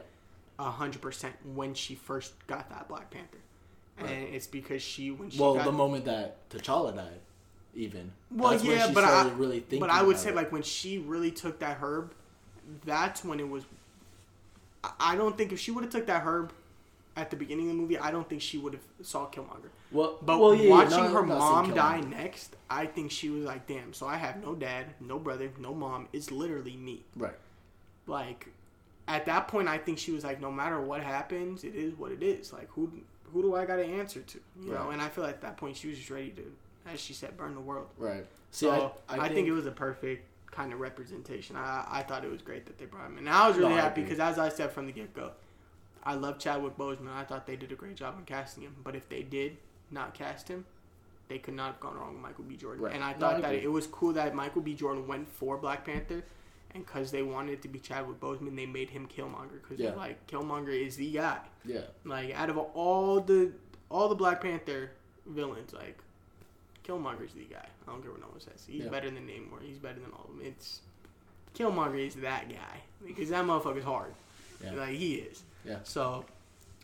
A 0.57 0.71
hundred 0.71 1.01
percent 1.01 1.35
when 1.53 1.73
she 1.73 1.95
first 1.95 2.33
got 2.47 2.69
that 2.69 2.87
Black 2.87 3.11
Panther, 3.11 3.39
and 3.97 4.09
it's 4.09 4.47
because 4.47 4.81
she 4.81 5.11
when 5.11 5.29
she 5.29 5.39
well 5.39 5.55
got, 5.55 5.65
the 5.65 5.71
moment 5.71 6.05
that 6.05 6.49
t'challa 6.49 6.95
died 6.95 7.19
even 7.75 8.11
well 8.31 8.51
that's 8.51 8.63
yeah, 8.63 8.89
but 8.93 9.03
I 9.03 9.29
really 9.31 9.59
think. 9.59 9.79
but 9.79 9.89
I 9.89 10.01
would 10.01 10.17
say 10.17 10.29
it. 10.29 10.35
like 10.35 10.51
when 10.51 10.63
she 10.63 10.97
really 10.99 11.31
took 11.31 11.59
that 11.59 11.77
herb, 11.81 12.13
that's 12.85 13.23
when 13.23 13.39
it 13.39 13.47
was. 13.49 13.63
I- 14.99 15.15
don't 15.15 15.35
think 15.37 15.51
if 15.51 15.59
she 15.59 15.71
would 15.71 15.83
have 15.83 15.91
took 15.91 16.05
that 16.07 16.23
herb 16.23 16.53
at 17.17 17.29
the 17.31 17.35
beginning 17.35 17.69
of 17.71 17.75
the 17.75 17.81
movie, 17.81 17.97
I 17.97 18.11
don't 18.11 18.29
think 18.29 18.41
she 18.41 18.57
would 18.57 18.73
have 18.73 18.83
saw 19.01 19.25
Killmonger. 19.27 19.69
well 19.91 20.17
But 20.21 20.39
well, 20.39 20.53
yeah, 20.53 20.63
yeah, 20.63 20.69
watching 20.69 21.03
no, 21.03 21.09
her 21.09 21.23
mom 21.23 21.73
die 21.73 22.01
next, 22.01 22.55
I 22.69 22.85
think 22.85 23.11
she 23.11 23.29
was 23.29 23.45
like, 23.45 23.65
"Damn!" 23.67 23.93
So 23.93 24.05
I 24.05 24.17
have 24.17 24.43
no 24.43 24.53
dad, 24.53 24.93
no 24.99 25.17
brother, 25.17 25.49
no 25.59 25.73
mom. 25.73 26.07
It's 26.13 26.29
literally 26.31 26.75
me. 26.75 27.03
right 27.15 27.33
like 28.07 28.47
at 29.07 29.25
that 29.25 29.47
point 29.47 29.67
i 29.67 29.77
think 29.77 29.97
she 29.97 30.11
was 30.11 30.23
like 30.23 30.39
no 30.41 30.51
matter 30.51 30.79
what 30.79 31.01
happens 31.01 31.63
it 31.63 31.73
is 31.75 31.93
what 31.95 32.11
it 32.11 32.21
is 32.21 32.53
like 32.53 32.67
who 32.69 32.91
who 33.33 33.41
do 33.41 33.55
i 33.55 33.65
got 33.65 33.77
to 33.77 33.85
answer 33.85 34.21
to 34.21 34.39
you 34.61 34.71
know 34.71 34.89
and 34.91 35.01
i 35.01 35.09
feel 35.09 35.23
like 35.23 35.33
at 35.35 35.41
that 35.41 35.57
point 35.57 35.75
she 35.75 35.87
was 35.87 35.97
just 35.97 36.09
ready 36.11 36.29
to 36.29 36.43
as 36.91 36.99
she 36.99 37.13
said 37.13 37.35
burn 37.37 37.53
the 37.55 37.61
world 37.61 37.87
right 37.97 38.25
see 38.51 38.65
so 38.67 38.93
I, 39.09 39.19
I, 39.19 39.29
think, 39.29 39.47
it 39.47 39.51
was 39.51 39.65
a 39.65 39.71
perfect 39.71 40.25
kind 40.51 40.71
of 40.73 40.79
representation 40.79 41.55
i 41.55 41.85
i 41.89 42.03
thought 42.03 42.23
it 42.23 42.31
was 42.31 42.41
great 42.41 42.65
that 42.67 42.77
they 42.77 42.85
brought 42.85 43.07
him 43.07 43.17
and 43.17 43.29
i 43.29 43.47
was 43.47 43.57
really 43.57 43.71
No, 43.75 43.81
happy 43.81 44.01
because 44.03 44.19
as 44.19 44.37
i 44.39 44.49
said 44.49 44.71
from 44.71 44.85
the 44.85 44.91
get-go 44.91 45.31
i 46.03 46.13
love 46.13 46.39
chadwick 46.39 46.77
boseman 46.77 47.13
i 47.13 47.23
thought 47.23 47.45
they 47.47 47.55
did 47.55 47.71
a 47.71 47.75
great 47.75 47.95
job 47.95 48.17
in 48.17 48.25
casting 48.25 48.63
him 48.63 48.75
but 48.83 48.95
if 48.95 49.09
they 49.09 49.23
did 49.23 49.57
not 49.91 50.13
cast 50.13 50.47
him 50.47 50.65
they 51.27 51.39
could 51.39 51.55
not 51.55 51.71
have 51.73 51.79
gone 51.79 51.95
wrong 51.97 52.13
with 52.13 52.21
Michael 52.21 52.43
B. 52.43 52.55
Jordan. 52.55 52.83
Right. 52.83 52.93
And 52.93 53.03
I 53.03 53.13
No, 53.13 53.17
thought 53.19 53.35
I 53.37 53.41
that 53.41 53.53
it 53.55 53.71
was 53.71 53.87
cool 53.87 54.13
that 54.13 54.35
Michael 54.35 54.61
B. 54.61 54.75
Jordan 54.75 55.07
went 55.07 55.27
for 55.27 55.57
Black 55.57 55.83
Panther, 55.83 56.23
and 56.75 56.85
because 56.85 57.09
they 57.09 57.23
wanted 57.23 57.53
it 57.53 57.61
to 57.63 57.67
be 57.67 57.79
Chadwick 57.79 58.19
Boseman, 58.19 58.55
they 58.55 58.67
made 58.67 58.91
him 58.91 59.07
Killmonger. 59.07 59.59
Because 59.59 59.79
Yeah. 59.79 59.95
like 59.95 60.27
Killmonger 60.27 60.69
is 60.69 60.97
the 60.97 61.11
guy. 61.11 61.39
yeah 61.63 61.81
Like 62.03 62.31
out 62.35 62.51
of 62.51 62.59
all 62.59 63.21
the 63.21 63.53
all 63.89 64.07
the 64.07 64.13
Black 64.13 64.39
Panther 64.41 64.91
villains, 65.25 65.73
like 65.73 65.97
Killmonger's 66.85 67.33
the 67.33 67.45
guy. 67.45 67.65
I 67.87 67.91
don't 67.91 68.01
care 68.01 68.11
what 68.11 68.21
no 68.21 68.27
one 68.27 68.39
says. 68.39 68.65
He's 68.67 68.83
Yeah. 68.83 68.89
better 68.89 69.09
than 69.09 69.27
Namor. 69.27 69.61
He's 69.61 69.77
better 69.79 69.99
than 69.99 70.11
all 70.11 70.25
of 70.29 70.37
them. 70.37 70.45
It's 70.45 70.81
Killmonger 71.55 72.05
is 72.05 72.15
that 72.15 72.49
guy 72.49 72.81
because 73.05 73.29
that 73.29 73.45
motherfucker's 73.45 73.83
hard. 73.85 74.13
Yeah. 74.63 74.73
Like 74.73 74.89
he 74.95 75.15
is. 75.15 75.43
Yeah. 75.63 75.79
So, 75.83 76.25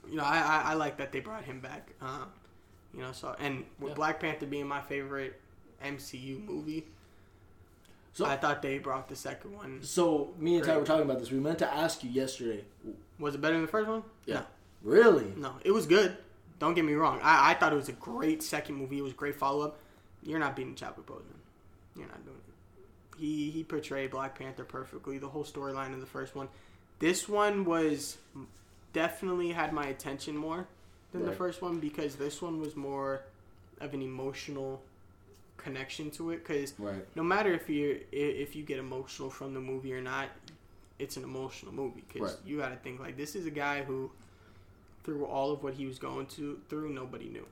you 0.09 0.15
know, 0.15 0.23
I, 0.23 0.37
I, 0.39 0.61
I 0.71 0.73
like 0.73 0.97
that 0.97 1.11
they 1.11 1.19
brought 1.19 1.43
him 1.43 1.59
back. 1.59 1.89
Uh, 2.01 2.25
you 2.93 3.01
know, 3.01 3.11
so 3.11 3.35
and 3.39 3.63
with 3.79 3.89
Yeah. 3.91 3.95
Black 3.95 4.19
Panther 4.19 4.45
being 4.45 4.67
my 4.67 4.81
favorite 4.81 5.39
MCU 5.83 6.39
movie, 6.43 6.85
So- 8.13 8.25
I 8.25 8.37
thought 8.37 8.61
they 8.61 8.77
brought 8.79 9.07
the 9.07 9.15
second 9.15 9.53
one. 9.55 9.81
So 9.83 10.33
me 10.37 10.55
and 10.57 10.65
Ty 10.65 10.77
were 10.77 10.85
talking 10.85 11.03
about 11.05 11.19
this. 11.19 11.31
We 11.31 11.39
meant 11.39 11.59
to 11.59 11.71
ask 11.73 12.03
you 12.03 12.09
yesterday. 12.09 12.63
Was 13.19 13.35
it 13.35 13.41
better 13.41 13.53
than 13.53 13.61
the 13.63 13.67
first 13.71 13.87
one? 13.87 14.03
Yeah. 14.25 14.43
Really? 14.83 15.31
No, 15.37 15.55
it 15.63 15.71
was 15.71 15.85
good. 15.85 16.17
Don't 16.59 16.73
get 16.73 16.85
me 16.85 16.93
wrong. 16.93 17.19
I, 17.23 17.51
I 17.51 17.53
thought 17.55 17.71
it 17.73 17.75
was 17.75 17.89
a 17.89 17.93
great 17.93 18.43
second 18.43 18.75
movie. 18.75 18.97
It 18.99 19.01
was 19.01 19.13
a 19.13 19.15
great 19.15 19.35
follow 19.35 19.61
up. 19.65 19.77
You're 20.23 20.39
not 20.39 20.55
beating 20.55 20.75
Chadwick 20.75 21.05
Boseman. 21.07 21.39
You're 21.95 22.07
not 22.07 22.23
doing 22.25 22.37
it. 22.37 23.19
He 23.19 23.49
he 23.51 23.63
portrayed 23.63 24.11
Black 24.11 24.37
Panther 24.37 24.63
perfectly. 24.63 25.17
The 25.17 25.27
whole 25.29 25.43
storyline 25.43 25.93
of 25.93 25.99
the 25.99 26.05
first 26.05 26.35
one. 26.35 26.47
This 26.99 27.27
one 27.27 27.65
was 27.65 28.17
definitely 28.93 29.51
had 29.51 29.73
my 29.73 29.87
attention 29.87 30.35
more 30.37 30.67
than 31.11 31.25
the 31.25 31.31
first 31.31 31.61
one 31.61 31.79
because 31.79 32.15
this 32.15 32.41
one 32.41 32.59
was 32.61 32.75
more 32.75 33.23
of 33.79 33.93
an 33.93 34.01
emotional 34.01 34.81
connection 35.57 36.09
to 36.11 36.31
it. 36.31 36.45
Because 36.45 36.73
Right. 36.79 37.05
no 37.15 37.23
matter 37.23 37.53
if 37.53 37.69
you 37.69 38.01
if 38.11 38.55
you 38.55 38.63
get 38.63 38.79
emotional 38.79 39.29
from 39.29 39.53
the 39.53 39.59
movie 39.59 39.93
or 39.93 40.01
not, 40.01 40.29
it's 40.99 41.17
an 41.17 41.23
emotional 41.23 41.73
movie 41.73 42.03
because 42.07 42.33
Right. 42.35 42.45
you 42.45 42.57
got 42.59 42.69
to 42.69 42.75
think 42.77 42.99
like 42.99 43.17
this 43.17 43.35
is 43.35 43.45
a 43.45 43.51
guy 43.51 43.83
who, 43.83 44.11
through 45.03 45.25
all 45.25 45.51
of 45.51 45.63
what 45.63 45.73
he 45.73 45.85
was 45.87 45.97
going 45.99 46.27
to 46.27 46.61
through, 46.69 46.89
nobody 46.93 47.27
knew. 47.27 47.45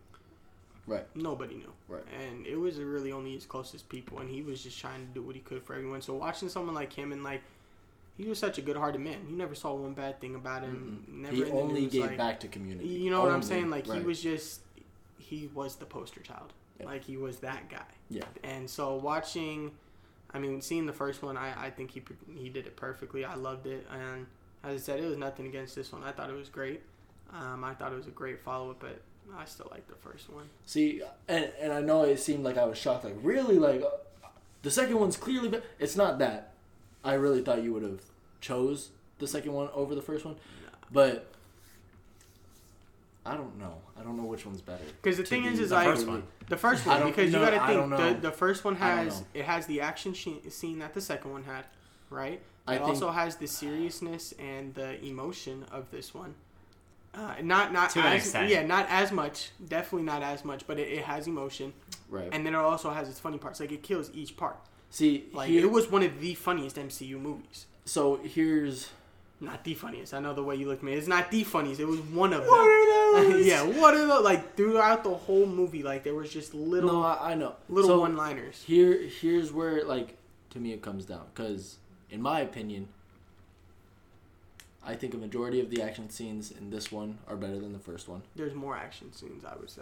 Right. 0.87 1.05
Nobody 1.15 1.55
knew. 1.55 1.71
Right. 1.87 2.03
And 2.19 2.45
it 2.47 2.55
was 2.55 2.77
really 2.79 3.11
only 3.11 3.33
his 3.35 3.45
closest 3.45 3.89
people, 3.89 4.19
and 4.19 4.29
he 4.29 4.41
was 4.41 4.63
just 4.63 4.79
trying 4.79 5.05
to 5.07 5.13
do 5.13 5.21
what 5.21 5.35
he 5.35 5.41
could 5.41 5.63
for 5.63 5.75
everyone. 5.75 6.01
So 6.01 6.13
watching 6.15 6.49
someone 6.49 6.75
like 6.75 6.93
him 6.93 7.11
and 7.11 7.23
like. 7.23 7.41
He 8.17 8.27
was 8.27 8.37
such 8.37 8.57
a 8.57 8.61
good-hearted 8.61 8.99
man. 8.99 9.27
You 9.29 9.37
never 9.37 9.55
saw 9.55 9.73
one 9.73 9.93
bad 9.93 10.19
thing 10.19 10.35
about 10.35 10.63
him. 10.63 11.05
Mm-mm. 11.09 11.21
Never 11.21 11.35
He 11.35 11.41
in 11.43 11.51
only 11.55 11.85
gave 11.87 12.01
like- 12.01 12.17
back 12.17 12.39
to 12.41 12.49
community. 12.49 12.89
you 12.89 13.09
know 13.11 13.21
what 13.21 13.31
I'm 13.31 13.41
saying? 13.41 13.69
Like 13.69 13.87
Right. 13.87 13.99
he 13.99 14.05
was 14.05 14.21
just 14.21 14.59
he 15.17 15.49
was 15.53 15.77
the 15.77 15.85
poster 15.85 16.19
child. 16.19 16.51
Yeah. 16.81 16.87
Like 16.87 17.05
he 17.05 17.15
was 17.15 17.39
that 17.39 17.69
guy. 17.69 17.85
Yeah. 18.09 18.25
And 18.43 18.69
so 18.69 18.95
watching, 18.95 19.71
I 20.33 20.39
mean, 20.39 20.59
seeing 20.61 20.85
the 20.85 20.91
first 20.91 21.21
one, 21.23 21.37
I, 21.37 21.67
I 21.67 21.69
think 21.69 21.91
he 21.91 22.01
he 22.35 22.49
did 22.49 22.67
it 22.67 22.75
perfectly. 22.75 23.23
I 23.23 23.35
loved 23.35 23.67
it, 23.67 23.87
and 23.89 24.25
as 24.65 24.81
I 24.81 24.83
said, 24.83 24.99
it 24.99 25.05
was 25.07 25.17
nothing 25.17 25.45
against 25.47 25.73
this 25.75 25.93
one. 25.93 26.03
I 26.03 26.11
thought 26.11 26.29
it 26.29 26.35
was 26.35 26.49
great. 26.49 26.81
Um, 27.31 27.63
I 27.63 27.73
thought 27.73 27.93
it 27.93 27.97
was 27.97 28.07
a 28.07 28.11
great 28.11 28.41
follow 28.41 28.71
up, 28.71 28.81
but 28.81 28.99
Oh, 29.31 29.37
I 29.39 29.45
still 29.45 29.67
like 29.71 29.87
the 29.87 29.95
first 29.95 30.29
one. 30.29 30.49
See, 30.65 31.01
and 31.27 31.51
and 31.61 31.71
I 31.71 31.81
know 31.81 32.03
it 32.03 32.19
seemed 32.19 32.43
like 32.43 32.57
I 32.57 32.65
was 32.65 32.77
shocked. 32.77 33.05
Like 33.05 33.15
really, 33.21 33.59
like 33.59 33.83
the 34.63 34.71
second 34.71 34.99
one's 34.99 35.17
clearly. 35.17 35.49
Be- 35.49 35.61
it's 35.79 35.95
not 35.95 36.19
that. 36.19 36.53
I 37.03 37.13
really 37.13 37.41
thought 37.41 37.63
you 37.63 37.73
would 37.73 37.83
have 37.83 38.01
chose 38.41 38.89
the 39.19 39.27
second 39.27 39.53
one 39.53 39.69
over 39.73 39.95
the 39.95 40.01
first 40.01 40.25
one, 40.25 40.35
but 40.91 41.27
I 43.25 43.35
don't 43.35 43.57
know. 43.59 43.75
I 43.99 44.03
don't 44.03 44.17
know 44.17 44.23
which 44.23 44.45
one's 44.45 44.61
better. 44.61 44.83
Because 45.01 45.17
the 45.17 45.23
thing 45.23 45.45
is, 45.45 45.59
is 45.59 45.69
the 45.69 45.75
like 45.75 45.87
first 45.87 46.07
one. 46.07 46.23
the 46.47 46.57
first 46.57 46.87
I 46.87 46.99
one 46.99 47.09
because 47.09 47.31
no, 47.31 47.39
you 47.39 47.45
got 47.49 47.67
to 47.67 47.73
think 47.73 48.21
the 48.21 48.29
the 48.29 48.35
first 48.35 48.63
one 48.65 48.75
has 48.77 49.23
it 49.33 49.45
has 49.45 49.65
the 49.67 49.81
action 49.81 50.15
scene 50.15 50.79
that 50.79 50.93
the 50.93 51.01
second 51.01 51.31
one 51.31 51.43
had, 51.43 51.65
right? 52.09 52.41
I 52.67 52.75
it 52.75 52.77
think- 52.79 52.89
also 52.89 53.11
has 53.11 53.35
the 53.35 53.47
seriousness 53.47 54.33
and 54.39 54.73
the 54.73 55.03
emotion 55.05 55.65
of 55.71 55.91
this 55.91 56.13
one. 56.13 56.35
Uh, 57.13 57.33
not 57.41 57.73
not 57.73 57.89
To 57.91 57.99
an 57.99 58.05
as 58.13 58.21
extent. 58.23 58.49
yeah, 58.49 58.63
not 58.65 58.85
as 58.89 59.11
much. 59.11 59.49
Definitely 59.67 60.05
not 60.05 60.21
as 60.21 60.45
much, 60.45 60.67
but 60.67 60.77
it, 60.79 60.87
it 60.89 61.03
has 61.05 61.27
emotion, 61.27 61.73
Right. 62.09 62.29
and 62.31 62.45
then 62.45 62.53
it 62.53 62.57
also 62.57 62.91
has 62.91 63.09
its 63.09 63.19
funny 63.19 63.37
parts. 63.37 63.59
Like 63.59 63.71
it 63.71 63.81
kills 63.83 64.11
each 64.13 64.37
part. 64.37 64.57
See, 64.91 65.25
Like 65.33 65.49
here, 65.49 65.63
it 65.65 65.71
was 65.71 65.89
one 65.89 66.03
of 66.03 66.19
the 66.19 66.33
funniest 66.35 66.75
MCU 66.77 67.19
movies. 67.19 67.65
so 67.85 68.17
here's 68.23 68.89
Not 69.41 69.63
the 69.63 69.73
funniest. 69.73 70.13
I 70.13 70.19
know 70.19 70.33
the 70.33 70.43
way 70.43 70.55
you 70.57 70.67
look 70.67 70.79
at 70.79 70.83
me. 70.83 70.93
It's 70.93 71.07
not 71.07 71.31
the 71.31 71.43
funniest. 71.45 71.79
It 71.79 71.85
was 71.85 72.01
one 72.01 72.33
of 72.33 72.41
What 72.41 72.57
them. 72.57 73.23
are 73.23 73.23
those? 73.33 73.45
yeah, 73.51 73.63
what 73.63 73.93
are 73.95 74.05
the 74.05 74.19
like 74.19 74.55
throughout 74.57 75.03
the 75.05 75.13
whole 75.15 75.45
movie? 75.45 75.81
Like 75.81 76.03
there 76.03 76.13
was 76.15 76.29
just 76.31 76.53
little 76.53 76.91
no, 76.93 77.03
I, 77.03 77.31
I 77.31 77.33
know. 77.35 77.55
little 77.69 77.89
So, 77.91 77.99
one-liners. 78.01 78.61
Here, 78.63 79.01
here's 79.21 79.51
where 79.53 79.83
like 79.85 80.17
to 80.51 80.59
me 80.59 80.73
it 80.73 80.81
comes 80.81 81.05
down 81.05 81.25
because, 81.33 81.77
in 82.11 82.21
my 82.21 82.41
opinion, 82.41 82.89
I 84.85 84.95
think 84.95 85.13
a 85.13 85.17
majority 85.17 85.59
of 85.59 85.69
the 85.69 85.81
action 85.81 86.09
scenes 86.09 86.51
in 86.51 86.69
this 86.69 86.91
one 86.91 87.17
are 87.27 87.35
better 87.35 87.59
than 87.59 87.73
the 87.73 87.79
first 87.79 88.07
one. 88.07 88.21
There's 88.35 88.53
more 88.55 88.75
action 88.77 89.11
scenes, 89.13 89.43
I 89.45 89.55
would 89.57 89.69
say. 89.69 89.81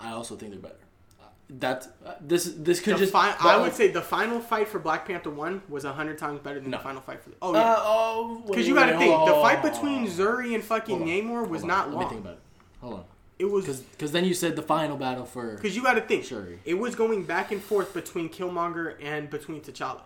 I 0.00 0.10
also 0.12 0.36
think 0.36 0.52
they're 0.52 0.60
better. 0.60 0.76
Uh, 1.20 1.24
That's 1.50 1.88
uh, 2.04 2.14
this. 2.20 2.44
This 2.56 2.80
could 2.80 2.94
The 2.94 2.98
just. 3.00 3.12
fi- 3.12 3.36
I 3.40 3.56
would 3.58 3.72
say 3.74 3.88
the 3.90 4.00
final 4.02 4.40
fight 4.40 4.68
for 4.68 4.78
Black 4.78 5.06
Panther 5.06 5.30
one 5.30 5.62
was 5.68 5.84
a 5.84 5.92
hundred 5.92 6.18
times 6.18 6.40
better 6.40 6.60
than 6.60 6.70
No. 6.70 6.78
the 6.78 6.82
final 6.84 7.00
fight 7.02 7.20
for. 7.22 7.30
The- 7.30 7.36
oh 7.42 7.54
Uh, 7.54 7.76
oh, 7.78 8.42
because 8.46 8.66
you 8.68 8.74
got 8.74 8.86
to 8.86 8.98
think 8.98 9.12
hold 9.12 9.28
the 9.28 9.34
fight 9.34 9.62
between. 9.62 10.08
Shuri 10.10 10.54
and 10.54 10.62
fucking 10.62 11.00
Namor 11.00 11.48
was 11.48 11.64
not 11.64 11.90
Let 11.90 11.98
me 11.98 12.04
think 12.04 12.10
long. 12.12 12.20
about 12.20 12.32
it. 12.34 12.40
Hold 12.80 12.94
on, 12.94 13.04
It 13.38 13.44
was 13.46 13.64
because 13.64 13.80
because 13.80 14.12
then 14.12 14.24
you 14.24 14.34
said 14.34 14.54
the 14.56 14.62
final 14.62 14.96
battle 14.96 15.24
for 15.24 15.54
because 15.56 15.74
you 15.74 15.82
got 15.82 15.94
to 15.94 16.00
think 16.00 16.24
Shuri. 16.24 16.58
it 16.64 16.74
was 16.74 16.94
going 16.94 17.24
back 17.24 17.50
and 17.52 17.60
forth 17.62 17.92
between 17.94 18.28
Killmonger 18.28 18.94
and 19.02 19.28
between 19.30 19.60
T'Challa. 19.62 20.02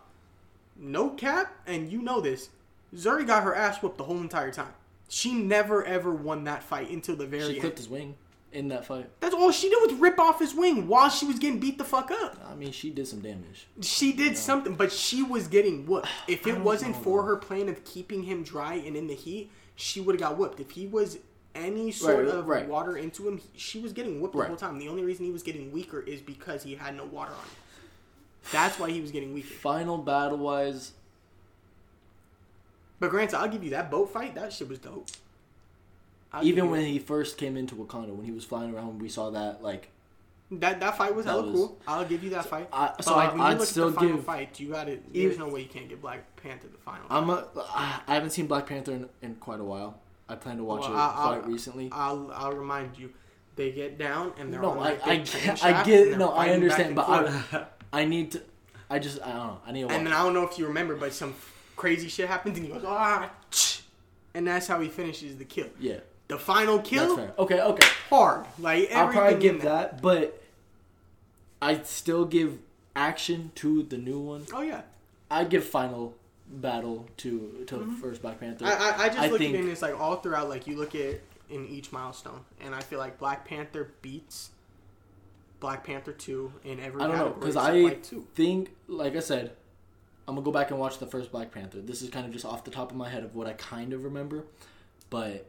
No 0.76 1.11
cap, 1.11 1.53
and 1.66 1.90
you 1.92 2.01
know 2.01 2.20
this. 2.20 2.48
Shuri 2.99 3.24
got 3.24 3.43
her 3.45 3.55
ass 3.55 3.82
whooped 3.82 3.99
the 3.99 4.05
whole 4.05 4.18
entire 4.20 4.51
time. 4.51 4.72
She 5.09 5.32
never 5.34 5.84
ever 5.84 6.12
won 6.12 6.45
that 6.45 6.62
fight 6.62 6.91
until 6.91 7.16
the 7.16 7.26
very 7.26 7.43
She 7.45 7.51
end. 7.53 7.61
clipped 7.61 7.78
his 7.78 7.88
wing 7.88 8.14
in 8.53 8.68
that 8.68 8.84
fight. 8.84 9.09
That's 9.20 9.34
all 9.34 9.51
she 9.53 9.68
did 9.68 9.78
was 9.91 9.99
rip 10.01 10.18
off 10.18 10.38
his 10.41 10.55
wing 10.55 10.88
while 10.88 11.09
she 11.09 11.26
was 11.26 11.38
getting 11.38 11.59
beat 11.61 11.78
the 11.78 11.84
fuck 11.84 12.11
up. 12.11 12.36
I 12.51 12.55
mean, 12.55 12.72
she 12.72 12.91
did 12.91 13.07
some 13.07 13.20
damage. 13.20 13.66
She 13.80 14.12
did 14.12 14.36
something, 14.36 14.74
but 14.74 14.93
she 14.93 15.22
was 15.22 15.49
getting 15.49 15.86
whooped. 15.86 16.09
If 16.28 16.47
it 16.47 16.59
wasn't 16.61 16.97
know, 16.97 17.03
for 17.03 17.22
her 17.24 17.36
plan 17.36 17.68
of 17.68 17.84
keeping 17.84 18.24
him 18.24 18.43
dry 18.43 18.74
and 18.74 18.97
in 18.97 19.07
the 19.07 19.14
heat, 19.14 19.51
she 19.76 20.01
would 20.01 20.14
have 20.14 20.20
got 20.20 20.38
whooped. 20.38 20.61
If 20.61 20.70
he 20.72 20.86
was 20.86 21.18
any 21.55 21.91
sort 21.91 22.26
Right, 22.26 22.34
of 22.34 22.47
right. 22.47 22.68
water 22.68 22.97
into 22.97 23.26
him, 23.26 23.41
she 23.57 23.80
was 23.80 23.93
getting 23.93 24.20
whooped 24.20 24.36
the 24.36 24.45
whole 24.45 24.57
time. 24.57 24.78
The 24.78 24.88
only 24.88 25.03
reason 25.05 25.24
he 25.26 25.32
was 25.32 25.43
getting 25.43 25.72
weaker 25.72 26.01
is 26.01 26.20
because 26.20 26.62
he 26.62 26.76
had 26.76 26.97
no 26.97 27.05
water 27.05 27.32
on 27.32 27.38
him. 27.38 27.51
That's 28.53 28.78
why 28.78 28.91
he 28.91 29.01
was 29.01 29.11
getting 29.11 29.34
weaker. 29.34 29.49
Final 29.55 29.99
battle 29.99 30.38
wise, 30.38 30.93
But 33.01 33.11
granted, 33.11 33.36
I'll 33.38 33.48
give 33.48 33.64
you 33.64 33.70
that 33.70 33.90
boat 33.90 34.12
fight. 34.12 34.34
That 34.34 34.53
shit 34.53 34.68
was 34.68 34.78
dope. 34.78 35.09
I'll 36.32 36.44
even 36.44 36.70
when 36.70 36.82
that. 36.82 36.86
he 36.86 36.98
first 36.98 37.38
came 37.38 37.57
into 37.57 37.74
Wakanda, 37.74 38.11
when 38.14 38.24
he 38.24 38.30
was 38.30 38.44
flying 38.44 38.72
around, 38.74 39.01
we 39.03 39.09
saw 39.09 39.30
that 39.30 39.62
like. 39.62 39.88
that 40.53 40.78
that 40.80 40.96
fight 40.98 41.14
was 41.14 41.24
That 41.24 41.32
hella 41.32 41.42
was- 41.46 41.55
cool. 41.55 41.78
I'll 41.88 42.05
give 42.05 42.22
you 42.22 42.30
that 42.30 42.44
fight. 42.46 42.68
I, 42.72 42.92
But 42.96 43.05
so 43.05 43.16
like 43.16 43.30
when 43.30 43.38
you 43.40 43.44
I'd 43.46 43.59
look 43.59 43.66
still 43.66 43.88
at 43.88 43.94
the 43.94 44.01
final 44.01 44.16
give. 44.16 44.24
fight, 44.24 44.61
you 44.61 44.68
got 44.68 44.88
it. 44.88 45.12
There's 45.12 45.38
no 45.38 45.48
way 45.48 45.62
you 45.62 45.68
can't 45.68 45.88
get 45.88 46.01
Black 46.01 46.20
Panther 46.36 46.68
the 46.68 46.78
final. 46.78 47.07
I'm 47.11 47.30
a, 47.30 47.48
I 48.07 48.14
haven't 48.14 48.30
seen 48.30 48.46
Black 48.46 48.66
Panther 48.66 48.92
in, 48.92 49.09
in 49.22 49.34
quite 49.36 49.61
a 49.61 49.64
while. 49.64 49.98
I 50.28 50.36
plan 50.36 50.59
to 50.59 50.64
watch 50.64 50.82
Well, 50.82 50.92
it 50.92 50.96
I- 50.96 51.09
I- 51.09 51.38
quite 51.38 51.46
recently. 51.48 51.88
I'll 51.90 52.30
I'll 52.34 52.53
remind 52.53 52.96
you. 52.98 53.12
They 53.57 53.72
get 53.72 53.98
down 53.98 54.32
and 54.38 54.53
they're 54.53 54.61
No, 54.62 54.70
on 54.70 54.78
I- 54.78 54.80
like 54.82 55.07
I 55.07 55.16
get- 55.16 55.64
I 55.64 55.82
get- 55.82 56.16
no, 56.18 56.30
I 56.30 56.51
understand, 56.51 56.94
but 56.94 57.09
I- 57.09 57.66
I 57.92 58.05
need 58.05 58.32
to. 58.32 58.42
I 58.88 58.98
just 59.01 59.20
I 59.22 59.28
don't 59.32 59.36
know. 59.46 59.61
I 59.66 59.72
need 59.72 59.80
to 59.80 59.86
watch. 59.86 59.96
and 59.96 60.07
then 60.07 60.12
I 60.14 60.22
don't 60.22 60.34
know 60.34 60.44
if 60.44 60.59
you 60.59 60.66
remember, 60.68 60.94
but 60.96 61.12
some 61.12 61.34
crazy 61.81 62.09
shit 62.09 62.28
happens 62.28 62.59
and 62.59 62.66
he 62.66 62.72
goes 62.72 62.85
ah, 62.87 63.31
and 64.35 64.47
that's 64.47 64.66
how 64.66 64.78
he 64.81 64.89
finishes 64.89 65.37
the 65.39 65.45
kill. 65.45 65.68
yeah, 65.81 66.01
The 66.28 66.39
final 66.39 66.76
that's 66.76 66.89
kill, 66.91 67.16
fair. 67.16 67.33
Okay, 67.39 67.61
okay. 67.61 67.89
hard. 68.11 68.45
Like 68.59 68.93
I'll 68.93 69.09
probably 69.09 69.39
give 69.41 69.62
there. 69.62 69.72
that, 69.72 70.03
but 70.03 70.43
I'd 71.62 71.87
still 71.87 72.24
give 72.26 72.59
action 72.95 73.51
to 73.57 73.83
the 73.83 73.97
new 73.99 74.18
one. 74.18 74.45
Oh 74.53 74.61
yeah, 74.62 74.83
I'd 75.31 75.49
give 75.49 75.64
final 75.64 76.14
battle 76.53 77.07
to 77.18 77.64
to 77.68 77.97
first 78.01 78.20
Black 78.22 78.39
Panther. 78.41 78.66
I 78.66 78.70
I, 78.72 79.05
I 79.05 79.09
just 79.09 79.18
I 79.20 79.28
look 79.28 79.39
think- 79.39 79.55
at 79.55 79.61
it 79.61 79.62
and 79.64 79.70
it's 79.70 79.83
like 79.83 79.99
all 79.99 80.16
throughout. 80.16 80.49
Like 80.49 80.66
you 80.66 80.76
look 80.76 80.95
at 80.95 81.20
in 81.49 81.66
each 81.66 81.91
milestone, 81.93 82.41
and 82.61 82.74
I 82.74 82.81
feel 82.81 82.99
like 82.99 83.18
Black 83.18 83.45
Panther 83.47 83.91
beats 84.03 84.51
Black 85.61 85.85
Panther 85.85 86.12
two 86.12 86.53
in 86.64 86.78
every 86.78 87.01
I 87.03 87.07
don't 87.09 87.16
know 87.16 87.31
because 87.31 87.57
I 87.57 87.70
like 87.72 88.05
think, 88.35 88.70
like 88.87 89.16
I 89.16 89.20
said, 89.20 89.53
I'm 90.29 90.35
gonna 90.35 90.45
go 90.45 90.53
back 90.53 90.71
and 90.71 90.79
watch 90.79 90.99
the 90.99 91.07
first 91.07 91.33
Black 91.33 91.51
Panther. 91.53 91.81
This 91.81 92.03
is 92.03 92.11
kind 92.11 92.27
of 92.27 92.33
just 92.33 92.45
off 92.45 92.64
the 92.64 92.71
top 92.71 92.91
of 92.91 92.97
my 92.97 93.09
head 93.09 93.25
of 93.25 93.35
what 93.35 93.47
I 93.47 93.53
kind 93.55 93.93
of 93.93 94.05
remember, 94.05 94.45
but 95.11 95.47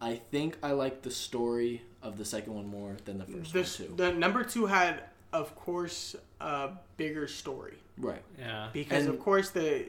I 0.00 0.20
think 0.30 0.58
I 0.62 0.72
like 0.72 1.02
the 1.02 1.10
story 1.10 1.82
of 2.02 2.18
the 2.18 2.24
second 2.24 2.54
one 2.54 2.66
more 2.68 2.96
than 3.04 3.18
the 3.18 3.24
first 3.24 3.52
This, 3.52 3.78
one 3.80 3.88
too. 3.88 3.94
the 3.96 4.12
number 4.12 4.44
two 4.44 4.66
had, 4.66 5.02
of 5.32 5.54
course, 5.56 6.14
a 6.40 6.70
bigger 6.96 7.26
story. 7.26 7.74
Right. 7.96 8.22
Yeah. 8.38 8.68
because 8.72 9.06
And- 9.06 9.14
of 9.14 9.20
course 9.20 9.50
the 9.50 9.84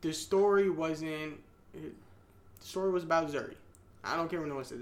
the 0.00 0.12
story 0.12 0.68
wasn't 0.70 1.40
the 1.72 1.90
story 2.60 2.90
was 2.90 3.04
about 3.04 3.30
Shuri. 3.30 3.56
I 4.02 4.16
don't 4.16 4.28
care 4.28 4.40
what 4.40 4.48
no 4.48 4.56
one 4.56 4.64
says. 4.64 4.80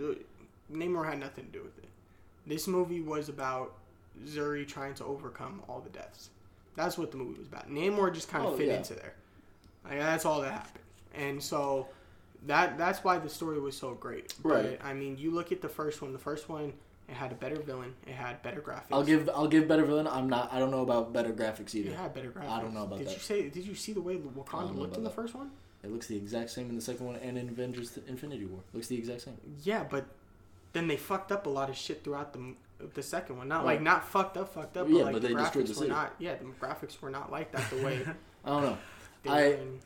Namor 0.72 1.04
had 1.08 1.18
nothing 1.20 1.46
to 1.46 1.50
do 1.52 1.62
with 1.62 1.76
it. 1.78 1.88
This 2.46 2.66
movie 2.66 3.00
was 3.02 3.28
about 3.28 3.74
Shuri 4.32 4.64
trying 4.64 4.94
to 4.94 5.04
overcome 5.04 5.62
all 5.68 5.80
the 5.80 5.90
deaths. 5.90 6.30
That's 6.76 6.96
what 6.96 7.10
the 7.10 7.16
movie 7.16 7.38
was 7.38 7.48
about. 7.48 7.70
Namor 7.70 8.12
just 8.14 8.28
kind 8.28 8.44
of 8.46 8.54
Oh, 8.54 8.56
fit 8.56 8.68
yeah. 8.68 8.76
into 8.78 8.94
there. 8.94 9.14
Like 9.84 9.98
that's 9.98 10.24
all 10.24 10.40
that 10.40 10.52
happened. 10.52 10.84
And 11.14 11.42
so 11.42 11.88
that 12.46 12.78
that's 12.78 13.04
why 13.04 13.18
the 13.18 13.28
story 13.28 13.60
was 13.60 13.76
so 13.76 13.94
great. 13.94 14.34
Right. 14.42 14.78
But, 14.80 14.86
I 14.86 14.94
mean, 14.94 15.16
you 15.18 15.30
look 15.30 15.52
at 15.52 15.60
the 15.60 15.68
first 15.68 16.02
one. 16.02 16.12
The 16.12 16.18
first 16.18 16.48
one 16.48 16.72
it 17.08 17.14
had 17.14 17.32
a 17.32 17.34
better 17.34 17.56
villain. 17.56 17.94
It 18.06 18.14
had 18.14 18.42
better 18.42 18.60
graphics. 18.60 18.86
I'll 18.92 19.04
give 19.04 19.28
I'll 19.34 19.48
give 19.48 19.68
better 19.68 19.84
villain. 19.84 20.06
I'm 20.06 20.28
not. 20.28 20.52
I 20.52 20.58
don't 20.58 20.70
know 20.70 20.82
about 20.82 21.12
better 21.12 21.32
graphics 21.32 21.74
either. 21.74 21.90
It 21.90 21.96
had 21.96 22.14
better 22.14 22.30
graphics. 22.30 22.48
I 22.48 22.60
don't 22.60 22.72
know 22.74 22.84
about 22.84 22.98
did 22.98 23.08
that. 23.08 23.10
Did 23.10 23.16
you 23.18 23.22
say? 23.22 23.48
Did 23.48 23.66
you 23.66 23.74
see 23.74 23.92
the 23.92 24.00
way 24.00 24.16
Wakanda 24.16 24.76
looked 24.76 24.96
in 24.96 25.02
the 25.02 25.10
that. 25.10 25.16
first 25.16 25.34
one? 25.34 25.50
It 25.82 25.90
looks 25.92 26.06
the 26.06 26.16
exact 26.16 26.50
same 26.50 26.70
in 26.70 26.76
the 26.76 26.80
second 26.82 27.04
one 27.06 27.16
and 27.16 27.36
in 27.36 27.48
Avengers: 27.48 27.98
Infinity 28.06 28.44
War. 28.46 28.60
looks 28.72 28.86
the 28.86 28.96
exact 28.96 29.22
same. 29.22 29.36
Yeah, 29.64 29.84
but 29.84 30.06
then 30.72 30.86
they 30.86 30.96
fucked 30.96 31.32
up 31.32 31.46
a 31.46 31.50
lot 31.50 31.68
of 31.68 31.76
shit 31.76 32.04
throughout 32.04 32.32
the 32.32 32.54
the 32.94 33.02
second 33.02 33.36
one. 33.38 33.48
Not 33.48 33.58
Right. 33.64 33.74
like 33.74 33.82
not 33.82 34.06
fucked 34.08 34.36
up, 34.36 34.52
fucked 34.54 34.76
up. 34.76 34.86
Yeah, 34.88 34.94
but 34.98 35.04
like 35.04 35.12
but 35.14 35.22
the 35.22 35.28
they 35.28 35.34
destroyed 35.34 35.64
graphics 35.64 35.68
the 35.68 35.72
were 35.74 35.78
city. 35.78 35.90
not. 35.90 36.14
Yeah, 36.18 36.34
the 36.36 36.44
graphics 36.66 37.00
were 37.00 37.10
not 37.10 37.30
like 37.32 37.52
that 37.52 37.68
the 37.70 37.82
way 37.84 38.00
I 38.44 38.48
don't 38.48 38.62
know. 38.62 38.78
I- 39.28 39.30
were 39.48 39.54
in. 39.54 39.80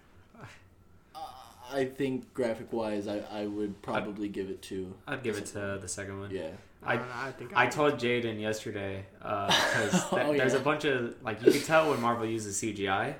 I 1.72 1.84
think 1.84 2.32
graphic 2.32 2.72
wise, 2.72 3.08
I, 3.08 3.22
I 3.30 3.46
would 3.46 3.82
probably 3.82 4.28
give 4.28 4.50
it 4.50 4.62
to. 4.62 4.94
I'd 5.08 5.24
give 5.24 5.36
it 5.36 5.46
to 5.46 5.78
the 5.80 5.88
second 5.88 6.20
one. 6.20 6.30
Yeah. 6.30 6.50
I, 6.82 6.92
I- 6.92 6.96
don't 6.96 7.08
know, 7.08 7.14
I 7.16 7.30
think 7.32 7.50
I 7.56 7.66
told 7.66 7.94
Jaden 7.94 8.40
yesterday 8.40 9.04
because 9.18 10.04
Oh, 10.12 10.32
there's 10.36 10.52
yeah. 10.52 10.58
a 10.60 10.62
bunch 10.62 10.84
of 10.84 11.16
like 11.22 11.44
you 11.44 11.50
can 11.50 11.62
tell 11.62 11.90
when 11.90 12.00
Marvel 12.00 12.24
uses 12.26 12.60
CGI, 12.62 13.16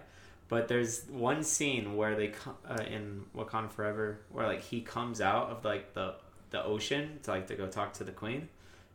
but 0.48 0.68
there's 0.68 1.06
one 1.08 1.42
scene 1.42 1.96
where 1.96 2.14
they 2.14 2.28
co- 2.28 2.54
uh, 2.68 2.78
in 2.88 3.24
Wakanda 3.36 3.70
Forever 3.72 4.20
where 4.30 4.46
like 4.46 4.62
he 4.62 4.80
comes 4.80 5.20
out 5.20 5.50
of 5.50 5.64
like 5.64 5.94
the 5.94 6.14
the 6.50 6.62
ocean 6.64 7.18
to 7.24 7.32
like 7.32 7.48
to 7.48 7.56
go 7.56 7.66
talk 7.66 7.94
to 7.94 8.04
the 8.04 8.12
Queen, 8.12 8.48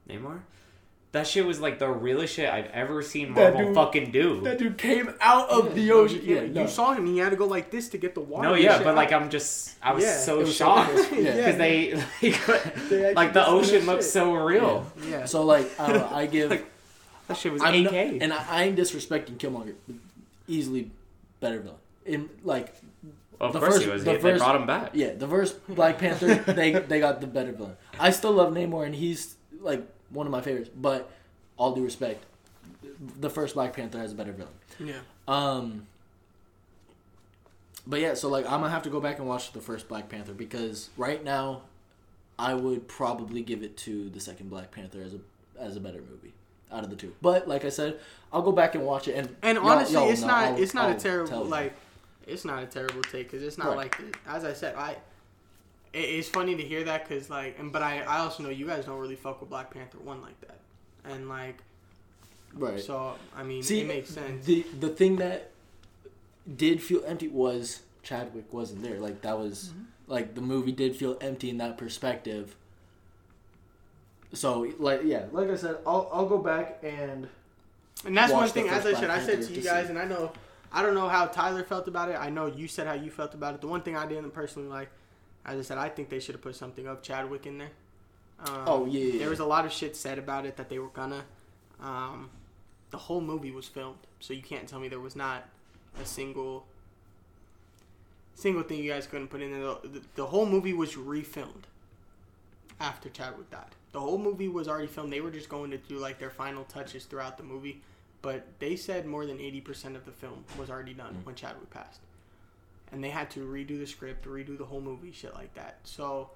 Namor. 0.08 0.40
That 1.14 1.28
shit 1.28 1.46
was 1.46 1.60
like 1.60 1.78
the 1.78 1.90
realest 1.90 2.36
shit 2.36 2.50
I've 2.50 2.68
ever 2.72 3.02
seen 3.02 3.34
That 3.34 3.54
Marvel 3.54 3.66
dude- 3.68 3.76
fucking 3.76 4.12
do. 4.12 4.40
That 4.42 4.58
dude 4.58 4.78
came 4.78 5.14
out 5.20 5.50
of 5.50 5.76
the 5.76 5.92
ocean. 5.92 6.22
you, 6.24 6.36
Yeah, 6.36 6.42
can't- 6.42 6.54
no. 6.54 6.62
you 6.62 6.68
saw 6.70 6.94
him. 6.94 7.06
He 7.06 7.18
had 7.18 7.32
to 7.32 7.36
go 7.36 7.46
like 7.48 7.70
this 7.70 7.90
to 7.90 7.98
get 7.98 8.16
the 8.16 8.22
water. 8.22 8.48
no, 8.48 8.54
yeah, 8.56 8.78
shit 8.78 8.86
but 8.86 8.96
like 8.96 9.12
out. 9.12 9.24
I'm 9.24 9.30
just 9.30 9.76
I 9.84 9.92
was 9.94 10.06
Yeah, 10.06 10.18
so 10.18 10.38
was 10.40 10.56
shocked 10.56 10.92
close. 10.92 11.08
because 11.10 11.26
Yeah. 11.26 11.52
they 11.52 11.94
like, 12.22 12.90
They 12.90 13.14
like 13.14 13.34
the 13.34 13.46
ocean 13.46 13.70
shit. 13.82 13.86
looks 13.86 14.10
so 14.10 14.36
real. 14.36 14.86
yeah. 15.10 15.26
So 15.26 15.44
like, 15.44 15.70
uh, 15.78 16.08
I 16.12 16.26
give. 16.36 16.50
Like, 16.50 16.66
That 17.28 17.36
shit 17.36 17.52
was 17.52 17.62
I'm 17.62 17.86
AK. 17.86 17.92
not- 17.92 17.94
and 18.24 18.32
I, 18.34 18.46
I 18.50 18.64
ain't 18.64 18.78
disrespecting 18.78 19.36
Killmonger. 19.38 19.74
Easily 20.48 20.92
better 21.42 21.60
villain. 21.60 21.78
In 22.06 22.30
like, 22.46 22.74
Well, 23.38 23.48
of 23.50 23.54
the 23.54 23.60
course 23.60 23.74
first- 23.76 23.86
he 23.86 23.92
was. 23.92 24.04
the 24.06 24.12
They, 24.12 24.16
they 24.18 24.22
first- 24.22 24.40
brought 24.44 24.56
him 24.56 24.66
back. 24.66 24.92
yeah, 24.94 25.14
the 25.14 25.28
first 25.28 25.58
Black 25.68 25.98
Panther, 26.00 26.36
they 26.36 26.72
they 26.72 27.00
got 27.02 27.20
the 27.20 27.28
better 27.28 27.52
villain. 27.52 27.76
I 28.00 28.12
still 28.12 28.32
love 28.32 28.54
Namor, 28.54 28.86
and 28.86 28.96
he's 28.96 29.36
like 29.60 29.82
one 30.12 30.26
of 30.28 30.32
my 30.32 30.42
favorites. 30.42 30.70
But 30.76 31.10
all 31.58 31.74
due 31.76 31.84
respect, 31.84 32.24
the 33.20 33.30
first 33.30 33.56
Black 33.56 33.74
Panther 33.76 33.98
has 34.00 34.12
a 34.12 34.16
better 34.16 34.32
villain. 34.32 34.54
yeah. 34.80 35.00
Um, 35.28 35.88
but 37.88 38.00
yeah, 38.00 38.14
so 38.14 38.30
like 38.30 38.46
I'm 38.46 38.60
gonna 38.62 38.70
have 38.70 38.84
to 38.84 38.90
go 38.90 39.00
back 39.00 39.20
and 39.20 39.28
watch 39.28 39.52
the 39.54 39.62
first 39.62 39.88
Black 39.88 40.08
Panther 40.10 40.34
because 40.34 40.90
right 40.98 41.24
now, 41.24 41.64
I 42.38 42.54
would 42.54 42.88
probably 42.88 43.42
give 43.42 43.64
it 43.64 43.78
to 43.78 44.10
the 44.10 44.20
second 44.20 44.50
Black 44.50 44.72
Panther 44.72 45.02
as 45.02 45.14
a 45.14 45.20
as 45.60 45.76
a 45.76 45.80
better 45.80 46.00
movie 46.00 46.34
out 46.72 46.84
of 46.84 46.90
the 46.90 46.96
two. 46.96 47.14
But 47.22 47.48
like 47.48 47.66
I 47.66 47.70
said, 47.70 48.00
I'll 48.32 48.42
go 48.44 48.52
back 48.52 48.76
and 48.76 48.86
watch 48.86 49.08
it. 49.08 49.14
And 49.16 49.36
And 49.42 49.58
y'all- 49.58 49.68
honestly, 49.70 49.96
y'all 49.96 50.10
it's 50.12 50.22
know, 50.22 50.28
not. 50.28 50.44
I'll- 50.46 50.62
it's 50.62 50.74
not 50.74 50.90
I'll 50.90 50.96
a 50.96 51.00
terrible 51.00 51.46
like. 51.46 51.74
It's 52.28 52.46
not 52.46 52.62
a 52.64 52.68
terrible 52.68 53.02
take 53.02 53.30
because 53.32 53.44
it's 53.44 53.58
not 53.58 53.70
Right. 53.70 53.78
like 53.78 54.00
as 54.28 54.46
I 54.46 54.54
said. 54.54 54.76
I. 54.76 54.96
It, 55.94 56.00
it's 56.00 56.30
funny 56.30 56.56
to 56.56 56.64
hear 56.64 56.84
that 56.86 57.08
because 57.08 57.30
like, 57.30 57.60
and 57.60 57.72
but 57.72 57.82
I 57.82 58.02
I 58.02 58.20
also 58.20 58.44
know 58.44 58.50
you 58.50 58.66
guys 58.68 58.86
don't 58.86 59.00
really 59.00 59.16
fuck 59.16 59.40
with 59.42 59.50
Black 59.50 59.74
Panther 59.74 59.98
one 60.00 60.22
like 60.22 60.40
that, 60.42 60.60
and 61.06 61.28
like 61.30 61.58
right. 62.54 62.80
so 62.80 63.16
I 63.36 63.44
mean 63.44 63.64
See, 63.64 63.82
it 63.82 63.88
makes 63.88 64.10
sense. 64.10 64.46
The 64.46 64.66
the 64.80 64.90
thing 64.90 65.18
that 65.18 65.52
did 66.58 66.82
feel 66.82 67.04
empty 67.06 67.28
was 67.28 67.82
Chadwick 68.04 68.52
wasn't 68.52 68.84
there. 68.84 69.00
Like 69.00 69.22
that 69.22 69.38
was 69.38 69.70
Mm-hmm. 69.70 69.84
like 70.08 70.36
the 70.36 70.42
movie 70.42 70.72
did 70.72 70.96
feel 70.96 71.18
empty 71.22 71.50
in 71.50 71.58
that 71.60 71.78
perspective. 71.78 72.56
So 74.34 74.72
like 74.80 75.02
yeah, 75.04 75.26
like 75.32 75.50
I 75.50 75.56
said, 75.56 75.78
I'll 75.86 76.10
I'll 76.14 76.26
go 76.28 76.38
back 76.38 76.80
and 76.84 77.28
And 78.06 78.16
that's 78.18 78.32
one 78.32 78.48
thing, 78.50 78.70
as 78.70 78.86
I 78.86 78.94
said, 78.94 79.10
I 79.10 79.20
said 79.22 79.42
to 79.44 79.54
you 79.54 79.62
guys, 79.62 79.90
and 79.90 80.00
I 80.00 80.06
know, 80.06 80.32
I 80.72 80.82
don't 80.82 80.96
know 80.96 81.10
how 81.10 81.26
Tyler 81.28 81.64
felt 81.64 81.88
about 81.88 82.10
it. 82.10 82.16
I 82.16 82.30
know 82.30 82.46
you 82.48 82.68
said 82.68 82.88
how 82.88 82.94
you 82.94 83.12
felt 83.12 83.34
about 83.34 83.56
it. 83.56 83.62
The 83.62 83.68
one 83.68 83.82
thing 83.82 83.96
I 83.98 84.06
didn't 84.08 84.32
personally 84.32 84.70
like, 84.70 84.90
as 85.46 85.60
I 85.60 85.62
said, 85.62 85.78
I 85.78 85.90
think 85.90 86.10
they 86.10 86.20
should 86.20 86.36
have 86.36 86.42
put 86.42 86.56
something 86.56 86.88
of 86.88 87.02
Chadwick 87.02 87.46
in 87.46 87.58
there. 87.58 87.72
Um, 88.46 88.64
Oh, 88.68 88.86
yeah, 88.86 89.00
yeah, 89.06 89.20
There 89.20 89.30
was 89.30 89.40
a 89.40 89.46
lot 89.46 89.66
of 89.66 89.72
shit 89.72 89.96
said 89.96 90.18
about 90.18 90.46
it 90.46 90.58
that 90.58 90.70
they 90.70 90.80
were 90.80 90.90
gonna. 90.90 91.24
Um, 91.82 92.30
the 92.92 92.98
whole 92.98 93.22
movie 93.22 93.52
was 93.52 93.68
filmed, 93.68 93.98
so 94.20 94.34
you 94.34 94.42
can't 94.42 94.68
tell 94.68 94.80
me 94.80 94.88
there 94.88 95.00
was 95.00 95.16
not 95.16 95.46
a 96.02 96.06
single. 96.06 96.66
Single 98.36 98.64
thing 98.64 98.80
you 98.84 98.90
guys 98.92 99.06
couldn't 99.08 99.28
put 99.28 99.42
in 99.42 99.52
there. 99.52 99.62
The, 99.62 99.88
the, 99.88 100.02
the 100.16 100.26
whole 100.26 100.46
movie 100.46 100.74
was 100.74 100.94
refilmed 100.96 101.66
after 102.80 103.10
Chadwick 103.10 103.52
died. 103.52 103.76
The 103.92 104.00
whole 104.00 104.18
movie 104.18 104.48
was 104.48 104.68
already 104.68 104.88
filmed. 104.88 105.12
They 105.14 105.22
were 105.22 105.30
just 105.32 105.50
going 105.50 105.70
to 105.72 105.78
do 105.78 105.98
like 105.98 106.18
their 106.18 106.30
final 106.32 106.64
touches 106.64 107.06
throughout 107.06 107.38
the 107.38 107.44
movie, 107.44 107.82
but 108.22 108.48
they 108.60 108.76
said 108.76 109.06
more 109.06 109.26
than 109.26 109.40
eighty 109.40 109.62
percent 109.62 109.96
of 109.96 110.06
the 110.06 110.12
film 110.12 110.44
was 110.58 110.70
already 110.70 110.94
done 110.94 111.18
when 111.24 111.36
Chadwick 111.36 111.70
passed, 111.70 112.00
and 112.92 113.04
they 113.04 113.10
had 113.10 113.30
to 113.32 113.40
redo 113.42 113.80
the 113.80 113.86
script, 113.88 114.26
redo 114.26 114.58
the 114.58 114.66
whole 114.66 114.82
movie, 114.82 115.12
shit 115.12 115.34
like 115.34 115.54
that. 115.56 115.80
So, 115.84 116.32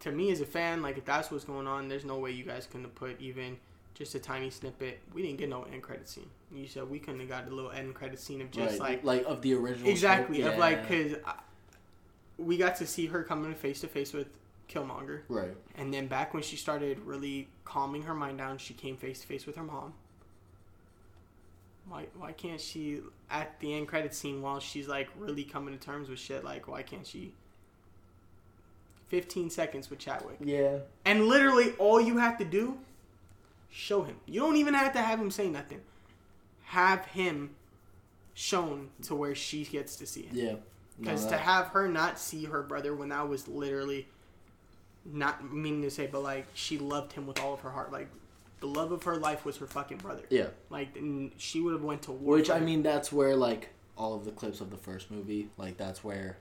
to 0.00 0.10
me 0.10 0.30
as 0.30 0.40
a 0.40 0.46
fan, 0.46 0.82
like 0.82 0.96
if 0.98 1.04
that's 1.04 1.30
what's 1.30 1.44
going 1.44 1.66
on, 1.66 1.88
there's 1.88 2.04
no 2.04 2.18
way 2.18 2.30
you 2.30 2.44
guys 2.44 2.66
couldn't 2.66 2.84
have 2.84 2.94
put 2.94 3.20
even 3.20 3.58
just 3.94 4.14
a 4.14 4.18
tiny 4.18 4.48
snippet. 4.50 5.00
We 5.12 5.22
didn't 5.22 5.38
get 5.38 5.48
no 5.50 5.64
end 5.64 5.82
credit 5.82 6.08
scene. 6.08 6.30
You 6.52 6.66
said 6.66 6.88
we 6.88 6.98
couldn't 6.98 7.20
have 7.20 7.28
got 7.28 7.46
a 7.46 7.54
little 7.54 7.70
end 7.70 7.94
credit 7.94 8.18
scene 8.18 8.40
of 8.40 8.50
just 8.50 8.80
right, 8.80 9.04
like 9.04 9.22
like 9.22 9.24
of 9.26 9.42
the 9.42 9.54
original 9.54 9.90
exactly 9.90 10.38
script, 10.38 10.54
of 10.54 10.58
like 10.58 10.88
because 10.88 11.16
we 12.38 12.56
got 12.56 12.76
to 12.76 12.86
see 12.86 13.06
her 13.06 13.22
coming 13.22 13.54
face 13.54 13.80
to 13.82 13.88
face 13.88 14.12
with 14.12 14.28
Killmonger, 14.68 15.22
Right. 15.28 15.50
and 15.76 15.92
then 15.92 16.06
back 16.06 16.32
when 16.32 16.42
she 16.42 16.56
started 16.56 17.00
really 17.00 17.48
calming 17.64 18.02
her 18.04 18.14
mind 18.14 18.38
down, 18.38 18.56
she 18.56 18.72
came 18.72 18.96
face 18.96 19.20
to 19.20 19.26
face 19.26 19.44
with 19.44 19.56
her 19.56 19.62
mom. 19.64 19.92
Why 21.90 22.06
why 22.16 22.30
can't 22.32 22.60
she 22.60 23.00
at 23.30 23.58
the 23.60 23.74
end 23.74 23.88
credit 23.88 24.14
scene 24.14 24.40
while 24.40 24.60
she's 24.60 24.86
like 24.88 25.08
really 25.18 25.42
coming 25.44 25.76
to 25.76 25.84
terms 25.84 26.08
with 26.08 26.20
shit? 26.20 26.44
Like 26.44 26.68
why 26.68 26.82
can't 26.82 27.06
she? 27.06 27.32
Fifteen 29.08 29.50
seconds 29.50 29.90
with 29.90 29.98
Chadwick, 29.98 30.36
Yeah. 30.40 30.78
and 31.04 31.26
literally 31.26 31.72
all 31.78 32.00
you 32.00 32.18
have 32.18 32.38
to 32.38 32.44
do, 32.44 32.78
show 33.68 34.02
him. 34.04 34.14
You 34.24 34.38
don't 34.38 34.54
even 34.56 34.72
have 34.74 34.92
to 34.92 35.00
have 35.02 35.18
him 35.20 35.32
say 35.32 35.48
nothing. 35.50 35.80
Have 36.66 37.06
him 37.06 37.50
shown 38.34 38.90
to 39.02 39.16
where 39.16 39.34
she 39.34 39.64
gets 39.64 39.96
to 39.96 40.06
see 40.06 40.22
him. 40.22 40.36
Yeah. 40.36 40.52
No, 40.52 40.58
Because 41.00 41.26
to 41.26 41.36
have 41.36 41.66
her 41.68 41.88
not 41.88 42.20
see 42.20 42.44
her 42.44 42.62
brother 42.62 42.94
when 42.94 43.08
that 43.08 43.28
was 43.28 43.48
literally 43.48 44.06
not 45.04 45.52
meaning 45.52 45.82
to 45.82 45.90
say, 45.90 46.06
but 46.06 46.22
like 46.22 46.46
she 46.54 46.78
loved 46.78 47.12
him 47.14 47.26
with 47.26 47.40
all 47.40 47.52
of 47.54 47.60
her 47.60 47.70
heart. 47.70 47.90
Like 47.90 48.06
the 48.60 48.66
love 48.66 48.92
of 48.92 49.02
her 49.04 49.16
life 49.16 49.44
was 49.44 49.56
her 49.58 49.66
fucking 49.66 49.98
brother. 49.98 50.22
yeah. 50.30 50.48
Like 50.68 50.96
and 50.96 51.32
she 51.36 51.60
would 51.60 51.72
have 51.72 51.82
went 51.82 52.02
to 52.02 52.12
war. 52.12 52.36
Which 52.36 52.50
I 52.50 52.60
mean, 52.60 52.82
that's 52.82 53.10
where 53.12 53.34
like 53.34 53.70
all 53.96 54.14
of 54.14 54.24
the 54.24 54.30
clips 54.30 54.60
of 54.60 54.70
the 54.70 54.76
first 54.76 55.10
movie, 55.10 55.48
like 55.56 55.76
that's 55.76 56.02
where 56.04 56.36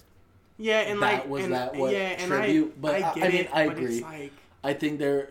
yeah, 0.57 0.80
and 0.82 1.01
that 1.01 1.13
like 1.22 1.30
was 1.30 1.43
and, 1.45 1.53
that 1.53 1.76
what 1.76 1.91
yeah, 1.93 2.09
and 2.17 2.28
tribute- 2.28 2.74
I, 2.78 2.80
but 2.82 2.95
I 2.95 2.97
I- 2.97 3.13
get 3.15 3.24
I 3.24 3.28
mean, 3.30 3.41
it, 3.41 3.49
I 3.53 3.61
agree. 3.63 4.01
Like 4.01 4.32
I 4.63 4.74
think 4.74 4.99
they're 4.99 5.30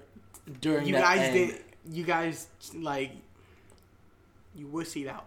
during 0.60 0.86
you 0.86 0.94
that 0.94 1.02
guys 1.02 1.18
end, 1.20 1.34
did, 1.34 1.60
you 1.90 2.04
guys 2.04 2.46
like 2.74 3.12
you 4.54 4.66
wussied 4.66 5.08
out 5.08 5.26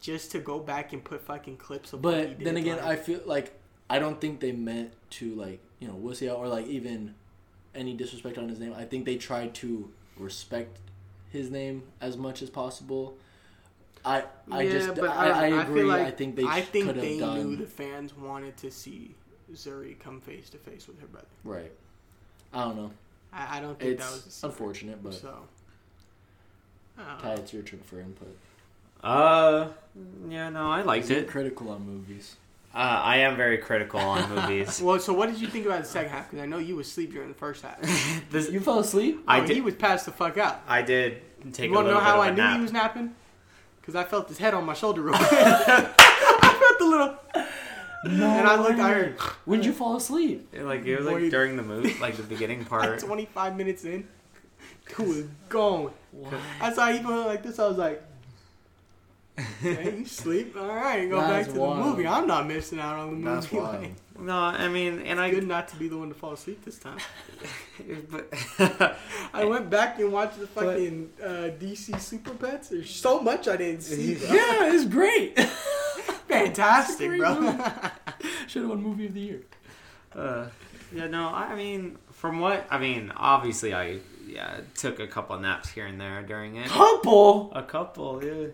just 0.00 0.32
to 0.32 0.38
go 0.38 0.58
back 0.58 0.92
and 0.92 1.04
put 1.04 1.20
fucking 1.20 1.56
clips 1.58 1.92
of. 1.92 2.02
But 2.02 2.38
then 2.40 2.56
again, 2.56 2.76
like- 2.78 2.86
I 2.86 2.96
feel 2.96 3.20
like 3.26 3.52
I 3.90 3.98
don't 3.98 4.20
think 4.20 4.40
they 4.40 4.52
meant 4.52 4.92
to 5.10 5.34
like 5.34 5.60
you 5.80 5.88
know 5.88 5.94
wussy 5.94 6.30
out 6.30 6.38
or 6.38 6.48
like 6.48 6.66
even 6.66 7.14
any 7.74 7.94
disrespect 7.94 8.38
on 8.38 8.48
his 8.48 8.58
name. 8.58 8.72
I 8.74 8.84
think 8.84 9.04
they 9.04 9.16
tried 9.16 9.54
to 9.56 9.90
respect 10.18 10.78
his 11.32 11.50
name 11.50 11.82
as 12.00 12.16
much 12.16 12.42
as 12.42 12.50
possible. 12.50 13.16
I 14.04 14.24
I 14.50 14.62
Yeah, 14.62 14.72
just 14.72 14.94
but 14.96 15.10
I, 15.10 15.46
I 15.46 15.50
feel 15.50 15.60
agree. 15.60 15.82
like- 15.84 16.06
I 16.06 16.10
think 16.10 16.36
they 16.36 16.44
I 16.44 16.60
think 16.60 16.86
could 16.86 16.96
have 16.96 17.04
they 17.04 17.18
done 17.18 17.50
knew 17.50 17.56
the 17.56 17.66
fans 17.66 18.16
wanted 18.16 18.56
to 18.58 18.70
see 18.70 19.14
Shuri 19.56 19.96
come 19.98 20.20
face 20.20 20.50
to 20.50 20.58
face 20.58 20.86
with 20.86 21.00
her 21.00 21.06
brother. 21.06 21.26
right. 21.44 21.72
I 22.52 22.64
don't 22.64 22.76
know. 22.76 22.90
I, 23.32 23.58
I 23.58 23.60
don't 23.60 23.78
think 23.78 23.98
that 23.98 24.10
was 24.12 24.26
It's 24.26 24.34
secret, 24.36 24.50
unfortunate, 24.52 25.02
but 25.02 25.14
so. 25.14 25.34
I 26.98 27.02
don't 27.08 27.18
Ty, 27.20 27.32
it's 27.34 27.52
your 27.52 27.62
turn 27.62 27.80
for 27.80 27.98
input. 27.98 28.36
Uh, 29.02 29.68
yeah, 30.28 30.48
no, 30.50 30.70
I 30.70 30.82
liked 30.82 31.10
You're 31.10 31.18
it. 31.20 31.28
Critical 31.28 31.70
on 31.70 31.84
movies. 31.84 32.36
Uh, 32.74 32.78
I 33.04 33.18
am 33.18 33.36
very 33.36 33.58
critical 33.58 34.00
on 34.00 34.28
movies. 34.34 34.80
Well, 34.82 34.98
so 34.98 35.12
what 35.12 35.30
did 35.30 35.40
you 35.40 35.46
think 35.46 35.64
about 35.64 35.82
the 35.82 35.88
second 35.88 36.10
half? 36.10 36.28
Because 36.30 36.42
I 36.42 36.46
know 36.46 36.58
you 36.58 36.74
was 36.76 36.88
asleep 36.88 37.12
during 37.12 37.28
the 37.28 37.34
first 37.34 37.62
half. 37.62 37.80
this, 38.30 38.50
You 38.52 38.58
fell 38.60 38.80
asleep. 38.80 39.22
I 39.28 39.40
Oh, 39.40 39.46
did. 39.46 39.54
He 39.54 39.60
was 39.60 39.74
passed 39.74 40.06
the 40.06 40.10
fuck 40.12 40.36
out. 40.38 40.60
I 40.66 40.82
did 40.82 41.22
take 41.52 41.66
you 41.68 41.72
a 41.72 41.76
want 41.76 41.86
to 41.88 41.94
know 41.94 42.00
how 42.00 42.20
I 42.20 42.30
knew 42.30 42.36
nap. 42.38 42.56
he 42.56 42.62
was 42.62 42.72
napping? 42.72 43.14
Because 43.80 43.94
I 43.94 44.02
felt 44.04 44.28
his 44.28 44.38
head 44.38 44.54
on 44.54 44.64
my 44.64 44.74
shoulder 44.74 45.02
real 45.02 45.14
quick. 45.18 45.30
I 45.32 46.56
felt 46.58 46.78
the 46.80 46.84
little. 46.84 47.16
No. 48.06 48.26
And 48.26 48.48
I 48.48 48.56
looked, 48.56 48.78
I 48.80 48.88
way. 48.88 48.94
heard. 48.94 49.20
When 49.44 49.60
did 49.60 49.66
you 49.66 49.72
fall 49.72 49.96
asleep? 49.96 50.48
Like 50.52 50.84
it 50.84 50.96
was 50.96 51.06
like 51.06 51.30
during 51.30 51.56
the 51.56 51.62
movie, 51.62 51.94
like 52.00 52.16
the 52.16 52.22
beginning 52.24 52.60
Like 52.60 52.68
part. 52.68 52.98
25 52.98 53.56
minutes 53.56 53.84
in, 53.84 54.08
he 54.96 55.02
was 55.02 55.24
gone. 55.48 55.90
I 56.60 56.72
saw 56.72 56.88
he 56.90 56.98
put 57.00 57.12
it 57.14 57.26
like 57.26 57.42
this. 57.42 57.58
I 57.58 57.68
was 57.68 57.78
like, 57.78 58.02
"Hey, 59.60 59.96
you 59.98 60.04
sleep? 60.06 60.56
All 60.56 60.68
right, 60.68 61.08
go 61.10 61.18
back 61.20 61.28
That's 61.44 61.48
to 61.48 61.54
the 61.54 61.74
movie. 61.74 62.06
I'm 62.06 62.26
not 62.26 62.46
missing 62.46 62.78
out 62.78 62.96
on 62.98 63.06
the 63.10 63.16
movie. 63.16 63.34
That's 63.34 63.52
wild. 63.52 63.82
Like, 63.82 63.92
No, 64.20 64.36
I 64.36 64.68
mean, 64.68 65.00
and 65.00 65.18
I. 65.20 65.30
good 65.30 65.46
not 65.48 65.66
to 65.68 65.76
be 65.76 65.88
the 65.88 65.98
one 65.98 66.08
to 66.08 66.14
fall 66.14 66.32
asleep 66.34 66.64
this 66.64 66.78
time. 66.78 66.98
But 68.10 68.32
I 69.34 69.44
went 69.44 69.68
back 69.68 69.98
and 69.98 70.12
watched 70.12 70.38
the 70.38 70.46
But- 70.46 70.64
fucking 70.76 71.10
uh, 71.20 71.26
DC 71.58 71.98
Super 72.00 72.30
Pets. 72.34 72.68
There's 72.68 72.90
so 72.90 73.20
much 73.20 73.48
I 73.48 73.56
didn't 73.56 73.82
see. 73.82 74.14
bro. 74.14 74.28
yeah, 74.28 74.72
it's 74.72 74.84
great. 74.84 75.36
Fantastic, 76.28 77.08
Great 77.08 77.18
bro. 77.20 77.56
Should 78.46 78.62
have 78.62 78.70
won 78.70 78.82
movie 78.82 79.06
of 79.06 79.14
the 79.14 79.20
year. 79.20 79.40
Uh, 80.14 80.46
yeah, 80.94 81.06
no, 81.08 81.28
I 81.28 81.54
mean, 81.56 81.98
from 82.12 82.38
what 82.38 82.66
I 82.70 82.78
mean, 82.78 83.12
obviously, 83.16 83.74
I 83.74 83.98
yeah 84.26 84.60
took 84.76 85.00
a 85.00 85.06
couple 85.08 85.36
naps 85.38 85.68
here 85.70 85.86
and 85.86 86.00
there 86.00 86.22
during 86.22 86.56
it. 86.56 86.68
Couple. 86.68 87.52
A 87.52 87.62
couple, 87.62 88.24
yeah. 88.24 88.46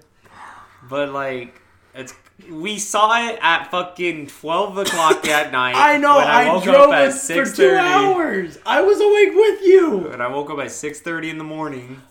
But 0.89 1.11
like, 1.11 1.61
it's 1.95 2.15
we 2.49 2.79
saw 2.79 3.29
it 3.29 3.39
at 3.43 3.71
fucking 3.71 4.29
twelve 4.29 4.79
o'clock 4.79 5.27
at 5.27 5.53
night. 5.61 5.75
I 5.77 5.99
know. 5.99 6.19
I, 6.19 6.49
I, 6.49 6.65
drove 6.65 6.91
up 6.91 7.13
for 7.13 7.19
six 7.19 7.59
hours. 7.61 8.59
I 8.65 8.81
was 8.81 9.01
awake 9.01 9.35
with 9.35 9.63
you. 9.67 10.09
And 10.09 10.23
I 10.23 10.29
woke 10.29 10.51
up 10.51 10.59
at 10.59 10.71
six 10.71 11.01
thirty 11.01 11.31
in 11.31 11.39
the 11.39 11.45
morning. 11.45 12.03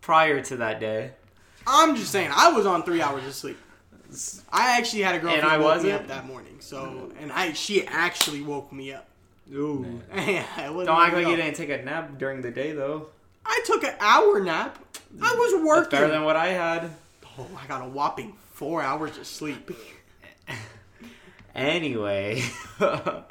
Prior 0.00 0.42
to 0.42 0.56
that 0.58 0.80
day, 0.80 1.12
I'm 1.66 1.96
just 1.96 2.10
saying, 2.12 2.30
I 2.34 2.50
was 2.50 2.66
on 2.66 2.82
three 2.82 3.00
hours 3.00 3.24
of 3.26 3.34
sleep. 3.34 3.56
I 4.52 4.76
actually 4.76 5.02
had 5.02 5.14
a 5.14 5.18
girlfriend 5.18 5.44
And 5.44 5.52
I 5.52 5.56
who 5.56 5.64
woke 5.64 5.82
me 5.82 5.92
up 5.92 6.06
that 6.08 6.26
morning. 6.26 6.56
So, 6.60 7.10
and 7.18 7.32
I 7.32 7.52
she 7.54 7.86
actually 7.86 8.42
woke 8.42 8.70
me 8.72 8.92
up. 8.92 9.08
ooh. 9.52 10.02
yeah, 10.14 10.44
Don't 10.68 10.88
act 10.88 11.14
like 11.14 11.26
you 11.26 11.36
didn't 11.36 11.56
take 11.56 11.70
a 11.70 11.82
nap 11.82 12.18
during 12.18 12.42
the 12.42 12.50
day 12.50 12.72
though. 12.72 13.08
I 13.46 13.60
took 13.64 13.82
an 13.84 13.94
hour 14.00 14.40
nap. 14.40 14.78
I 15.22 15.34
was 15.34 15.52
That's 15.52 15.64
working. 15.64 15.90
better 15.90 16.08
than 16.08 16.24
what 16.24 16.36
I 16.36 16.48
had. 16.48 16.90
Oh, 17.38 17.46
I 17.60 17.66
got 17.66 17.82
a 17.82 17.88
whopping 17.88 18.34
four 18.52 18.82
hours 18.82 19.16
of 19.18 19.26
sleep. 19.26 19.70
Anyway, 21.54 22.42
no, 22.80 23.24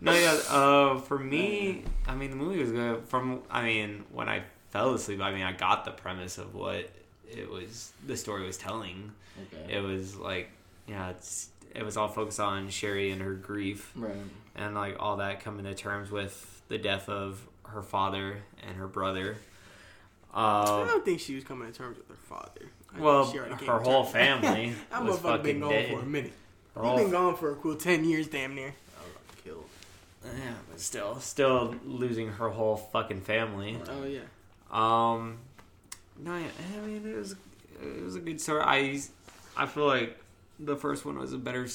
yeah. 0.00 0.38
Uh, 0.48 0.98
for 0.98 1.18
me, 1.18 1.84
I 2.06 2.14
mean, 2.16 2.30
the 2.30 2.36
movie 2.36 2.58
was 2.60 2.72
good. 2.72 3.04
From, 3.08 3.42
I 3.48 3.62
mean, 3.64 4.04
when 4.12 4.28
I 4.28 4.42
fell 4.70 4.92
asleep, 4.94 5.20
I 5.20 5.32
mean, 5.32 5.42
I 5.44 5.52
got 5.52 5.84
the 5.84 5.92
premise 5.92 6.36
of 6.38 6.52
what 6.54 6.90
it 7.30 7.48
was. 7.48 7.92
The 8.06 8.16
story 8.16 8.44
was 8.44 8.56
telling. 8.58 9.12
Okay. 9.54 9.74
It 9.76 9.80
was 9.80 10.16
like, 10.16 10.50
yeah, 10.88 11.10
it's 11.10 11.48
it 11.72 11.84
was 11.84 11.96
all 11.96 12.08
focused 12.08 12.40
on 12.40 12.68
Shuri 12.70 13.12
and 13.12 13.22
her 13.22 13.34
grief 13.34 13.92
Right. 13.94 14.12
and 14.56 14.74
like 14.74 14.96
all 14.98 15.18
that 15.18 15.38
coming 15.38 15.64
to 15.64 15.74
terms 15.74 16.10
with 16.10 16.62
the 16.66 16.78
death 16.78 17.08
of 17.08 17.40
her 17.68 17.82
father 17.82 18.38
and 18.66 18.76
her 18.76 18.88
brother. 18.88 19.36
I 20.34 20.62
Uh, 20.62 20.86
don't 20.86 21.04
think 21.04 21.20
she 21.20 21.36
was 21.36 21.44
coming 21.44 21.70
to 21.70 21.76
terms 21.76 21.98
with 21.98 22.08
her 22.08 22.16
father. 22.28 22.70
I 22.96 23.00
well, 23.00 23.30
she 23.30 23.38
already 23.38 23.56
came 23.56 23.68
her 23.68 23.78
to 23.78 23.84
whole 23.84 24.02
terms. 24.02 24.12
family 24.12 24.74
that 24.90 25.04
was 25.04 25.18
motherfucker 25.18 25.22
fucking 25.22 25.42
been 25.42 25.60
gone 25.60 25.70
dead. 25.70 25.90
for 25.90 26.00
a 26.00 26.06
minute. 26.06 26.32
Her 26.74 26.82
He's 26.82 26.88
whole 26.88 26.98
been 26.98 27.10
gone 27.10 27.36
for 27.36 27.52
a 27.52 27.54
cool 27.56 27.76
ten 27.76 28.04
years, 28.04 28.28
damn 28.28 28.54
near. 28.54 28.74
Killed. 29.44 29.64
Yeah, 30.24 30.52
but 30.70 30.80
still, 30.80 31.18
still 31.20 31.74
losing 31.84 32.28
her 32.28 32.48
whole 32.50 32.76
fucking 32.76 33.22
family. 33.22 33.78
Oh 33.88 34.04
yeah. 34.04 34.20
Um, 34.70 35.38
no, 36.18 36.36
yeah, 36.36 36.46
I 36.76 36.86
mean 36.86 37.06
it 37.06 37.16
was 37.16 37.32
it 37.82 38.04
was 38.04 38.16
a 38.16 38.20
good 38.20 38.40
story. 38.40 38.62
I 38.62 39.00
I 39.56 39.66
feel 39.66 39.86
like 39.86 40.18
the 40.58 40.76
first 40.76 41.04
one 41.04 41.18
was 41.18 41.32
a 41.32 41.38
better 41.38 41.66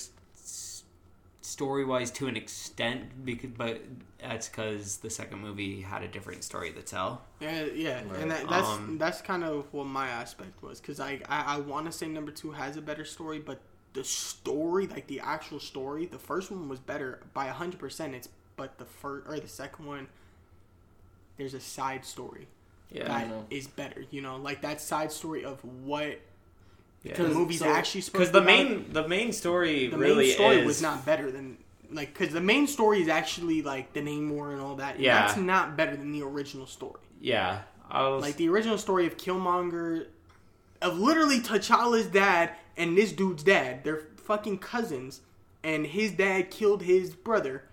story 1.46 1.86
wise 1.86 2.12
to 2.12 2.28
an 2.28 2.36
extent, 2.36 3.26
because 3.26 3.52
but 3.58 3.82
that's 4.20 4.50
because 4.50 4.98
the 4.98 5.10
second 5.10 5.40
movie 5.40 5.82
had 5.82 6.02
a 6.04 6.08
different 6.08 6.44
story 6.44 6.72
to 6.72 6.82
tell. 6.82 7.22
Yeah, 7.40 7.66
yeah, 7.66 8.02
Right. 8.10 8.20
and 8.22 8.32
that, 8.32 8.50
that's 8.50 8.68
Um, 8.68 8.98
that's 8.98 9.22
kind 9.22 9.44
of 9.44 9.72
what 9.74 9.86
my 9.86 10.08
aspect 10.08 10.62
was 10.64 10.82
because 10.82 11.00
I 11.00 11.22
I, 11.30 11.56
I 11.56 11.60
want 11.60 11.86
to 11.86 11.92
say 11.92 12.08
number 12.08 12.32
two 12.32 12.52
has 12.52 12.78
a 12.78 12.82
better 12.82 13.06
story, 13.06 13.40
but 13.40 13.60
the 13.94 14.04
story, 14.04 14.88
like 14.88 15.08
the 15.08 15.20
actual 15.22 15.60
story, 15.60 16.06
the 16.06 16.20
first 16.20 16.52
one 16.52 16.68
was 16.68 16.80
better 16.80 17.22
by 17.34 17.48
hundred 17.48 17.80
percent. 17.80 18.16
It's 18.16 18.30
but 18.58 18.78
the 18.78 18.86
first 18.86 19.28
or 19.28 19.40
the 19.40 19.48
second 19.48 19.86
one, 19.86 20.08
there's 21.38 21.54
a 21.54 21.60
side 21.60 22.06
story 22.06 22.48
Yeah, 22.92 23.08
that 23.08 23.28
know. 23.30 23.46
is 23.50 23.68
better. 23.68 24.06
You 24.10 24.22
know, 24.22 24.38
like 24.38 24.62
that 24.62 24.82
side 24.82 25.12
story 25.12 25.44
of 25.46 25.64
what 25.84 26.20
the 27.06 27.24
because 27.24 27.36
movie's 27.36 27.60
so- 27.60 27.68
actually 27.70 28.02
supposed. 28.02 28.32
the 28.32 28.40
to 28.42 28.46
be 28.46 28.54
about. 28.54 28.70
main 28.70 28.94
the 28.94 29.08
main 29.08 29.32
story 29.34 29.88
the 29.88 29.98
really 29.98 30.26
main 30.28 30.34
story 30.34 30.58
is 30.58 30.66
was 30.66 30.82
not 30.82 31.06
better 31.06 31.32
than 31.32 31.58
like 31.92 32.14
because 32.14 32.34
the 32.34 32.42
main 32.42 32.68
story 32.68 33.02
is 33.02 33.08
actually 33.08 33.62
like 33.62 33.94
the 33.94 34.02
Namor 34.02 34.52
and 34.52 34.62
all 34.62 34.76
that. 34.76 34.96
and 34.96 35.04
Yeah. 35.04 35.26
that's 35.28 35.38
not 35.38 35.78
better 35.78 35.96
than 35.96 36.12
the 36.12 36.24
original 36.24 36.66
story. 36.68 37.00
yeah. 37.22 37.62
Was 37.94 38.22
Like 38.24 38.36
the 38.38 38.50
original 38.50 38.78
story 38.80 39.06
of 39.06 39.16
Killmonger, 39.16 40.08
of 40.82 40.98
literally 41.00 41.40
T'Challa's 41.40 42.08
dad 42.08 42.52
and 42.76 42.98
this 42.98 43.12
dude's 43.12 43.44
dad. 43.44 43.84
They're 43.84 44.02
fucking 44.18 44.58
cousins, 44.58 45.22
and 45.64 45.86
his 45.86 46.12
dad 46.12 46.50
killed 46.50 46.82
his 46.82 47.14
brother, 47.14 47.64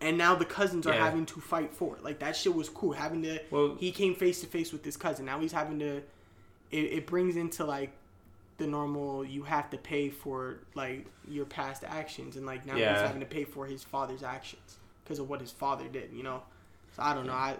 and 0.00 0.18
now 0.18 0.34
the 0.34 0.44
cousins 0.44 0.86
are 0.86 0.92
Yeah. 0.92 1.02
having 1.04 1.24
to 1.26 1.40
fight 1.40 1.72
for 1.74 1.96
it. 1.96 2.04
Like 2.04 2.18
that 2.18 2.36
shit 2.36 2.54
was 2.54 2.68
cool. 2.68 2.92
Having 2.92 3.22
to, 3.22 3.40
Well- 3.50 3.76
he 3.80 3.90
came 3.90 4.14
face 4.14 4.42
to 4.42 4.46
face 4.46 4.72
with 4.72 4.84
his 4.84 4.96
cousin. 4.98 5.24
Now 5.24 5.40
he's 5.40 5.52
having 5.52 5.78
to. 5.78 6.02
It, 6.70 6.84
it 6.98 7.06
brings 7.06 7.34
into 7.36 7.64
like 7.64 7.90
the 8.62 8.68
normal. 8.68 9.24
You 9.24 9.42
have 9.44 9.68
to 9.70 9.78
pay 9.78 10.08
for 10.10 10.58
like 10.74 11.06
your 11.28 11.44
past 11.44 11.84
actions, 11.84 12.36
and 12.36 12.46
like 12.46 12.64
now 12.66 12.74
he's 12.92 13.02
having 13.06 13.20
to 13.20 13.26
pay 13.26 13.44
for 13.44 13.66
his 13.66 13.82
father's 13.84 14.22
actions 14.22 14.78
because 15.04 15.18
of 15.18 15.28
what 15.28 15.40
his 15.40 15.50
father 15.52 15.88
did. 15.88 16.10
You 16.12 16.22
know, 16.22 16.42
so 16.96 17.02
I 17.02 17.14
don't 17.14 17.26
know. 17.26 17.32
I 17.32 17.56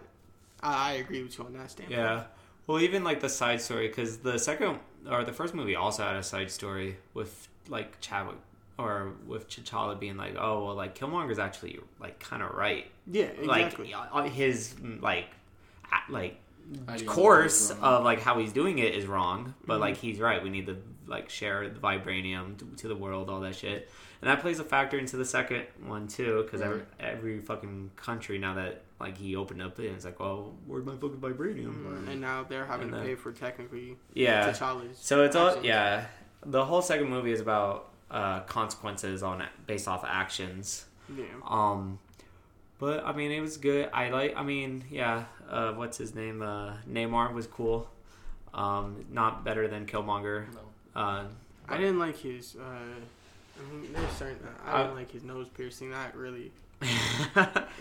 I, 0.62 0.90
I 0.90 0.92
agree 0.94 1.22
with 1.22 1.38
you 1.38 1.44
on 1.44 1.53
that 1.55 1.70
standpoint. 1.70 1.98
Yeah. 1.98 2.24
Well, 2.66 2.80
even 2.80 3.03
like 3.05 3.20
the 3.20 3.28
side 3.28 3.61
story, 3.61 3.88
because 3.88 4.18
the 4.18 4.38
second 4.38 4.78
or 5.11 5.24
the 5.24 5.32
first 5.32 5.53
movie 5.55 5.74
also 5.76 6.05
had 6.05 6.16
a 6.16 6.22
side 6.22 6.50
story 6.50 6.96
with 7.12 7.48
like 7.68 8.00
Chadwick 8.00 8.36
or 8.78 9.12
with 9.26 9.48
T'Challa 9.48 9.98
being 9.98 10.16
like, 10.16 10.34
oh 10.38 10.64
well, 10.64 10.74
like 10.74 10.98
Killmonger's 10.98 11.38
actually 11.40 11.80
like 12.00 12.20
kind 12.20 12.42
of 12.42 12.53
right. 12.55 12.86
Yeah, 13.11 13.24
exactly. 13.24 13.92
Like 13.92 14.09
uh, 14.12 14.22
his 14.24 14.74
like 15.00 15.26
like 16.09 16.38
course 17.07 17.70
of 17.70 18.05
like 18.05 18.20
how 18.20 18.38
he's 18.38 18.53
doing 18.53 18.78
it 18.78 18.94
is 18.94 19.07
wrong, 19.07 19.55
but 19.66 19.78
Mhm. 19.78 19.80
like 19.80 19.96
he's 19.96 20.20
right. 20.20 20.42
We 20.42 20.50
need 20.50 20.66
to 20.66 20.76
like 21.07 21.28
share 21.30 21.68
the 21.68 21.78
vibranium 21.80 22.57
to, 22.59 22.64
to 22.76 22.88
the 22.88 22.96
world, 22.96 23.28
all 23.30 23.40
that 23.40 23.55
shit, 23.57 23.90
and 24.20 24.30
that 24.30 24.40
plays 24.40 24.59
a 24.61 24.64
factor 24.64 24.98
into 24.98 25.16
the 25.16 25.24
second 25.24 25.64
one 25.86 26.07
too, 26.09 26.42
because 26.44 26.61
every, 26.61 26.78
Right. 26.78 26.86
every 27.00 27.40
fucking 27.40 27.90
country 27.96 28.38
now 28.38 28.55
that 28.55 28.82
like 29.00 29.18
he 29.18 29.34
opened 29.36 29.61
up 29.62 29.78
it, 29.80 29.86
it's 29.86 30.05
like, 30.05 30.20
well, 30.20 30.55
where's 30.66 30.84
my 30.86 30.92
fucking 30.94 31.18
vibranium? 31.18 31.74
Mhm. 31.84 32.09
and 32.09 32.20
now 32.20 32.44
they're 32.48 32.66
having 32.66 32.84
And 32.88 32.92
to 32.92 32.96
then- 32.98 33.07
pay 33.09 33.14
for 33.16 33.32
technically 33.32 33.96
Yeah, 34.14 34.48
T'Challa's. 34.50 34.98
so 34.98 35.24
it's 35.24 35.34
all 35.36 35.62
yeah. 35.64 36.07
The 36.44 36.64
whole 36.64 36.82
second 36.82 37.09
movie 37.09 37.32
is 37.32 37.40
about 37.40 37.88
uh, 38.11 38.40
consequences 38.40 39.22
on 39.22 39.42
based 39.66 39.88
off 39.88 40.05
actions. 40.05 40.84
Yeah. 41.16 41.24
Um, 41.46 41.98
but 42.78 43.05
I 43.07 43.12
mean, 43.12 43.30
it 43.32 43.40
was 43.40 43.57
good. 43.57 43.88
I 43.92 44.11
like. 44.11 44.36
I 44.36 44.42
mean, 44.42 44.84
yeah. 44.90 45.24
Uh, 45.48 45.72
what's 45.72 45.98
his 45.98 46.14
name? 46.14 46.42
Uh, 46.42 46.74
Namor 46.90 47.32
was 47.32 47.46
cool. 47.46 47.88
Um, 48.53 49.05
not 49.11 49.44
better 49.44 49.66
than 49.68 49.86
Killmonger. 49.86 50.53
No. 50.53 50.61
Uh, 50.95 51.24
I 51.68 51.76
didn't 51.76 51.99
like 51.99 52.18
his. 52.18 52.57
Uh, 52.57 52.62
I 52.62 53.72
mean, 53.72 53.93
there's 53.93 54.11
certain. 54.12 54.38
I 54.64 54.78
I- 54.78 54.82
didn't 54.82 54.97
like 54.97 55.11
his 55.11 55.22
nose 55.22 55.49
piercing. 55.49 55.90
That 55.90 56.14
really. 56.16 56.53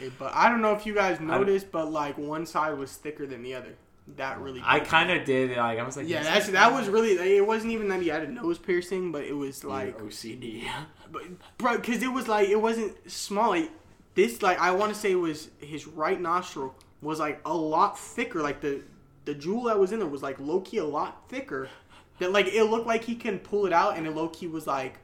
It, 0.01 0.13
but 0.17 0.31
I 0.33 0.49
don't 0.49 0.61
know 0.61 0.73
if 0.73 0.85
you 0.85 0.95
guys 0.95 1.19
noticed, 1.19 1.71
but 1.71 1.91
like 1.91 2.17
one 2.17 2.45
side 2.47 2.75
was 2.77 2.91
thicker 2.95 3.27
than 3.27 3.43
the 3.43 3.53
other. 3.55 3.75
That 4.17 4.39
really. 4.39 4.61
I 4.63 4.79
kind 4.79 5.11
of 5.11 5.25
did. 5.25 5.55
Like 5.57 5.77
I 5.77 5.83
was 5.83 5.95
like, 5.97 6.07
Yeah, 6.09 6.23
that's 6.23 6.49
that 6.49 6.73
was 6.73 6.87
really. 6.89 7.37
It 7.37 7.45
wasn't 7.45 7.73
even 7.73 7.87
that 7.89 8.01
he 8.01 8.07
had 8.07 8.23
a 8.23 8.31
nose 8.31 8.57
piercing, 8.57 9.11
but 9.11 9.23
it 9.23 9.33
was 9.33 9.63
like, 9.63 9.97
Your 9.99 10.07
OCD. 10.07 10.67
but, 11.11 11.23
bro, 11.57 11.77
because 11.77 12.01
it 12.01 12.11
was 12.11 12.27
like 12.27 12.49
it 12.49 12.59
wasn't 12.59 12.95
small. 13.11 13.49
Like 13.51 13.69
this, 14.15 14.41
like 14.41 14.59
I 14.59 14.71
want 14.71 14.93
to 14.93 14.99
say, 14.99 15.13
was 15.15 15.49
his 15.59 15.85
right 15.87 16.19
nostril 16.19 16.73
was 17.01 17.19
like 17.19 17.41
a 17.45 17.53
lot 17.53 17.99
thicker. 17.99 18.41
Like 18.41 18.61
the 18.61 18.81
the 19.25 19.35
jewel 19.35 19.63
that 19.63 19.77
was 19.77 19.91
in 19.91 19.99
there 19.99 20.07
was 20.07 20.23
like 20.23 20.39
low 20.39 20.61
key 20.61 20.77
a 20.77 20.85
lot 20.85 21.29
thicker. 21.29 21.69
That 22.21 22.31
like 22.31 22.47
it 22.47 22.63
looked 22.63 22.87
like 22.87 23.03
he 23.03 23.15
can 23.15 23.39
pull 23.39 23.65
it 23.65 23.73
out, 23.73 23.97
and 23.97 24.07
it 24.07 24.11
low 24.11 24.29
key 24.29 24.47
was 24.47 24.65
like, 24.65 24.99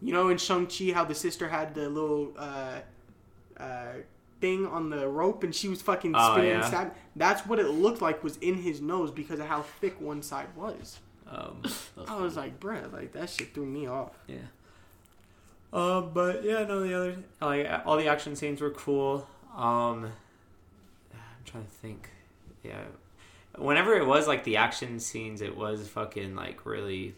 you 0.00 0.12
know, 0.12 0.28
in 0.30 0.38
Shang 0.38 0.66
Chi, 0.66 0.92
how 0.94 1.04
the 1.04 1.14
sister 1.14 1.48
had 1.48 1.74
the 1.74 1.88
little 1.88 2.32
uh, 2.38 2.80
uh, 3.58 3.92
thing 4.40 4.66
on 4.66 4.88
the 4.90 5.06
rope, 5.08 5.42
and 5.44 5.54
she 5.54 5.68
was 5.68 5.82
fucking 5.82 6.14
Oh, 6.16 6.32
spinning 6.32 6.52
and 6.52 6.62
yeah. 6.62 6.68
stabbing. 6.68 6.92
That's 7.16 7.44
what 7.46 7.58
it 7.58 7.66
looked 7.68 8.00
like 8.00 8.22
was 8.24 8.36
in 8.38 8.54
his 8.62 8.80
nose 8.80 9.10
because 9.10 9.40
of 9.40 9.46
how 9.46 9.62
thick 9.62 10.00
one 10.00 10.22
side 10.22 10.46
was. 10.56 11.00
Um, 11.28 11.58
That's 11.62 12.08
I 12.10 12.16
was 12.20 12.36
like, 12.36 12.58
bruh, 12.58 12.90
like 12.92 13.12
that 13.12 13.28
shit 13.30 13.52
threw 13.52 13.66
me 13.66 13.86
off. 13.86 14.12
yeah. 14.26 14.38
Um, 15.72 16.12
but 16.14 16.44
yeah, 16.44 16.64
no, 16.64 16.80
the 16.80 16.94
other 16.94 17.16
like 17.42 17.68
all 17.84 17.98
the 17.98 18.06
action 18.08 18.34
scenes 18.36 18.60
were 18.62 18.70
cool. 18.70 19.26
Um, 19.54 20.04
I'm 21.12 21.44
trying 21.44 21.64
to 21.64 21.70
think. 21.70 22.08
Yeah, 22.62 22.84
whenever 23.58 23.94
it 23.94 24.06
was 24.06 24.26
like 24.26 24.44
the 24.44 24.56
action 24.56 25.00
scenes, 25.00 25.40
it 25.40 25.56
was 25.56 25.86
fucking 25.88 26.34
like 26.34 26.64
really 26.64 27.14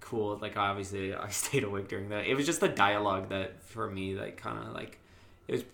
cool. 0.00 0.38
Like 0.40 0.56
obviously, 0.56 1.14
I 1.14 1.28
stayed 1.30 1.64
awake 1.64 1.88
during 1.88 2.08
that. 2.10 2.26
It 2.26 2.34
was 2.34 2.46
just 2.46 2.60
the 2.60 2.68
dialogue 2.68 3.28
that 3.30 3.62
for 3.62 3.90
me, 3.90 4.14
like, 4.14 4.36
kind 4.36 4.58
of 4.58 4.74
like 4.74 4.98
it 5.48 5.52
was 5.52 5.64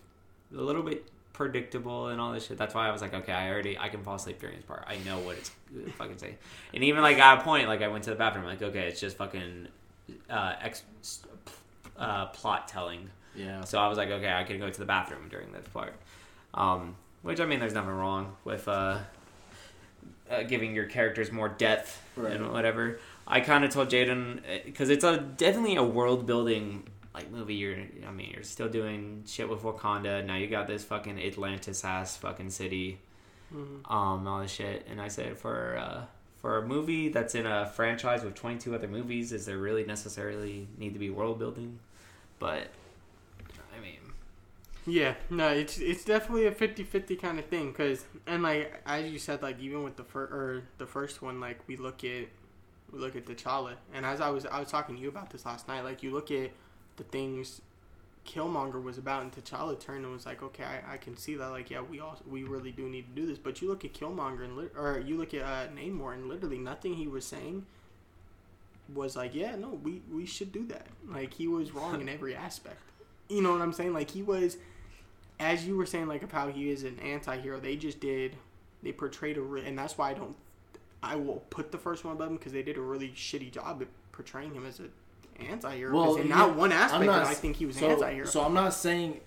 a 0.57 0.61
little 0.61 0.83
bit 0.83 1.07
predictable 1.33 2.07
and 2.07 2.19
all 2.19 2.31
this 2.31 2.47
shit. 2.47 2.57
That's 2.57 2.73
why 2.73 2.87
I 2.87 2.91
was 2.91 3.01
like, 3.01 3.13
okay, 3.13 3.31
I 3.31 3.49
already 3.49 3.77
I 3.77 3.89
can 3.89 4.03
fall 4.03 4.15
asleep 4.15 4.39
during 4.39 4.55
this 4.55 4.65
part. 4.65 4.83
I 4.87 4.97
know 5.05 5.19
what 5.19 5.37
it's 5.37 5.51
fucking 5.97 6.17
saying. 6.17 6.37
And 6.73 6.83
even 6.83 7.01
like 7.01 7.17
at 7.17 7.39
a 7.39 7.41
point, 7.41 7.67
like 7.67 7.81
I 7.81 7.87
went 7.87 8.03
to 8.05 8.09
the 8.09 8.15
bathroom, 8.15 8.45
like 8.45 8.61
okay, 8.61 8.87
it's 8.87 8.99
just 8.99 9.17
fucking 9.17 9.67
uh, 10.29 10.53
ex 10.61 10.83
uh, 11.97 12.27
plot 12.27 12.67
telling. 12.67 13.09
Yeah. 13.35 13.63
So 13.63 13.79
I 13.79 13.87
was 13.87 13.97
like, 13.97 14.09
okay, 14.09 14.33
I 14.33 14.43
can 14.43 14.59
go 14.59 14.69
to 14.69 14.79
the 14.79 14.85
bathroom 14.85 15.27
during 15.29 15.51
this 15.51 15.67
part. 15.73 15.93
Um, 16.53 16.95
which 17.21 17.39
I 17.39 17.45
mean, 17.45 17.59
there's 17.59 17.73
nothing 17.73 17.91
wrong 17.91 18.35
with 18.43 18.67
uh, 18.67 18.99
uh, 20.29 20.43
giving 20.43 20.75
your 20.75 20.85
characters 20.85 21.31
more 21.31 21.49
depth 21.49 22.01
Right. 22.15 22.33
and 22.33 22.51
whatever. 22.51 22.99
I 23.27 23.39
kind 23.41 23.63
of 23.63 23.69
told 23.71 23.89
Jaden 23.89 24.41
because 24.65 24.89
it's 24.89 25.03
a 25.03 25.17
definitely 25.17 25.75
a 25.75 25.83
world 25.83 26.25
building 26.25 26.87
like 27.13 27.31
movie. 27.31 27.55
You're, 27.55 27.77
I 28.07 28.11
mean, 28.11 28.31
you're 28.33 28.43
still 28.43 28.69
doing 28.69 29.23
shit 29.27 29.47
with 29.49 29.61
Wakanda. 29.61 30.25
Now 30.25 30.35
you 30.35 30.47
got 30.47 30.67
this 30.67 30.83
fucking 30.83 31.19
Atlantis 31.21 31.83
ass 31.85 32.17
fucking 32.17 32.49
city, 32.49 32.99
Mhm. 33.53 33.89
um, 33.91 34.27
all 34.27 34.41
this 34.41 34.51
shit. 34.51 34.85
And 34.89 34.99
I 35.01 35.07
said 35.09 35.37
for 35.37 35.77
uh, 35.77 36.05
for 36.41 36.57
a 36.57 36.65
movie 36.67 37.09
that's 37.09 37.35
in 37.35 37.45
a 37.45 37.65
franchise 37.67 38.23
with 38.23 38.33
22 38.35 38.73
other 38.73 38.87
movies, 38.87 39.31
is 39.33 39.45
there 39.45 39.57
really 39.57 39.83
necessarily 39.85 40.67
need 40.77 40.93
to 40.93 40.99
be 40.99 41.09
world 41.09 41.37
building? 41.39 41.79
But 42.39 42.67
Yeah, 44.85 45.15
no, 45.29 45.49
it's 45.49 45.77
it's 45.77 46.03
definitely 46.03 46.47
a 46.47 46.51
50-50 46.51 47.15
kind 47.15 47.37
of 47.37 47.45
thing. 47.45 47.73
Cause 47.73 48.05
and 48.25 48.43
like 48.43 48.81
as 48.85 49.11
you 49.11 49.19
said, 49.19 49.41
like 49.41 49.59
even 49.59 49.83
with 49.83 49.97
the 49.97 50.03
first 50.03 50.31
or 50.33 50.63
the 50.77 50.87
first 50.87 51.21
one, 51.21 51.39
like 51.39 51.59
we 51.67 51.75
look 51.77 52.03
at 52.03 52.27
we 52.91 52.99
look 52.99 53.15
at 53.15 53.25
T'Challa, 53.25 53.73
and 53.93 54.05
as 54.05 54.21
I 54.21 54.29
was 54.29 54.45
I 54.45 54.59
was 54.59 54.69
talking 54.69 54.95
to 54.95 55.01
you 55.01 55.09
about 55.09 55.29
this 55.31 55.45
last 55.45 55.67
night. 55.67 55.83
Like 55.83 56.01
you 56.01 56.11
look 56.11 56.31
at 56.31 56.51
the 56.97 57.03
things 57.03 57.61
Killmonger 58.25 58.81
was 58.81 58.97
about, 58.97 59.23
and 59.23 59.31
T'Challa 59.31 59.79
turned 59.79 60.05
and 60.05 60.13
was 60.13 60.25
like, 60.25 60.41
okay, 60.43 60.63
I, 60.63 60.93
I 60.93 60.97
can 60.97 61.17
see 61.17 61.35
that. 61.35 61.49
Like 61.49 61.69
yeah, 61.69 61.81
we 61.81 61.99
all 61.99 62.17
we 62.27 62.43
really 62.43 62.71
do 62.71 62.89
need 62.89 63.15
to 63.15 63.21
do 63.21 63.27
this. 63.27 63.37
But 63.37 63.61
you 63.61 63.67
look 63.69 63.85
at 63.85 63.93
Killmonger 63.93 64.43
and 64.45 64.57
lit- 64.57 64.73
or 64.77 64.99
you 64.99 65.17
look 65.17 65.33
at 65.33 65.41
uh, 65.43 65.67
Namor, 65.73 66.13
and 66.13 66.27
literally 66.29 66.57
nothing 66.57 66.95
he 66.95 67.07
was 67.07 67.25
saying 67.25 67.65
was 68.93 69.15
like, 69.15 69.35
yeah, 69.35 69.55
no, 69.55 69.69
we 69.83 70.01
we 70.11 70.25
should 70.25 70.51
do 70.51 70.65
that. 70.67 70.87
Like 71.07 71.33
he 71.33 71.47
was 71.47 71.71
wrong 71.71 72.01
in 72.01 72.09
every 72.17 72.35
aspect. 72.35 72.88
You 73.29 73.41
know 73.41 73.51
what 73.51 73.61
I'm 73.61 73.73
saying? 73.73 73.93
Like 73.93 74.11
he 74.11 74.23
was, 74.23 74.57
as 75.39 75.65
you 75.65 75.77
were 75.77 75.85
saying, 75.85 76.07
like 76.07 76.23
of 76.23 76.31
how 76.31 76.49
he 76.49 76.69
is 76.69 76.83
an 76.83 76.99
anti-hero. 76.99 77.59
They 77.59 77.75
just 77.75 77.99
did, 77.99 78.35
they 78.83 78.91
portrayed 78.91 79.37
a, 79.37 79.41
re- 79.41 79.65
and 79.65 79.77
that's 79.77 79.97
why 79.97 80.11
I 80.11 80.13
don't, 80.13 80.35
I 81.01 81.15
will 81.15 81.43
put 81.49 81.71
the 81.71 81.77
first 81.77 82.03
one 82.03 82.13
above 82.13 82.29
him 82.29 82.37
because 82.37 82.51
they 82.51 82.63
did 82.63 82.77
a 82.77 82.81
really 82.81 83.09
shitty 83.09 83.51
job 83.51 83.81
at 83.81 83.87
portraying 84.11 84.53
him 84.53 84.65
as 84.65 84.79
an 84.79 84.91
anti-hero. 85.39 85.95
Well, 85.95 86.15
in 86.15 86.27
not 86.27 86.55
one 86.55 86.71
aspect 86.71 87.01
I'm 87.01 87.05
not 87.05 87.25
I 87.25 87.33
think 87.33 87.55
he 87.55 87.65
was 87.65 87.77
so, 87.77 87.85
an 87.85 87.91
anti-hero. 87.91 88.25
So 88.25 88.43
I'm 88.43 88.53
not 88.53 88.73
saying 88.73 89.21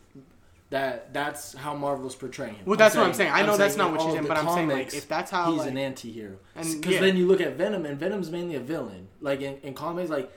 that 0.73 1.13
that's 1.13 1.55
how 1.55 1.75
Marvel's 1.75 2.15
portraying 2.15 2.55
him. 2.55 2.65
well, 2.65 2.77
that's 2.77 2.97
what 2.97 3.07
I'm 3.07 3.15
saying. 3.15 3.31
I 3.31 3.43
know 3.43 3.57
that's 3.57 3.75
saying 3.75 3.91
not 3.91 3.93
what 3.93 4.01
in 4.01 4.07
you're 4.07 4.17
saying, 4.17 4.23
the 4.23 4.29
but 4.29 4.39
I'm 4.39 4.55
saying 4.55 4.69
like 4.69 4.95
if 4.95 5.07
that's 5.07 5.31
how 5.31 5.51
he's 5.51 5.61
like, 5.61 5.71
an 5.71 5.79
anti-hero. 5.79 6.37
Because 6.55 6.87
yeah. 6.87 7.01
then 7.01 7.17
you 7.17 7.27
look 7.27 7.41
at 7.41 7.55
Venom, 7.57 7.87
and 7.87 7.99
Venom's 8.01 8.31
mainly 8.31 8.55
a 8.55 8.61
villain. 8.61 9.09
Like 9.21 9.43
in, 9.43 9.59
in 9.63 9.75
comics, 9.75 10.11
like 10.11 10.33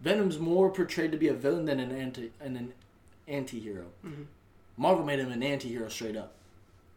Venom's 0.00 0.38
more 0.38 0.70
portrayed 0.70 1.12
to 1.12 1.18
be 1.18 1.28
a 1.28 1.34
villain 1.34 1.64
than 1.64 1.80
an 1.80 1.90
anti 1.90 2.30
an, 2.40 2.56
an 2.56 2.72
anti-hero. 3.32 3.86
Mhm. 4.04 4.26
Marvel 4.76 5.04
made 5.04 5.18
him 5.18 5.32
an 5.32 5.42
anti-hero 5.42 5.88
straight 5.88 6.16
up. 6.16 6.34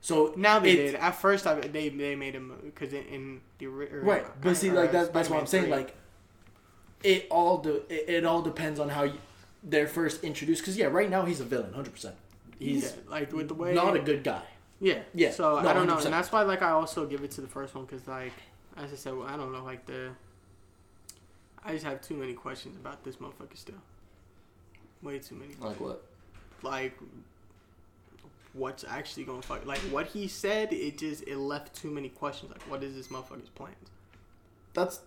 So 0.01 0.33
now 0.37 0.59
they 0.59 0.75
did. 0.75 0.95
At 0.95 1.15
first, 1.15 1.47
I, 1.47 1.55
they 1.55 1.89
they 1.89 2.15
made 2.15 2.35
him 2.35 2.53
because 2.63 2.93
in, 2.93 3.03
in 3.05 3.41
the 3.57 3.65
or, 3.67 4.01
right, 4.03 4.25
but 4.41 4.55
see, 4.55 4.71
like 4.71 4.89
uh, 4.89 4.91
that, 4.91 5.13
that's 5.13 5.29
what 5.29 5.39
I'm 5.39 5.47
saying. 5.47 5.65
Spider-Man 5.65 5.85
Like 5.87 5.95
it 7.03 7.27
all 7.31 7.57
do 7.57 7.83
it, 7.89 8.05
it 8.07 8.25
all 8.25 8.41
depends 8.41 8.79
on 8.79 8.89
how 8.89 9.03
you, 9.03 9.17
they're 9.63 9.87
first 9.87 10.23
introduced. 10.23 10.61
Because 10.61 10.77
yeah, 10.77 10.87
right 10.87 11.09
now 11.09 11.25
he's 11.25 11.39
a 11.39 11.43
villain, 11.43 11.73
hundred 11.73 11.93
percent. 11.93 12.15
He's 12.59 12.83
yeah, 12.83 12.89
like 13.09 13.31
with 13.33 13.47
the 13.47 13.55
way 13.55 13.73
not 13.73 13.95
a 13.95 13.99
good 13.99 14.23
guy. 14.23 14.43
Yeah, 14.79 14.99
Yeah, 15.13 15.31
So 15.31 15.61
no, 15.61 15.69
I 15.69 15.73
don't 15.73 15.87
know, 15.87 15.95
100%. 15.95 16.05
and 16.05 16.13
that's 16.13 16.31
why 16.31 16.41
like 16.43 16.61
I 16.61 16.71
also 16.71 17.05
give 17.05 17.23
it 17.23 17.31
to 17.31 17.41
the 17.41 17.47
first 17.47 17.73
one 17.73 17.85
because 17.85 18.07
like 18.07 18.33
as 18.77 18.91
I 18.91 18.95
said, 18.95 19.15
well, 19.15 19.27
I 19.27 19.37
don't 19.37 19.51
know, 19.53 19.63
like 19.63 19.85
the 19.85 20.11
I 21.63 21.71
just 21.71 21.85
have 21.85 22.01
too 22.01 22.15
many 22.15 22.33
questions 22.33 22.75
about 22.77 23.03
this 23.03 23.15
motherfucker 23.15 23.55
still. 23.55 23.81
Way 25.01 25.19
too 25.19 25.35
many. 25.35 25.53
Like 25.59 25.79
what? 25.79 26.03
Like 26.65 26.97
what's 28.53 28.83
actually 28.85 29.23
gonna 29.23 29.41
fuck? 29.41 29.65
Like 29.65 29.79
what 29.91 30.07
he 30.07 30.27
said, 30.27 30.73
it 30.73 30.97
just 30.97 31.23
it 31.27 31.37
left 31.37 31.75
too 31.75 31.91
many 31.91 32.09
questions. 32.09 32.51
Like 32.51 32.61
what 32.69 32.83
is 32.83 32.95
this 32.95 33.07
motherfucker's 33.09 33.49
plans? 33.49 33.75
That's 34.73 34.99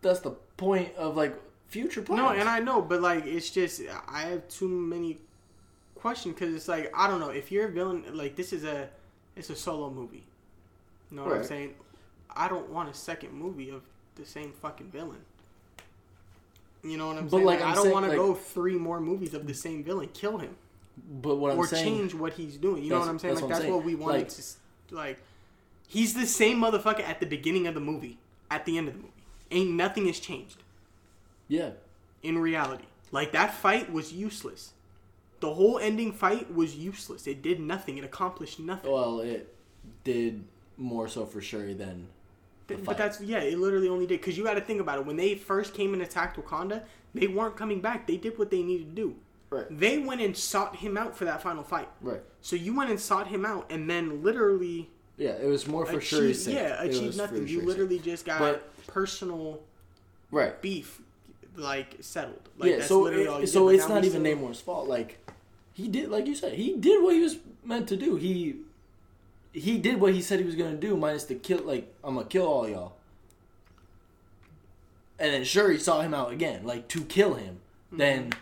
that's 0.00 0.20
the 0.20 0.30
point 0.56 0.94
of 0.96 1.16
like 1.16 1.34
future 1.68 2.02
plans. 2.02 2.20
No, 2.22 2.28
and 2.28 2.48
I 2.48 2.60
know, 2.60 2.80
but 2.82 3.00
like 3.00 3.26
it's 3.26 3.50
just 3.50 3.82
I 4.08 4.22
have 4.22 4.46
too 4.48 4.68
many 4.68 5.18
questions 5.94 6.34
because 6.34 6.54
it's 6.54 6.68
like 6.68 6.92
I 6.96 7.08
don't 7.08 7.20
know 7.20 7.30
if 7.30 7.50
you're 7.50 7.66
a 7.66 7.70
villain. 7.72 8.04
Like 8.12 8.36
this 8.36 8.52
is 8.52 8.64
a 8.64 8.88
it's 9.36 9.50
a 9.50 9.56
solo 9.56 9.90
movie. 9.90 10.24
You 11.10 11.16
know 11.18 11.24
what 11.24 11.36
I'm 11.36 11.44
saying? 11.44 11.74
I 12.34 12.48
don't 12.48 12.70
want 12.70 12.88
a 12.88 12.94
second 12.94 13.32
movie 13.32 13.68
of 13.70 13.82
the 14.14 14.24
same 14.24 14.52
fucking 14.52 14.88
villain. 14.90 15.20
You 16.82 16.96
know 16.96 17.06
what 17.08 17.16
I'm 17.18 17.24
But, 17.28 17.32
saying? 17.36 17.44
like, 17.46 17.60
Like, 17.60 17.68
I 17.70 17.74
don't 17.74 17.90
want 17.92 18.04
to 18.06 18.08
like- 18.10 18.18
go 18.18 18.34
three 18.34 18.76
more 18.76 18.98
movies 19.00 19.34
of 19.34 19.46
the 19.46 19.54
same 19.54 19.84
villain. 19.84 20.08
Kill 20.14 20.38
him 20.38 20.56
but 21.08 21.36
what 21.36 21.56
or 21.56 21.62
I'm 21.62 21.66
saying, 21.68 21.84
change 21.98 22.14
what 22.14 22.32
he's 22.34 22.56
doing. 22.56 22.82
You 22.84 22.90
know 22.90 23.00
what 23.00 23.08
I'm 23.08 23.18
saying? 23.18 23.34
that's 23.34 23.42
Like 23.42 23.50
what 23.50 23.54
that's 23.56 23.60
saying. 23.62 23.74
what 23.74 23.84
we 23.84 23.94
wanted 23.94 24.18
Like- 24.18 24.28
to 24.28 24.94
like. 24.94 25.18
He's 25.88 26.14
the 26.14 26.26
same 26.26 26.58
motherfucker 26.60 27.02
at 27.02 27.20
the 27.20 27.26
beginning 27.26 27.66
of 27.66 27.74
the 27.74 27.80
movie, 27.80 28.18
at 28.50 28.64
the 28.64 28.78
end 28.78 28.88
of 28.88 28.94
the 28.94 29.00
movie. 29.00 29.12
Ain't 29.50 29.70
nothing 29.72 30.06
has 30.06 30.18
changed 30.18 30.62
yeah, 31.48 31.70
in 32.22 32.38
reality. 32.38 32.84
Like 33.10 33.32
that 33.32 33.52
fight 33.52 33.92
was 33.92 34.12
useless. 34.12 34.72
The 35.40 35.52
whole 35.52 35.78
ending 35.78 36.12
fight 36.12 36.54
was 36.54 36.76
useless. 36.76 37.26
It 37.26 37.42
did 37.42 37.60
nothing. 37.60 37.98
It 37.98 38.04
accomplished 38.04 38.58
nothing. 38.60 38.90
well, 38.90 39.20
it 39.20 39.54
did 40.04 40.44
more 40.78 41.08
so 41.08 41.26
for 41.26 41.42
Shuri 41.42 41.74
than 41.74 42.06
the 42.68 42.74
Th- 42.76 42.78
fight. 42.80 42.86
But 42.86 42.96
that's 42.98 43.20
yeah, 43.20 43.40
it 43.40 43.58
literally 43.58 43.88
only 43.88 44.06
did 44.06 44.20
because 44.20 44.38
you 44.38 44.44
got 44.44 44.54
to 44.54 44.60
think 44.62 44.80
about 44.80 44.98
it. 45.00 45.04
When 45.04 45.16
they 45.16 45.34
first 45.34 45.74
came 45.74 45.92
and 45.92 46.00
attacked 46.02 46.38
Wakanda, 46.38 46.84
they 47.12 47.26
weren't 47.26 47.56
coming 47.56 47.80
back. 47.82 48.06
They 48.06 48.16
did 48.16 48.38
what 48.38 48.50
they 48.50 48.62
needed 48.62 48.94
to 48.96 49.02
do. 49.02 49.16
Right, 49.52 49.66
They 49.70 49.98
went 49.98 50.20
and 50.20 50.36
sought 50.36 50.76
him 50.76 50.96
out 50.96 51.16
for 51.16 51.24
that 51.24 51.42
final 51.42 51.62
fight. 51.62 51.88
right. 52.00 52.20
So 52.40 52.56
you 52.56 52.74
went 52.74 52.90
and 52.90 52.98
sought 52.98 53.28
him 53.28 53.44
out, 53.46 53.66
and 53.70 53.88
then 53.88 54.22
literally 54.22 54.90
Yeah, 55.16 55.30
it 55.32 55.46
was 55.46 55.66
more 55.68 55.86
for 55.86 55.98
achieved, 55.98 56.06
Shuri's 56.22 56.44
sake. 56.44 56.54
yeah, 56.56 56.82
achieved 56.82 57.16
nothing. 57.16 57.46
You 57.46 57.58
sake. 57.60 57.68
literally 57.68 57.98
just 58.00 58.24
got 58.24 58.40
But- 58.40 58.86
personal 58.88 59.60
right. 60.30 60.60
beef, 60.60 61.00
like 61.56 61.96
settled. 62.00 62.48
Like, 62.58 62.70
yeah, 62.70 62.76
that's 62.76 62.88
so 62.88 63.00
literally 63.02 63.26
all 63.28 63.34
you 63.36 63.42
it, 63.44 63.46
did, 63.46 63.52
so 63.52 63.66
but 63.66 63.74
it's 63.74 63.88
not 63.88 64.04
even 64.04 64.22
still- 64.22 64.36
Namor's 64.36 64.60
fault. 64.60 64.88
Like 64.88 65.18
he 65.74 65.86
did, 65.88 66.08
like 66.10 66.26
you 66.26 66.34
said, 66.34 66.54
he 66.54 66.74
did 66.76 67.02
what 67.02 67.14
he 67.14 67.20
was 67.20 67.36
meant 67.64 67.88
to 67.88 67.96
do. 67.96 68.16
He 68.16 68.56
he 69.52 69.76
did 69.78 70.00
what 70.00 70.14
he 70.14 70.22
said 70.22 70.38
he 70.40 70.46
was 70.46 70.54
gonna 70.56 70.76
do, 70.76 70.96
minus 70.96 71.24
the 71.24 71.34
kill. 71.34 71.58
Like 71.62 71.92
I'm 72.02 72.14
gonna 72.16 72.26
kill 72.26 72.46
all 72.46 72.68
y'all. 72.68 72.94
And 75.18 75.32
then 75.32 75.44
Shuri 75.44 75.78
saw 75.78 76.00
him 76.00 76.14
out 76.14 76.32
again, 76.32 76.64
like 76.64 76.88
to 76.88 77.04
kill 77.04 77.34
him. 77.34 77.58
Mm-hmm. 77.88 77.96
Then 77.98 78.32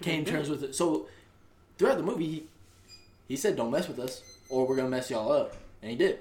came 0.00 0.24
he 0.24 0.30
terms 0.30 0.48
with 0.48 0.62
it. 0.62 0.74
So 0.74 1.06
throughout 1.78 1.96
the 1.96 2.02
movie, 2.02 2.26
he 2.26 2.46
he 3.28 3.36
said, 3.36 3.56
"Don't 3.56 3.70
mess 3.70 3.88
with 3.88 3.98
us, 3.98 4.22
or 4.48 4.66
we're 4.66 4.76
gonna 4.76 4.88
mess 4.88 5.10
y'all 5.10 5.32
up," 5.32 5.56
and 5.82 5.90
he 5.90 5.96
did, 5.96 6.20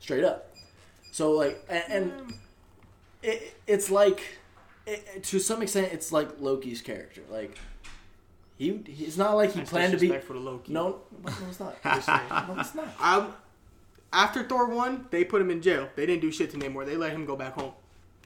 straight 0.00 0.24
up. 0.24 0.54
So 1.12 1.32
like, 1.32 1.64
and, 1.68 1.84
and 1.92 2.34
it, 3.22 3.54
it's 3.66 3.90
like 3.90 4.22
it, 4.86 5.22
to 5.24 5.38
some 5.38 5.62
extent 5.62 5.92
it's 5.92 6.12
like 6.12 6.40
Loki's 6.40 6.80
character. 6.82 7.22
Like 7.30 7.58
he 8.58 8.70
it's 8.86 9.16
not 9.16 9.34
like 9.34 9.52
he 9.52 9.60
That's 9.60 9.70
planned 9.70 9.92
to 9.92 9.98
be 9.98 10.08
to 10.08 10.32
Loki. 10.32 10.72
no 10.72 11.00
no 11.24 11.32
it's 11.48 11.60
not. 11.60 11.76
No, 11.84 12.56
it's 12.60 12.74
not. 12.74 12.88
Um, 13.00 13.34
after 14.12 14.44
Thor 14.44 14.66
won, 14.68 15.06
they 15.10 15.24
put 15.24 15.40
him 15.42 15.50
in 15.50 15.60
jail. 15.60 15.88
They 15.96 16.06
didn't 16.06 16.20
do 16.22 16.30
shit 16.30 16.50
to 16.52 16.56
Namor. 16.56 16.86
They 16.86 16.96
let 16.96 17.10
him 17.12 17.26
go 17.26 17.34
back 17.34 17.54
home. 17.54 17.72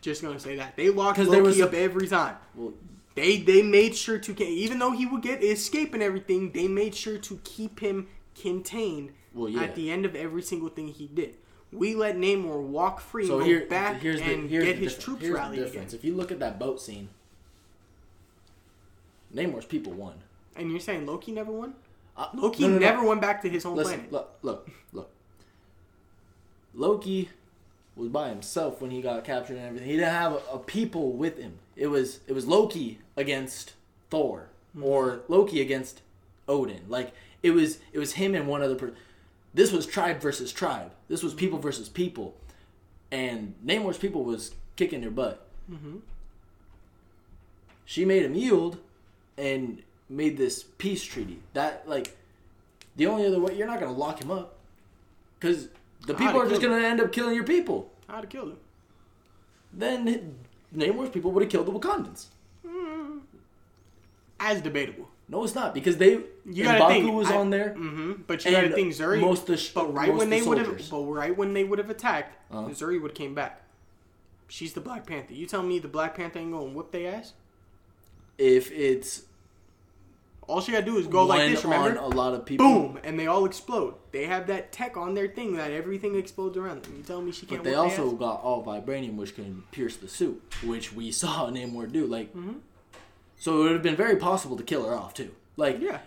Just 0.02 0.22
gonna 0.22 0.38
say 0.38 0.56
that 0.56 0.76
they 0.76 0.90
locked 0.90 1.18
Loki 1.18 1.30
there 1.30 1.42
was 1.42 1.58
a- 1.60 1.64
up 1.66 1.74
every 1.74 2.06
time. 2.06 2.36
Well, 2.54 2.72
They 3.18 3.38
they 3.38 3.62
made 3.62 3.96
sure 3.96 4.18
to 4.18 4.44
even 4.44 4.78
though 4.78 4.92
he 4.92 5.06
would 5.06 5.22
get 5.22 5.42
escape 5.42 5.94
and 5.94 6.02
everything, 6.02 6.52
they 6.52 6.68
made 6.68 6.94
sure 6.94 7.18
to 7.18 7.40
keep 7.44 7.80
him 7.80 8.08
contained 8.40 9.12
Well, 9.34 9.48
yeah. 9.48 9.62
at 9.62 9.74
the 9.74 9.90
end 9.90 10.04
of 10.04 10.14
every 10.14 10.42
single 10.42 10.68
thing 10.68 10.88
he 10.88 11.06
did. 11.06 11.36
We 11.70 11.94
let 11.94 12.16
Namor 12.16 12.62
walk 12.62 13.00
free, 13.00 13.26
so 13.26 13.40
go 13.40 13.44
here 13.44 13.66
back, 13.66 14.00
here's 14.00 14.20
the 14.20 14.32
and 14.32 14.48
here's 14.48 14.64
get 14.64 14.76
the 14.76 14.84
his 14.84 14.96
troops 14.96 15.20
Here's 15.20 15.32
the 15.34 15.38
rallied 15.38 15.62
again. 15.66 15.86
If 15.92 16.02
you 16.02 16.14
look 16.14 16.32
at 16.32 16.38
that 16.38 16.58
boat 16.58 16.80
scene, 16.80 17.10
Namor's 19.34 19.66
people 19.66 19.92
won. 19.92 20.14
And 20.56 20.70
you're 20.70 20.80
saying 20.80 21.06
Loki 21.06 21.32
never 21.32 21.52
won? 21.52 21.74
Uh, 22.16 22.28
Loki 22.34 22.62
no, 22.62 22.68
no, 22.68 22.74
no. 22.74 22.80
never 22.80 23.04
went 23.06 23.20
back 23.20 23.42
to 23.42 23.48
his 23.50 23.64
home 23.64 23.76
Listen, 23.76 23.94
planet. 23.94 24.12
look, 24.12 24.38
look, 24.42 24.70
look. 24.92 25.10
Loki 26.74 27.28
was 27.96 28.08
by 28.08 28.28
himself 28.30 28.80
when 28.80 28.90
he 28.90 29.02
got 29.02 29.24
captured 29.24 29.56
and 29.56 29.66
everything. 29.66 29.88
He 29.88 29.96
didn't 29.96 30.12
have 30.14 30.32
a, 30.32 30.40
a 30.54 30.58
people 30.58 31.12
with 31.12 31.38
him. 31.38 31.58
It 31.78 31.86
was 31.86 32.20
it 32.26 32.32
was 32.32 32.46
Loki 32.46 32.98
against 33.16 33.72
Thor 34.10 34.48
or 34.82 35.20
Loki 35.28 35.60
against 35.60 36.02
Odin. 36.48 36.82
Like 36.88 37.12
it 37.42 37.52
was 37.52 37.78
it 37.92 37.98
was 38.00 38.14
him 38.14 38.34
and 38.34 38.48
one 38.48 38.62
other 38.62 38.74
person. 38.74 38.96
This 39.54 39.72
was 39.72 39.86
tribe 39.86 40.20
versus 40.20 40.52
tribe. 40.52 40.90
This 41.08 41.22
was 41.22 41.34
people 41.34 41.58
versus 41.58 41.88
people. 41.88 42.34
And 43.10 43.54
Namor's 43.64 43.96
people 43.96 44.24
was 44.24 44.54
kicking 44.76 45.00
their 45.00 45.10
butt. 45.10 45.46
She 47.84 48.04
made 48.04 48.24
him 48.24 48.34
yield 48.34 48.78
and 49.38 49.82
made 50.08 50.36
this 50.36 50.64
peace 50.64 51.04
treaty. 51.04 51.38
That 51.54 51.88
like 51.88 52.16
the 52.96 53.06
only 53.06 53.24
other 53.26 53.40
way 53.40 53.56
you're 53.56 53.68
not 53.68 53.78
gonna 53.78 53.92
lock 53.92 54.20
him 54.20 54.30
up 54.32 54.56
because 55.38 55.68
the 56.06 56.14
people 56.14 56.40
are 56.40 56.48
just 56.48 56.60
gonna 56.60 56.76
end 56.84 57.00
up 57.00 57.12
killing 57.12 57.36
your 57.36 57.44
people. 57.44 57.92
I'd 58.08 58.16
have 58.16 58.28
killed 58.28 58.50
him. 58.50 58.58
Then 59.72 60.34
Namor's 60.74 61.10
people 61.10 61.30
would 61.32 61.42
have 61.42 61.50
killed 61.50 61.66
the 61.66 61.72
Wakandans. 61.72 62.26
As 64.40 64.60
debatable. 64.60 65.08
No, 65.28 65.44
it's 65.44 65.54
not 65.54 65.74
because 65.74 65.96
they 65.98 66.20
You 66.46 66.64
gotta 66.64 66.84
M'Baku 66.84 66.88
think, 66.88 67.12
was 67.12 67.30
I- 67.30 67.36
on 67.36 67.50
there. 67.50 67.74
hmm 67.74 68.12
But 68.26 68.44
you 68.44 68.50
gotta 68.52 68.70
think 68.70 68.94
Shuri. 68.94 69.20
most 69.20 69.46
the 69.46 69.56
sh- 69.56 69.72
but 69.74 69.92
right 69.92 70.08
when 70.14 70.30
the 70.30 70.38
they 70.38 70.42
would 70.46 70.58
have, 70.58 70.90
but 70.90 71.02
right 71.02 71.36
when 71.36 71.52
they 71.54 71.64
would 71.64 71.78
have 71.78 71.90
attacked, 71.90 72.36
Uh-huh. 72.50 72.72
Shuri 72.72 72.98
would 72.98 73.10
have 73.10 73.16
came 73.18 73.34
back. 73.34 73.62
She's 74.46 74.72
the 74.72 74.80
Black 74.80 75.04
Panther. 75.06 75.34
You 75.34 75.46
tell 75.46 75.62
me 75.62 75.78
the 75.78 75.88
Black 75.88 76.14
Panther 76.14 76.38
ain't 76.38 76.52
gonna 76.52 76.64
whoop 76.72 76.92
their 76.92 77.14
ass? 77.16 77.34
If 78.38 78.70
it's 78.72 79.22
All 80.48 80.60
she 80.62 80.72
gotta 80.72 80.84
do 80.84 80.96
is 80.96 81.06
go 81.06 81.24
like 81.26 81.50
this. 81.50 81.62
Remember? 81.62 81.96
a 82.00 82.06
lot 82.08 82.32
of 82.34 82.44
people, 82.46 82.66
Boom, 82.66 82.98
and 83.04 83.20
they 83.20 83.26
all 83.26 83.44
explode. 83.44 83.94
They 84.12 84.24
have 84.26 84.46
that 84.48 84.72
tech 84.72 84.96
on 84.96 85.14
their 85.14 85.28
thing 85.28 85.56
that 85.56 85.70
everything 85.70 86.16
explodes 86.16 86.56
around 86.56 86.82
them. 86.84 86.94
You 86.96 87.02
tell 87.02 87.20
me 87.20 87.32
she 87.32 87.44
can't. 87.46 87.62
But 87.62 87.68
they 87.70 87.76
also 87.76 88.12
got 88.12 88.42
all 88.42 88.64
vibranium, 88.64 89.16
which 89.16 89.34
can 89.34 89.62
pierce 89.72 89.96
the 89.96 90.08
suit, 90.08 90.42
which 90.64 90.92
we 90.92 91.12
saw 91.22 91.48
Namor 91.50 91.92
do. 91.92 92.06
Like, 92.06 92.34
Mm-hmm. 92.34 92.54
so 93.38 93.60
it 93.60 93.62
would 93.64 93.72
have 93.72 93.82
been 93.82 93.94
very 93.96 94.16
possible 94.16 94.56
to 94.56 94.62
kill 94.64 94.84
her 94.86 94.94
off 94.94 95.12
too. 95.14 95.32
Like 95.56 95.80
yeah. 95.80 95.98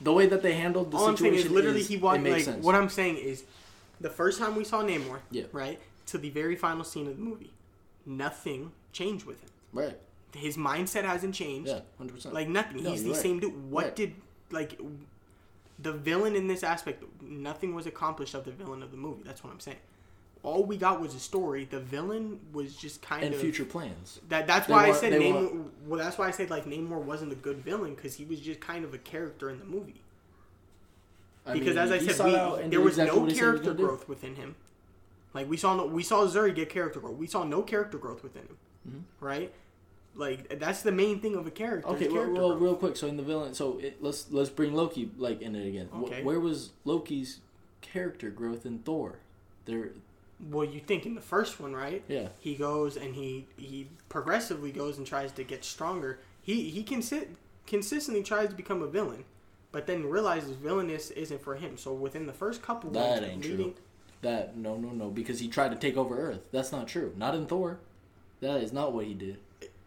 the 0.00 0.12
way 0.12 0.26
that 0.26 0.42
they 0.42 0.54
handled 0.54 0.90
the 0.92 0.96
All 0.96 1.08
I'm 1.08 1.16
saying 1.16 1.32
situation 1.32 1.50
is 1.50 1.52
literally 1.54 1.80
is- 1.80 1.88
he 1.88 1.96
walked. 1.96 2.22
Like 2.22 2.42
sense. 2.42 2.64
what 2.64 2.74
I'm 2.74 2.88
saying 2.88 3.16
is, 3.16 3.44
the 4.00 4.10
first 4.10 4.38
time 4.38 4.54
we 4.54 4.62
saw 4.64 4.82
Namor, 4.84 5.18
Yeah. 5.32 5.44
right, 5.52 5.80
to 6.06 6.18
the 6.18 6.30
very 6.30 6.54
final 6.54 6.84
scene 6.84 7.08
of 7.08 7.16
the 7.16 7.22
movie, 7.22 7.50
nothing 8.06 8.70
changed 8.92 9.26
with 9.26 9.40
him. 9.42 9.50
right? 9.72 9.98
His 10.34 10.56
mindset 10.56 11.04
hasn't 11.04 11.34
changed. 11.34 11.70
Yeah, 11.70 11.80
hundred 11.96 12.14
percent. 12.14 12.34
Like 12.34 12.48
nothing. 12.48 12.82
No, 12.82 12.90
He's 12.90 13.02
the 13.04 13.10
right. 13.10 13.18
same 13.18 13.40
dude. 13.40 13.70
What 13.70 13.84
Right. 13.86 13.96
did 13.96 14.14
like 14.50 14.78
the 15.78 15.92
villain 15.92 16.36
in 16.36 16.46
this 16.48 16.62
aspect? 16.62 17.02
Nothing 17.22 17.74
was 17.74 17.86
accomplished 17.86 18.34
of 18.34 18.44
the 18.44 18.50
villain 18.52 18.82
of 18.82 18.90
the 18.90 18.96
movie. 18.96 19.22
That's 19.24 19.42
what 19.42 19.52
I'm 19.52 19.60
saying. 19.60 19.78
All 20.44 20.62
we 20.64 20.76
got 20.76 21.00
was 21.00 21.14
a 21.14 21.18
story. 21.18 21.64
The 21.64 21.80
villain 21.80 22.38
was 22.52 22.76
just 22.76 23.02
kind 23.02 23.24
and 23.24 23.34
of 23.34 23.40
future 23.40 23.64
plans. 23.64 24.20
That 24.28 24.46
that's 24.46 24.66
They 24.68 24.72
why 24.72 24.86
I 24.88 24.92
said 24.92 25.12
they 25.12 25.32
Namor. 25.32 25.64
Well, 25.86 25.98
that's 25.98 26.16
why 26.18 26.28
I 26.28 26.30
said 26.30 26.50
like 26.50 26.64
Namor 26.64 27.02
wasn't 27.02 27.32
a 27.32 27.36
good 27.36 27.58
villain 27.58 27.94
because 27.94 28.14
he 28.14 28.24
was 28.24 28.38
just 28.40 28.60
kind 28.60 28.84
of 28.84 28.94
a 28.94 28.98
character 28.98 29.50
in 29.50 29.58
the 29.58 29.64
movie. 29.64 30.00
I 31.46 31.54
Because 31.54 31.76
mean, 31.76 31.78
as 31.78 31.90
I 31.90 31.98
said, 31.98 32.24
we, 32.26 32.68
there 32.68 32.80
was 32.80 32.98
exactly 32.98 33.16
no 33.16 33.22
what 33.22 33.30
he 33.30 33.36
said 33.36 33.40
he 33.40 33.50
was 33.50 33.60
character 33.60 33.62
gonna 33.64 33.76
do. 33.78 33.86
growth 33.86 34.08
within 34.08 34.36
him. 34.36 34.54
Like 35.34 35.48
we 35.48 35.56
saw, 35.56 35.74
no, 35.76 35.86
we 35.86 36.02
saw 36.02 36.28
Shuri 36.28 36.52
get 36.52 36.68
character 36.68 37.00
growth. 37.00 37.16
We 37.16 37.26
saw 37.26 37.44
no 37.44 37.62
character 37.62 37.96
growth 37.98 38.22
within 38.22 38.42
him, 38.42 38.56
Mm-hmm. 38.88 39.24
right? 39.24 39.52
Like 40.18 40.58
that's 40.58 40.82
the 40.82 40.90
main 40.92 41.20
thing 41.20 41.36
of 41.36 41.46
a 41.46 41.50
character. 41.50 41.88
Okay, 41.90 42.06
well, 42.08 42.14
character 42.16 42.34
well 42.34 42.56
real 42.56 42.74
quick. 42.76 42.96
So 42.96 43.06
in 43.06 43.16
the 43.16 43.22
villain, 43.22 43.54
so 43.54 43.78
it, 43.78 44.02
let's 44.02 44.30
let's 44.32 44.50
bring 44.50 44.74
Loki 44.74 45.10
like 45.16 45.40
in 45.40 45.54
it 45.54 45.66
again. 45.66 45.88
Wh- 45.92 46.02
Okay. 46.02 46.22
where 46.24 46.40
was 46.40 46.70
Loki's 46.84 47.38
character 47.80 48.28
growth 48.28 48.66
in 48.66 48.80
Thor? 48.80 49.20
There, 49.64 49.90
Well, 50.50 50.64
you 50.64 50.80
think 50.80 51.06
in 51.06 51.14
the 51.14 51.20
first 51.20 51.60
one, 51.60 51.72
right? 51.74 52.02
yeah. 52.08 52.28
He 52.40 52.56
goes 52.56 52.96
and 52.96 53.14
he 53.14 53.46
he 53.56 53.88
progressively 54.08 54.72
goes 54.72 54.98
and 54.98 55.06
tries 55.06 55.30
to 55.32 55.44
get 55.44 55.64
stronger. 55.64 56.18
He 56.42 56.68
he 56.70 56.82
consi- 56.82 57.28
consistently 57.66 58.24
tries 58.24 58.48
to 58.48 58.54
become 58.56 58.82
a 58.82 58.88
villain, 58.88 59.24
but 59.70 59.86
then 59.86 60.06
realizes 60.10 60.50
villainous 60.56 61.10
isn't 61.12 61.40
for 61.42 61.54
him. 61.54 61.76
So 61.78 61.92
within 61.92 62.26
the 62.26 62.32
first 62.32 62.60
couple 62.60 62.90
That 62.90 63.20
ones, 63.20 63.22
ain't 63.22 63.42
leading, 63.42 63.56
true. 63.74 63.74
That 64.22 64.56
no 64.56 64.76
no 64.76 64.88
no 64.90 65.10
because 65.10 65.38
he 65.38 65.46
tried 65.46 65.68
to 65.70 65.76
take 65.76 65.96
over 65.96 66.18
Earth. 66.18 66.40
That's 66.50 66.72
not 66.72 66.88
true. 66.88 67.12
Not 67.16 67.36
in 67.36 67.46
Thor. 67.46 67.78
That 68.40 68.60
is 68.62 68.72
not 68.72 68.92
what 68.92 69.04
he 69.04 69.14
did. 69.14 69.38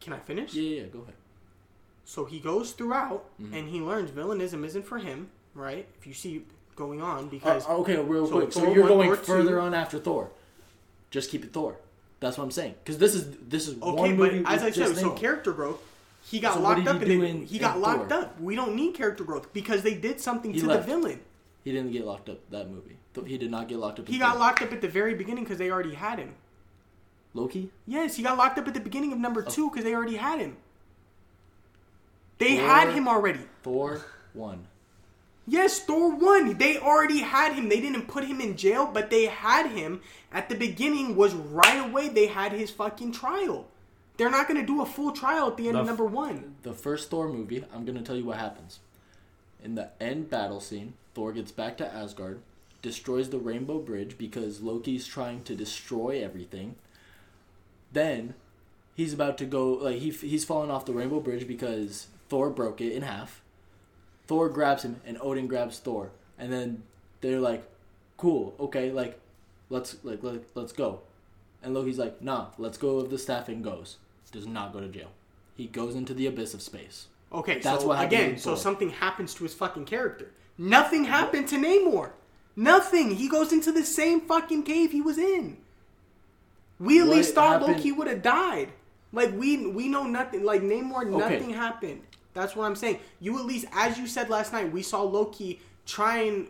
Can 0.01 0.13
I 0.13 0.19
finish? 0.19 0.53
Yeah 0.53 0.61
yeah. 0.63 0.81
yeah, 0.81 0.87
Go 0.87 0.99
ahead. 1.01 1.13
So 2.05 2.25
he 2.25 2.39
goes 2.39 2.71
throughout 2.73 3.25
Mm-hmm. 3.41 3.53
and 3.53 3.69
he 3.69 3.79
learns 3.79 4.11
villainism 4.11 4.65
isn't 4.65 4.85
for 4.85 4.97
him, 4.97 5.29
right? 5.55 5.87
If 5.99 6.05
you 6.07 6.13
see 6.13 6.43
going 6.75 7.01
on 7.01 7.25
Uh, 7.25 7.27
because 7.27 7.67
okay, 7.67 7.97
real 8.01 8.27
so 8.27 8.39
quick. 8.39 8.51
So 8.53 8.71
you're 8.73 8.87
going 8.87 9.15
further 9.15 9.51
two- 9.51 9.59
on 9.59 9.73
after 9.73 9.99
Thor. 9.99 10.31
Just 11.11 11.29
keep 11.29 11.43
it 11.43 11.53
Thor. 11.53 11.77
That's 12.19 12.37
what 12.37 12.43
I'm 12.43 12.51
saying. 12.51 12.75
Because 12.83 12.97
this 12.97 13.15
is 13.15 13.35
this 13.47 13.67
is 13.67 13.75
okay, 13.81 13.91
one 14.01 14.17
but 14.17 14.33
movie. 14.33 14.45
as 14.45 14.63
I 14.63 14.71
said, 14.71 14.95
so 14.97 15.11
character 15.11 15.51
growth. 15.53 15.81
He 16.23 16.39
got 16.39 16.53
So 16.55 16.61
locked 16.61 16.87
up 16.87 16.97
and 17.01 17.05
do 17.05 17.19
they- 17.21 17.45
he 17.45 17.57
got 17.59 17.79
locked 17.79 18.09
Thor? 18.09 18.19
up. 18.21 18.39
We 18.39 18.55
don't 18.55 18.75
need 18.75 18.93
character 18.93 19.23
growth 19.23 19.51
because 19.53 19.81
they 19.83 19.95
did 19.95 20.19
something 20.21 20.53
He 20.53 20.59
to 20.61 20.67
left. 20.67 20.87
the 20.87 20.93
villain. 20.95 21.19
he 21.63 21.71
didn't 21.71 21.91
get 21.91 22.05
locked 22.05 22.29
up 22.29 22.39
that 22.51 22.69
movie. 22.69 22.97
He 23.27 23.37
did 23.37 23.51
not 23.51 23.67
get 23.67 23.77
locked 23.79 23.99
up. 23.99 24.07
He 24.07 24.17
got 24.17 24.31
Thor. 24.31 24.39
locked 24.39 24.61
up 24.61 24.71
at 24.71 24.81
the 24.81 24.87
very 24.87 25.13
beginning 25.15 25.43
because 25.43 25.57
they 25.57 25.69
already 25.71 25.93
had 25.95 26.17
him. 26.19 26.33
Loki. 27.33 27.69
Yes, 27.87 28.15
he 28.15 28.23
got 28.23 28.37
locked 28.37 28.57
up 28.57 28.67
at 28.67 28.73
the 28.73 28.79
beginning 28.79 29.13
of 29.13 29.19
number 29.19 29.43
oh. 29.45 29.49
two 29.49 29.69
because 29.69 29.83
they 29.83 29.93
already 29.93 30.17
had 30.17 30.39
him. 30.39 30.57
They 32.37 32.57
Thor- 32.57 32.67
had 32.67 32.93
him 32.93 33.07
already. 33.07 33.41
Thor 33.63 34.01
one. 34.33 34.67
Yes, 35.47 35.79
Thor 35.79 36.15
won. 36.15 36.57
They 36.57 36.77
already 36.77 37.19
had 37.19 37.53
him. 37.53 37.67
They 37.67 37.81
didn't 37.81 38.07
put 38.07 38.25
him 38.25 38.39
in 38.39 38.55
jail, 38.55 38.89
but 38.91 39.09
they 39.09 39.25
had 39.25 39.71
him 39.71 40.01
at 40.31 40.49
the 40.49 40.55
beginning. 40.55 41.15
Was 41.15 41.33
right 41.33 41.83
away. 41.89 42.09
They 42.09 42.27
had 42.27 42.51
his 42.51 42.71
fucking 42.71 43.11
trial. 43.13 43.67
They're 44.17 44.29
not 44.29 44.47
gonna 44.47 44.65
do 44.65 44.81
a 44.81 44.85
full 44.85 45.11
trial 45.11 45.47
at 45.47 45.57
the 45.57 45.67
end 45.67 45.77
of 45.77 45.85
number 45.87 46.05
one. 46.05 46.55
The 46.61 46.73
first 46.73 47.09
Thor 47.09 47.27
movie, 47.27 47.63
I'm 47.73 47.85
gonna 47.85 48.03
tell 48.03 48.15
you 48.15 48.25
what 48.25 48.37
happens. 48.37 48.79
In 49.63 49.75
the 49.75 49.89
end 49.99 50.29
battle 50.29 50.59
scene, 50.59 50.93
Thor 51.13 51.31
gets 51.31 51.51
back 51.51 51.77
to 51.77 51.93
Asgard, 51.93 52.41
destroys 52.81 53.29
the 53.29 53.39
Rainbow 53.39 53.79
Bridge 53.79 54.17
because 54.17 54.61
Loki's 54.61 55.07
trying 55.07 55.43
to 55.43 55.55
destroy 55.55 56.23
everything. 56.23 56.75
Then 57.91 58.33
he's 58.95 59.13
about 59.13 59.37
to 59.39 59.45
go 59.45 59.73
like 59.73 59.97
he 59.97 60.11
he's 60.11 60.45
falling 60.45 60.71
off 60.71 60.85
the 60.85 60.93
Rainbow 60.93 61.19
Bridge 61.19 61.47
because 61.47 62.07
Thor 62.29 62.49
broke 62.49 62.81
it 62.81 62.93
in 62.93 63.01
half. 63.01 63.41
Thor 64.27 64.49
grabs 64.49 64.83
him 64.83 65.01
and 65.05 65.17
Odin 65.21 65.47
grabs 65.47 65.79
Thor, 65.79 66.11
and 66.37 66.51
then 66.51 66.83
they're 67.19 67.39
like, 67.39 67.63
"Cool, 68.17 68.55
okay, 68.59 68.91
like 68.91 69.19
let's 69.69 69.97
like 70.03 70.23
let, 70.23 70.41
let's 70.55 70.73
go, 70.73 71.01
and 71.63 71.73
Loki's 71.73 71.97
like, 71.97 72.21
nah, 72.21 72.47
let's 72.57 72.77
go 72.77 72.99
of 72.99 73.09
the 73.09 73.17
staff 73.17 73.47
and 73.49 73.63
goes. 73.63 73.97
Does 74.31 74.47
not 74.47 74.71
go 74.71 74.79
to 74.79 74.87
jail. 74.87 75.09
He 75.57 75.67
goes 75.67 75.93
into 75.93 76.13
the 76.13 76.25
abyss 76.25 76.53
of 76.53 76.61
space. 76.61 77.07
Okay, 77.33 77.59
That's 77.59 77.81
so 77.81 77.89
what 77.89 78.03
again, 78.03 78.37
so 78.37 78.55
something 78.55 78.89
happens 78.91 79.33
to 79.33 79.43
his 79.43 79.53
fucking 79.53 79.85
character. 79.85 80.31
Nothing 80.57 81.03
happened 81.03 81.49
to 81.49 81.57
Namor. 81.57 82.11
Nothing. 82.55 83.15
He 83.15 83.27
goes 83.27 83.51
into 83.51 83.73
the 83.73 83.83
same 83.83 84.21
fucking 84.21 84.63
cave 84.63 84.91
he 84.91 85.01
was 85.01 85.17
in. 85.17 85.57
We 86.81 86.99
at 86.99 87.07
What 87.07 87.15
least 87.17 87.35
thought 87.35 87.61
happened- 87.61 87.77
Loki 87.77 87.91
would 87.91 88.07
have 88.07 88.21
died. 88.23 88.69
Like 89.13 89.31
we 89.37 89.67
we 89.67 89.87
know 89.87 90.03
nothing. 90.03 90.43
Like 90.43 90.61
Namor, 90.61 91.01
Okay. 91.01 91.09
nothing 91.17 91.49
happened. 91.51 92.01
That's 92.33 92.55
what 92.55 92.65
I'm 92.65 92.75
saying. 92.75 92.99
You 93.19 93.37
at 93.39 93.45
least, 93.45 93.65
as 93.73 93.97
you 93.99 94.07
said 94.07 94.29
last 94.29 94.51
night, 94.53 94.71
we 94.71 94.81
saw 94.81 95.01
Loki 95.03 95.59
try 95.85 96.19
and 96.19 96.47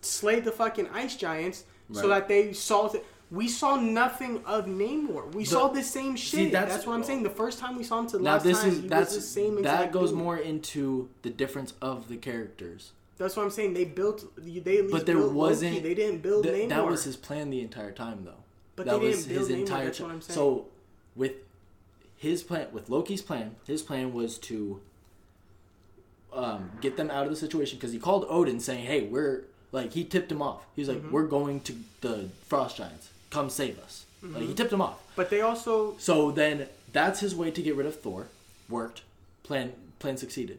slay 0.00 0.40
the 0.40 0.52
fucking 0.52 0.88
ice 0.92 1.16
giants 1.16 1.64
so 1.92 2.08
that 2.08 2.28
they 2.28 2.52
saw. 2.52 2.88
Th- 2.88 3.04
we 3.30 3.48
saw 3.48 3.74
nothing 3.76 4.40
of 4.46 4.66
Namor. 4.66 5.34
We 5.34 5.44
saw 5.44 5.68
the 5.68 5.82
same 5.82 6.14
shit. 6.16 6.52
that's- 6.52 6.72
that's, 6.72 6.86
what 6.86 6.94
I'm 6.94 7.02
saying. 7.04 7.24
The 7.24 7.30
first 7.30 7.58
time 7.58 7.76
we 7.76 7.82
saw 7.84 7.98
him 7.98 8.06
to 8.08 8.18
the 8.18 8.22
Now 8.22 8.34
last 8.34 8.44
this 8.44 8.60
time, 8.60 8.68
is 8.70 8.80
he 8.82 8.88
that's 8.88 9.14
was 9.14 9.24
the 9.24 9.30
same 9.30 9.62
that 9.62 9.90
goes 9.92 10.10
dude. 10.10 10.18
more 10.20 10.36
into 10.36 11.08
the 11.22 11.30
difference 11.30 11.74
of 11.82 12.08
the 12.08 12.16
characters. 12.16 12.92
That's 13.18 13.34
what 13.36 13.42
I'm 13.44 13.50
saying. 13.50 13.74
They 13.74 13.84
built. 13.84 14.24
They 14.36 14.58
at 14.58 14.66
least 14.84 14.90
But 14.92 15.06
there 15.06 15.16
built 15.16 15.32
wasn't. 15.32 15.74
Loki. 15.74 15.82
They 15.88 15.94
didn't 15.94 16.22
build 16.22 16.44
th- 16.44 16.54
Namor. 16.54 16.68
That 16.68 16.86
was 16.86 17.04
his 17.04 17.16
plan 17.16 17.50
the 17.50 17.60
entire 17.60 17.90
time, 17.92 18.24
though. 18.24 18.44
But 18.76 18.86
that 18.86 19.00
was 19.00 19.24
his 19.26 19.48
Namor, 19.48 19.58
entire. 19.60 19.84
that's 19.86 20.00
what 20.00 20.10
I'm 20.10 20.20
saying. 20.20 20.34
So, 20.34 20.66
with 21.14 21.32
his 22.18 22.42
plan, 22.42 22.68
with 22.72 22.88
Loki's 22.90 23.22
plan, 23.22 23.56
his 23.66 23.82
plan 23.82 24.12
was 24.12 24.38
to 24.38 24.80
um, 26.32 26.70
get 26.80 26.96
them 26.96 27.10
out 27.10 27.24
of 27.24 27.30
the 27.30 27.36
situation 27.36 27.78
because 27.78 27.92
he 27.92 27.98
called 27.98 28.26
Odin 28.28 28.60
saying, 28.60 28.84
"Hey, 28.84 29.02
we're 29.02 29.44
like 29.72 29.92
he 29.94 30.04
tipped 30.04 30.30
him 30.30 30.42
off. 30.42 30.64
He 30.74 30.82
was 30.82 30.88
Mm-hmm. 30.88 31.04
like, 31.04 31.12
we're 31.12 31.26
going 31.26 31.60
to 31.60 31.74
the 32.02 32.28
frost 32.46 32.76
giants. 32.76 33.10
Come 33.30 33.50
save 33.50 33.78
us." 33.78 34.04
Like 34.22 34.32
Mm-hmm. 34.32 34.46
he 34.48 34.54
tipped 34.54 34.72
him 34.72 34.80
off. 34.82 34.98
But 35.14 35.30
they 35.30 35.40
also. 35.40 35.94
So 35.98 36.30
then 36.30 36.68
that's 36.92 37.20
his 37.20 37.34
way 37.34 37.50
to 37.50 37.62
get 37.62 37.76
rid 37.76 37.86
of 37.86 37.98
Thor. 38.00 38.26
Worked. 38.68 39.02
Plan 39.42 39.72
plan 39.98 40.16
succeeded. 40.16 40.58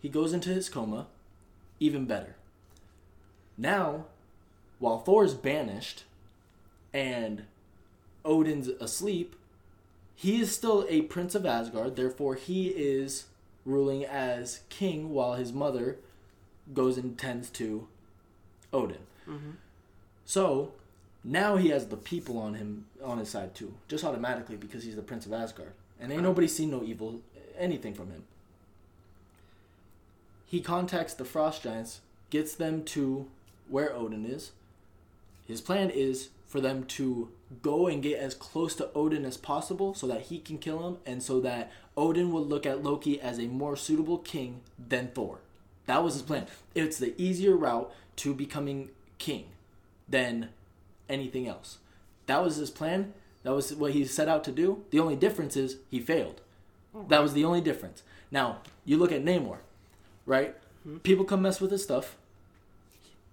He 0.00 0.08
goes 0.08 0.32
into 0.32 0.50
his 0.50 0.68
coma. 0.68 1.06
Even 1.80 2.04
better. 2.06 2.34
Now, 3.58 4.04
while 4.78 4.98
Thor 5.00 5.24
is 5.24 5.34
banished 5.34 6.04
and 6.92 7.44
Odin's 8.24 8.68
asleep, 8.68 9.36
he 10.14 10.40
is 10.40 10.54
still 10.54 10.86
a 10.88 11.02
prince 11.02 11.34
of 11.34 11.46
Asgard. 11.46 11.96
Therefore, 11.96 12.34
he 12.34 12.68
is 12.68 13.26
ruling 13.64 14.04
as 14.04 14.60
king 14.68 15.10
while 15.10 15.34
his 15.34 15.52
mother 15.52 15.96
goes 16.72 16.96
and 16.98 17.18
tends 17.18 17.50
to 17.50 17.86
Odin. 18.72 18.98
Mm-hmm. 19.28 19.50
So 20.24 20.72
now 21.24 21.56
he 21.56 21.68
has 21.68 21.86
the 21.86 21.96
people 21.96 22.38
on 22.38 22.54
him 22.54 22.86
on 23.02 23.18
his 23.18 23.28
side 23.28 23.54
too, 23.54 23.74
just 23.88 24.04
automatically 24.04 24.56
because 24.56 24.84
he's 24.84 24.96
the 24.96 25.02
prince 25.02 25.26
of 25.26 25.32
Asgard, 25.32 25.72
and 26.00 26.12
ain't 26.12 26.22
nobody 26.22 26.48
seen 26.48 26.70
no 26.70 26.82
evil 26.82 27.20
anything 27.58 27.94
from 27.94 28.10
him. 28.10 28.24
He 30.46 30.60
contacts 30.60 31.14
the 31.14 31.24
frost 31.24 31.62
giants, 31.62 32.00
gets 32.30 32.54
them 32.54 32.84
to 32.84 33.26
where 33.68 33.94
Odin 33.94 34.26
is. 34.26 34.52
His 35.46 35.60
plan 35.60 35.90
is 35.90 36.28
for 36.52 36.60
them 36.60 36.84
to 36.84 37.30
go 37.62 37.86
and 37.86 38.02
get 38.02 38.18
as 38.18 38.34
close 38.34 38.74
to 38.74 38.90
Odin 38.94 39.24
as 39.24 39.38
possible 39.38 39.94
so 39.94 40.06
that 40.06 40.20
he 40.24 40.38
can 40.38 40.58
kill 40.58 40.86
him 40.86 40.98
and 41.06 41.22
so 41.22 41.40
that 41.40 41.72
Odin 41.96 42.30
would 42.30 42.46
look 42.46 42.66
at 42.66 42.82
Loki 42.82 43.18
as 43.18 43.38
a 43.38 43.46
more 43.46 43.74
suitable 43.74 44.18
king 44.18 44.60
than 44.78 45.08
Thor. 45.08 45.38
That 45.86 46.04
was 46.04 46.12
his 46.12 46.22
plan. 46.22 46.46
It's 46.74 46.98
the 46.98 47.14
easier 47.16 47.56
route 47.56 47.90
to 48.16 48.34
becoming 48.34 48.90
king 49.16 49.46
than 50.06 50.50
anything 51.08 51.48
else. 51.48 51.78
That 52.26 52.44
was 52.44 52.56
his 52.56 52.70
plan. 52.70 53.14
That 53.44 53.54
was 53.54 53.74
what 53.74 53.92
he 53.92 54.04
set 54.04 54.28
out 54.28 54.44
to 54.44 54.52
do. 54.52 54.84
The 54.90 55.00
only 55.00 55.16
difference 55.16 55.56
is 55.56 55.78
he 55.90 56.00
failed. 56.00 56.42
Oh. 56.94 57.06
That 57.08 57.22
was 57.22 57.32
the 57.32 57.46
only 57.46 57.62
difference. 57.62 58.02
Now, 58.30 58.58
you 58.84 58.98
look 58.98 59.10
at 59.10 59.24
Namor, 59.24 59.60
right? 60.26 60.54
Hmm? 60.82 60.98
People 60.98 61.24
come 61.24 61.40
mess 61.40 61.62
with 61.62 61.70
his 61.70 61.82
stuff. 61.82 62.18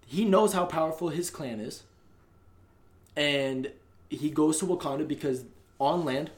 He 0.06 0.24
knows 0.24 0.54
how 0.54 0.64
powerful 0.64 1.10
his 1.10 1.30
clan 1.30 1.60
is. 1.60 1.84
And 3.16 3.72
he 4.10 4.30
goes 4.30 4.60
to 4.60 4.66
Wakanda 4.66 5.08
because 5.08 5.44
on 5.80 6.06
land, 6.06 6.32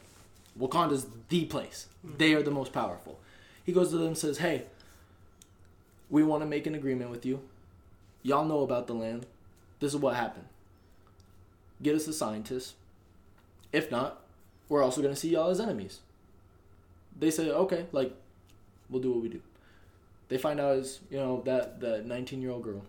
Wakanda's 0.60 1.08
the 1.30 1.46
place. 1.46 1.88
Mm-hmm. 2.06 2.18
They 2.18 2.34
are 2.34 2.44
the 2.44 2.52
most 2.52 2.74
powerful. 2.74 3.20
He 3.64 3.72
goes 3.72 3.90
to 3.92 3.98
them 3.98 4.08
and 4.08 4.18
says, 4.18 4.40
Hey, 4.40 4.64
we 6.10 6.24
want 6.24 6.44
to 6.44 6.48
make 6.48 6.68
an 6.68 6.76
agreement 6.76 7.10
with 7.10 7.26
you. 7.26 7.42
Y'all 8.24 8.46
know 8.46 8.62
about 8.62 8.88
the 8.88 8.94
land. 8.94 9.26
This 9.80 9.94
is 9.94 10.00
what 10.00 10.16
happened. 10.16 10.46
Get 11.82 11.96
us 11.96 12.08
a 12.08 12.14
scientist. 12.14 12.76
If 13.72 13.90
not, 13.90 14.22
we're 14.70 14.84
also 14.84 15.02
going 15.02 15.14
to 15.14 15.20
see 15.20 15.30
y'all 15.30 15.50
as 15.50 15.60
enemies. 15.60 16.00
They 17.20 17.32
say, 17.32 17.50
okay, 17.50 17.86
like, 17.92 18.14
we'll 18.90 19.02
do 19.02 19.12
what 19.12 19.22
we 19.22 19.30
do. 19.30 19.42
They 20.30 20.38
find 20.38 20.60
out 20.60 20.78
as, 20.78 21.00
you 21.10 21.18
know, 21.18 21.42
that, 21.46 21.80
that 21.82 22.06
19 22.06 22.42
year 22.42 22.52
old 22.52 22.64
girl. 22.64 22.84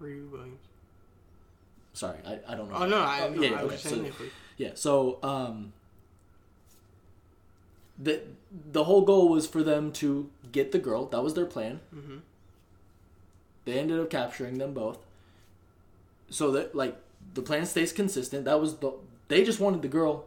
Riri 0.00 0.30
Williams. 0.30 0.67
Sorry, 1.98 2.18
I, 2.24 2.38
I 2.46 2.54
don't 2.54 2.68
know. 2.70 2.76
Oh 2.76 2.86
no, 2.86 3.00
I, 3.00 3.22
Oh, 3.26 3.30
no, 3.30 3.42
yeah, 3.42 3.56
I 3.58 3.62
okay, 3.62 3.76
so-. 3.76 4.06
Yeah, 4.56 4.70
so 4.74 5.18
um 5.24 5.72
the 7.98 8.22
the 8.72 8.84
whole 8.84 9.02
goal 9.02 9.28
was 9.28 9.48
for 9.48 9.64
them 9.64 9.90
to 9.94 10.30
get 10.52 10.70
the 10.70 10.78
girl. 10.78 11.06
That 11.06 11.22
was 11.24 11.34
their 11.34 11.44
plan. 11.44 11.80
Mhm. 11.92 12.20
They 13.64 13.78
ended 13.80 13.98
up 13.98 14.10
capturing 14.10 14.58
them 14.58 14.74
both. 14.74 14.98
So 16.30 16.52
that 16.52 16.74
like 16.76 16.96
the 17.34 17.42
plan 17.42 17.66
stays 17.66 17.92
consistent. 17.92 18.44
That 18.44 18.60
was 18.60 18.76
the 18.76 18.92
they 19.26 19.42
just 19.44 19.58
wanted 19.58 19.82
the 19.82 19.88
girl 19.88 20.24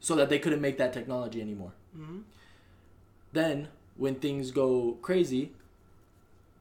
so 0.00 0.14
that 0.16 0.30
they 0.30 0.38
couldn't 0.38 0.62
make 0.62 0.78
that 0.78 0.94
technology 0.94 1.42
anymore. 1.42 1.72
Mhm. 1.94 2.22
Then 3.34 3.68
when 3.96 4.14
things 4.14 4.50
go 4.50 4.96
crazy, 5.02 5.52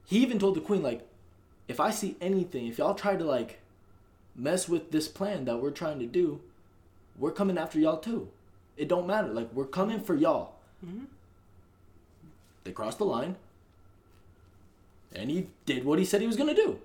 he 0.06 0.18
even 0.20 0.40
told 0.40 0.56
the 0.58 0.62
queen 0.62 0.84
like 0.84 1.08
if 1.70 1.80
I 1.80 1.90
see 1.92 2.18
anything, 2.20 2.68
if 2.68 2.78
y'all 2.80 2.96
try 2.96 3.16
to 3.16 3.24
like 3.24 3.60
mess 4.36 4.68
with 4.68 4.92
this 4.92 5.08
plan 5.08 5.46
that 5.46 5.58
we're 5.62 5.72
trying 5.72 6.00
to 6.00 6.06
do, 6.06 6.42
we're 7.18 7.32
coming 7.32 7.58
after 7.58 7.80
y'all 7.80 7.98
too. 7.98 8.30
It 8.78 8.88
don't 8.88 9.08
matter. 9.08 9.30
Like 9.30 9.52
we're 9.54 9.66
coming 9.66 10.00
for 10.02 10.16
y'all. 10.16 10.54
Mhm. 10.86 11.06
They 12.64 12.72
crossed 12.72 12.98
the 12.98 13.06
line, 13.06 13.36
and 15.14 15.30
he 15.30 15.48
did 15.66 15.86
what 15.86 16.00
he 16.00 16.06
said 16.06 16.22
he 16.22 16.28
was 16.28 16.36
gonna 16.36 16.56
do. 16.56 16.80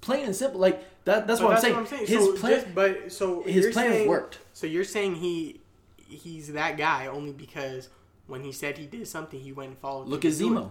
Plain 0.00 0.26
and 0.26 0.36
simple. 0.36 0.60
Like 0.60 0.82
that. 1.04 1.26
That's 1.26 1.40
But 1.40 1.46
what 1.48 1.64
I'm 1.76 1.86
saying. 1.86 2.06
His 2.06 2.24
so 2.24 2.36
plan. 2.36 2.52
just- 2.60 2.74
but 2.74 3.12
so 3.12 3.42
his 3.42 3.72
plan 3.72 3.90
saying, 3.90 4.08
worked. 4.08 4.38
So 4.52 4.66
you're 4.66 4.84
saying 4.84 5.16
he 5.16 5.60
he's 6.08 6.52
that 6.52 6.76
guy 6.76 7.06
only 7.08 7.32
because 7.32 7.88
when 8.28 8.42
he 8.44 8.52
said 8.52 8.78
he 8.78 8.86
did 8.86 9.06
something, 9.08 9.40
he 9.40 9.52
went 9.52 9.70
and 9.70 9.78
followed. 9.78 10.08
Look 10.08 10.24
at. 10.24 10.32
Zemo. 10.32 10.70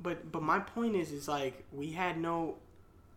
But 0.00 0.30
but 0.30 0.42
my 0.42 0.60
point 0.60 0.94
is, 0.94 1.10
is 1.10 1.26
like 1.26 1.64
we 1.72 1.90
had 1.92 2.18
no, 2.20 2.56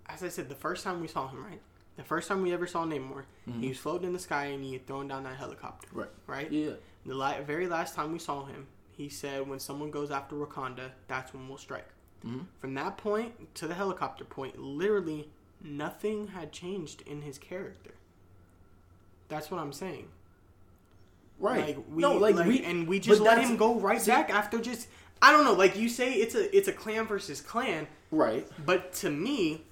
as 0.07 0.23
I 0.23 0.29
said, 0.29 0.49
the 0.49 0.55
first 0.55 0.83
time 0.83 0.99
we 1.01 1.07
saw 1.07 1.27
him, 1.27 1.43
right? 1.45 1.61
The 1.99 2.05
first 2.05 2.29
time 2.29 2.41
we 2.41 2.53
ever 2.53 2.65
saw 2.65 2.85
Namor, 2.85 3.23
he 3.59 3.67
was 3.67 3.77
floating 3.77 4.07
in 4.07 4.13
the 4.13 4.19
sky 4.19 4.45
and 4.45 4.63
he 4.63 4.71
had 4.71 4.87
thrown 4.87 5.09
down 5.09 5.23
that 5.23 5.35
helicopter, 5.35 5.85
Mm-hmm. 5.89 5.99
Right. 5.99 6.09
right? 6.27 6.49
Yeah. 6.51 6.71
The 7.05 7.13
la- 7.13 7.41
very 7.41 7.67
last 7.67 7.93
time 7.93 8.13
we 8.13 8.19
saw 8.19 8.45
him, 8.45 8.67
he 8.91 9.09
said, 9.09 9.45
"When 9.49 9.59
someone 9.59 9.91
goes 9.91 10.09
after 10.09 10.37
Wakanda, 10.37 10.91
that's 11.09 11.33
when 11.33 11.49
we'll 11.49 11.57
strike." 11.57 11.89
Mhm. 12.25 12.45
From 12.59 12.73
that 12.75 12.97
point 12.97 13.53
to 13.55 13.67
the 13.67 13.73
helicopter 13.73 14.23
point, 14.23 14.57
literally 14.57 15.29
nothing 15.61 16.27
had 16.29 16.53
changed 16.53 17.01
in 17.01 17.21
his 17.23 17.37
character. 17.37 17.91
That's 19.27 19.51
what 19.51 19.59
I'm 19.59 19.73
saying. 19.73 20.07
Right. 21.37 21.67
Like 21.67 21.85
we, 21.93 22.01
no, 22.01 22.13
like, 22.13 22.35
like, 22.35 22.47
we 22.47 22.63
and 22.63 22.87
we 22.87 22.99
just 22.99 23.19
let 23.21 23.39
him 23.43 23.57
go 23.57 23.77
right 23.77 24.01
see- 24.01 24.11
back 24.11 24.29
after 24.29 24.59
just. 24.59 24.87
I 25.21 25.31
don't 25.33 25.43
know. 25.43 25.53
Like 25.53 25.77
you 25.77 25.89
say, 25.89 26.13
it's 26.13 26.33
a 26.35 26.55
it's 26.55 26.69
a 26.69 26.73
clan 26.73 27.07
versus 27.07 27.41
clan, 27.41 27.87
Right. 28.09 28.47
but 28.65 28.93
to 29.01 29.09
me, 29.09 29.65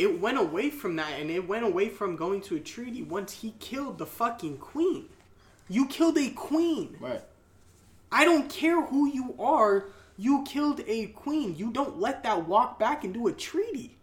it 0.00 0.18
went 0.18 0.38
away 0.38 0.70
from 0.70 0.96
that, 0.96 1.20
and 1.20 1.30
it 1.30 1.46
went 1.46 1.64
away 1.64 1.90
from 1.90 2.16
going 2.16 2.40
to 2.42 2.56
a 2.56 2.60
treaty 2.60 3.02
once 3.02 3.32
he 3.32 3.54
killed 3.60 3.98
the 3.98 4.06
fucking 4.06 4.56
queen. 4.56 5.10
You 5.68 5.86
killed 5.86 6.16
a 6.16 6.30
queen. 6.30 6.96
Right. 6.98 7.22
I 8.10 8.24
don't 8.24 8.48
care 8.48 8.82
who 8.82 9.06
you 9.06 9.34
are. 9.38 9.84
You 10.16 10.42
killed 10.44 10.82
a 10.86 11.08
queen. 11.08 11.54
You 11.56 11.70
don't 11.70 12.00
let 12.00 12.22
that 12.22 12.48
walk 12.48 12.78
back 12.78 13.04
and 13.04 13.12
do 13.12 13.28
a 13.28 13.32
treaty. 13.32 13.96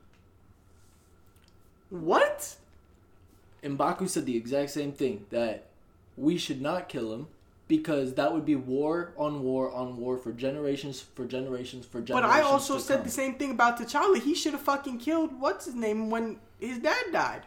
What? 1.89 2.55
Mbaku 3.63 4.07
said 4.07 4.27
the 4.27 4.37
exact 4.37 4.69
same 4.69 4.91
thing 4.91 5.25
that 5.31 5.65
we 6.15 6.37
should 6.37 6.61
not 6.61 6.89
kill 6.89 7.11
him 7.11 7.27
because 7.67 8.13
that 8.13 8.33
would 8.33 8.45
be 8.45 8.55
war 8.55 9.11
on 9.17 9.43
war 9.43 9.71
on 9.71 9.97
war 9.97 10.17
for 10.17 10.31
generations 10.31 11.01
for 11.01 11.25
generations 11.25 11.85
for 11.85 11.99
generations. 12.01 12.31
But 12.33 12.45
I 12.45 12.47
also 12.47 12.77
said 12.77 12.97
come. 12.97 13.03
the 13.05 13.11
same 13.11 13.35
thing 13.35 13.51
about 13.51 13.77
T'Challa. 13.79 14.21
He 14.21 14.33
should 14.35 14.53
have 14.53 14.61
fucking 14.61 14.99
killed 14.99 15.39
what's 15.39 15.65
his 15.65 15.75
name 15.75 16.09
when 16.09 16.39
his 16.59 16.79
dad 16.79 17.05
died. 17.11 17.41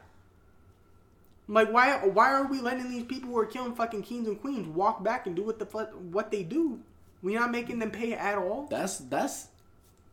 Like 1.49 1.73
why? 1.73 1.97
Why 2.07 2.33
are 2.33 2.47
we 2.47 2.61
letting 2.61 2.91
these 2.91 3.05
people 3.05 3.31
who 3.31 3.39
are 3.39 3.47
killing 3.47 3.75
fucking 3.75 4.03
kings 4.03 4.29
and 4.29 4.41
queens 4.41 4.69
walk 4.69 5.03
back 5.03 5.27
and 5.27 5.35
do 5.35 5.43
what 5.43 5.59
the 5.59 5.65
what 6.13 6.31
they 6.31 6.43
do? 6.43 6.81
We're 7.23 7.39
not 7.41 7.51
making 7.51 7.79
them 7.81 7.91
pay 7.91 8.13
at 8.15 8.39
all. 8.39 8.67
That's 8.71 8.99
that's 8.99 9.49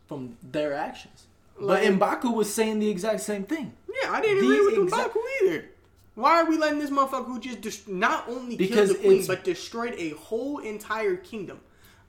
from 0.07 0.37
their 0.41 0.73
actions. 0.73 1.25
But 1.57 1.65
Like- 1.83 1.83
Mbaku 1.83 2.33
was 2.33 2.53
saying 2.53 2.79
the 2.79 2.89
exact 2.89 3.21
same 3.21 3.43
thing. 3.43 3.73
Yeah, 4.03 4.11
I 4.11 4.21
didn't 4.21 4.39
The 4.39 4.45
agree 4.45 4.65
with 4.65 4.83
exact- 4.85 5.13
Mbaku 5.13 5.19
either. 5.43 5.69
Why 6.17 6.41
are 6.41 6.49
we 6.49 6.57
letting 6.57 6.79
this 6.79 6.89
motherfucker 6.89 7.25
who 7.27 7.39
just 7.39 7.61
dest- 7.61 7.87
not 7.87 8.27
only 8.27 8.57
Because 8.57 8.89
killed 8.89 9.03
the 9.03 9.07
queen 9.07 9.27
but 9.27 9.43
destroyed 9.43 9.93
a 9.99 10.09
whole 10.15 10.57
entire 10.57 11.15
kingdom? 11.15 11.59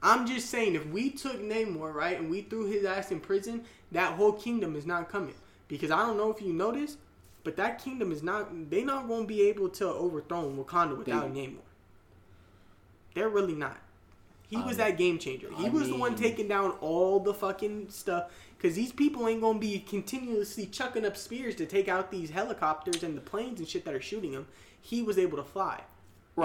I'm 0.02 0.26
just 0.26 0.48
saying, 0.48 0.76
if 0.76 0.86
we 0.86 1.10
took 1.10 1.38
Namor 1.42 1.92
right 1.92 2.18
and 2.18 2.30
we 2.30 2.40
threw 2.40 2.64
his 2.64 2.86
ass 2.86 3.10
in 3.10 3.20
prison, 3.20 3.64
that 3.92 4.14
whole 4.14 4.32
kingdom 4.32 4.76
is 4.76 4.86
not 4.86 5.10
coming. 5.10 5.34
Because 5.68 5.90
I 5.90 5.98
don't 6.06 6.16
know 6.16 6.30
if 6.30 6.40
you 6.40 6.54
noticed, 6.54 6.96
but 7.44 7.56
that 7.56 7.84
kingdom 7.84 8.10
is 8.10 8.22
not. 8.22 8.70
They 8.70 8.82
not 8.82 9.08
going 9.08 9.24
to 9.24 9.26
be 9.28 9.42
able 9.42 9.68
to 9.68 9.86
overthrow 9.86 10.50
Wakanda 10.52 10.96
without 10.96 11.34
Namor. 11.34 11.58
They're 13.14 13.28
really 13.28 13.54
not. 13.54 13.76
He 14.48 14.56
was 14.56 14.72
Um, 14.72 14.78
that 14.78 14.96
game 14.96 15.18
changer. 15.18 15.50
He 15.54 15.66
I 15.66 15.68
was 15.68 15.88
the 15.88 15.96
one 15.96 16.14
taking 16.16 16.48
down 16.48 16.70
all 16.80 17.20
the 17.20 17.34
fucking 17.34 17.90
stuff. 17.90 18.30
Because 18.58 18.74
these 18.74 18.90
people 18.92 19.28
ain't 19.28 19.40
gonna 19.40 19.58
be 19.60 19.78
continuously 19.78 20.66
chucking 20.66 21.06
up 21.06 21.16
spears 21.16 21.54
to 21.54 21.66
take 21.66 21.88
out 21.88 22.10
these 22.10 22.30
helicopters 22.30 23.04
and 23.04 23.16
the 23.16 23.20
planes 23.20 23.60
and 23.60 23.68
shit 23.68 23.84
that 23.84 23.94
are 23.94 24.00
shooting 24.00 24.32
him. 24.32 24.46
He 24.82 25.00
was 25.00 25.16
able 25.16 25.38
to 25.38 25.44
fly. 25.44 25.82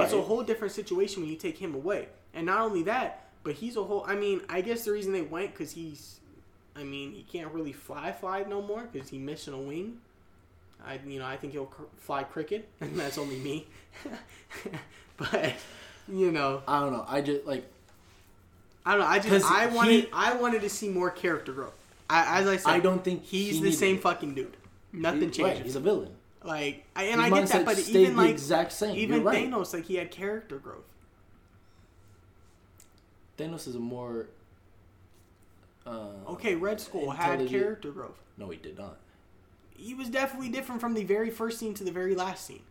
It's 0.05 0.13
a 0.13 0.21
whole 0.21 0.43
different 0.43 0.73
situation 0.73 1.21
when 1.21 1.29
you 1.31 1.37
take 1.37 1.57
him 1.57 1.75
away. 1.75 2.07
And 2.33 2.45
not 2.45 2.61
only 2.61 2.83
that, 2.83 3.29
but 3.43 3.53
he's 3.55 3.77
a 3.77 3.83
whole. 3.83 4.03
I 4.07 4.15
mean, 4.15 4.41
I 4.49 4.61
guess 4.61 4.85
the 4.85 4.91
reason 4.91 5.11
they 5.11 5.21
went 5.21 5.51
because 5.51 5.71
he's. 5.71 6.19
I 6.75 6.83
mean, 6.83 7.13
he 7.13 7.23
can't 7.23 7.51
really 7.51 7.73
fly 7.73 8.11
fly 8.11 8.43
no 8.47 8.61
more 8.61 8.87
because 8.91 9.09
he's 9.09 9.21
missing 9.21 9.53
a 9.53 9.59
wing. 9.59 9.99
I 10.85 10.99
you 11.05 11.19
know 11.19 11.25
I 11.25 11.37
think 11.37 11.53
he'll 11.53 11.67
cr- 11.67 11.83
fly 11.97 12.23
cricket, 12.23 12.67
and 12.81 12.95
that's 12.99 13.17
only 13.17 13.37
me. 13.37 13.67
but 15.17 15.53
you 16.07 16.31
know, 16.31 16.61
I 16.67 16.79
don't 16.79 16.93
know. 16.93 17.05
I 17.07 17.21
just 17.21 17.45
like 17.45 17.65
I 18.85 18.91
don't 18.91 19.01
know. 19.01 19.07
I 19.07 19.19
just 19.19 19.45
I 19.45 19.69
he- 19.69 19.75
wanted 19.75 20.09
I 20.13 20.35
wanted 20.35 20.61
to 20.61 20.69
see 20.69 20.89
more 20.89 21.11
character 21.11 21.53
growth. 21.53 21.73
I, 22.13 22.39
as 22.41 22.47
I 22.47 22.57
said, 22.57 22.71
I 22.71 22.79
don't 22.79 23.03
think 23.03 23.23
he's 23.23 23.55
he 23.57 23.61
the 23.61 23.71
same 23.71 23.95
it. 23.95 24.01
fucking 24.01 24.35
dude. 24.35 24.57
Nothing 24.91 25.23
Right, 25.23 25.33
changes. 25.33 25.63
he's 25.63 25.75
a 25.75 25.79
villain. 25.79 26.11
like, 26.43 26.85
I, 26.95 27.03
and 27.05 27.21
His 27.21 27.31
I 27.31 27.35
get 27.39 27.49
that, 27.49 27.65
but 27.65 27.79
even 27.89 28.15
the 28.15 28.21
like 28.21 28.31
exact 28.31 28.71
same. 28.73 28.95
even 28.95 29.23
right. 29.23 29.49
Thanos, 29.49 29.73
like 29.73 29.85
he 29.85 29.95
had 29.95 30.11
character 30.11 30.57
growth. 30.59 30.85
Thanos 33.37 33.67
is 33.67 33.75
a 33.75 33.79
more. 33.79 34.27
Uh, 35.85 36.07
Okay, 36.29 36.55
Red 36.55 36.79
Skull 36.79 37.09
had 37.11 37.47
character 37.47 37.91
growth. 37.91 38.19
No, 38.37 38.49
he 38.49 38.57
did 38.57 38.77
not. 38.77 38.97
He 39.75 39.93
was 39.93 40.09
definitely 40.09 40.49
different 40.49 40.79
from 40.79 40.93
the 40.93 41.03
very 41.03 41.29
first 41.29 41.59
scene 41.59 41.73
to 41.73 41.83
the 41.83 41.91
very 41.91 42.15
last 42.15 42.45
scene. 42.45 42.61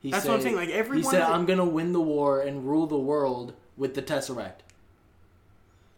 He 0.00 0.10
That's 0.10 0.24
said, 0.24 0.28
what 0.30 0.36
I'm 0.36 0.42
saying, 0.42 0.56
like, 0.56 0.68
every 0.68 0.98
he 0.98 1.02
said, 1.02 1.22
"I'm 1.22 1.46
gonna 1.46 1.64
win 1.64 1.92
the 1.92 2.00
war 2.00 2.40
and 2.40 2.68
rule 2.68 2.86
the 2.86 2.98
world 2.98 3.54
with 3.76 3.94
the 3.94 4.02
Tesseract," 4.02 4.60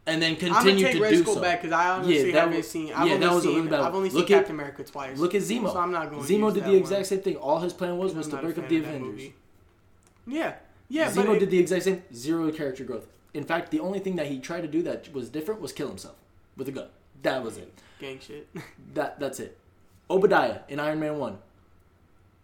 and 0.06 0.22
then 0.22 0.36
continue 0.36 0.90
to 0.92 1.00
Red 1.00 1.10
do 1.10 1.22
Skull 1.22 1.34
so. 1.34 1.40
back 1.40 1.62
because 1.62 1.72
I 1.72 1.90
honestly 1.90 2.30
that 2.32 2.40
haven't 2.40 2.56
was- 2.58 2.70
seen. 2.70 2.86
yeah, 2.88 2.94
I've 3.00 3.02
only 3.12 3.16
that 3.18 3.32
was 3.34 3.44
a 3.44 3.48
seen. 3.48 3.56
really 3.56 3.68
bad 3.68 3.80
I've 3.80 3.94
only 3.94 4.10
seen 4.10 4.18
Look 4.20 4.30
at- 4.30 4.36
Captain 4.38 4.54
America 4.54 4.84
twice. 4.84 5.18
Look 5.18 5.34
at 5.34 5.42
Zemo. 5.42 5.72
So 5.72 5.78
I'm 5.78 5.90
not 5.92 6.10
going. 6.10 6.24
to 6.24 6.32
Zemo 6.32 6.52
did 6.54 6.64
the 6.64 6.68
one, 6.68 6.76
exact 6.78 7.06
same 7.06 7.20
thing. 7.20 7.36
All 7.36 7.58
his 7.60 7.72
plan 7.72 7.98
was 7.98 8.14
was 8.14 8.26
I'm 8.26 8.36
to 8.38 8.42
break 8.44 8.58
up 8.58 8.68
the 8.68 8.76
Avengers. 8.78 9.00
movie. 9.02 9.34
Yeah, 10.26 10.54
yeah. 10.88 11.10
Zemo 11.10 11.26
but 11.26 11.38
did 11.40 11.50
the 11.50 11.58
exact 11.58 11.84
same. 11.84 12.02
Zero 12.14 12.50
character 12.52 12.84
growth. 12.84 13.06
In 13.34 13.44
fact, 13.44 13.70
the 13.70 13.80
only 13.80 13.98
thing 13.98 14.16
that 14.16 14.28
he 14.28 14.38
tried 14.38 14.62
to 14.62 14.68
do 14.68 14.82
that 14.82 15.12
was 15.12 15.28
different 15.28 15.60
was 15.60 15.72
kill 15.72 15.88
himself 15.88 16.16
with 16.56 16.68
a 16.68 16.72
gun. 16.72 16.88
That 17.22 17.42
was 17.44 17.56
it. 17.58 17.72
gang 18.00 18.18
shit. 18.20 18.48
That 18.94 19.18
that's 19.20 19.40
it. 19.40 19.58
Obadiah 20.08 20.60
in 20.68 20.78
Iron 20.80 21.00
Man 21.00 21.18
One. 21.18 21.38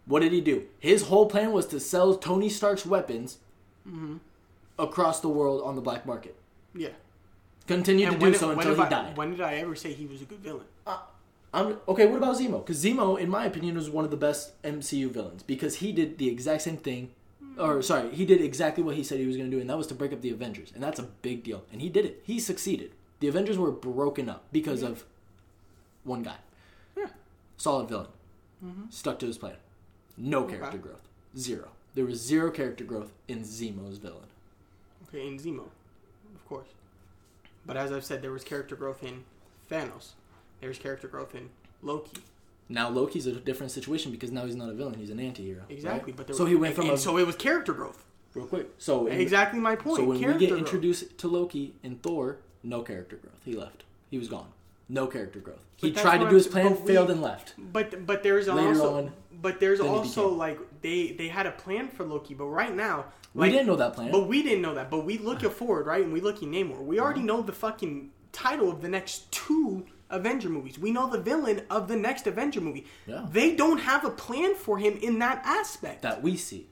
What 0.05 0.21
did 0.21 0.33
he 0.33 0.41
do? 0.41 0.65
His 0.81 1.03
whole 1.05 1.27
plan 1.27 1.53
was 1.53 1.67
to 1.69 1.79
sell 1.79 2.17
Tony 2.17 2.49
Stark's 2.49 2.85
weapons 2.85 3.39
Mm-hmm. 3.89 4.17
across 4.79 5.21
the 5.21 5.29
world 5.29 5.63
on 5.63 5.75
the 5.77 5.81
black 5.81 6.07
market. 6.07 6.37
yeah. 6.75 6.89
Continued 7.75 8.09
And 8.11 8.21
to 8.21 8.27
do 8.33 8.35
so 8.39 8.51
until 8.51 8.75
he 8.75 8.81
I- 8.83 8.89
died. 8.89 9.17
When 9.17 9.31
did 9.31 9.41
I 9.41 9.55
ever 9.55 9.75
say 9.75 9.93
he 9.93 10.07
was 10.07 10.23
a 10.23 10.25
good 10.25 10.39
villain? 10.41 10.67
Uh, 10.87 10.99
I'm, 11.55 11.77
okay, 11.89 12.07
what 12.07 12.17
about 12.17 12.37
Zemo? 12.37 12.65
Because 12.65 12.83
Zemo, 12.83 13.19
in 13.19 13.29
my 13.29 13.45
opinion, 13.45 13.75
was 13.75 13.91
one 13.91 14.05
of 14.05 14.11
the 14.11 14.17
best 14.17 14.61
MCU 14.63 15.11
villains 15.11 15.43
because 15.43 15.77
he 15.77 15.93
did 15.93 16.19
the 16.19 16.29
exact 16.29 16.63
same 16.63 16.79
thing. 16.79 17.11
Hmm. 17.43 17.61
Or 17.61 17.83
sorry, 17.83 18.11
he 18.15 18.25
did 18.25 18.41
exactly 18.41 18.83
what 18.83 18.97
he 18.97 19.05
said 19.05 19.19
he 19.19 19.27
was 19.27 19.37
going 19.37 19.51
to 19.51 19.57
do, 19.57 19.61
and 19.61 19.69
that 19.69 19.77
was 19.77 19.87
to 19.89 19.95
break 19.95 20.13
up 20.13 20.23
the 20.23 20.31
Avengers, 20.31 20.73
and 20.75 20.83
that's 20.83 20.99
a 20.99 21.03
big 21.03 21.43
deal. 21.45 21.65
And 21.73 21.83
he 21.83 21.89
did 21.91 22.05
it. 22.07 22.23
He 22.25 22.41
succeeded. 22.41 22.93
The 23.21 23.29
Avengers 23.29 23.59
were 23.59 23.71
broken 23.71 24.29
up 24.31 24.45
because 24.51 24.83
of 24.83 25.05
one 26.05 26.23
guy. 26.23 26.37
Yeah. 26.97 27.07
Solid 27.59 27.89
villain. 27.89 28.09
Mm-hmm. 28.65 28.83
Stuck 28.91 29.19
to 29.19 29.27
his 29.27 29.37
plan. 29.39 29.57
No 30.17 30.45
Okay. 30.45 30.57
character 30.57 30.79
growth. 30.79 31.07
Zero. 31.37 31.69
There 31.95 32.05
was 32.07 32.21
zero 32.21 32.51
character 32.51 32.85
growth 32.85 33.13
in 33.29 33.43
Zemo's 33.43 33.99
villain. 33.99 34.29
Okay, 35.09 35.27
in 35.27 35.39
Zemo. 35.39 35.65
But 37.67 37.77
as 37.77 37.93
I've 37.93 38.05
said, 38.05 38.23
there 38.23 38.33
was 38.33 38.45
character 38.45 38.77
growth 38.77 39.03
in 39.03 39.25
Thanos. 39.71 40.11
There's 40.61 40.79
character 40.79 41.09
growth 41.09 41.35
in 41.35 41.51
Loki. 41.83 42.23
Now 42.69 42.89
Loki's 42.89 43.27
a 43.27 43.33
different 43.33 43.73
situation 43.73 44.11
because 44.13 44.31
now 44.31 44.47
he's 44.47 44.57
not 44.57 44.69
a 44.71 44.73
villain; 44.73 44.95
he's 44.95 45.11
an 45.11 45.21
anti-hero. 45.21 45.63
Exactly, 45.69 46.13
right? 46.13 46.17
but 46.17 46.27
there 46.27 46.37
so 46.37 46.45
was, 46.45 46.51
he 46.51 46.57
went 46.57 46.75
from 46.75 46.91
a 46.91 46.97
so 46.97 47.17
it 47.19 47.27
was 47.27 47.37
character 47.37 47.73
growth. 47.73 48.05
real 48.35 48.47
quick. 48.47 48.69
So 48.79 49.07
in- 49.07 49.21
exactly 49.21 49.61
my 49.61 49.77
point. 49.77 49.97
So 49.97 50.05
when 50.05 50.17
we 50.19 50.23
character 50.23 50.39
get 50.41 50.49
growth. 50.51 50.61
introduced 50.61 51.19
to 51.19 51.29
Loki 51.29 51.75
in 51.83 51.97
Thor, 51.97 52.39
no 52.63 52.83
character 52.83 53.17
growth. 53.17 53.41
He 53.45 53.55
left. 53.55 53.85
He 54.11 54.19
was 54.19 54.29
gone. 54.29 54.49
No 54.93 55.07
character 55.07 55.39
growth. 55.41 55.65
He 55.77 55.89
But 55.89 55.95
that's 55.95 56.03
tried 56.05 56.19
to 56.19 56.29
do 56.29 56.35
his 56.37 56.47
plan, 56.47 56.71
we- 56.83 56.87
failed, 56.93 57.11
and 57.11 57.23
left. 57.23 57.55
But 57.59 58.07
but 58.07 58.23
there's 58.23 58.47
Later 58.47 58.69
also 58.69 58.97
on, 58.99 59.13
but 59.41 59.59
there's 59.59 59.81
also 59.81 60.29
like 60.29 60.59
they 60.83 61.13
they 61.13 61.29
had 61.29 61.47
a 61.47 61.53
plan 61.53 61.89
for 61.89 62.05
Loki, 62.05 62.35
but 62.35 62.45
right 62.47 62.75
now 62.75 63.07
We 63.35 63.49
didn't 63.49 63.67
know 63.67 63.77
that 63.77 63.95
plan. 63.95 64.11
But 64.13 64.29
we 64.29 64.43
didn't 64.43 64.61
know 64.61 64.75
that. 64.75 64.91
But 64.91 65.07
we 65.07 65.17
look 65.17 65.43
at 65.43 65.53
forward, 65.55 65.87
right? 65.87 66.05
And 66.05 66.13
we 66.13 66.21
look 66.21 66.37
at 66.37 66.43
Namor. 66.57 66.81
We 66.85 67.01
already 67.01 67.21
Uh-huh. 67.21 67.27
know 67.39 67.43
the 67.43 67.53
fucking 67.53 68.11
title 68.33 68.69
of 68.71 68.83
the 68.83 68.89
next 68.89 69.33
two 69.33 69.87
Avenger 70.11 70.51
movies. 70.51 70.79
We 70.79 70.91
know 70.91 71.09
the 71.09 71.19
villain 71.31 71.63
of 71.71 71.89
the 71.89 71.97
next 71.97 72.27
Avenger 72.27 72.61
movie. 72.61 72.85
Yeah. 73.07 73.25
They 73.33 73.55
don't 73.57 73.79
have 73.79 74.05
a 74.05 74.11
plan 74.11 74.55
for 74.55 74.77
him 74.77 74.99
in 75.01 75.19
that 75.21 75.41
aspect. 75.47 76.03
that 76.03 76.23
we 76.23 76.37
see. 76.37 76.67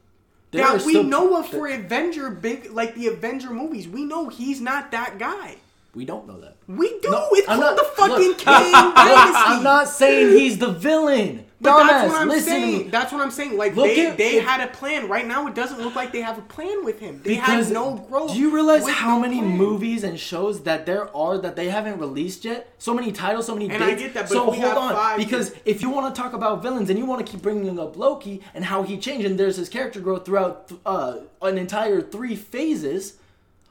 There 0.51 0.63
that 0.67 0.85
we 0.85 1.03
know 1.03 1.37
of 1.39 1.49
for 1.49 1.67
Avenger 1.69 2.29
big 2.29 2.71
like 2.73 2.95
the 2.95 3.07
Avenger 3.07 3.51
movies. 3.63 3.89
We 3.89 4.05
know 4.05 4.29
he's 4.29 4.61
not 4.61 4.91
that 4.91 5.19
guy. 5.19 5.57
We 5.95 6.05
don't 6.05 6.27
know 6.29 6.39
that. 6.41 6.57
We 6.69 6.89
do. 7.01 7.11
No, 7.11 7.29
it's 7.33 7.49
I'm 7.49 7.59
called 7.61 7.77
not- 7.77 7.77
the 7.77 7.91
fucking 7.97 8.29
look. 8.29 8.39
King 8.39 8.73
Dynasty. 8.73 8.95
I'm 9.37 9.63
not 9.65 9.89
saying 9.89 10.37
he's 10.39 10.59
the 10.59 10.69
villain. 10.73 11.47
But 11.63 11.73
Dumbass, 11.79 11.89
that's 11.89 12.13
what 12.13 12.23
I'm 12.23 12.29
listen 12.29 12.49
saying. 12.49 12.91
That's 12.91 13.13
what 13.13 13.21
I'm 13.21 13.31
saying. 13.31 13.57
Like 13.59 13.77
Look 13.77 13.85
they, 13.87 14.07
at- 14.07 14.17
they 14.17 14.37
if- 14.37 14.45
had 14.47 14.61
a 14.67 14.73
plan. 14.73 15.09
Right 15.09 15.27
now, 15.27 15.47
it 15.47 15.55
doesn't 15.55 15.79
look 15.81 15.95
like 15.95 16.11
they 16.11 16.23
have 16.23 16.39
a 16.39 16.43
plan 16.43 16.85
with 16.87 17.01
him. 17.01 17.21
They 17.23 17.35
have 17.35 17.71
no 17.71 17.97
growth. 18.09 18.33
Do 18.33 18.39
you 18.39 18.55
realize 18.55 18.89
how 18.89 19.17
no 19.17 19.21
many 19.23 19.41
plan. 19.41 19.59
movies 19.59 20.03
and 20.05 20.19
shows 20.19 20.63
that 20.63 20.87
there 20.87 21.15
are 21.15 21.37
that 21.39 21.57
they 21.57 21.69
haven't 21.69 21.99
released 21.99 22.45
yet? 22.47 22.73
So 22.79 22.95
many 22.95 23.13
titles, 23.13 23.45
so 23.47 23.53
many 23.55 23.69
And 23.69 23.83
I 23.85 23.89
dates. 23.91 24.01
get 24.03 24.15
that, 24.15 24.23
but 24.23 24.29
so 24.31 24.51
hold 24.51 24.65
on, 24.65 24.95
five- 24.95 25.19
because 25.19 25.53
if 25.67 25.83
you 25.83 25.91
want 25.91 26.15
to 26.15 26.19
talk 26.19 26.33
about 26.33 26.63
villains 26.63 26.89
and 26.89 26.99
you 26.99 27.05
want 27.05 27.27
to 27.27 27.31
keep 27.31 27.43
bringing 27.43 27.79
up 27.79 27.95
Loki 27.97 28.41
and 28.55 28.65
how 28.65 28.83
he 28.85 28.97
changed, 28.97 29.27
and 29.27 29.39
there's 29.39 29.57
his 29.57 29.69
character 29.69 30.01
growth 30.01 30.25
throughout 30.25 30.71
uh, 30.87 31.17
an 31.43 31.59
entire 31.59 32.01
three 32.01 32.37
phases, 32.37 33.17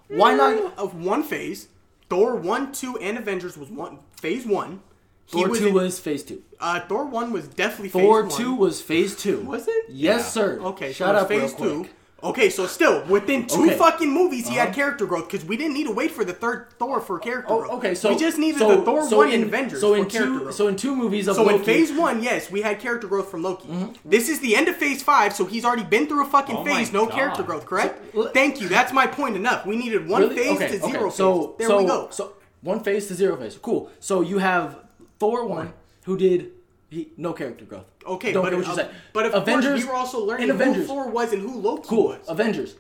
why 0.10 0.36
not? 0.36 0.78
of 0.78 0.94
one 1.04 1.24
phase? 1.24 1.70
Thor 2.10 2.36
one, 2.36 2.72
two, 2.72 2.98
and 2.98 3.18
Avengers 3.18 3.58
was 3.58 3.70
one 3.70 4.00
phase 4.20 4.46
one. 4.46 4.82
He 5.28 5.44
Thor 5.46 5.56
two 5.56 5.68
in- 5.68 5.74
was 5.76 6.00
phase 6.00 6.24
two. 6.24 6.42
uh, 6.60 6.80
Thor 6.82 7.06
one 7.06 7.32
was 7.32 7.48
definitely 7.48 7.90
Thor 7.90 8.24
phase 8.28 8.36
two 8.38 8.52
one. 8.52 8.60
was 8.60 8.82
phase 8.82 9.16
two. 9.16 9.42
Was 9.42 9.68
it? 9.68 9.86
Yes, 9.90 10.22
Yeah. 10.22 10.26
sir. 10.30 10.60
Okay, 10.62 10.92
shut 10.92 11.16
so 11.16 11.22
up, 11.22 11.28
phase 11.28 11.54
real 11.54 11.60
two. 11.60 11.80
quick. 11.82 11.94
Okay, 12.22 12.50
so 12.50 12.68
still 12.68 13.04
within 13.06 13.48
two 13.48 13.64
Okay. 13.66 13.76
fucking 13.78 14.12
movies, 14.12 14.48
he 14.48 14.56
had 14.56 14.68
Uh-huh. 14.70 14.76
character 14.76 15.06
growth 15.06 15.30
because 15.30 15.46
we 15.48 15.56
didn't 15.56 15.74
need 15.74 15.86
to 15.88 15.92
wait 15.94 16.12
for 16.12 16.26
the 16.26 16.34
third 16.34 16.68
Thor 16.78 17.00
for 17.00 17.18
character 17.20 17.54
Oh, 17.54 17.60
growth. 17.60 17.72
okay, 17.74 17.96
so 17.96 18.10
we 18.10 18.16
just 18.18 18.38
needed 18.38 18.60
so, 18.60 18.76
the 18.76 18.82
Thor 18.82 19.08
so 19.08 19.18
one 19.18 19.30
in, 19.30 19.36
and 19.36 19.44
Avengers 19.46 19.80
So 19.80 19.94
for 19.94 19.98
in 20.00 20.06
character 20.06 20.34
two, 20.34 20.40
growth. 20.44 20.56
so 20.56 20.68
in 20.68 20.76
two 20.76 20.96
movies 20.96 21.28
of 21.30 21.36
So 21.38 21.48
in 21.50 21.64
phase 21.64 21.92
one, 21.94 22.22
yes, 22.22 22.52
we 22.52 22.62
had 22.62 22.80
character 22.80 23.08
growth 23.08 23.30
from 23.32 23.42
Loki. 23.44 23.68
Mm-hmm. 23.70 24.10
This 24.10 24.28
is 24.28 24.40
the 24.42 24.56
end 24.56 24.68
of 24.68 24.76
phase 24.76 25.02
five, 25.02 25.34
so 25.34 25.46
he's 25.46 25.64
already 25.64 25.84
been 25.84 26.08
through 26.08 26.24
a 26.24 26.30
fucking 26.30 26.58
Oh 26.58 26.66
phase, 26.66 26.92
no 26.92 27.06
God. 27.06 27.14
character 27.16 27.44
growth, 27.44 27.66
correct? 27.66 28.02
So, 28.14 28.24
l- 28.24 28.32
Thank 28.34 28.60
you. 28.60 28.68
That's 28.68 28.92
my 28.92 29.08
point 29.08 29.36
enough. 29.36 29.66
We 29.66 29.76
needed 29.78 30.08
one 30.08 30.24
Really? 30.24 30.36
phase 30.36 30.52
Okay, 30.58 30.68
to 30.78 30.84
okay, 30.84 30.92
zero 30.92 31.10
So, 31.10 31.42
phase. 31.42 31.56
There 31.60 31.68
so, 31.70 31.78
we 31.78 31.86
go. 31.86 32.08
So 32.12 32.34
one 32.62 32.82
phase 32.84 33.08
to 33.08 33.14
zero 33.14 33.38
phase. 33.38 33.58
Cool. 33.62 33.90
So 34.02 34.22
you 34.22 34.40
have 34.40 34.78
Thor 35.20 35.46
one, 35.46 35.74
who 36.04 36.18
did 36.18 36.52
he, 36.90 37.10
no 37.18 37.34
character 37.34 37.66
growth. 37.66 37.86
Okay, 38.06 38.32
don't 38.32 38.44
but 38.44 38.54
what 38.54 38.66
uh, 38.66 38.70
you 38.70 38.76
say. 38.76 38.90
But 39.14 39.26
of 39.28 39.34
Avengers, 39.36 39.72
course, 39.72 39.84
we 39.84 39.90
were 39.90 39.96
also 39.96 40.26
learning 40.26 40.50
in 40.50 40.58
who 40.58 40.84
Thor 40.86 41.10
was 41.10 41.32
and 41.34 41.42
who 41.42 41.60
Loki 41.60 41.88
Cool. 41.88 42.08
was. 42.10 42.28
Avengers. 42.28 42.76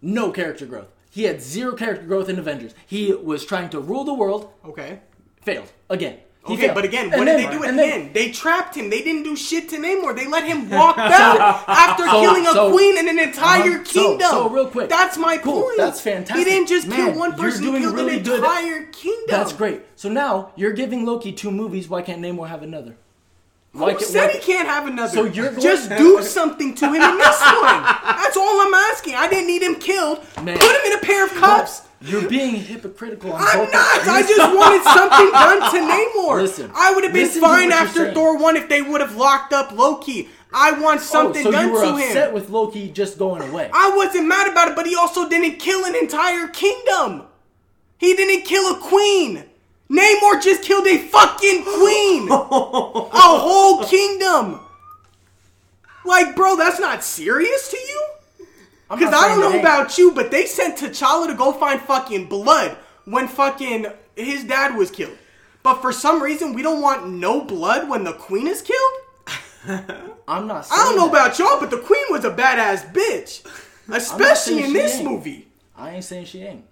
No 0.00 0.30
character 0.32 0.66
growth. 0.66 0.88
He 1.10 1.24
had 1.24 1.40
zero 1.42 1.74
character 1.76 2.06
growth 2.06 2.28
in 2.28 2.38
Avengers. 2.38 2.74
He 2.86 3.12
was 3.12 3.44
trying 3.44 3.68
to 3.70 3.80
rule 3.80 4.04
the 4.04 4.14
world, 4.14 4.50
Okay. 4.64 5.00
failed 5.42 5.70
again. 5.90 6.18
He 6.46 6.54
Okay, 6.54 6.72
but 6.74 6.84
again, 6.84 7.04
And 7.12 7.18
what 7.18 7.24
then- 7.26 7.38
did 7.38 7.48
they 7.48 7.52
do 7.56 7.62
at 7.62 7.68
and 7.70 7.78
the 7.78 7.84
end? 7.84 8.14
They 8.14 8.30
trapped 8.32 8.74
him. 8.76 8.90
They 8.90 9.00
didn't 9.02 9.22
do 9.22 9.36
shit 9.36 9.68
to 9.68 9.76
Namor. 9.76 10.16
They 10.16 10.26
let 10.26 10.42
him 10.44 10.68
walk 10.78 10.98
out 10.98 11.62
after 11.68 12.04
so- 12.04 12.20
killing 12.20 12.46
a 12.46 12.50
so- 12.52 12.72
queen 12.72 12.98
and 12.98 13.08
an 13.08 13.20
entire 13.20 13.60
Uh-huh. 13.76 13.84
So- 13.84 13.92
kingdom. 14.08 14.28
so 14.30 14.48
real 14.48 14.66
quick. 14.66 14.88
That's 14.88 15.16
my 15.16 15.38
Cool, 15.38 15.62
point. 15.62 15.76
that's 15.76 16.00
fantastic. 16.00 16.44
He 16.44 16.50
didn't 16.52 16.66
just 16.68 16.88
kill 16.90 17.06
Man, 17.10 17.18
one 17.18 17.30
you're 17.30 17.38
person. 17.38 17.62
doing 17.62 17.76
he 17.76 17.82
killed 17.82 17.94
really 17.94 18.16
an 18.16 18.22
good. 18.24 18.38
entire 18.40 18.82
kingdom. 18.86 19.26
That's 19.28 19.52
great. 19.52 19.82
So 19.94 20.08
now 20.08 20.50
you're 20.56 20.72
giving 20.72 21.06
Loki 21.06 21.30
two 21.30 21.52
movies. 21.52 21.88
Why 21.88 22.02
can't 22.02 22.20
Namor 22.20 22.48
have 22.48 22.62
another? 22.64 22.96
Who 23.74 23.86
can't- 23.86 24.00
said 24.02 24.30
he 24.32 24.38
can't 24.40 24.66
have 24.68 24.86
another? 24.88 25.12
So 25.14 25.24
you're 25.24 25.52
just 25.52 25.88
do 25.96 26.22
something 26.24 26.74
to 26.74 26.86
him 26.86 26.94
in 27.02 27.18
this 27.18 27.40
one. 27.40 27.82
That's 28.18 28.36
all 28.36 28.60
I'm 28.66 28.74
asking. 28.74 29.14
I 29.14 29.28
didn't 29.28 29.46
need 29.46 29.62
him 29.62 29.76
killed. 29.76 30.18
Man. 30.42 30.58
Put 30.58 30.70
him 30.76 30.92
in 30.92 30.98
a 30.98 31.00
pair 31.00 31.24
of 31.24 31.32
cups. 31.34 31.82
You're 32.04 32.28
being 32.28 32.56
hypocritical 32.56 33.32
on 33.32 33.40
I'm 33.40 33.58
both. 33.58 33.72
not. 33.72 34.08
I 34.08 34.22
just 34.22 34.56
wanted 34.56 34.82
something 34.82 35.30
done 35.30 35.70
to 35.70 35.78
Namor. 35.92 36.42
Listen. 36.42 36.70
I 36.74 36.92
would 36.94 37.04
have 37.04 37.12
been 37.12 37.28
fine 37.28 37.72
after. 37.72 38.12
Thor 38.12 38.36
one 38.38 38.56
if 38.56 38.68
they 38.68 38.82
would 38.82 39.00
have 39.00 39.16
locked 39.16 39.52
up 39.52 39.72
Loki. 39.72 40.28
I 40.52 40.72
want 40.72 41.00
oh, 41.00 41.04
something 41.04 41.46
oh, 41.46 41.50
so 41.50 41.52
done 41.52 41.66
you 41.66 41.72
were 41.72 41.82
to 41.82 41.94
upset 41.94 42.28
him. 42.28 42.34
with 42.34 42.50
Loki 42.50 42.90
just 42.90 43.18
going 43.18 43.42
away. 43.48 43.70
I 43.72 43.96
wasn't 43.96 44.26
mad 44.26 44.50
about 44.50 44.68
it, 44.68 44.76
but 44.76 44.86
he 44.86 44.94
also 44.96 45.28
didn't 45.28 45.58
kill 45.58 45.84
an 45.84 45.94
entire 45.94 46.48
kingdom. 46.48 47.24
He 47.98 48.14
didn't 48.14 48.44
kill 48.44 48.74
a 48.74 48.80
queen. 48.80 49.44
Namor 49.90 50.42
just 50.42 50.62
killed 50.62 50.86
a 50.86 50.98
fucking 50.98 51.64
queen. 51.64 52.28
a 52.30 52.36
whole 52.36 53.84
kingdom. 53.84 54.60
Like, 56.04 56.34
bro, 56.34 56.56
that's 56.56 56.80
not 56.80 57.04
serious 57.04 57.70
to 57.70 57.76
you? 57.76 58.06
Because 58.90 59.14
I 59.14 59.28
don't 59.28 59.40
know 59.40 59.58
about 59.58 59.96
you, 59.96 60.12
but 60.12 60.30
they 60.30 60.46
sent 60.46 60.78
T'Challa 60.78 61.26
to 61.28 61.34
go 61.34 61.52
find 61.52 61.80
fucking 61.80 62.26
blood 62.26 62.76
when 63.04 63.26
fucking 63.26 63.86
his 64.16 64.44
dad 64.44 64.76
was 64.76 64.90
killed. 64.90 65.16
But 65.62 65.80
for 65.80 65.92
some 65.92 66.22
reason, 66.22 66.52
we 66.52 66.62
don't 66.62 66.82
want 66.82 67.08
no 67.08 67.42
blood 67.42 67.88
when 67.88 68.04
the 68.04 68.12
queen 68.12 68.46
is 68.46 68.62
killed? 68.62 68.92
I'm 70.28 70.46
not. 70.46 70.66
Saying 70.66 70.80
I 70.80 70.84
don't 70.84 70.96
know 70.96 71.08
that. 71.08 71.26
about 71.26 71.38
y'all, 71.38 71.60
but 71.60 71.70
the 71.70 71.78
queen 71.78 72.04
was 72.10 72.24
a 72.24 72.30
badass 72.30 72.92
bitch. 72.92 73.46
Especially 73.90 74.64
in 74.64 74.72
this 74.72 74.96
ain't. 74.96 75.08
movie. 75.08 75.48
I 75.76 75.90
ain't 75.94 76.04
saying 76.04 76.26
she 76.26 76.42
ain't. 76.42 76.64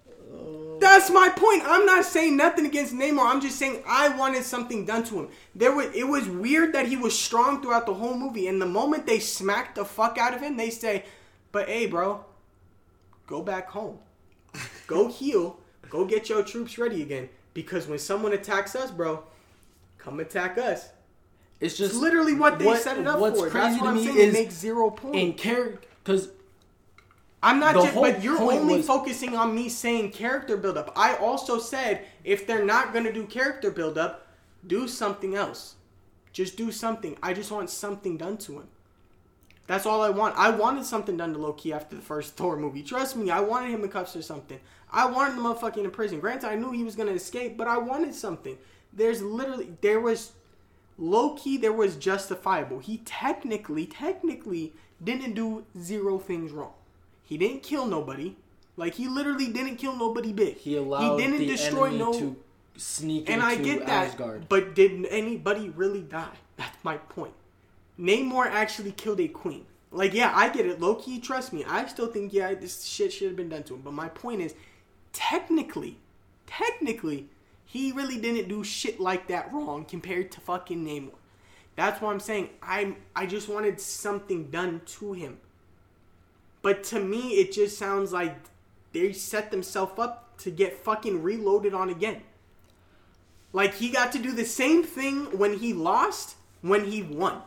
That's 0.79 1.11
my 1.11 1.29
point. 1.29 1.61
I'm 1.65 1.85
not 1.85 2.05
saying 2.05 2.35
nothing 2.35 2.65
against 2.65 2.93
Namor. 2.93 3.23
I'm 3.23 3.39
just 3.39 3.59
saying 3.59 3.83
I 3.87 4.09
wanted 4.17 4.43
something 4.43 4.83
done 4.83 5.03
to 5.05 5.19
him. 5.19 5.27
There 5.53 5.73
was 5.75 5.93
it 5.93 6.07
was 6.07 6.27
weird 6.27 6.73
that 6.73 6.87
he 6.87 6.97
was 6.97 7.17
strong 7.17 7.61
throughout 7.61 7.85
the 7.85 7.93
whole 7.93 8.17
movie, 8.17 8.47
and 8.47 8.59
the 8.59 8.65
moment 8.65 9.05
they 9.05 9.19
smacked 9.19 9.75
the 9.75 9.85
fuck 9.85 10.17
out 10.17 10.33
of 10.33 10.41
him, 10.41 10.57
they 10.57 10.71
say, 10.71 11.05
"But 11.51 11.67
hey, 11.69 11.85
bro, 11.87 12.25
go 13.27 13.41
back 13.41 13.69
home, 13.69 13.99
go 14.87 15.07
heal, 15.19 15.59
go 15.89 16.05
get 16.05 16.29
your 16.29 16.43
troops 16.43 16.77
ready 16.77 17.01
again, 17.01 17.29
because 17.53 17.87
when 17.87 17.99
someone 17.99 18.33
attacks 18.33 18.75
us, 18.75 18.91
bro, 18.91 19.23
come 19.97 20.19
attack 20.19 20.57
us." 20.57 20.89
It's 21.59 21.77
just 21.77 21.91
It's 21.93 22.01
literally 22.01 22.33
what 22.33 22.57
they 22.57 22.65
what- 22.65 22.81
set 22.81 22.97
it 22.97 23.05
up 23.05 23.19
what's 23.19 23.39
for. 23.39 23.47
crazy 23.49 23.67
That's 23.67 23.77
to 23.77 23.81
what 23.83 23.89
I'm 23.89 23.95
me 23.97 24.05
saying. 24.05 24.17
is 24.17 24.23
it 24.29 24.33
makes 24.33 24.53
zero 24.55 24.89
point. 24.89 25.15
in 25.15 25.33
character 25.33 25.87
because 26.03 26.29
I'm 27.43 27.59
not 27.59 27.75
just, 27.75 27.93
but 27.93 28.23
you're 28.23 28.39
only 28.41 28.77
was- 28.77 28.87
focusing 28.87 29.35
on 29.35 29.53
me 29.53 29.69
saying 29.69 30.11
character 30.11 30.57
buildup. 30.57 30.91
I 30.95 31.15
also 31.17 31.59
said 31.59 32.05
if 32.23 32.47
they're 32.47 32.65
not 32.65 32.93
gonna 32.93 33.13
do 33.13 33.25
character 33.25 33.69
buildup, 33.69 34.27
do 34.65 34.87
something 34.87 35.35
else. 35.35 35.75
Just 36.33 36.55
do 36.57 36.71
something. 36.71 37.15
I 37.21 37.33
just 37.33 37.51
want 37.51 37.69
something 37.69 38.17
done 38.17 38.37
to 38.39 38.53
him. 38.53 38.67
That's 39.71 39.85
all 39.85 40.01
I 40.01 40.09
want. 40.09 40.35
I 40.37 40.49
wanted 40.49 40.83
something 40.83 41.15
done 41.15 41.31
to 41.31 41.39
Loki 41.39 41.71
after 41.71 41.95
the 41.95 42.01
first 42.01 42.33
Thor 42.35 42.57
movie. 42.57 42.83
Trust 42.83 43.15
me, 43.15 43.31
I 43.31 43.39
wanted 43.39 43.69
him 43.69 43.85
in 43.85 43.89
cuffs 43.89 44.17
or 44.17 44.21
something. 44.21 44.59
I 44.91 45.05
wanted 45.05 45.37
the 45.37 45.41
motherfucking 45.41 45.85
in 45.85 45.91
prison. 45.91 46.19
Granted, 46.19 46.49
I 46.49 46.55
knew 46.55 46.73
he 46.73 46.83
was 46.83 46.97
gonna 46.97 47.13
escape, 47.13 47.55
but 47.55 47.69
I 47.69 47.77
wanted 47.77 48.13
something. 48.13 48.57
There's 48.91 49.21
literally 49.21 49.71
there 49.79 50.01
was 50.01 50.33
Loki. 50.97 51.55
There 51.55 51.71
was 51.71 51.95
justifiable. 51.95 52.79
He 52.79 52.97
technically, 53.05 53.85
technically 53.85 54.73
didn't 55.01 55.35
do 55.35 55.63
zero 55.79 56.19
things 56.19 56.51
wrong. 56.51 56.73
He 57.23 57.37
didn't 57.37 57.63
kill 57.63 57.85
nobody. 57.85 58.35
Like 58.75 58.95
he 58.95 59.07
literally 59.07 59.47
didn't 59.53 59.77
kill 59.77 59.95
nobody 59.95 60.33
big. 60.33 60.57
he 60.57 60.75
allowed 60.75 61.15
he 61.15 61.23
didn't 61.23 61.39
the 61.39 61.47
destroy 61.47 61.85
enemy 61.85 61.99
no. 61.99 62.11
to 62.11 62.35
sneak 62.75 63.29
and 63.29 63.41
into 63.41 63.45
I 63.45 63.55
get 63.55 63.85
that, 63.85 64.07
Asgard. 64.09 64.49
but 64.49 64.75
did 64.75 65.05
anybody 65.05 65.69
really 65.69 66.01
die? 66.01 66.35
That's 66.57 66.75
my 66.83 66.97
point. 66.97 67.31
Namor 67.99 68.45
actually 68.45 68.91
killed 68.91 69.19
a 69.19 69.27
queen. 69.27 69.65
Like, 69.91 70.13
yeah, 70.13 70.31
I 70.33 70.49
get 70.49 70.65
it. 70.65 70.79
Loki, 70.79 71.19
trust 71.19 71.51
me. 71.51 71.65
I 71.65 71.85
still 71.87 72.07
think, 72.07 72.33
yeah, 72.33 72.53
this 72.53 72.85
shit 72.85 73.11
should 73.11 73.27
have 73.27 73.35
been 73.35 73.49
done 73.49 73.63
to 73.63 73.75
him. 73.75 73.81
But 73.81 73.93
my 73.93 74.07
point 74.07 74.41
is, 74.41 74.55
technically, 75.11 75.97
technically, 76.47 77.27
he 77.65 77.91
really 77.91 78.17
didn't 78.17 78.47
do 78.47 78.63
shit 78.63 78.99
like 78.99 79.27
that 79.27 79.51
wrong 79.53 79.85
compared 79.85 80.31
to 80.31 80.41
fucking 80.41 80.85
Namor. 80.85 81.13
That's 81.75 82.01
why 82.01 82.11
I'm 82.11 82.19
saying 82.19 82.49
I'm. 82.61 82.97
I 83.15 83.25
just 83.25 83.47
wanted 83.47 83.79
something 83.79 84.51
done 84.51 84.81
to 84.85 85.13
him. 85.13 85.39
But 86.61 86.83
to 86.85 86.99
me, 86.99 87.31
it 87.31 87.51
just 87.51 87.77
sounds 87.77 88.11
like 88.11 88.37
they 88.93 89.13
set 89.13 89.51
themselves 89.51 89.97
up 89.97 90.37
to 90.39 90.51
get 90.51 90.77
fucking 90.77 91.23
reloaded 91.23 91.73
on 91.73 91.89
again. 91.89 92.21
Like 93.53 93.75
he 93.75 93.89
got 93.89 94.11
to 94.13 94.19
do 94.19 94.31
the 94.31 94.45
same 94.45 94.83
thing 94.83 95.37
when 95.37 95.57
he 95.57 95.73
lost, 95.73 96.35
when 96.61 96.85
he 96.85 97.01
won. 97.01 97.41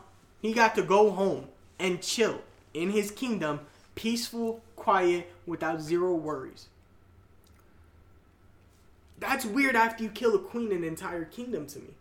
He 0.45 0.53
got 0.53 0.75
to 0.75 0.83
go 0.83 1.09
home 1.09 1.47
and 1.79 2.03
chill 2.03 2.39
in 2.71 2.91
his 2.91 3.09
kingdom, 3.09 3.61
peaceful, 3.95 4.61
quiet, 4.75 5.33
without 5.47 5.81
zero 5.81 6.13
worries. 6.13 6.67
That's 9.19 9.43
weird 9.43 9.75
after 9.75 10.03
you 10.03 10.09
kill 10.09 10.35
a 10.35 10.39
queen 10.39 10.71
and 10.71 10.83
an 10.83 10.87
entire 10.87 11.25
kingdom 11.25 11.65
to 11.65 11.79
me. 11.79 11.95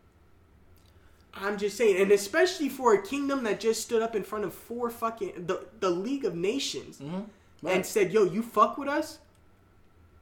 I'm 1.32 1.56
just 1.56 1.78
saying, 1.78 1.98
and 1.98 2.12
especially 2.12 2.68
for 2.68 2.92
a 2.92 3.02
kingdom 3.02 3.44
that 3.44 3.60
just 3.60 3.80
stood 3.80 4.02
up 4.02 4.14
in 4.14 4.22
front 4.22 4.44
of 4.44 4.52
four 4.52 4.90
fucking 4.90 5.46
the 5.46 5.64
the 5.80 5.88
League 5.88 6.26
of 6.26 6.34
Nations 6.34 6.98
mm-hmm. 6.98 7.14
and 7.14 7.28
Right. 7.62 7.86
said, 7.86 8.12
"Yo, 8.12 8.24
you 8.24 8.42
fuck 8.42 8.76
with 8.76 8.88
us, 8.88 9.20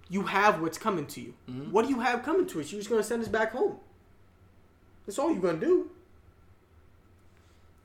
you 0.09 0.23
have 0.23 0.63
what's 0.63 0.79
coming 0.79 1.07
to 1.07 1.21
you. 1.21 1.35
Mm-hmm. 1.51 1.73
What 1.73 1.87
do 1.87 1.89
you 1.91 1.99
have 2.01 2.23
coming 2.23 2.47
to 2.47 2.61
us? 2.61 2.71
You're 2.71 2.81
just 2.81 2.89
gonna 2.89 3.03
send 3.03 3.21
us 3.21 3.29
back 3.29 3.51
home. 3.51 3.79
That's 5.07 5.19
all 5.19 5.33
you're 5.33 5.43
gonna 5.43 5.59
do. 5.59 5.91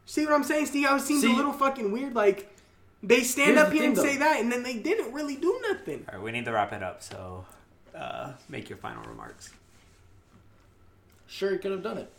See 0.07 0.25
what 0.25 0.33
I'm 0.33 0.43
saying? 0.45 0.67
See 0.67 0.83
how 0.83 0.95
it 0.95 1.01
seems 1.01 1.25
a 1.25 1.29
little 1.29 1.51
fucking 1.51 1.91
weird? 1.91 2.15
Like 2.15 2.49
they 3.03 3.23
stand 3.23 3.59
up 3.59 3.73
here 3.73 3.81
thing, 3.81 3.89
and 3.89 3.97
though. 3.97 4.03
say 4.03 4.17
that, 4.17 4.39
and 4.39 4.49
then 4.49 4.63
they 4.63 4.77
didn't 4.77 5.13
really 5.13 5.35
do 5.35 5.59
nothing. 5.67 6.05
All 6.07 6.15
right, 6.15 6.23
we 6.23 6.31
need 6.31 6.45
to 6.45 6.51
wrap 6.53 6.71
it 6.71 6.81
up. 6.81 7.03
So, 7.03 7.45
uh, 7.93 8.31
make 8.47 8.69
your 8.69 8.77
final 8.77 9.03
remarks. 9.03 9.51
Sure, 11.27 11.51
he 11.51 11.57
could 11.57 11.71
have 11.71 11.83
done 11.83 11.97
it. 11.97 12.09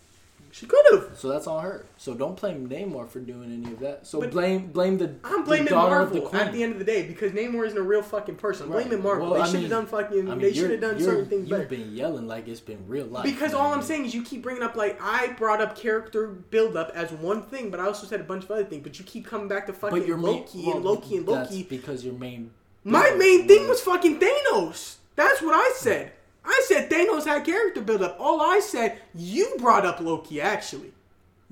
She 0.51 0.67
could 0.67 0.85
have. 0.93 1.11
So 1.19 1.29
that's 1.29 1.47
on 1.47 1.63
her. 1.63 1.85
So 1.99 2.15
don't 2.15 2.41
blame 2.41 2.69
Namor 2.69 3.09
for 3.09 3.21
doing 3.21 3.53
any 3.53 3.73
of 3.73 3.81
that. 3.81 4.07
So 4.07 4.21
But- 4.21 4.31
blame 4.31 4.69
blame 4.69 4.97
the, 4.99 5.15
I'm 5.25 5.41
the 5.41 5.45
blaming 5.45 5.67
daughter 5.67 6.01
of 6.01 6.09
the 6.11 6.17
Marvel 6.21 6.31
queen. 6.31 6.43
at 6.43 6.53
the 6.53 6.63
end 6.63 6.73
of 6.73 6.79
the 6.79 6.85
day 6.85 7.07
because 7.07 7.33
Namor 7.33 7.67
isn't 7.67 7.79
a 7.79 7.83
real 7.83 8.03
fucking 8.03 8.37
person. 8.37 8.67
I'm 8.67 8.73
Right. 8.73 8.87
blaming 8.89 9.03
Marvel. 9.05 9.31
Well, 9.31 9.43
they 9.45 9.51
should 9.51 9.61
have 9.61 9.71
done 9.71 9.87
fucking. 9.87 10.29
I 10.31 10.35
mean, 10.35 10.39
they 10.41 10.53
should 10.53 10.71
have 10.71 10.81
done 10.81 11.01
certain 11.01 11.27
things 11.27 11.49
You've 11.49 11.59
better. 11.59 11.69
been 11.69 11.95
yelling 11.95 12.27
like 12.27 12.49
it's 12.49 12.61
been 12.61 12.83
real 12.89 13.07
life. 13.07 13.25
Because 13.25 13.53
man. 13.53 13.61
all 13.61 13.73
I'm 13.75 13.83
saying 13.83 14.07
is 14.07 14.15
you 14.15 14.23
keep 14.23 14.43
bringing 14.43 14.63
up 14.63 14.75
like 14.77 14.99
I 15.03 15.29
brought 15.39 15.61
up 15.61 15.77
character 15.77 16.27
build 16.29 16.77
up 16.77 16.93
as 16.95 17.13
one 17.13 17.43
thing, 17.43 17.71
but 17.71 17.79
I 17.81 17.85
also 17.85 18.07
said 18.07 18.21
a 18.21 18.25
bunch 18.25 18.45
of 18.45 18.51
other 18.51 18.65
things. 18.65 18.83
But 18.83 18.99
you 18.99 19.05
keep 19.05 19.27
coming 19.27 19.49
back 19.49 19.67
to 19.67 19.73
fucking 19.73 20.07
your 20.07 20.17
main- 20.17 20.27
Loki 20.39 20.65
well, 20.67 20.77
and 20.77 20.85
Loki 20.85 21.17
and 21.19 21.27
that's 21.29 21.51
Loki. 21.51 21.63
because 21.65 22.05
your 22.05 22.15
main. 22.15 22.51
My 22.85 23.11
main 23.19 23.47
thing 23.47 23.69
was 23.69 23.81
fucking 23.83 24.19
Thanos. 24.21 24.97
That's 25.17 25.43
what 25.43 25.53
I 25.55 25.73
said. 25.77 26.13
I 26.49 26.63
said 26.67 26.89
Thanos 26.91 27.25
had 27.27 27.45
character 27.45 27.81
build 27.83 28.03
up. 28.03 28.17
All 28.19 28.41
I 28.41 28.61
said, 28.61 28.99
you 29.15 29.55
brought 29.59 29.85
up 29.85 30.01
Loki 30.01 30.41
actually. 30.41 30.93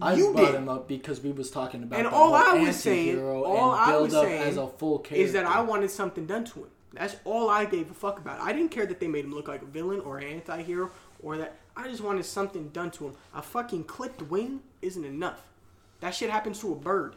I 0.00 0.14
you 0.14 0.32
brought 0.32 0.52
did. 0.52 0.54
him 0.56 0.68
up 0.68 0.88
because 0.88 1.20
we 1.22 1.32
was 1.32 1.50
talking 1.50 1.82
about 1.82 1.98
And 1.98 2.06
the 2.08 2.12
all 2.12 2.34
I 2.34 2.54
was 2.54 2.76
saying- 2.76 3.18
all 3.22 3.70
I 3.72 3.96
was 3.96 4.12
saying 4.12 4.42
as 4.42 4.56
a 4.56 4.66
full 4.66 4.98
character. 4.98 5.24
Is 5.24 5.32
that 5.34 5.46
I 5.46 5.60
wanted 5.62 5.90
something 5.90 6.26
done 6.26 6.44
to 6.46 6.60
him. 6.60 6.68
That's 6.92 7.16
all 7.24 7.48
I 7.50 7.64
gave 7.66 7.90
a 7.90 7.94
fuck 7.94 8.18
about. 8.18 8.40
I 8.40 8.52
didn't 8.52 8.70
care 8.70 8.86
that 8.86 9.00
they 9.00 9.08
made 9.08 9.24
him 9.26 9.34
look 9.34 9.48
like 9.48 9.62
a 9.62 9.66
villain 9.66 10.00
or 10.00 10.18
an 10.18 10.24
anti-hero 10.24 10.90
or 11.22 11.36
that. 11.38 11.56
I 11.76 11.88
just 11.88 12.02
wanted 12.02 12.24
something 12.24 12.68
done 12.70 12.90
to 12.92 13.08
him. 13.08 13.14
A 13.34 13.42
fucking 13.42 13.84
clipped 13.84 14.22
wing 14.22 14.60
isn't 14.80 15.04
enough. 15.04 15.42
That 16.00 16.14
shit 16.14 16.30
happens 16.30 16.58
to 16.60 16.72
a 16.72 16.76
bird 16.76 17.16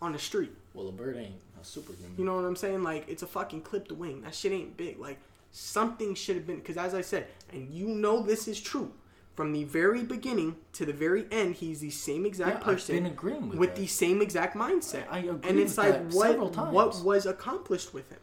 on 0.00 0.12
the 0.12 0.18
street. 0.18 0.52
Well, 0.72 0.88
a 0.88 0.92
bird 0.92 1.16
ain't 1.18 1.34
a 1.60 1.64
superhuman. 1.64 2.14
You 2.16 2.24
know 2.24 2.36
what 2.36 2.44
I'm 2.44 2.56
saying? 2.56 2.82
Like 2.82 3.06
it's 3.08 3.22
a 3.22 3.26
fucking 3.26 3.62
clipped 3.62 3.92
wing. 3.92 4.22
That 4.22 4.34
shit 4.34 4.52
ain't 4.52 4.76
big. 4.76 4.98
Like 4.98 5.18
something 5.52 6.14
should 6.14 6.36
have 6.36 6.46
been 6.46 6.56
because 6.56 6.76
as 6.76 6.94
I 6.94 7.00
said, 7.00 7.26
and 7.52 7.70
you 7.70 7.88
know 7.88 8.22
this 8.22 8.48
is 8.48 8.60
true. 8.60 8.92
From 9.36 9.52
the 9.52 9.64
very 9.64 10.02
beginning 10.02 10.56
to 10.74 10.84
the 10.84 10.92
very 10.92 11.26
end, 11.30 11.54
he's 11.54 11.80
the 11.80 11.90
same 11.90 12.26
exact 12.26 12.50
Yeah, 12.50 12.56
I've 12.58 12.64
person 12.64 12.96
been 12.96 13.06
agreeing 13.06 13.48
with 13.48 13.58
with 13.58 13.74
the 13.74 13.86
same 13.86 14.20
exact 14.20 14.56
mindset. 14.56 15.04
I 15.10 15.20
agree 15.20 15.48
and 15.48 15.58
it's 15.58 15.76
with 15.76 15.86
like 15.86 15.94
that 15.94 16.14
what 16.14 16.26
several 16.26 16.50
times. 16.50 16.74
what 16.74 17.02
was 17.02 17.26
accomplished 17.26 17.94
with 17.94 18.10
him. 18.10 18.18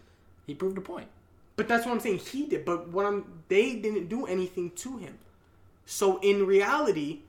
He 0.45 0.53
proved 0.53 0.77
a 0.77 0.81
point. 0.81 1.07
But 1.55 1.67
that's 1.67 1.85
what 1.85 1.93
I'm 1.93 1.99
saying. 1.99 2.19
He 2.19 2.45
did. 2.45 2.65
But 2.65 2.89
what 2.89 3.05
I'm 3.05 3.41
they 3.47 3.75
didn't 3.75 4.09
do 4.09 4.25
anything 4.27 4.71
to 4.71 4.97
him. 4.97 5.17
So 5.85 6.19
in 6.19 6.45
reality, 6.45 7.21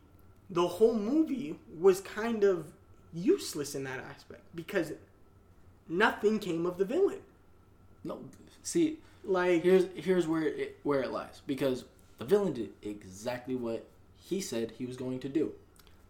the 0.51 0.67
whole 0.67 0.95
movie 0.95 1.59
was 1.79 2.01
kind 2.01 2.45
of 2.45 2.73
useless 3.15 3.75
in 3.75 3.85
that 3.85 4.01
aspect 4.01 4.43
because 4.55 4.93
nothing 5.89 6.39
came 6.39 6.67
of 6.67 6.77
the 6.77 6.85
villain. 6.85 7.21
No, 8.05 8.21
see, 8.63 8.99
Like 9.25 9.63
here's 9.63 9.87
here's 9.95 10.27
where 10.27 10.43
it 10.47 10.79
where 10.83 11.03
it 11.03 11.11
lies 11.11 11.43
because 11.47 11.85
the 12.19 12.25
villain 12.25 12.53
did 12.53 12.71
exactly 12.83 13.55
what 13.57 13.87
he 14.19 14.41
said 14.41 14.73
he 14.79 14.87
was 14.87 14.97
going 14.97 15.21
to 15.21 15.29
do. 15.29 15.53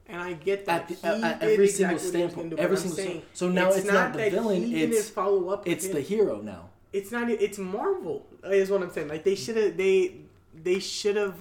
And 0.06 0.22
I 0.22 0.32
get 0.32 0.64
that. 0.66 0.90
At 0.90 1.04
at- 1.04 1.22
at 1.24 1.42
every 1.42 1.64
exactly 1.66 1.68
single 1.68 1.94
was 1.94 2.08
standpoint, 2.08 2.50
do, 2.50 2.56
every 2.58 2.76
I'm 2.76 2.82
single 2.82 2.96
saying 2.96 3.22
so 3.34 3.48
now 3.48 3.68
it's 3.70 3.84
not 3.86 4.12
the 4.14 4.30
villain, 4.30 4.72
it's- 4.72 5.10
follow 5.10 5.50
up. 5.50 5.66
It's 5.68 5.86
him. 5.86 5.94
the 5.94 6.00
hero 6.00 6.40
now. 6.40 6.70
It's 6.92 7.12
not. 7.12 7.28
It's 7.28 7.58
Marvel. 7.58 8.26
Is 8.44 8.70
what 8.70 8.82
I'm 8.82 8.90
saying. 8.90 9.08
Like 9.08 9.24
they 9.24 9.34
should 9.34 9.56
have. 9.56 9.76
They 9.76 10.14
they 10.62 10.78
should 10.78 11.16
have 11.16 11.34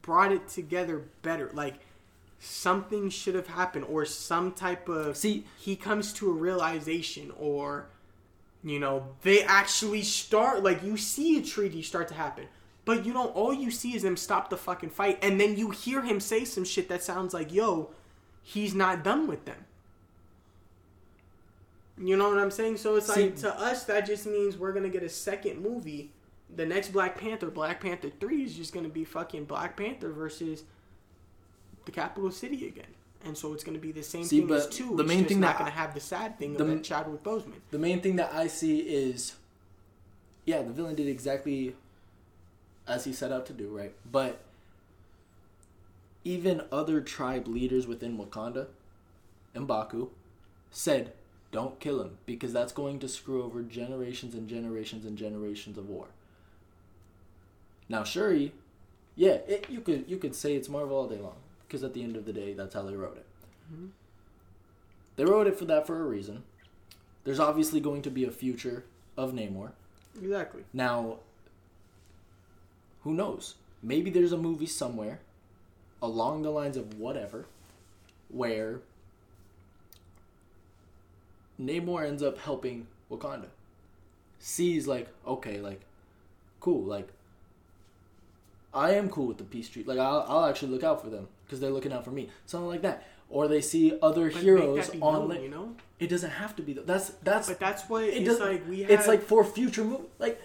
brought 0.00 0.32
it 0.32 0.48
together 0.48 1.02
better. 1.22 1.50
Like 1.52 1.80
something 2.38 3.10
should 3.10 3.34
have 3.34 3.48
happened, 3.48 3.84
or 3.88 4.04
some 4.06 4.52
type 4.52 4.88
of. 4.88 5.16
See- 5.16 5.44
he 5.58 5.76
comes 5.76 6.12
to 6.14 6.30
a 6.30 6.32
realization, 6.32 7.32
or 7.38 7.88
you 8.64 8.78
know, 8.80 9.08
they 9.22 9.42
actually 9.42 10.02
start. 10.02 10.62
Like 10.62 10.82
you 10.82 10.96
see 10.96 11.38
a 11.38 11.42
treaty 11.42 11.82
start 11.82 12.08
to 12.08 12.14
happen. 12.14 12.46
But 12.84 13.04
you 13.04 13.12
know, 13.12 13.28
all 13.28 13.52
you 13.52 13.70
see 13.70 13.94
is 13.94 14.02
them 14.02 14.16
stop 14.16 14.50
the 14.50 14.56
fucking 14.56 14.90
fight, 14.90 15.18
and 15.22 15.40
then 15.40 15.56
you 15.56 15.70
hear 15.70 16.02
him 16.02 16.20
say 16.20 16.44
some 16.44 16.64
shit 16.64 16.88
that 16.88 17.02
sounds 17.02 17.34
like, 17.34 17.52
"Yo, 17.52 17.90
he's 18.42 18.74
not 18.74 19.04
done 19.04 19.26
with 19.26 19.44
them." 19.44 19.64
You 22.00 22.16
know 22.16 22.28
what 22.28 22.38
I'm 22.38 22.50
saying? 22.50 22.76
So 22.78 22.96
it's 22.96 23.12
See- 23.12 23.22
like 23.24 23.36
to 23.36 23.58
us 23.60 23.84
that 23.84 24.06
just 24.06 24.26
means 24.26 24.56
we're 24.56 24.72
gonna 24.72 24.88
get 24.88 25.02
a 25.02 25.08
second 25.08 25.60
movie. 25.60 26.12
The 26.54 26.64
next 26.64 26.92
Black 26.92 27.18
Panther, 27.18 27.50
Black 27.50 27.80
Panther 27.80 28.10
Three, 28.20 28.42
is 28.44 28.56
just 28.56 28.72
gonna 28.72 28.88
be 28.88 29.04
fucking 29.04 29.44
Black 29.44 29.76
Panther 29.76 30.10
versus 30.10 30.64
the 31.84 31.92
capital 31.92 32.30
city 32.30 32.66
again. 32.66 32.94
And 33.24 33.36
so 33.36 33.52
it's 33.52 33.64
gonna 33.64 33.78
be 33.78 33.92
the 33.92 34.02
same 34.02 34.24
See, 34.24 34.40
thing 34.40 34.50
as 34.52 34.68
two. 34.68 34.94
the 34.96 35.02
it's 35.02 35.08
main 35.08 35.18
just 35.20 35.28
thing 35.30 35.40
not 35.40 35.58
gonna 35.58 35.70
have 35.70 35.92
the 35.94 36.00
sad 36.00 36.38
thing 36.38 36.54
the- 36.54 36.62
of 36.64 36.68
that 36.70 36.84
Chadwick 36.84 37.22
Boseman. 37.22 37.60
The 37.70 37.78
main 37.78 38.00
thing 38.00 38.16
that 38.16 38.32
I 38.32 38.46
see 38.46 38.78
is, 38.80 39.34
yeah, 40.44 40.62
the 40.62 40.72
villain 40.72 40.94
did 40.94 41.08
exactly 41.08 41.74
as 42.86 43.04
he 43.04 43.12
set 43.12 43.32
out 43.32 43.44
to 43.46 43.52
do, 43.52 43.68
right? 43.68 43.92
But 44.10 44.40
even 46.24 46.62
other 46.70 47.00
tribe 47.00 47.46
leaders 47.48 47.86
within 47.86 48.16
Wakanda, 48.18 48.68
Mbaku, 49.54 50.10
said, 50.70 51.12
"Don't 51.50 51.80
kill 51.80 52.00
him 52.02 52.18
because 52.26 52.52
that's 52.52 52.72
going 52.72 52.98
to 53.00 53.08
screw 53.08 53.42
over 53.42 53.62
generations 53.62 54.34
and 54.34 54.48
generations 54.48 55.04
and 55.04 55.18
generations 55.18 55.76
of 55.76 55.88
war." 55.88 56.06
Now, 57.88 58.04
Shuri, 58.04 58.52
yeah, 59.16 59.32
it, 59.48 59.68
you 59.70 59.80
could 59.80 60.08
you 60.08 60.18
could 60.18 60.34
say 60.34 60.54
it's 60.54 60.68
Marvel 60.68 60.96
all 60.96 61.08
day 61.08 61.18
long 61.18 61.36
because 61.68 61.84
at 61.84 61.92
the 61.92 62.02
end 62.02 62.16
of 62.16 62.24
the 62.24 62.32
day, 62.32 62.54
that's 62.54 62.74
how 62.74 62.82
they 62.82 62.96
wrote 62.96 63.18
it. 63.18 63.26
Mhm. 63.72 63.90
They 65.16 65.24
wrote 65.24 65.46
it 65.46 65.58
for 65.58 65.66
that 65.66 65.86
for 65.86 66.00
a 66.00 66.04
reason. 66.06 66.44
There's 67.24 67.38
obviously 67.40 67.78
going 67.80 68.02
to 68.02 68.10
be 68.10 68.24
a 68.24 68.30
future 68.30 68.84
of 69.16 69.32
Namor. 69.32 69.72
Exactly. 70.20 70.64
Now, 70.72 71.18
who 73.02 73.12
knows? 73.12 73.56
Maybe 73.82 74.10
there's 74.10 74.32
a 74.32 74.38
movie 74.38 74.66
somewhere 74.66 75.20
along 76.00 76.42
the 76.42 76.50
lines 76.50 76.76
of 76.76 76.98
whatever 76.98 77.46
where 78.30 78.80
Namor 81.60 82.06
ends 82.06 82.22
up 82.22 82.38
helping 82.38 82.86
Wakanda. 83.10 83.48
Sees 84.38 84.86
like, 84.86 85.08
okay, 85.26 85.60
like, 85.60 85.80
cool, 86.60 86.82
like, 86.82 87.08
I 88.72 88.92
am 88.92 89.10
cool 89.10 89.26
with 89.26 89.38
the 89.38 89.44
peace 89.44 89.68
treaty. 89.68 89.88
Like, 89.88 89.98
I'll, 89.98 90.24
I'll 90.28 90.44
actually 90.46 90.72
look 90.72 90.84
out 90.84 91.02
for 91.02 91.10
them 91.10 91.28
because 91.48 91.60
they're 91.60 91.70
looking 91.70 91.92
out 91.92 92.04
for 92.04 92.10
me. 92.10 92.28
Something 92.44 92.68
like 92.68 92.82
that. 92.82 93.08
Or 93.30 93.48
they 93.48 93.60
see 93.60 93.98
other 94.02 94.30
But 94.30 94.42
heroes 94.42 94.76
make 94.76 94.86
that 94.86 94.92
be 94.92 95.00
on. 95.00 95.28
known, 95.28 95.42
you 95.42 95.48
know. 95.48 95.74
it 95.98 96.08
doesn't 96.08 96.30
have 96.30 96.54
to 96.56 96.62
be. 96.62 96.74
Th- 96.74 96.86
that's 96.86 97.10
that's 97.22 97.48
But 97.48 97.58
that's 97.58 97.88
what 97.88 98.04
it 98.04 98.40
like. 98.40 98.66
We 98.68 98.82
have. 98.82 98.90
it's 98.90 99.08
like 99.08 99.22
for 99.22 99.44
future 99.44 99.84
move 99.84 100.02
like 100.18 100.40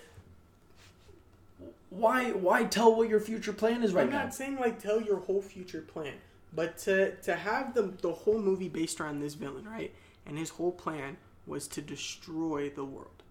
why 1.90 2.32
why 2.32 2.64
tell 2.64 2.96
what 2.96 3.08
your 3.08 3.20
future 3.20 3.54
plan 3.54 3.84
is 3.84 3.94
right 3.94 4.10
now? 4.10 4.18
I'm 4.18 4.18
now 4.18 4.24
not 4.24 4.34
saying 4.34 4.60
like 4.60 4.82
tell 4.82 5.02
your 5.02 5.18
whole 5.18 5.42
future 5.42 5.82
plan, 5.82 6.14
but 6.54 6.78
to 6.80 7.16
to 7.18 7.36
have 7.36 7.74
the 7.74 7.94
the 8.02 8.12
whole 8.12 8.40
movie 8.40 8.70
based 8.70 9.00
around 9.00 9.20
this 9.20 9.36
villain, 9.36 9.66
right? 9.66 9.94
And 10.26 10.38
his 10.38 10.50
whole 10.50 10.72
plan 10.72 11.18
was 11.46 11.68
to 11.70 11.82
destroy 11.82 12.70
the 12.70 12.86
world. 12.86 13.24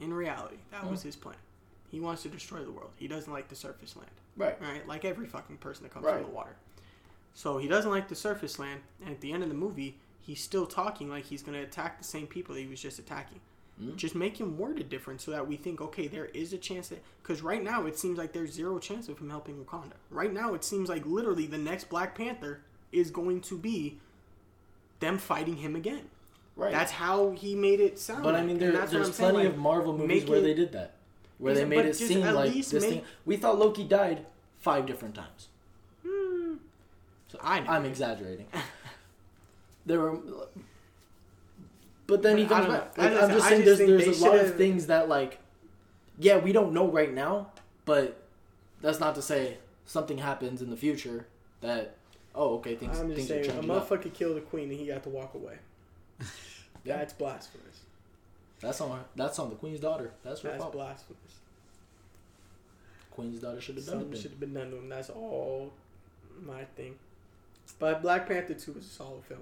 In 0.00 0.12
reality, 0.12 0.56
that 0.70 0.82
mm. 0.82 0.90
was 0.90 1.02
his 1.02 1.16
plan. 1.16 1.36
He 1.90 2.00
wants 2.00 2.22
to 2.22 2.28
destroy 2.28 2.60
the 2.64 2.70
world. 2.70 2.90
He 2.96 3.08
doesn't 3.08 3.32
like 3.32 3.48
the 3.48 3.54
surface 3.56 3.96
land, 3.96 4.10
right 4.36 4.60
right? 4.60 4.86
Like 4.86 5.04
every 5.04 5.26
fucking 5.26 5.56
person 5.58 5.84
that 5.84 5.92
comes 5.92 6.04
Right. 6.04 6.16
from 6.16 6.24
the 6.24 6.30
water. 6.36 6.56
So 7.34 7.58
he 7.58 7.66
doesn't 7.68 7.90
like 7.90 8.08
the 8.08 8.14
surface 8.14 8.58
land, 8.58 8.80
and 9.00 9.10
at 9.10 9.20
the 9.20 9.32
end 9.32 9.42
of 9.42 9.48
the 9.48 9.54
movie, 9.54 9.96
he's 10.20 10.42
still 10.42 10.66
talking 10.66 11.08
like 11.08 11.24
he's 11.24 11.42
gonna 11.42 11.62
attack 11.62 11.98
the 11.98 12.04
same 12.04 12.26
people 12.26 12.54
that 12.54 12.60
he 12.60 12.66
was 12.66 12.80
just 12.80 12.98
attacking. 12.98 13.40
Mhm. 13.80 13.96
Just 13.96 14.14
make 14.14 14.38
him 14.38 14.58
worded 14.58 14.90
different 14.90 15.20
so 15.22 15.30
that 15.30 15.48
we 15.48 15.56
think, 15.56 15.80
okay, 15.80 16.06
there 16.06 16.26
is 16.26 16.52
a 16.52 16.58
chance 16.58 16.88
that 16.88 17.02
because 17.22 17.40
right 17.42 17.62
now 17.62 17.86
it 17.86 17.98
seems 17.98 18.18
like 18.18 18.32
there's 18.32 18.52
zero 18.52 18.78
chance 18.78 19.08
of 19.08 19.18
him 19.18 19.30
helping 19.30 19.64
Wakanda. 19.64 19.94
Right 20.10 20.32
now 20.32 20.52
it 20.54 20.62
seems 20.62 20.88
like 20.90 21.06
literally 21.06 21.46
the 21.46 21.58
next 21.58 21.88
Black 21.88 22.14
Panther 22.14 22.60
is 22.92 23.10
going 23.10 23.40
to 23.40 23.56
be 23.56 23.98
them 25.00 25.18
fighting 25.18 25.56
him 25.56 25.74
again. 25.74 26.10
right 26.54 26.70
That's 26.70 26.92
how 26.92 27.30
he 27.30 27.54
made 27.54 27.80
it 27.80 27.98
sound. 27.98 28.22
but 28.22 28.34
i 28.34 28.42
mean 28.44 28.58
there, 28.58 28.72
there's 28.72 28.90
saying, 28.90 29.30
plenty 29.32 29.46
like, 29.48 29.54
of 29.54 29.58
marvel 29.58 29.96
movies 29.96 30.26
where 30.26 30.38
it- 30.38 30.42
they 30.42 30.52
did 30.52 30.72
that 30.72 30.96
where 31.38 31.54
they 31.54 31.64
made 31.64 31.86
it 31.86 31.96
seem 31.96 32.20
like 32.20 32.52
this 32.52 32.72
make- 32.74 32.82
thing 32.82 33.02
we 33.24 33.38
thought 33.38 33.58
loki 33.58 33.84
died 33.84 34.26
five 34.58 34.84
different 34.84 35.14
times 35.14 35.48
so 37.32 37.38
I 37.42 37.60
know. 37.60 37.70
i'm 37.70 37.84
exaggerating 37.86 38.46
there 39.86 39.98
were 40.00 40.18
but 42.06 42.22
then 42.22 42.36
he 42.38 42.44
But 42.44 42.54
I 42.54 42.60
comes 42.66 42.72
back. 42.78 42.98
Like, 42.98 43.12
I 43.12 43.20
i'm 43.24 43.30
just 43.30 43.48
saying 43.48 43.64
just 43.64 43.78
there's, 43.78 44.04
there's 44.04 44.20
a 44.20 44.24
lot 44.28 44.38
of 44.38 44.54
things 44.56 44.86
that 44.86 45.08
like 45.08 45.38
yeah 46.18 46.36
we 46.36 46.52
don't 46.52 46.72
know 46.72 46.86
right 46.88 47.12
now 47.12 47.48
but 47.86 48.22
that's 48.82 49.00
not 49.00 49.14
to 49.16 49.22
say 49.22 49.56
something 49.86 50.18
happens 50.18 50.60
in 50.62 50.70
the 50.70 50.76
future 50.76 51.26
that 51.62 51.94
oh 52.34 52.56
okay 52.56 52.74
things 52.76 52.98
I'm 53.00 53.06
just 53.14 53.16
things 53.16 53.28
saying, 53.28 53.40
are 53.40 53.44
a 53.44 53.52
changing 53.54 53.70
up. 53.70 53.88
motherfucker 53.88 54.12
killed 54.12 54.36
the 54.36 54.40
queen 54.42 54.70
and 54.70 54.78
he 54.78 54.86
got 54.86 55.02
to 55.04 55.08
walk 55.08 55.34
away. 55.34 55.56
Yeah. 56.84 56.96
That's 56.96 57.12
blasphemous. 57.12 57.78
That's 58.60 58.80
on 58.80 59.04
that's 59.14 59.38
on 59.38 59.50
the 59.50 59.54
queen's 59.54 59.78
daughter. 59.78 60.10
That's 60.24 60.40
her 60.40 60.48
That's 60.48 60.62
fault. 60.62 60.72
blasphemous. 60.72 61.20
Queen's 63.12 63.38
daughter 63.40 63.60
should 63.60 63.76
have 63.76 63.86
done 63.86 63.94
Something 64.00 64.12
it. 64.14 64.20
should 64.20 64.30
have 64.32 64.40
been 64.40 64.52
done 64.54 64.70
to 64.72 64.78
him. 64.78 64.88
That's 64.88 65.08
all 65.10 65.72
my 66.44 66.64
thing. 66.76 66.96
But 67.78 68.02
Black 68.02 68.28
Panther 68.28 68.54
2 68.54 68.72
was 68.72 68.86
a 68.86 68.88
solid 68.88 69.24
film. 69.24 69.40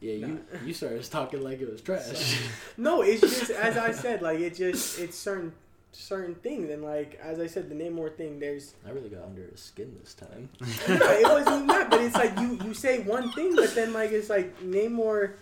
Yeah, 0.00 0.12
you 0.12 0.40
you 0.64 0.74
started 0.74 1.02
talking 1.10 1.42
like 1.42 1.60
it 1.60 1.70
was 1.70 1.80
trash. 1.80 2.38
No, 2.76 3.02
it's 3.02 3.20
just 3.20 3.50
as 3.50 3.76
I 3.76 3.92
said, 3.92 4.22
like 4.22 4.40
it 4.40 4.54
just 4.54 4.98
it's 4.98 5.16
certain 5.16 5.52
certain 5.92 6.34
things 6.34 6.68
and 6.70 6.82
like 6.84 7.18
as 7.22 7.40
I 7.40 7.46
said, 7.46 7.70
the 7.70 7.74
Namor 7.74 8.14
thing. 8.14 8.38
There's 8.38 8.74
I 8.86 8.90
really 8.90 9.08
got 9.08 9.24
under 9.24 9.42
his 9.42 9.60
skin 9.60 9.96
this 10.00 10.14
time. 10.14 10.50
no, 10.60 10.94
it 10.94 11.24
wasn't 11.24 11.56
even 11.56 11.66
that, 11.68 11.90
but 11.90 12.02
it's 12.02 12.14
like 12.14 12.38
you 12.38 12.58
you 12.64 12.74
say 12.74 13.00
one 13.00 13.32
thing, 13.32 13.56
but 13.56 13.74
then 13.74 13.92
like 13.92 14.12
it's 14.12 14.28
like 14.28 14.60
Namor. 14.60 15.32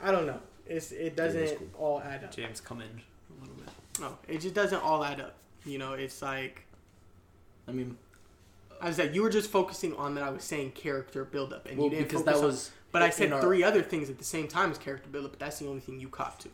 I 0.00 0.12
don't 0.12 0.26
know. 0.26 0.40
It's 0.66 0.92
it 0.92 1.16
doesn't 1.16 1.40
Yeah, 1.40 1.48
it's 1.48 1.62
all 1.78 2.00
add 2.00 2.24
up. 2.24 2.36
James, 2.36 2.60
come 2.60 2.80
in 2.82 2.88
a 2.88 3.40
little 3.40 3.56
bit. 3.56 3.68
No, 4.00 4.18
it 4.28 4.38
just 4.42 4.54
doesn't 4.54 4.82
all 4.82 5.02
add 5.02 5.20
up. 5.20 5.34
You 5.64 5.78
know, 5.78 5.94
it's 5.94 6.20
like 6.20 6.66
I 7.66 7.72
mean, 7.72 7.96
I 8.82 8.90
said, 8.90 9.14
you 9.14 9.22
were 9.22 9.30
just 9.30 9.48
focusing 9.50 9.94
on 9.94 10.14
that. 10.16 10.24
I 10.24 10.30
was 10.30 10.42
saying 10.44 10.72
character 10.72 11.24
build 11.24 11.52
up, 11.52 11.66
and 11.68 11.78
well, 11.78 11.86
you 11.86 11.90
didn't 11.90 12.08
because 12.08 12.22
focus 12.22 12.34
that 12.40 12.44
on- 12.44 12.50
was. 12.50 12.70
But 12.90 13.00
I 13.02 13.08
said 13.10 13.32
our- 13.32 13.40
three 13.40 13.62
other 13.62 13.80
things 13.82 14.10
at 14.10 14.18
the 14.18 14.24
same 14.24 14.48
time 14.48 14.70
as 14.70 14.76
character 14.78 15.08
build 15.08 15.24
up. 15.24 15.30
But 15.32 15.40
that's 15.40 15.58
the 15.58 15.66
only 15.68 15.80
thing 15.80 15.98
you 16.00 16.08
cop 16.08 16.38
to, 16.40 16.48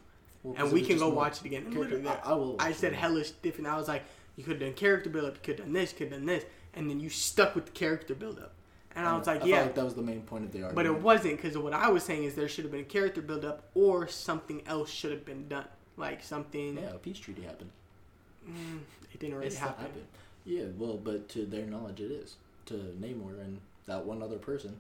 well, 0.45 0.55
and 0.57 0.73
we 0.73 0.83
can 0.83 0.99
go 0.99 1.09
watch 1.09 1.41
it 1.41 1.47
again. 1.47 1.65
And 1.65 1.73
character- 1.73 1.97
literally, 1.97 2.21
I, 2.25 2.31
I 2.31 2.35
will. 2.35 2.57
I 2.61 2.73
said 2.73 2.93
it. 2.93 2.97
hellish 2.97 3.31
different. 3.43 3.67
I 3.67 3.77
was 3.77 3.89
like, 3.89 4.05
you 4.37 4.45
could 4.45 4.53
have 4.53 4.61
done 4.61 4.75
character 4.75 5.11
build 5.11 5.25
up, 5.25 5.35
you 5.35 5.41
could 5.43 5.59
have 5.59 5.67
done 5.67 5.73
this, 5.73 5.91
you 5.93 5.99
could 5.99 6.13
have 6.13 6.19
done 6.21 6.27
this, 6.27 6.45
and 6.75 6.89
then 6.89 7.01
you 7.01 7.09
stuck 7.09 7.55
with 7.57 7.65
the 7.67 7.73
character 7.73 8.15
build 8.15 8.39
up. 8.39 8.53
And 8.95 9.07
I 9.07 9.17
was 9.17 9.27
like, 9.27 9.43
I 9.43 9.47
yeah, 9.47 9.63
like 9.63 9.75
that 9.77 9.85
was 9.85 9.95
the 9.95 10.03
main 10.03 10.23
point 10.23 10.45
of 10.45 10.53
the 10.53 10.63
argument. 10.65 10.75
but 10.77 10.87
it 10.87 11.01
wasn't 11.03 11.37
because 11.41 11.57
what 11.59 11.73
I 11.73 11.89
was 11.89 12.03
saying 12.03 12.25
is 12.25 12.35
there 12.35 12.49
should 12.49 12.65
have 12.65 12.73
been 12.73 12.81
a 12.81 12.85
character 12.85 13.21
build 13.23 13.45
up 13.45 13.65
or 13.75 14.07
something 14.09 14.63
else 14.67 14.91
should 14.91 15.11
have 15.13 15.25
been 15.25 15.47
done, 15.49 15.67
like 15.97 16.23
something. 16.23 16.77
Yeah, 16.77 16.91
a 16.95 16.99
peace 16.99 17.19
treaty 17.19 17.43
happened. 17.43 17.71
Mm, 18.49 18.81
it 19.13 19.21
didn't 19.21 19.37
really 19.37 19.51
not 19.51 19.59
happen. 19.79 19.87
Happened. 20.49 20.75
Yeah, 20.79 20.87
well, 20.87 20.97
but 20.97 21.29
to 21.31 21.45
their 21.47 21.67
knowledge, 21.67 22.01
it 22.01 22.11
is. 22.11 22.37
To 22.67 22.75
Namor 23.01 23.41
and 23.41 23.61
that 23.87 24.05
one 24.05 24.23
other 24.23 24.37
person, 24.37 24.77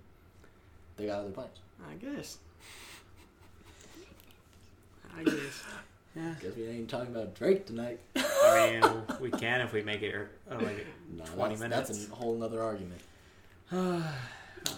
they 0.97 1.07
got 1.07 1.21
other 1.21 1.31
plans. 1.31 1.59
I 1.89 1.95
guess. 1.95 2.39
I 5.17 5.25
guess. 5.25 5.65
Yeah. 6.15 6.35
Guess 6.43 6.57
we 6.57 6.67
ain't 6.67 6.89
talking 6.89 7.15
about 7.15 7.35
Drake 7.35 7.67
tonight. 7.67 8.01
I 8.17 8.81
mean, 8.81 9.03
we 9.21 9.31
can 9.31 9.61
if 9.61 9.73
we 9.73 9.83
make 9.83 10.03
it 10.03 10.15
uh, 10.51 10.55
like 10.57 10.87
No, 11.17 11.25
20 11.25 11.55
that's, 11.55 11.61
minutes. 11.61 11.89
That's 11.89 12.09
a 12.11 12.15
whole 12.15 12.35
nother 12.37 12.63
argument. 12.63 13.01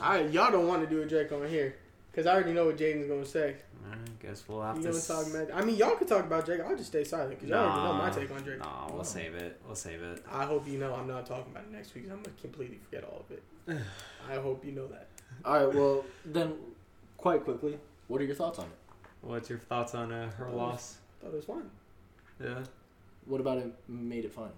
I 0.03 0.23
y'all 0.31 0.51
don't 0.53 0.67
want 0.67 0.83
to 0.83 0.89
do 0.89 1.03
a 1.03 1.07
Drake 1.07 1.33
on 1.33 1.49
here 1.49 1.77
because 2.11 2.27
I 2.27 2.35
already 2.35 2.53
know 2.53 2.67
what 2.67 2.77
Jaden's 2.77 3.09
gonna 3.09 3.25
say. 3.25 3.57
I 3.91 3.97
guess 4.27 4.45
we'll 4.49 4.63
have 4.63 4.77
You 4.77 4.83
to. 4.83 4.89
gonna 4.89 4.99
s- 4.99 5.07
talk 5.07 5.27
about? 5.27 5.49
I 5.55 5.65
mean, 5.65 5.77
y'all 5.77 5.97
could 5.97 6.09
talk 6.09 6.25
about 6.25 6.45
Drake. 6.47 6.61
I'll 6.61 6.77
just 6.77 6.89
stay 6.91 7.05
silent 7.05 7.31
because 7.31 7.49
y'all 7.49 7.59
already 7.69 7.83
know 7.83 7.95
my 7.95 8.11
take 8.11 8.31
on 8.31 8.43
Drake. 8.43 8.59
Nah, 8.59 8.91
we'll 8.93 9.05
save 9.05 9.35
it. 9.35 9.61
We'll 9.67 9.75
save 9.75 10.03
it. 10.03 10.25
I 10.31 10.45
hope 10.45 10.69
you 10.69 10.79
know 10.79 10.95
I'm 10.95 11.07
not 11.09 11.27
talking 11.27 11.51
about 11.53 11.65
it 11.65 11.73
next 11.73 11.95
week. 11.95 12.05
I'm 12.11 12.23
gonna 12.23 12.37
completely 12.41 12.79
forget 12.85 13.05
all 13.05 13.25
of 13.29 13.31
it. 13.37 13.43
I 14.31 14.35
hope 14.37 14.65
you 14.65 14.73
know 14.73 14.87
that. 14.89 15.09
All 15.45 15.65
right, 15.67 15.75
well, 15.75 16.05
then, 16.25 16.55
quite 17.17 17.45
quickly, 17.45 17.79
what 18.09 18.21
are 18.21 18.25
your 18.25 18.35
thoughts 18.35 18.59
on 18.59 18.67
it? 18.67 18.71
What's 19.23 19.49
your 19.49 19.59
thoughts 19.59 19.95
on 19.95 20.13
uh, 20.13 20.31
her 20.33 20.49
Oh. 20.53 20.57
loss? 20.57 20.99
Thought 21.23 21.29
it 21.29 21.37
was 21.37 21.45
fun. 21.45 21.71
Yeah. 22.43 22.59
What 23.27 23.41
about 23.41 23.59
it 23.59 23.73
made 23.89 24.25
it 24.25 24.33
fun? 24.33 24.51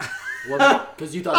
Because 0.44 1.14
you 1.14 1.22
thought 1.22 1.36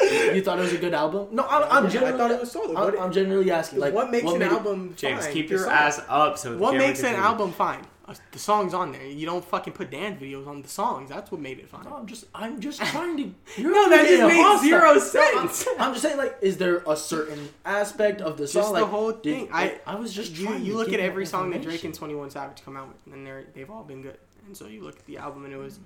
it 0.00 0.10
was, 0.28 0.34
you 0.36 0.42
thought 0.42 0.58
it 0.58 0.62
was 0.62 0.72
a 0.72 0.78
good 0.78 0.94
album. 0.94 1.28
No, 1.32 1.44
I'm, 1.46 1.64
I'm 1.70 1.84
Yeah, 1.84 1.90
generally, 1.90 2.14
I 2.14 2.18
thought 2.18 2.30
it 2.32 2.40
was 2.40 2.50
solid. 2.52 2.76
I'm, 2.76 3.00
I'm 3.00 3.12
generally 3.12 3.50
asking, 3.50 3.78
like, 3.80 3.94
what 3.94 4.10
makes 4.10 4.24
an 4.30 4.38
made 4.38 4.46
it- 4.46 4.52
album 4.52 4.94
James, 4.96 5.24
fine? 5.24 5.32
keep 5.34 5.50
your 5.50 5.60
song. 5.60 5.72
ass 5.72 6.00
up 6.08 6.38
so. 6.38 6.56
What 6.56 6.74
makes 6.76 7.02
an 7.02 7.14
album 7.14 7.52
fine? 7.52 7.82
Uh, 8.06 8.14
The 8.32 8.40
songs 8.40 8.74
on 8.74 8.90
there. 8.90 9.06
You 9.06 9.24
don't 9.24 9.44
fucking 9.44 9.72
put 9.72 9.90
dance 9.92 10.20
videos 10.20 10.48
on 10.48 10.62
the 10.62 10.68
songs. 10.68 11.10
That's 11.10 11.30
what 11.30 11.40
made 11.40 11.60
it 11.60 11.68
fine. 11.68 11.84
No, 11.84 11.94
I'm 11.94 12.06
just, 12.06 12.24
I'm 12.34 12.60
just 12.60 12.80
trying 12.82 13.16
to. 13.18 13.34
You're 13.62 13.70
No, 13.72 13.88
that 13.88 14.04
just 14.08 14.22
makes 14.22 14.34
hostile. 14.36 14.68
zero 14.68 14.80
No, 14.80 14.90
I'm- 14.90 15.48
sense. 15.48 15.68
I'm, 15.78 15.92
just 15.92 16.02
saying, 16.02 16.16
like, 16.18 16.36
is 16.42 16.56
there 16.56 16.82
a 16.88 16.96
certain 16.96 17.50
aspect 17.64 18.20
of 18.20 18.36
the 18.36 18.48
song? 18.48 18.62
Just 18.62 18.74
the 18.74 18.80
like, 18.80 18.90
whole 18.90 19.12
did- 19.12 19.22
thing. 19.22 19.48
I 19.52 19.78
I 19.86 19.94
was 19.94 20.12
just 20.12 20.32
you, 20.36 20.46
trying 20.46 20.64
you 20.64 20.72
to 20.72 20.78
look 20.78 20.92
at 20.92 20.98
every 20.98 21.24
song 21.24 21.50
that 21.50 21.62
Drake 21.62 21.84
and 21.84 21.94
Twenty 21.94 22.16
One 22.16 22.30
Savage 22.30 22.64
come 22.64 22.76
out 22.76 22.88
with, 22.88 23.14
and 23.14 23.24
they're 23.24 23.44
they've 23.54 23.70
all 23.70 23.84
been 23.84 24.02
good. 24.02 24.18
And 24.46 24.56
so 24.56 24.66
you 24.66 24.82
look 24.82 24.98
at 24.98 25.06
the 25.06 25.18
album, 25.18 25.44
and 25.44 25.54
it 25.54 25.58
was, 25.58 25.78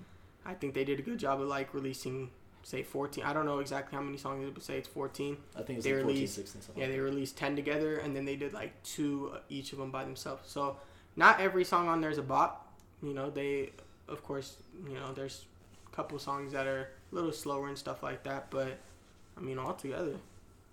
I 0.47 0.55
think 0.55 0.73
they 0.73 0.85
did 0.85 0.99
a 0.99 1.03
good 1.03 1.19
job 1.19 1.43
of 1.43 1.49
like 1.49 1.75
releasing 1.75 2.31
say 2.65 2.83
14. 2.83 3.23
I 3.25 3.33
don't 3.33 3.45
know 3.47 3.61
exactly 3.61 3.95
how 3.97 4.03
many 4.03 4.17
songs 4.19 4.43
it 4.43 4.49
is, 4.49 4.53
but 4.55 4.63
say 4.65 4.79
it's 4.79 4.89
14. 4.89 5.37
I 5.55 5.63
think 5.63 5.77
it's 5.79 5.85
They 5.85 5.93
like 5.93 6.03
14, 6.03 6.15
released- 6.17 6.35
16, 6.35 6.63
something. 6.63 6.83
Yeah, 6.83 6.89
they 6.89 6.99
released 6.99 7.37
10 7.37 7.55
together, 7.55 7.99
and 7.99 8.17
then 8.17 8.25
they 8.25 8.35
did 8.37 8.53
like 8.53 8.83
two 8.83 9.31
uh, 9.35 9.39
each 9.49 9.73
of 9.73 9.79
them 9.79 9.91
by 9.93 10.03
themselves. 10.05 10.51
So 10.51 10.79
not 11.15 11.41
every 11.41 11.65
song 11.65 11.89
on 11.89 12.01
there 12.01 12.11
is 12.11 12.19
a 12.19 12.23
bop. 12.23 12.73
You 13.03 13.13
know, 13.15 13.31
they, 13.31 13.71
of 14.09 14.23
course, 14.25 14.57
you 14.89 14.95
know, 14.95 15.13
there's 15.13 15.45
a 15.93 15.95
couple 15.95 16.19
songs 16.19 16.53
that 16.53 16.67
are 16.67 16.89
a 17.13 17.15
little 17.15 17.33
slower 17.33 17.69
and 17.69 17.77
stuff 17.79 18.03
like 18.03 18.25
that, 18.25 18.51
but 18.51 18.79
I 19.37 19.41
mean, 19.41 19.59
all 19.59 19.75
together, 19.75 20.17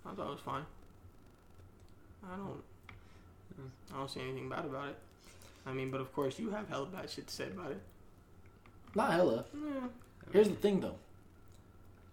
I 0.06 0.14
thought 0.14 0.26
it 0.28 0.30
was 0.30 0.40
fine. 0.40 0.64
I 2.24 2.36
don't, 2.36 2.62
I 3.92 3.98
don't 3.98 4.10
see 4.10 4.20
anything 4.20 4.48
bad 4.48 4.64
about 4.64 4.88
it. 4.88 4.96
I 5.66 5.72
mean, 5.72 5.90
but 5.90 6.00
of 6.00 6.12
course, 6.14 6.38
you 6.38 6.50
have 6.50 6.68
hella 6.68 6.86
bad 6.86 7.10
shit 7.10 7.26
to 7.26 7.34
say 7.34 7.48
about 7.48 7.70
it. 7.72 7.80
Not 8.94 9.12
hella. 9.12 9.44
Yeah. 9.54 9.88
Here's 10.32 10.48
the 10.48 10.54
thing, 10.54 10.80
though. 10.80 10.96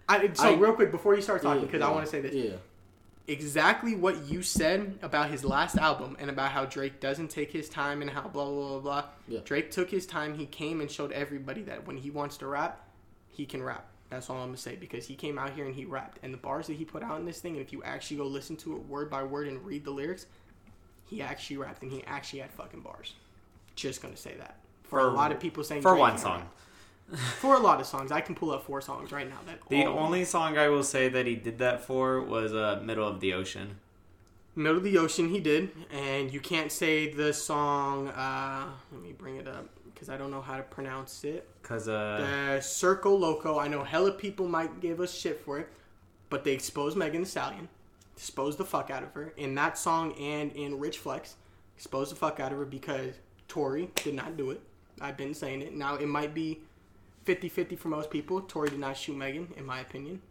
I, 0.09 0.29
so 0.33 0.53
I- 0.53 0.57
real 0.57 0.73
quick 0.73 0.91
before 0.91 1.15
you 1.15 1.21
start 1.21 1.41
talking, 1.41 1.65
because 1.65 1.79
yeah, 1.79 1.87
I 1.87 1.91
want 1.91 2.03
to 2.05 2.11
say 2.11 2.19
this. 2.19 2.33
Yeah. 2.33 2.55
exactly 3.27 3.95
what 3.95 4.25
you 4.25 4.41
said 4.41 4.97
about 5.01 5.29
his 5.29 5.45
last 5.45 5.77
album 5.77 6.17
and 6.19 6.29
about 6.29 6.51
how 6.51 6.65
Drake 6.65 6.99
doesn't 6.99 7.29
take 7.29 7.51
his 7.51 7.69
time 7.69 8.01
and 8.01 8.09
how 8.09 8.21
blah 8.21 8.45
blah 8.45 8.67
blah 8.69 8.79
blah. 8.79 9.03
Yeah. 9.27 9.39
Drake 9.45 9.71
took 9.71 9.89
his 9.89 10.05
time. 10.05 10.33
He 10.35 10.45
came 10.45 10.81
and 10.81 10.89
showed 10.89 11.11
everybody 11.11 11.61
that 11.63 11.85
when 11.87 11.97
he 11.97 12.09
wants 12.09 12.37
to 12.37 12.47
rap, 12.47 12.81
he 13.27 13.45
can 13.45 13.61
rap. 13.61 13.85
That's 14.09 14.29
all 14.31 14.37
I'm 14.37 14.47
gonna 14.47 14.57
say 14.57 14.75
because 14.75 15.05
he 15.05 15.13
came 15.15 15.37
out 15.37 15.51
here 15.51 15.65
and 15.65 15.75
he 15.75 15.85
rapped. 15.85 16.17
And 16.23 16.33
the 16.33 16.37
bars 16.39 16.65
that 16.67 16.73
he 16.77 16.85
put 16.85 17.03
out 17.03 17.19
in 17.19 17.25
this 17.25 17.39
thing, 17.39 17.53
and 17.53 17.61
if 17.61 17.71
you 17.71 17.83
actually 17.83 18.17
go 18.17 18.25
listen 18.25 18.55
to 18.57 18.75
it 18.75 18.79
word 18.87 19.09
by 19.11 19.21
word 19.23 19.47
and 19.47 19.63
read 19.63 19.85
the 19.85 19.91
lyrics, 19.91 20.25
he 21.05 21.21
actually 21.21 21.57
rapped 21.57 21.83
and 21.83 21.91
he 21.91 22.03
actually 22.05 22.39
had 22.39 22.49
fucking 22.51 22.81
bars. 22.81 23.13
Just 23.75 24.01
gonna 24.01 24.17
say 24.17 24.33
that. 24.39 24.55
For, 24.83 24.99
a 25.01 25.07
lot 25.11 25.31
of 25.31 25.39
people 25.39 25.63
saying 25.63 25.83
For 25.83 25.95
one 25.95 26.17
song. 26.17 26.39
rap. 26.39 26.55
For 27.39 27.55
a 27.55 27.59
lot 27.59 27.79
of 27.79 27.87
songs, 27.87 28.11
I 28.11 28.21
can 28.21 28.35
pull 28.35 28.51
up 28.51 28.65
four 28.65 28.81
songs 28.81 29.11
right 29.11 29.27
now. 29.27 29.39
That 29.45 29.59
The 29.69 29.85
only 29.85 30.25
song 30.25 30.57
I 30.57 30.69
will 30.69 30.83
say 30.83 31.09
that 31.09 31.25
he 31.25 31.35
did 31.35 31.57
that 31.59 31.83
for 31.83 32.21
was 32.21 32.53
uh, 32.53 32.81
Middle 32.83 33.07
of 33.07 33.19
the 33.19 33.33
Ocean. 33.33 33.77
Middle 34.55 34.77
of 34.77 34.83
the 34.83 34.97
Ocean, 34.97 35.29
he 35.29 35.39
did, 35.39 35.71
and 35.91 36.31
you 36.33 36.39
can't 36.39 36.71
say 36.71 37.11
the 37.11 37.33
song. 37.33 38.09
Uh, 38.09 38.67
let 38.91 39.01
me 39.01 39.13
bring 39.13 39.37
it 39.37 39.47
up 39.47 39.67
because 39.85 40.09
I 40.09 40.17
don't 40.17 40.31
know 40.31 40.41
how 40.41 40.57
to 40.57 40.63
pronounce 40.63 41.23
it. 41.23 41.47
Because 41.61 41.87
uh, 41.87 42.17
The 42.19 42.57
Circo 42.59 43.17
Loco. 43.17 43.57
I 43.59 43.67
know 43.67 43.83
hella 43.83 44.11
people 44.11 44.47
might 44.47 44.79
give 44.79 44.99
us 44.99 45.13
shit 45.13 45.41
for 45.41 45.59
it, 45.59 45.69
but 46.29 46.43
they 46.43 46.51
exposed 46.51 46.95
Megan 46.97 47.21
Thee 47.21 47.27
Stallion, 47.27 47.69
exposed 48.15 48.57
the 48.57 48.65
fuck 48.65 48.89
out 48.89 49.03
of 49.03 49.13
her 49.13 49.33
in 49.37 49.55
that 49.55 49.77
song 49.77 50.13
and 50.19 50.51
in 50.53 50.79
Rich 50.79 50.99
Flex, 50.99 51.35
exposed 51.75 52.11
the 52.11 52.15
fuck 52.15 52.39
out 52.39 52.51
of 52.51 52.57
her 52.57 52.65
because 52.65 53.15
Tory 53.47 53.89
did 53.95 54.13
not 54.13 54.37
do 54.37 54.51
it. 54.51 54.61
I've 55.01 55.17
been 55.17 55.33
saying 55.33 55.61
it. 55.61 55.73
Now 55.73 55.95
it 55.95 56.07
might 56.07 56.33
be 56.33 56.59
50-50 57.25 57.77
for 57.77 57.89
most 57.89 58.09
people. 58.09 58.41
Tory 58.41 58.69
did 58.69 58.79
not 58.79 58.97
shoot 58.97 59.15
Megan, 59.15 59.53
in 59.57 59.65
my 59.65 59.79
opinion. 59.79 60.21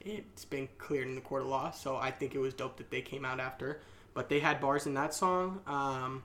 It's 0.00 0.44
been 0.44 0.68
cleared 0.78 1.06
in 1.08 1.14
the 1.14 1.20
court 1.20 1.42
of 1.42 1.48
law, 1.48 1.70
so 1.70 1.96
I 1.96 2.10
think 2.10 2.34
it 2.34 2.38
was 2.38 2.54
dope 2.54 2.76
that 2.78 2.90
they 2.90 3.02
came 3.02 3.24
out 3.24 3.38
after. 3.40 3.80
But 4.14 4.28
they 4.28 4.40
had 4.40 4.60
bars 4.60 4.86
in 4.86 4.94
that 4.94 5.14
song. 5.14 5.60
Um, 5.66 6.24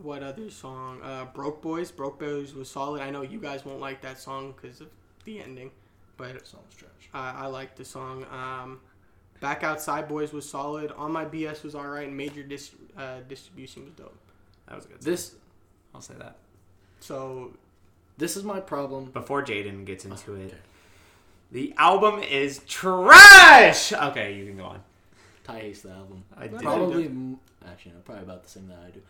what 0.00 0.22
other 0.22 0.50
song? 0.50 1.00
Uh, 1.02 1.24
Broke 1.26 1.60
Boys. 1.62 1.90
Broke 1.90 2.18
Boys 2.20 2.54
was 2.54 2.70
solid. 2.70 3.02
I 3.02 3.10
know 3.10 3.22
you 3.22 3.40
guys 3.40 3.64
won't 3.64 3.80
like 3.80 4.02
that 4.02 4.18
song 4.18 4.54
because 4.54 4.80
of 4.80 4.88
the 5.24 5.40
ending, 5.40 5.70
but 6.16 6.46
Sounds 6.46 6.74
trash. 6.76 6.90
I, 7.12 7.44
I 7.44 7.46
like 7.46 7.74
the 7.76 7.84
song. 7.84 8.24
Um, 8.30 8.80
Back 9.40 9.62
Outside 9.64 10.06
Boys 10.06 10.32
was 10.32 10.48
solid. 10.48 10.92
On 10.92 11.10
My 11.10 11.24
BS 11.24 11.64
was 11.64 11.74
alright. 11.74 12.06
And 12.06 12.16
Major 12.16 12.42
dis- 12.42 12.72
uh, 12.96 13.20
Distribution 13.28 13.86
was 13.86 13.94
dope. 13.94 14.16
that 14.68 14.76
was 14.76 14.84
a 14.84 14.88
good. 14.88 15.02
This 15.02 15.34
I'll 15.94 16.00
say 16.02 16.14
that. 16.18 16.36
So 17.00 17.54
this 18.20 18.36
is 18.36 18.44
my 18.44 18.60
problem. 18.60 19.06
Before 19.06 19.42
Jaden 19.42 19.84
gets 19.84 20.04
into 20.04 20.34
it, 20.34 20.54
the 21.50 21.74
album 21.76 22.22
is 22.22 22.60
trash. 22.68 23.92
Okay, 23.92 24.34
you 24.34 24.46
can 24.46 24.58
go 24.58 24.64
on. 24.66 24.82
Ty 25.42 25.58
hates 25.58 25.80
the 25.80 25.90
album. 25.90 26.22
I 26.36 26.46
did. 26.46 26.60
Probably, 26.60 27.10
actually, 27.66 27.92
no, 27.92 27.98
probably 28.04 28.22
about 28.22 28.44
the 28.44 28.48
same 28.48 28.68
that 28.68 28.78
I 28.86 28.90
do. 28.90 29.00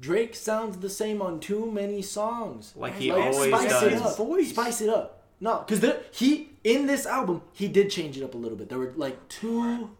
Drake 0.00 0.36
sounds 0.36 0.76
the 0.76 0.90
same 0.90 1.20
on 1.20 1.40
too 1.40 1.70
many 1.70 2.02
songs. 2.02 2.72
Like 2.76 2.94
he 2.94 3.10
Like, 3.10 3.34
always 3.34 3.52
spice 3.52 3.70
does. 3.70 3.82
it 3.82 4.02
up. 4.02 4.16
voice. 4.16 4.50
Spice 4.50 4.80
it 4.82 4.88
up. 4.88 5.22
No, 5.40 5.64
because 5.66 5.94
he 6.12 6.50
in 6.64 6.86
this 6.86 7.06
album 7.06 7.42
he 7.52 7.66
did 7.66 7.90
change 7.90 8.16
it 8.16 8.22
up 8.22 8.34
a 8.34 8.36
little 8.36 8.56
bit. 8.56 8.68
There 8.68 8.78
were 8.78 8.92
like 8.96 9.28
two, 9.28 9.90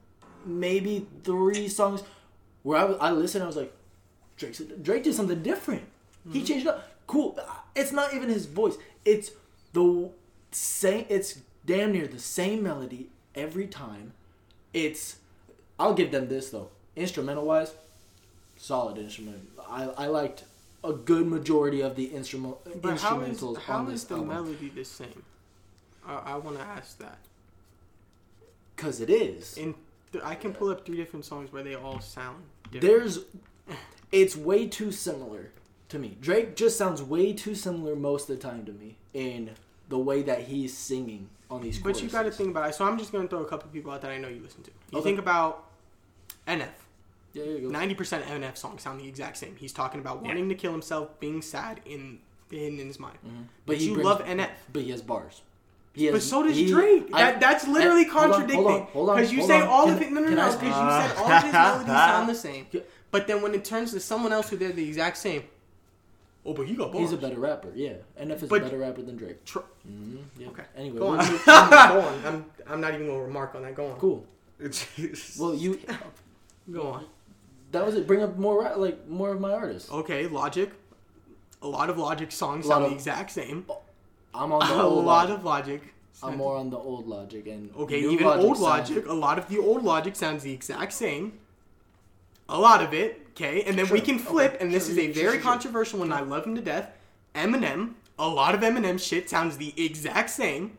maybe 0.45 1.07
three 1.25 1.69
songs 1.69 2.03
where 2.63 2.79
I, 2.79 2.85
was- 2.85 2.99
I 3.01 3.11
listened. 3.11 3.43
I 3.43 3.47
was 3.47 3.57
like, 3.57 3.73
Drake 4.37 4.83
Drake 4.83 5.03
did 5.03 5.15
something 5.15 5.43
different. 5.43 5.83
He 6.31 6.39
mm-hmm. 6.39 6.47
changed 6.47 6.67
it 6.67 6.71
up. 6.71 6.89
Cool. 7.09 7.39
It's 7.75 7.91
not 7.91 8.15
even 8.15 8.29
his 8.29 8.47
voice. 8.47 8.77
It's 9.05 9.33
the 9.73 10.11
same. 10.53 11.07
It's 11.09 11.41
damn 11.67 11.93
near 11.93 12.07
the 12.07 12.19
same 12.21 12.63
melody 12.63 13.09
every 13.35 13.67
time. 13.67 14.13
It's. 14.73 15.17
I'll 15.81 15.95
give 15.95 16.13
them 16.13 16.29
this 16.29 16.51
though. 16.51 16.69
Instrumental 16.95 17.45
wise, 17.47 17.73
solid 18.57 18.99
instrument. 18.99 19.49
I 19.69 19.85
I 19.85 20.07
liked 20.07 20.45
a 20.85 20.93
good 20.93 21.27
majority 21.27 21.81
of 21.81 21.97
the 21.97 22.05
instrument 22.05 22.57
But 22.81 23.01
how 23.01 23.21
is 23.21 23.41
how 23.67 23.89
is 23.89 24.05
the 24.05 24.15
album. 24.17 24.29
melody 24.29 24.69
the 24.69 24.85
same? 24.85 25.23
I, 26.07 26.15
I 26.15 26.37
want 26.37 26.59
to 26.59 26.63
ask 26.63 26.99
that. 26.99 27.19
Cause 28.77 29.01
it 29.01 29.11
is. 29.11 29.57
In 29.57 29.75
th- 30.13 30.23
I 30.23 30.35
can 30.35 30.53
pull 30.53 30.69
up 30.69 30.85
three 30.87 30.97
different 30.97 31.25
songs 31.25 31.53
where 31.53 31.63
they 31.63 31.75
all 31.75 32.01
sound 32.01 32.45
different. 32.71 32.83
There's, 32.83 33.19
it's 34.13 34.37
way 34.37 34.69
too 34.69 34.93
similar 34.93 35.51
to 35.89 35.99
me. 35.99 36.17
Drake 36.21 36.55
just 36.57 36.77
sounds 36.77 37.03
way 37.03 37.33
too 37.33 37.55
similar 37.55 37.97
most 37.97 38.29
of 38.29 38.37
the 38.37 38.43
time 38.43 38.65
to 38.67 38.73
me 38.73 38.97
in 39.15 39.51
the 39.89 39.99
way 39.99 40.23
that 40.23 40.43
he's 40.43 40.77
singing 40.77 41.29
on 41.51 41.63
these. 41.63 41.79
But 41.79 42.03
you 42.03 42.09
got 42.09 42.25
to 42.25 42.31
think 42.31 42.51
about 42.51 42.69
it. 42.71 42.75
So 42.75 42.85
I'm 42.85 42.99
just 42.99 43.11
gonna 43.13 43.29
throw 43.29 43.41
a 43.41 43.47
couple 43.47 43.71
people 43.71 43.91
out 43.93 44.03
that 44.03 44.11
I 44.11 44.19
know 44.19 44.29
you 44.29 44.41
listen 44.43 44.63
to. 44.65 44.71
You 44.93 44.99
Okay. 44.99 45.11
think 45.11 45.19
about 45.19 45.65
NF. 46.47 46.69
Yeah, 47.33 47.45
you 47.45 47.59
go. 47.61 47.69
Ninety 47.69 47.95
percent 47.95 48.25
NF 48.27 48.57
songs 48.57 48.83
sound 48.83 49.01
the 49.01 49.09
exact 49.09 49.37
same. 49.39 49.57
He's 49.57 49.73
talking 49.73 50.01
about 50.01 50.23
wanting 50.23 50.49
to 50.49 50.55
kill 50.55 50.73
himself, 50.73 51.19
being 51.21 51.41
sad 51.43 51.81
in 51.87 52.19
in, 52.51 52.79
in 52.81 52.87
his 52.87 52.99
mind. 52.99 53.19
Mm-hmm. 53.27 53.43
But, 53.67 53.77
he 53.77 53.87
you 53.89 53.93
brings- 53.95 54.07
love 54.07 54.25
NF. 54.25 54.49
But 54.73 54.83
he 54.83 54.91
has 54.91 55.03
bars. 55.03 55.43
He 55.93 56.07
has, 56.07 56.15
But 56.15 56.23
so 56.23 56.43
does 56.43 56.57
he- 56.57 56.71
Drake. 56.71 57.09
I- 57.13 57.33
that, 57.33 57.41
that's 57.41 57.67
literally 57.69 58.07
I- 58.07 58.09
contradicting. 58.09 58.63
hold 58.63 59.11
on, 59.11 59.17
Because 59.17 59.33
you 59.33 59.39
hold 59.41 59.51
say 59.51 59.61
on. 59.61 59.69
all 59.69 59.85
Can- 59.87 59.95
of 59.97 60.03
it. 60.03 60.13
No, 60.13 60.21
no, 60.21 60.29
no. 60.31 60.53
Because 60.53 60.55
you 60.55 60.71
said 60.71 61.17
all 61.19 61.31
of 61.31 61.43
his 61.45 61.53
melodies 61.53 61.87
sound 61.87 62.29
the 62.29 62.35
same. 62.35 62.67
But 63.11 63.27
then 63.27 63.43
when 63.43 63.55
it 63.55 63.65
turns 63.65 63.93
to 63.93 64.01
someone 64.01 64.33
else 64.33 64.49
who 64.49 64.57
they're 64.57 64.73
the 64.73 64.87
exact 64.87 65.17
same. 65.19 65.43
Oh, 66.49 66.55
but 66.55 66.67
he 66.67 66.75
got 66.75 66.91
bars. 66.93 67.03
He's 67.03 67.13
a 67.13 67.17
better 67.19 67.39
rapper. 67.39 67.69
Yeah, 67.75 67.95
NF 68.21 68.43
is 68.45 68.49
But- 68.49 68.63
a 68.63 68.65
better 68.65 68.79
rapper 68.79 69.03
than 69.03 69.17
Drake. 69.17 69.45
Tr- 69.45 69.59
hmm 69.87 70.17
yeah. 70.39 70.49
Okay. 70.49 70.63
Anyway, 70.77 70.99
Go 71.05 71.09
on. 71.09 71.19
go 71.19 72.01
on. 72.01 72.25
I'm, 72.27 72.45
I'm 72.67 72.81
not 72.81 72.95
even 72.95 73.07
gonna 73.07 73.23
remark 73.23 73.55
on 73.55 73.63
that. 73.63 73.75
Go 73.75 73.89
on. 73.93 73.99
cool. 73.99 74.25
Well, 75.39 75.55
you. 75.55 75.79
Go 76.73 76.83
on. 76.89 77.05
That 77.73 77.85
was 77.85 77.95
it. 77.97 78.07
Bring 78.07 78.23
up 78.23 78.37
more 78.39 78.63
ra- 78.63 78.77
like 78.77 79.07
more 79.09 79.31
of 79.31 79.41
my 79.41 79.53
artists. 79.53 79.91
Okay, 79.91 80.27
Logic. 80.27 80.71
A 81.61 81.69
lot 81.69 81.91
of 81.91 81.99
Logic 81.99 82.31
songs 82.33 82.67
sound 82.67 82.85
of- 82.85 82.91
the 82.91 82.97
exact 82.97 83.31
same. 83.31 83.67
I'm 84.35 84.53
on 84.53 84.61
the 84.67 84.75
A 84.83 84.87
lot 84.87 85.05
Logic. 85.29 85.37
of 85.37 85.45
Logic. 85.45 85.83
I'm 86.23 86.37
more 86.37 86.57
on 86.57 86.71
the 86.71 86.79
old 86.79 87.07
Logic 87.07 87.47
and 87.47 87.71
Okay, 87.77 88.01
new 88.01 88.11
even 88.13 88.27
old 88.27 88.57
sounds- 88.57 88.61
Logic. 88.91 89.07
A 89.07 89.13
lot 89.13 89.39
of 89.39 89.49
the 89.49 89.59
old 89.59 89.85
Logic 89.85 90.17
sounds 90.17 90.43
the 90.43 90.53
exact 90.53 90.93
same. 90.93 91.39
A 92.49 92.59
lot 92.59 92.83
of 92.83 92.93
it. 92.95 93.28
Okay, 93.41 93.63
and 93.63 93.79
then 93.79 93.89
we 93.89 94.01
can 94.01 94.19
flip, 94.19 94.55
okay, 94.55 94.65
and 94.65 94.75
this 94.75 94.87
sure, 94.87 94.93
is 94.93 94.99
a 94.99 95.13
very 95.13 95.15
sure, 95.15 95.33
sure. 95.35 95.41
controversial 95.41 96.01
one. 96.01 96.13
I 96.13 96.21
love 96.21 96.45
him 96.45 96.57
to 96.57 96.61
death. 96.61 96.91
Eminem. 97.37 97.93
A 98.19 98.27
lot 98.27 98.53
of 98.57 98.63
Eminem 98.63 98.99
shit 99.01 99.31
sounds 99.31 99.57
the 99.59 99.73
exact 99.77 100.31
same. 100.31 100.77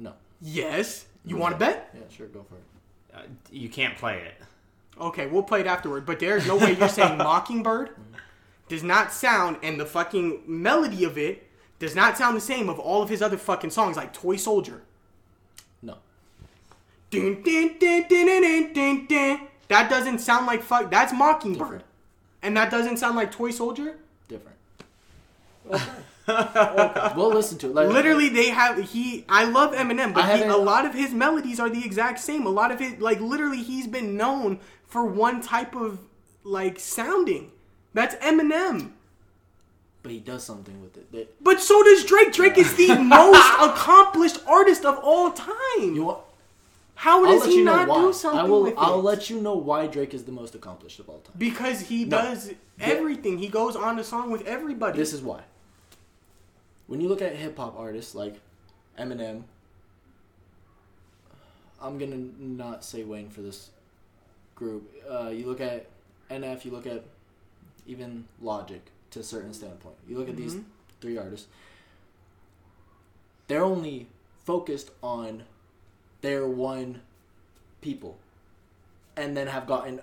No. 0.00 0.14
Yes. 0.40 1.06
You 1.24 1.36
want 1.36 1.54
to 1.54 1.58
bet? 1.58 1.90
Yeah, 1.94 2.00
sure, 2.10 2.26
go 2.26 2.44
for 2.48 2.56
it. 2.56 2.62
Uh, 3.14 3.28
you 3.52 3.68
can't 3.68 3.96
play 3.96 4.18
it. 4.18 4.34
Okay, 5.00 5.28
we'll 5.28 5.44
play 5.44 5.60
it 5.60 5.68
afterward. 5.68 6.04
But 6.04 6.18
there's 6.18 6.44
no 6.44 6.56
way 6.56 6.76
you're 6.76 6.88
saying 6.88 7.18
Mockingbird 7.18 7.90
does 8.68 8.82
not 8.82 9.12
sound, 9.12 9.58
and 9.62 9.78
the 9.78 9.86
fucking 9.86 10.42
melody 10.44 11.04
of 11.04 11.16
it 11.16 11.46
does 11.78 11.94
not 11.94 12.18
sound 12.18 12.36
the 12.36 12.40
same 12.40 12.68
of 12.68 12.80
all 12.80 13.00
of 13.00 13.10
his 13.10 13.22
other 13.22 13.36
fucking 13.36 13.70
songs, 13.70 13.96
like 13.96 14.12
Toy 14.12 14.34
Soldier. 14.34 14.82
No. 15.82 15.98
Dun, 17.10 17.42
dun, 17.44 17.76
dun, 17.78 18.06
dun, 18.08 18.26
dun, 18.26 18.42
dun, 18.42 18.72
dun, 18.72 19.06
dun. 19.06 19.48
That 19.68 19.88
doesn't 19.88 20.18
sound 20.18 20.46
like 20.46 20.62
fuck. 20.62 20.90
That's 20.90 21.12
Mockingbird, 21.12 21.58
Different. 21.58 21.84
And 22.42 22.56
that 22.56 22.70
doesn't 22.70 22.98
sound 22.98 23.16
like 23.16 23.30
Toy 23.30 23.50
Soldier. 23.50 23.96
Different. 24.28 24.56
We'll 26.26 27.34
listen 27.34 27.58
to 27.58 27.66
it. 27.66 27.74
Like, 27.74 27.88
Literally, 27.88 28.28
they 28.28 28.50
have 28.50 28.78
he. 28.90 29.24
I 29.28 29.44
love 29.44 29.74
Eminem, 29.74 30.14
but 30.14 30.36
he, 30.36 30.42
a 30.44 30.56
lot 30.56 30.86
of 30.86 30.94
his 30.94 31.12
melodies 31.12 31.58
are 31.58 31.68
the 31.68 31.84
exact 31.84 32.20
same. 32.20 32.46
A 32.46 32.50
lot 32.50 32.70
of 32.70 32.78
his, 32.78 33.00
like, 33.00 33.20
literally, 33.20 33.62
he's 33.62 33.88
been 33.88 34.16
known 34.16 34.60
for 34.86 35.04
one 35.04 35.40
type 35.40 35.74
of 35.74 35.98
like 36.44 36.78
sounding. 36.78 37.50
That's 37.92 38.14
Eminem. 38.16 38.92
But 40.02 40.12
he 40.12 40.18
does 40.18 40.42
something 40.44 40.80
with 40.82 40.96
it. 40.96 41.10
That, 41.12 41.42
But 41.42 41.60
so 41.60 41.82
does 41.82 42.04
Drake. 42.04 42.32
Drake 42.32 42.58
is 42.58 42.74
the 42.76 42.94
most 43.02 43.52
accomplished 43.60 44.38
artist 44.46 44.84
of 44.84 44.98
all 44.98 45.32
time. 45.32 45.52
you 45.94 46.04
want? 46.04 46.18
How 47.02 47.24
I'll 47.26 47.32
does 47.40 47.46
he 47.48 47.56
you 47.58 47.64
know 47.64 47.74
not 47.74 47.88
why. 47.88 48.00
do 48.02 48.12
something 48.12 48.38
I 48.40 48.44
will. 48.44 48.62
with 48.62 48.74
I'll 48.78 49.00
it? 49.00 49.02
let 49.02 49.28
you 49.28 49.40
know 49.40 49.56
why 49.56 49.88
Drake 49.88 50.14
is 50.14 50.22
the 50.24 50.30
most 50.30 50.54
accomplished 50.54 51.00
of 51.00 51.08
all 51.08 51.18
time. 51.18 51.34
because 51.36 51.80
he 51.80 52.04
No. 52.04 52.18
does 52.18 52.52
everything. 52.80 53.38
He 53.38 53.48
goes 53.48 53.74
on 53.74 53.96
to 53.96 54.04
song 54.04 54.30
with 54.30 54.42
everybody. 54.46 54.98
This 54.98 55.12
is 55.12 55.20
why. 55.20 55.42
When 56.86 57.00
you 57.00 57.08
look 57.08 57.20
at 57.20 57.34
hip 57.34 57.56
hop 57.56 57.76
artists 57.76 58.14
like 58.14 58.40
Eminem. 58.96 59.42
I'm 61.80 61.98
gonna 61.98 62.28
not 62.38 62.84
say 62.84 63.02
Wayne 63.02 63.30
for 63.30 63.40
this 63.42 63.70
group. 64.54 64.88
Uh, 65.10 65.30
you 65.30 65.46
look 65.46 65.60
at 65.60 65.86
NF. 66.30 66.64
You 66.64 66.70
look 66.70 66.86
at 66.86 67.02
even 67.84 68.28
Logic 68.40 68.80
to 69.10 69.18
a 69.18 69.22
certain 69.24 69.52
standpoint. 69.52 69.96
You 70.08 70.16
look 70.18 70.28
at 70.28 70.36
these 70.36 70.54
Mhm. 70.54 70.64
three 71.00 71.18
artists. 71.18 71.48
They're 73.48 73.64
only 73.64 74.06
focused 74.44 74.90
on 75.02 75.42
their 76.22 76.46
one 76.46 77.02
people, 77.80 78.18
and 79.16 79.36
then 79.36 79.46
have 79.48 79.66
gotten 79.66 80.00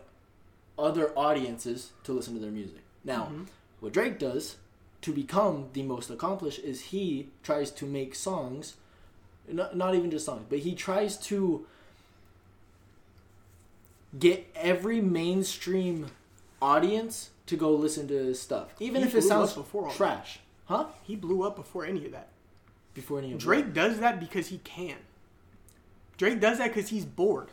other 0.78 1.12
audiences 1.18 1.92
to 2.04 2.14
listen 2.14 2.34
to 2.36 2.40
their 2.40 2.52
music. 2.52 2.82
Now, 3.04 3.26
Mhm. 3.26 3.48
what 3.80 3.94
Drake 3.94 4.20
does 4.20 4.58
to 5.02 5.14
become 5.14 5.70
the 5.74 5.84
most 5.84 6.10
accomplished 6.10 6.60
is 6.60 6.82
he 6.82 7.30
tries 7.44 7.72
to 7.72 7.86
make 7.86 8.14
songs, 8.16 8.76
not, 9.48 9.76
not 9.76 9.96
even 9.96 10.12
just 10.12 10.26
songs, 10.26 10.46
but 10.50 10.60
he 10.60 10.76
tries 10.76 11.18
to 11.18 11.66
get 14.18 14.50
every 14.56 15.02
mainstream 15.02 16.08
audience 16.62 17.30
to 17.46 17.56
go 17.56 17.74
listen 17.74 18.08
to 18.08 18.14
his 18.14 18.40
stuff, 18.40 18.74
even 18.80 19.02
He 19.02 19.08
if 19.08 19.16
it 19.16 19.22
sounds 19.24 19.54
before 19.54 19.90
trash, 19.92 20.40
huh? 20.66 20.88
He 21.04 21.16
blew 21.16 21.44
up 21.44 21.56
before 21.56 21.86
any 21.86 22.06
of 22.06 22.12
that. 22.12 22.30
Before 22.94 23.20
any 23.20 23.32
of 23.34 23.40
Drake 23.40 23.74
does 23.74 24.00
that 24.00 24.20
because 24.20 24.48
he 24.48 24.58
can. 24.60 24.98
Drake 26.20 26.40
does 26.40 26.60
that 26.60 26.68
because 26.74 26.90
he's 26.90 27.06
bored. 27.06 27.48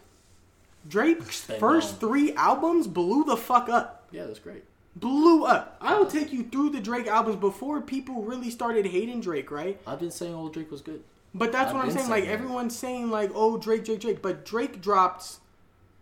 Drake's 0.88 1.40
first 1.40 1.94
on. 1.94 2.00
three 2.00 2.32
albums 2.34 2.86
blew 2.86 3.24
the 3.24 3.36
fuck 3.36 3.68
up. 3.70 4.06
yeah, 4.12 4.26
that's 4.26 4.38
great. 4.38 4.64
Blew 4.94 5.44
up. 5.44 5.76
I 5.80 5.94
will 5.98 6.06
take 6.06 6.32
you 6.32 6.42
through 6.44 6.70
the 6.70 6.80
Drake 6.80 7.06
albums 7.06 7.36
before 7.36 7.80
people 7.80 8.22
really 8.22 8.50
started 8.50 8.86
hating 8.86 9.20
Drake, 9.20 9.50
right? 9.50 9.80
I've 9.86 10.00
been 10.00 10.10
saying 10.10 10.34
old 10.34 10.52
Drake 10.52 10.70
was 10.70 10.80
good. 10.80 11.02
But 11.34 11.52
that's 11.52 11.68
I've 11.70 11.74
what 11.74 11.80
I'm 11.82 11.88
been 11.88 11.98
saying. 11.98 12.10
Like 12.10 12.24
that. 12.24 12.30
everyone's 12.30 12.76
saying, 12.76 13.10
like, 13.10 13.30
oh 13.34 13.56
Drake, 13.58 13.84
Drake, 13.84 14.00
Drake. 14.00 14.22
But 14.22 14.44
Drake 14.46 14.80
dropped 14.80 15.36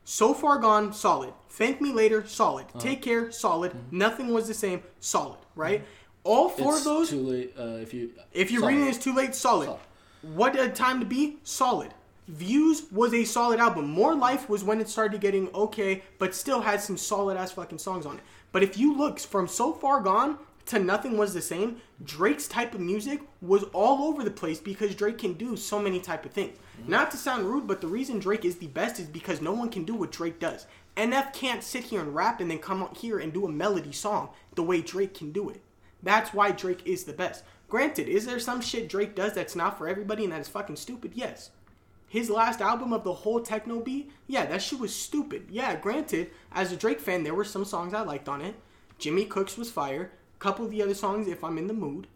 "So 0.05 0.33
Far 0.33 0.59
Gone," 0.59 0.93
solid. 0.93 1.33
"Thank 1.51 1.81
Me 1.81 1.93
Later," 1.93 2.25
solid. 2.27 2.67
Uh-huh. 2.67 2.79
"Take 2.81 3.03
Care," 3.03 3.31
solid. 3.33 3.73
Mm-hmm. 3.73 3.99
Nothing 3.99 4.33
was 4.33 4.47
the 4.49 4.55
same, 4.55 4.83
solid. 5.01 5.39
Right? 5.57 5.85
All 6.23 6.49
four 6.49 6.73
it's 6.77 6.81
of 6.81 6.85
those. 6.85 7.11
too 7.11 7.21
late. 7.21 7.55
Uh, 7.59 7.79
if 7.83 7.93
you 7.93 8.13
if 8.33 8.51
you're 8.51 8.61
Solid. 8.61 8.73
reading 8.73 8.87
this 8.87 8.99
too 8.99 9.15
late, 9.15 9.35
solid. 9.35 9.67
Solid. 9.67 9.81
What 10.23 10.59
a 10.59 10.69
time 10.71 11.01
to 11.01 11.07
be, 11.07 11.39
solid. 11.43 11.93
Views 12.29 12.85
was 12.91 13.13
a 13.13 13.25
solid 13.25 13.61
album. 13.61 13.87
More 13.87 14.15
Life 14.15 14.49
was 14.49 14.65
when 14.65 14.81
it 14.81 14.89
started 14.89 15.21
getting 15.21 15.53
okay, 15.55 16.03
but 16.19 16.35
still 16.35 16.63
had 16.63 16.81
some 16.81 16.97
solid 16.97 17.37
ass 17.37 17.53
fucking 17.53 17.79
songs 17.79 18.07
on 18.07 18.17
it. 18.17 18.23
But 18.51 18.63
if 18.63 18.79
you 18.79 18.97
look 18.97 19.19
from 19.19 19.47
So 19.47 19.73
Far 19.73 20.01
Gone 20.01 20.39
to 20.67 20.79
Nothing 20.79 21.19
Was 21.19 21.35
the 21.35 21.43
Same, 21.43 21.83
Drake's 22.03 22.49
type 22.49 22.75
of 22.75 22.81
music 22.81 23.21
was 23.43 23.65
all 23.75 24.05
over 24.09 24.25
the 24.25 24.31
place 24.31 24.59
because 24.59 24.95
Drake 24.95 25.19
can 25.19 25.35
do 25.35 25.55
so 25.55 25.79
many 25.79 26.01
type 26.01 26.25
of 26.25 26.33
things. 26.33 26.57
Mm-hmm. 26.81 26.91
Not 26.91 27.11
to 27.11 27.19
sound 27.19 27.45
rude, 27.45 27.67
but 27.67 27.83
the 27.83 27.89
reason 27.89 28.19
Drake 28.19 28.47
is 28.47 28.57
the 28.57 28.69
best 28.69 28.99
is 28.99 29.07
because 29.07 29.43
no 29.43 29.53
one 29.53 29.69
can 29.69 29.85
do 29.85 29.95
what 29.95 30.13
Drake 30.13 30.41
does. 30.41 30.67
NF 30.97 31.35
can't 31.35 31.63
sit 31.63 31.85
here 31.85 32.01
and 32.01 32.15
rap 32.15 32.41
and 32.41 32.51
then 32.51 32.59
come 32.59 32.83
out 32.83 32.97
here 32.97 33.19
and 33.19 33.35
do 33.35 33.45
a 33.45 33.51
melody 33.51 33.93
song 33.93 34.31
the 34.55 34.63
way 34.63 34.81
Drake 34.81 35.13
can 35.13 35.31
do 35.31 35.51
it. 35.51 35.61
That's 36.03 36.33
why 36.33 36.53
Drake 36.53 36.87
is 36.87 37.05
the 37.05 37.13
best. 37.13 37.45
Granted, 37.69 38.09
is 38.09 38.25
there 38.25 38.39
some 38.39 38.61
shit 38.61 38.89
Drake 38.89 39.15
does 39.15 39.35
that's 39.35 39.57
not 39.57 39.77
for 39.77 39.89
everybody 39.89 40.25
and 40.25 40.33
that 40.33 40.41
is 40.41 40.49
fucking 40.49 40.77
stupid? 40.77 41.13
Yes. 41.15 41.51
His 42.15 42.31
last 42.31 42.61
album 42.61 42.93
of 42.93 43.03
the 43.03 43.13
whole 43.13 43.41
techno 43.41 43.81
beat, 43.81 44.09
yeah, 44.29 44.47
that 44.47 44.63
shit 44.63 44.79
was 44.79 44.95
stupid. 44.95 45.49
Yeah, 45.51 45.75
granted, 45.75 46.31
as 46.53 46.71
a 46.71 46.77
Drake 46.77 47.01
fan, 47.01 47.25
there 47.25 47.35
were 47.35 47.43
some 47.43 47.65
songs 47.65 47.93
I 47.93 48.03
liked 48.03 48.29
on 48.29 48.41
it. 48.41 48.55
Jimmy 49.01 49.25
Cooks 49.25 49.59
was 49.59 49.69
fire. 49.69 50.13
Couple 50.39 50.65
of 50.65 50.71
the 50.71 50.81
other 50.81 50.95
songs, 50.95 51.27
if 51.27 51.43
I'm 51.43 51.59
in 51.59 51.67
the 51.67 51.75
mood. 51.75 52.07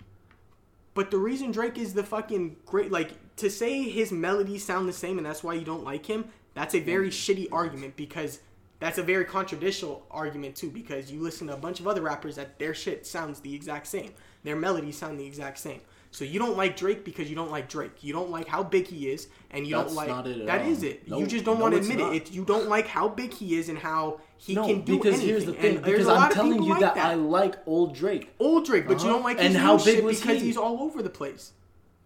But 0.94 1.10
the 1.10 1.18
reason 1.18 1.50
Drake 1.50 1.76
is 1.78 1.94
the 1.94 2.04
fucking 2.04 2.58
great, 2.64 2.92
like, 2.92 3.10
to 3.38 3.50
say 3.50 3.88
his 3.90 4.12
melodies 4.12 4.64
sound 4.64 4.88
the 4.88 4.92
same 4.92 5.18
and 5.18 5.26
that's 5.26 5.42
why 5.42 5.54
you 5.54 5.64
don't 5.64 5.82
like 5.82 6.06
him, 6.06 6.26
that's 6.54 6.76
a 6.76 6.80
very 6.80 7.08
mm. 7.08 7.12
shitty 7.12 7.48
argument 7.50 7.96
because 7.96 8.38
that's 8.78 8.98
a 8.98 9.02
very 9.02 9.24
contradictory 9.24 9.96
argument 10.12 10.54
too 10.54 10.70
because 10.70 11.10
you 11.10 11.20
listen 11.20 11.48
to 11.48 11.54
a 11.54 11.56
bunch 11.56 11.80
of 11.80 11.88
other 11.88 12.02
rappers 12.02 12.36
that 12.36 12.60
their 12.60 12.72
shit 12.72 13.04
sounds 13.04 13.40
the 13.40 13.52
exact 13.52 13.88
same. 13.88 14.14
Their 14.44 14.54
melodies 14.54 14.96
sound 14.96 15.18
the 15.18 15.26
exact 15.26 15.58
same. 15.58 15.80
So 16.10 16.24
you 16.24 16.38
don't 16.38 16.56
like 16.56 16.76
Drake 16.76 17.04
because 17.04 17.28
you 17.28 17.36
don't 17.36 17.50
like 17.50 17.68
Drake. 17.68 18.02
You 18.02 18.12
don't 18.14 18.30
like 18.30 18.48
how 18.48 18.62
big 18.62 18.86
he 18.86 19.10
is, 19.10 19.28
and 19.50 19.66
you 19.66 19.76
That's 19.76 19.88
don't 19.88 19.96
like 19.96 20.08
not 20.08 20.26
it 20.26 20.40
at 20.40 20.46
that 20.46 20.60
all. 20.62 20.68
is 20.72 20.82
it. 20.82 21.06
No, 21.08 21.18
you 21.18 21.26
just 21.26 21.44
don't 21.44 21.56
no, 21.58 21.62
want 21.62 21.74
to 21.74 21.80
admit 21.80 21.98
not. 21.98 22.14
it. 22.14 22.32
You 22.32 22.44
don't 22.44 22.68
like 22.68 22.86
how 22.86 23.08
big 23.08 23.32
he 23.34 23.56
is 23.58 23.68
and 23.68 23.78
how 23.78 24.20
he 24.38 24.54
no, 24.54 24.66
can 24.66 24.80
do 24.82 24.96
because 24.96 25.14
anything. 25.14 25.28
here's 25.28 25.44
the 25.44 25.52
thing. 25.52 25.76
And 25.76 25.84
Because 25.84 26.08
I'm 26.08 26.32
telling 26.32 26.62
you 26.62 26.70
like 26.70 26.80
that, 26.80 26.94
that 26.94 27.06
I 27.06 27.14
like 27.14 27.56
old 27.66 27.94
Drake. 27.94 28.30
old 28.38 28.64
Drake, 28.64 28.86
but 28.88 28.94
you 29.00 29.04
Uh-huh. 29.04 29.12
don't 29.14 29.22
like 29.22 29.38
And 29.38 29.48
his 29.52 29.56
how 29.56 29.76
big 29.76 29.96
shit 29.96 30.06
because 30.06 30.40
he? 30.40 30.46
he's 30.46 30.56
all 30.56 30.80
over 30.82 31.02
the 31.02 31.10
place. 31.10 31.52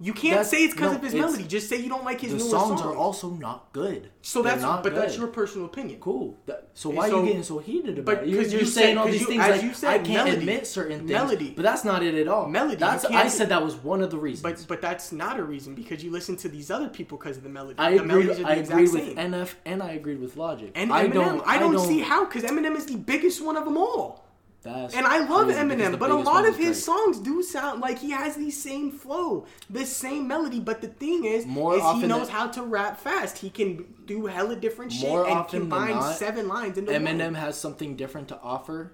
You 0.05 0.13
can't 0.13 0.33
That's- 0.35 0.51
say 0.51 0.65
it's 0.65 0.75
because 0.75 0.91
no, 0.91 0.97
of 0.97 1.03
his 1.05 1.15
melody. 1.15 1.45
Just 1.45 1.69
say 1.69 1.77
you 1.77 1.89
don't 1.89 2.05
like 2.05 2.21
his 2.21 2.33
The 2.33 2.39
newer 2.39 2.49
songs 2.51 2.81
are 2.81 2.95
also 2.97 3.31
not 3.31 3.73
good. 3.73 4.11
so 4.21 4.43
that's 4.43 4.61
not 4.61 4.83
but 4.83 4.95
that's 4.97 5.17
your 5.17 5.29
personal 5.29 5.67
opinion. 5.67 6.01
Cool. 6.01 6.41
That, 6.47 6.71
so 6.75 6.91
why 6.91 7.09
so- 7.09 7.19
are 7.19 7.21
you 7.21 7.27
getting 7.29 7.43
so 7.45 7.59
heated 7.59 7.99
about 7.99 8.17
but 8.17 8.25
it? 8.25 8.31
You're, 8.31 8.43
you're 8.43 8.61
you 8.61 8.67
saying 8.67 8.97
said- 8.97 8.97
all 8.97 9.07
these 9.07 9.21
you- 9.21 9.27
things 9.29 9.39
like 9.39 9.63
you 9.63 9.73
said, 9.75 9.91
I 9.91 9.99
can't 9.99 10.09
melody. 10.27 10.37
admit 10.39 10.67
certain 10.67 10.99
things, 10.99 11.11
Melody. 11.11 11.53
but 11.55 11.63
that's 11.63 11.85
not 11.85 12.03
it 12.03 12.15
at 12.17 12.27
all. 12.27 12.49
Melody, 12.49 12.77
That's 12.77 13.05
I 13.05 13.29
said 13.29 13.49
that 13.51 13.63
was 13.65 13.77
one 13.77 14.03
of 14.03 14.11
the 14.11 14.19
reasons. 14.19 14.43
But 14.43 14.67
but 14.69 14.81
that's 14.83 15.13
not 15.13 15.39
a 15.39 15.45
reason 15.45 15.75
because 15.77 16.03
you 16.03 16.11
listen 16.11 16.37
to 16.39 16.49
these 16.49 16.71
other 16.71 16.89
people 16.89 17.17
because 17.17 17.37
of 17.37 17.45
the 17.45 17.49
melody. 17.49 17.79
I 17.79 17.91
the 17.93 17.97
agreed. 18.03 18.09
melodies 18.09 18.39
are 18.41 18.43
the 18.43 18.49
I 18.49 18.53
exact 18.55 18.81
agreed 18.81 18.93
with 18.93 19.17
same. 19.17 19.33
NF 19.33 19.55
and 19.67 19.83
I 19.83 19.91
agreed 19.93 20.21
with 20.21 20.37
Logic. 20.37 20.73
and 20.75 20.93
I 20.93 21.07
Eminem, 21.07 21.13
don't. 21.15 21.43
I 21.47 21.59
don't, 21.59 21.79
see 21.79 22.01
how 22.01 22.25
because 22.25 22.43
Eminem 22.43 22.77
is 22.77 22.87
the 22.87 22.97
biggest 22.97 23.41
one 23.45 23.57
of 23.57 23.65
them 23.65 23.77
all. 23.79 24.22
That's 24.63 24.95
And 24.95 25.07
I 25.07 25.19
love 25.19 25.49
Eminem, 25.49 25.99
but 25.99 26.11
a 26.11 26.15
lot 26.15 26.47
of 26.47 26.57
his 26.57 26.85
Drake. 26.85 26.97
songs 26.97 27.19
do 27.19 27.43
sound 27.43 27.81
like 27.81 27.99
he 27.99 28.11
has 28.11 28.37
the 28.37 28.51
same 28.51 28.93
flow, 28.93 29.47
the 29.69 29.85
same 29.85 30.29
melody. 30.29 30.61
But 30.61 30.81
the 30.81 30.89
thing 30.89 31.25
is, 31.25 31.45
More 31.47 31.77
is 31.77 31.83
he 32.01 32.07
knows 32.07 32.29
how 32.29 32.47
to 32.49 32.63
rap 32.63 33.01
fast. 33.01 33.39
He 33.39 33.51
can 33.51 33.85
do 34.07 34.27
hella 34.27 34.55
different 34.57 34.93
shit 34.93 35.11
and 35.11 35.49
combine 35.49 35.97
not, 35.97 36.17
seven 36.17 36.47
lines 36.47 36.79
into 36.79 36.93
Eminem 36.93 37.25
one. 37.25 37.35
has 37.35 37.59
something 37.59 37.97
different 37.97 38.29
to 38.29 38.41
offer 38.41 38.93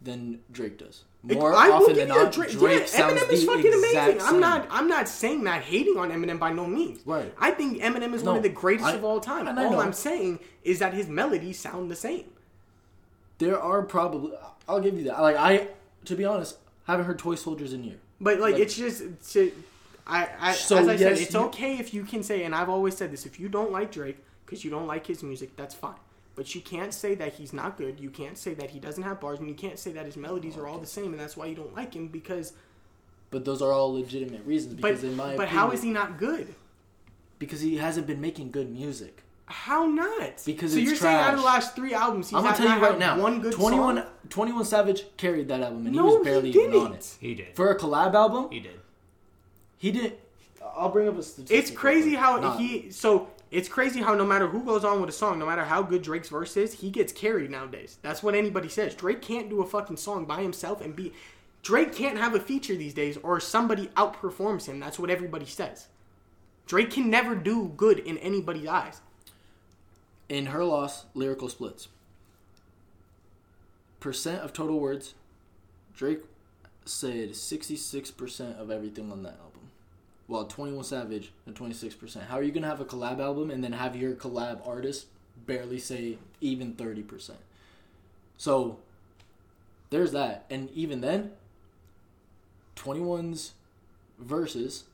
than 0.00 0.38
Drake 0.52 0.78
does. 0.78 1.04
More 1.24 1.52
I 1.52 1.70
often 1.70 1.96
than 1.96 2.08
not, 2.08 2.32
Drake. 2.32 2.52
Drake 2.52 2.80
yeah, 2.80 2.86
sounds 2.86 3.20
Eminem 3.20 3.32
is 3.32 3.40
the 3.40 3.46
fucking 3.46 3.72
amazing. 3.72 4.20
I'm 4.22 4.38
not. 4.38 4.68
I'm 4.70 4.86
not 4.86 5.08
saying 5.08 5.42
that 5.44 5.62
hating 5.62 5.96
on 5.96 6.10
Eminem 6.12 6.38
by 6.38 6.52
no 6.52 6.64
means. 6.64 7.00
Right. 7.04 7.34
I 7.38 7.50
think 7.50 7.82
Eminem 7.82 8.14
is 8.14 8.22
one 8.22 8.36
of 8.36 8.44
the 8.44 8.48
greatest 8.48 8.86
I- 8.86 8.94
of 8.94 9.02
all 9.04 9.18
time. 9.18 9.48
All. 9.48 9.80
I'm 9.80 9.92
saying 9.92 10.38
is 10.62 10.78
that 10.78 10.94
his 10.94 11.08
melodies 11.08 11.58
sound 11.58 11.90
the 11.90 11.96
same. 11.96 12.26
There 13.38 13.60
are 13.60 13.82
probably. 13.82 14.32
I'll 14.68 14.80
give 14.80 14.96
you 14.98 15.04
that. 15.04 15.20
Like 15.20 15.36
I, 15.36 15.68
to 16.04 16.14
be 16.16 16.24
honest, 16.24 16.56
haven't 16.86 17.06
heard 17.06 17.18
Toy 17.18 17.34
Soldiers 17.36 17.72
in 17.72 17.82
a 17.82 17.84
year. 17.84 17.98
But 18.20 18.40
like, 18.40 18.54
Like- 18.54 18.62
it's 18.62 18.76
just. 18.76 19.02
It's 19.02 19.36
a- 19.36 19.52
I, 20.10 20.28
I 20.40 20.52
So, 20.54 20.78
as 20.78 20.88
I 20.88 20.96
said, 20.96 21.10
yes, 21.10 21.20
it's 21.20 21.34
you- 21.34 21.40
okay 21.40 21.76
if 21.78 21.92
you 21.92 22.02
can 22.02 22.22
say, 22.22 22.44
and 22.44 22.54
I've 22.54 22.70
always 22.70 22.96
said 22.96 23.12
this: 23.12 23.26
if 23.26 23.38
you 23.38 23.48
don't 23.48 23.70
like 23.70 23.92
Drake 23.92 24.16
because 24.46 24.64
you 24.64 24.70
don't 24.70 24.86
like 24.86 25.06
his 25.06 25.22
music, 25.22 25.54
that's 25.56 25.74
fine. 25.74 25.96
But 26.34 26.54
you 26.54 26.60
can't 26.60 26.94
say 26.94 27.14
that 27.16 27.34
he's 27.34 27.52
not 27.52 27.76
good. 27.76 28.00
You 28.00 28.10
can't 28.10 28.38
say 28.38 28.54
that 28.54 28.70
he 28.70 28.78
doesn't 28.78 29.02
have 29.02 29.20
bars, 29.20 29.38
and 29.40 29.48
you 29.48 29.54
can't 29.54 29.78
say 29.78 29.92
that 29.92 30.06
his 30.06 30.16
melodies 30.16 30.56
are 30.56 30.66
all 30.66 30.78
the 30.78 30.86
same, 30.86 31.06
and 31.12 31.20
that's 31.20 31.36
why 31.36 31.46
you 31.46 31.54
don't 31.54 31.74
like 31.76 31.94
him. 31.94 32.08
Because, 32.08 32.52
But 33.30 33.44
those 33.44 33.60
are 33.60 33.72
all 33.72 33.92
legitimate 33.92 34.46
reasons. 34.46 34.74
Because 34.74 35.00
but 35.02 35.08
in 35.08 35.16
my 35.16 35.36
but 35.36 35.44
opinion, 35.48 35.56
how 35.66 35.70
is 35.72 35.82
he 35.82 35.90
not 35.90 36.16
good? 36.16 36.54
Because 37.38 37.60
he 37.60 37.76
hasn't 37.76 38.06
been 38.06 38.20
making 38.20 38.50
good 38.50 38.70
music. 38.70 39.24
How 39.48 39.86
not? 39.86 40.42
Because 40.44 40.72
so 40.72 40.78
it's 40.78 40.86
you're 40.86 40.96
saying 40.96 41.16
out 41.16 41.32
of 41.34 41.40
the 41.40 41.46
last 41.46 41.74
three 41.74 41.94
albums, 41.94 42.28
he's 42.28 42.36
I'm 42.36 42.44
gonna 42.44 42.56
tell 42.56 42.76
you 42.76 42.82
right 42.82 42.98
now. 42.98 43.18
one 43.18 43.40
good 43.40 43.54
21, 43.54 43.96
song. 43.96 44.06
21 44.28 44.64
Savage 44.66 45.04
carried 45.16 45.48
that 45.48 45.62
album, 45.62 45.86
and 45.86 45.96
no, 45.96 46.08
he 46.10 46.16
was 46.16 46.24
barely 46.24 46.52
he 46.52 46.58
even 46.58 46.70
didn't. 46.72 46.86
on 46.86 46.92
it. 46.94 47.16
He 47.18 47.34
did. 47.34 47.56
For 47.56 47.70
a 47.70 47.78
collab 47.78 48.14
album, 48.14 48.50
He 48.50 48.60
did. 48.60 48.78
he 49.78 49.90
didn't. 49.90 50.14
I'll 50.76 50.90
bring 50.90 51.08
up 51.08 51.18
a 51.18 51.22
statistic. 51.22 51.56
It's 51.56 51.70
crazy 51.70 52.14
how 52.14 52.32
quick. 52.32 52.42
Nah, 52.42 52.56
he 52.58 52.90
so 52.90 53.28
it's 53.50 53.68
crazy 53.68 54.00
how 54.02 54.14
no 54.14 54.26
matter 54.26 54.46
who 54.46 54.62
goes 54.62 54.84
on 54.84 55.00
with 55.00 55.08
a 55.08 55.14
song, 55.14 55.38
no 55.38 55.46
matter 55.46 55.64
how 55.64 55.82
good 55.82 56.02
Drake's 56.02 56.28
verse 56.28 56.56
is, 56.56 56.74
he 56.74 56.90
gets 56.90 57.12
carried 57.12 57.50
nowadays. 57.50 57.96
That's 58.02 58.22
what 58.22 58.34
anybody 58.34 58.68
says. 58.68 58.94
Drake 58.94 59.22
can't 59.22 59.48
do 59.48 59.62
a 59.62 59.66
fucking 59.66 59.96
song 59.96 60.26
by 60.26 60.42
himself 60.42 60.82
and 60.82 60.94
be 60.94 61.12
Drake 61.62 61.94
can't 61.94 62.18
have 62.18 62.34
a 62.34 62.40
feature 62.40 62.76
these 62.76 62.94
days 62.94 63.16
or 63.22 63.40
somebody 63.40 63.86
outperforms 63.96 64.66
him. 64.66 64.78
That's 64.78 64.98
what 64.98 65.08
everybody 65.10 65.46
says. 65.46 65.88
Drake 66.66 66.90
can 66.90 67.08
never 67.08 67.34
do 67.34 67.72
good 67.76 67.98
in 68.00 68.18
anybody's 68.18 68.66
eyes. 68.68 69.00
In 70.28 70.46
her 70.46 70.64
loss, 70.64 71.06
lyrical 71.14 71.48
splits. 71.48 71.88
Percent 74.00 74.42
of 74.42 74.52
total 74.52 74.78
words, 74.78 75.14
Drake 75.94 76.20
said 76.84 77.30
66% 77.30 78.58
of 78.58 78.70
everything 78.70 79.10
on 79.10 79.22
that 79.24 79.38
album. 79.40 79.70
While 80.26 80.44
21 80.44 80.84
Savage 80.84 81.32
at 81.46 81.54
26%. 81.54 82.26
How 82.26 82.36
are 82.36 82.42
you 82.42 82.52
going 82.52 82.62
to 82.62 82.68
have 82.68 82.80
a 82.80 82.84
collab 82.84 83.18
album 83.18 83.50
and 83.50 83.64
then 83.64 83.72
have 83.72 83.96
your 83.96 84.12
collab 84.12 84.66
artist 84.66 85.06
barely 85.46 85.78
say 85.78 86.18
even 86.40 86.74
30%? 86.74 87.32
So 88.36 88.78
there's 89.90 90.12
that. 90.12 90.44
And 90.50 90.70
even 90.70 91.00
then, 91.00 91.32
21's 92.76 93.54
verses 94.18 94.84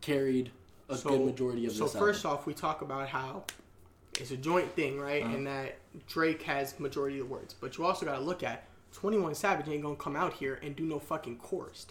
carried 0.00 0.50
a 0.88 0.96
good 0.96 1.20
majority 1.20 1.66
of 1.66 1.72
the 1.72 1.78
so 1.78 1.84
this 1.84 1.94
first 1.94 2.24
album. 2.24 2.40
off, 2.40 2.46
we 2.46 2.54
talk 2.54 2.82
about 2.82 3.08
how 3.08 3.44
it's 4.20 4.30
a 4.30 4.36
joint 4.36 4.70
thing, 4.74 4.98
right? 4.98 5.22
Uh-huh. 5.22 5.34
And 5.34 5.46
that 5.46 5.78
Drake 6.06 6.42
has 6.42 6.78
majority 6.78 7.18
of 7.20 7.28
the 7.28 7.34
words. 7.34 7.54
But 7.54 7.76
you 7.76 7.84
also 7.84 8.06
got 8.06 8.16
to 8.16 8.20
look 8.20 8.42
at 8.42 8.64
21 8.92 9.34
Savage 9.34 9.68
ain't 9.68 9.82
gonna 9.82 9.96
come 9.96 10.16
out 10.16 10.32
here 10.32 10.58
and 10.62 10.74
do 10.74 10.84
no 10.84 10.98
fucking 10.98 11.36
chorus. 11.36 11.86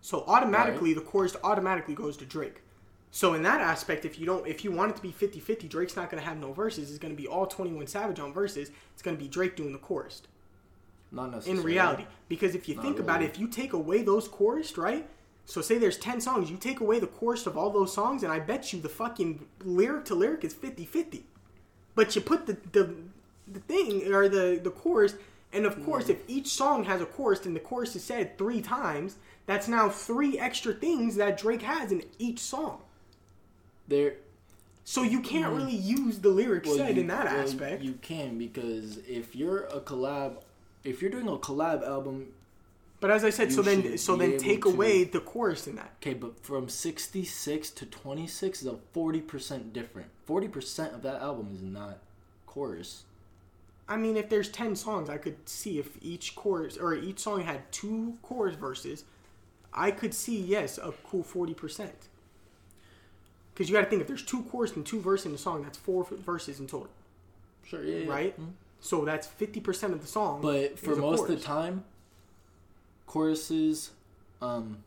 So 0.00 0.24
automatically, 0.26 0.94
the 0.94 1.00
chorus 1.00 1.36
automatically 1.42 1.94
goes 1.94 2.16
to 2.18 2.24
Drake. 2.24 2.62
So 3.10 3.34
in 3.34 3.42
that 3.42 3.60
aspect, 3.60 4.04
if 4.04 4.18
you 4.18 4.26
don't, 4.26 4.46
if 4.46 4.64
you 4.64 4.70
want 4.70 4.92
it 4.92 4.96
to 4.96 5.02
be 5.02 5.12
50-50, 5.12 5.68
Drake's 5.68 5.96
not 5.96 6.10
gonna 6.10 6.22
have 6.22 6.38
no 6.38 6.52
verses. 6.52 6.90
It's 6.90 6.98
gonna 6.98 7.14
be 7.14 7.26
all 7.26 7.46
Twenty 7.46 7.72
One 7.72 7.86
Savage 7.86 8.18
on 8.18 8.32
verses. 8.32 8.70
It's 8.92 9.02
gonna 9.02 9.16
be 9.16 9.28
Drake 9.28 9.56
doing 9.56 9.72
the 9.72 9.78
chorus 9.78 10.22
Not 11.10 11.30
necessarily. 11.30 11.60
in 11.60 11.66
reality. 11.66 12.06
Because 12.28 12.54
if 12.54 12.68
you 12.68 12.74
Not 12.76 12.84
think 12.84 12.98
about 12.98 13.22
it, 13.22 13.26
if 13.26 13.38
you 13.38 13.48
take 13.48 13.72
away 13.72 14.02
those 14.02 14.28
chorus, 14.28 14.76
right? 14.76 15.08
So 15.44 15.62
say 15.62 15.78
there's 15.78 15.96
10 15.96 16.20
songs, 16.20 16.50
you 16.50 16.58
take 16.58 16.80
away 16.80 17.00
the 17.00 17.06
chorus 17.06 17.46
of 17.46 17.56
all 17.56 17.70
those 17.70 17.92
songs, 17.92 18.22
and 18.22 18.30
I 18.30 18.38
bet 18.38 18.72
you 18.72 18.80
the 18.80 18.88
fucking 18.90 19.46
lyric 19.64 20.04
to 20.06 20.14
lyric 20.14 20.44
is 20.44 20.52
50-50. 20.52 21.22
But 21.98 22.14
you 22.14 22.22
put 22.22 22.46
the 22.46 22.56
the, 22.70 22.94
the 23.52 23.58
thing 23.58 24.14
or 24.14 24.28
the 24.28 24.60
the 24.62 24.70
chorus, 24.70 25.16
and 25.52 25.66
of 25.66 25.84
course, 25.84 26.08
if 26.08 26.18
each 26.28 26.46
song 26.46 26.84
has 26.84 27.00
a 27.00 27.06
chorus, 27.06 27.44
and 27.44 27.56
the 27.56 27.60
chorus 27.60 27.96
is 27.96 28.04
said 28.04 28.38
three 28.38 28.60
times, 28.60 29.16
that's 29.46 29.66
now 29.66 29.88
three 29.88 30.38
extra 30.38 30.72
things 30.72 31.16
that 31.16 31.36
Drake 31.36 31.62
has 31.62 31.90
in 31.90 32.04
each 32.20 32.38
song. 32.38 32.82
There. 33.88 34.14
So 34.84 35.02
you 35.02 35.18
can't 35.18 35.52
mm. 35.52 35.56
really 35.56 35.74
use 35.74 36.20
the 36.20 36.28
lyrics 36.28 36.68
well, 36.68 36.76
said 36.76 36.94
you- 36.94 37.00
in 37.00 37.08
that 37.08 37.24
well, 37.24 37.40
aspect. 37.40 37.82
You 37.82 37.94
can 38.00 38.38
because 38.38 38.98
if 38.98 39.34
you're 39.34 39.64
a 39.64 39.80
collab, 39.80 40.36
if 40.84 41.02
you're 41.02 41.10
doing 41.10 41.26
a 41.26 41.36
collab 41.36 41.84
album, 41.84 42.28
but 43.00 43.10
as 43.10 43.24
I 43.24 43.30
said, 43.30 43.50
you 43.50 43.54
so 43.56 43.62
then 43.62 43.98
so 43.98 44.16
then 44.16 44.38
take 44.38 44.62
to- 44.64 44.70
away 44.70 45.04
the 45.04 45.20
chorus 45.20 45.66
in 45.66 45.76
that. 45.76 45.92
okay, 46.00 46.14
but 46.14 46.38
from 46.44 46.68
66 46.68 47.70
to 47.70 47.86
26 47.86 48.62
is 48.62 48.66
a 48.68 48.76
40% 48.94 49.72
different. 49.72 50.08
40% 50.28 50.94
of 50.94 51.02
that 51.02 51.20
album 51.22 51.50
is 51.54 51.62
not 51.62 51.98
chorus. 52.46 53.04
I 53.88 53.96
mean, 53.96 54.16
if 54.18 54.28
there's 54.28 54.48
ten 54.50 54.76
songs, 54.76 55.08
I 55.08 55.16
could 55.16 55.48
see 55.48 55.78
if 55.78 55.96
each 56.02 56.34
chorus 56.34 56.76
or 56.76 56.94
each 56.94 57.20
song 57.20 57.42
had 57.44 57.70
two 57.72 58.18
chorus 58.22 58.54
verses, 58.56 59.04
I 59.72 59.90
could 59.92 60.12
see 60.12 60.38
yes 60.38 60.76
a 60.78 60.92
cool 61.04 61.22
forty 61.22 61.54
percent. 61.54 62.08
Because 63.54 63.70
you 63.70 63.74
got 63.74 63.84
to 63.84 63.90
think 63.90 64.02
if 64.02 64.06
there's 64.08 64.22
two 64.24 64.42
chorus 64.44 64.76
and 64.76 64.84
two 64.84 65.00
verses 65.00 65.26
in 65.26 65.34
a 65.34 65.38
song, 65.38 65.62
that's 65.62 65.78
four 65.78 66.04
verses 66.04 66.60
in 66.60 66.66
total, 66.66 66.90
Sure, 67.64 67.82
yeah, 67.82 68.04
yeah. 68.04 68.10
right? 68.10 68.40
Mhm. 68.40 68.50
So 68.80 69.04
that's 69.06 69.26
fifty 69.26 69.58
percent 69.60 69.94
of 69.94 70.00
the 70.02 70.06
song. 70.06 70.42
But 70.42 70.78
for 70.78 70.94
most 70.94 71.22
of 71.22 71.28
the 71.28 71.36
time, 71.36 71.84
choruses 73.08 73.90
um, 74.40 74.78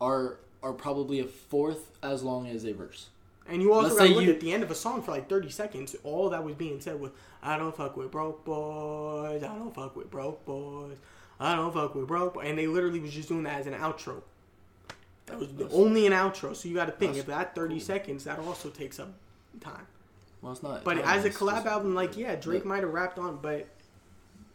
are 0.00 0.38
are 0.62 0.72
probably 0.72 1.20
a 1.20 1.24
fourth 1.26 1.92
as 2.02 2.22
long 2.24 2.46
as 2.48 2.64
a 2.64 2.72
verse. 2.72 3.08
and 3.46 3.60
you 3.62 3.72
also 3.74 3.94
got 3.96 4.06
to 4.06 4.14
look 4.14 4.24
you- 4.24 4.32
at 4.32 4.40
the 4.40 4.52
end 4.52 4.62
of 4.62 4.70
a 4.70 4.74
song 4.74 5.02
for 5.02 5.10
like 5.12 5.28
thirty 5.28 5.50
seconds. 5.50 5.94
All 6.02 6.30
that 6.30 6.42
was 6.42 6.54
being 6.56 6.80
said 6.80 6.98
was, 6.98 7.10
"I 7.42 7.56
don't 7.58 7.76
fuck 7.76 7.96
with 7.96 8.10
broke 8.10 8.44
boys. 8.44 9.42
I 9.42 9.48
don't 9.54 9.74
fuck 9.74 9.94
with 9.94 10.10
broke 10.10 10.44
boys. 10.46 10.96
I 11.38 11.54
don't 11.54 11.72
fuck 11.72 11.94
with 11.94 12.06
broke." 12.08 12.34
Boys. 12.34 12.46
And 12.48 12.58
they 12.58 12.66
literally 12.66 12.98
was 13.00 13.12
just 13.12 13.28
doing 13.28 13.42
that 13.44 13.60
as 13.60 13.66
an 13.66 13.74
outro. 13.74 14.22
That 15.26 15.38
was 15.38 15.48
That's- 15.52 15.72
only 15.74 16.06
an 16.06 16.12
outro. 16.12 16.56
So 16.56 16.68
you 16.68 16.74
got 16.74 16.86
to 16.86 16.92
think 16.92 17.16
if 17.16 17.26
that 17.26 17.54
thirty 17.54 17.74
cool. 17.76 17.84
seconds, 17.84 18.24
that 18.24 18.38
also 18.38 18.70
takes 18.70 18.98
up 18.98 19.12
time. 19.60 19.86
Well, 20.40 20.52
it's 20.52 20.62
not. 20.62 20.82
But 20.84 20.98
as 20.98 21.24
a 21.24 21.30
collab 21.30 21.66
album, 21.66 21.94
like 21.94 22.16
yeah, 22.16 22.34
Drake 22.36 22.64
might 22.64 22.82
have 22.82 22.92
rapped 22.92 23.18
on, 23.18 23.38
but 23.42 23.66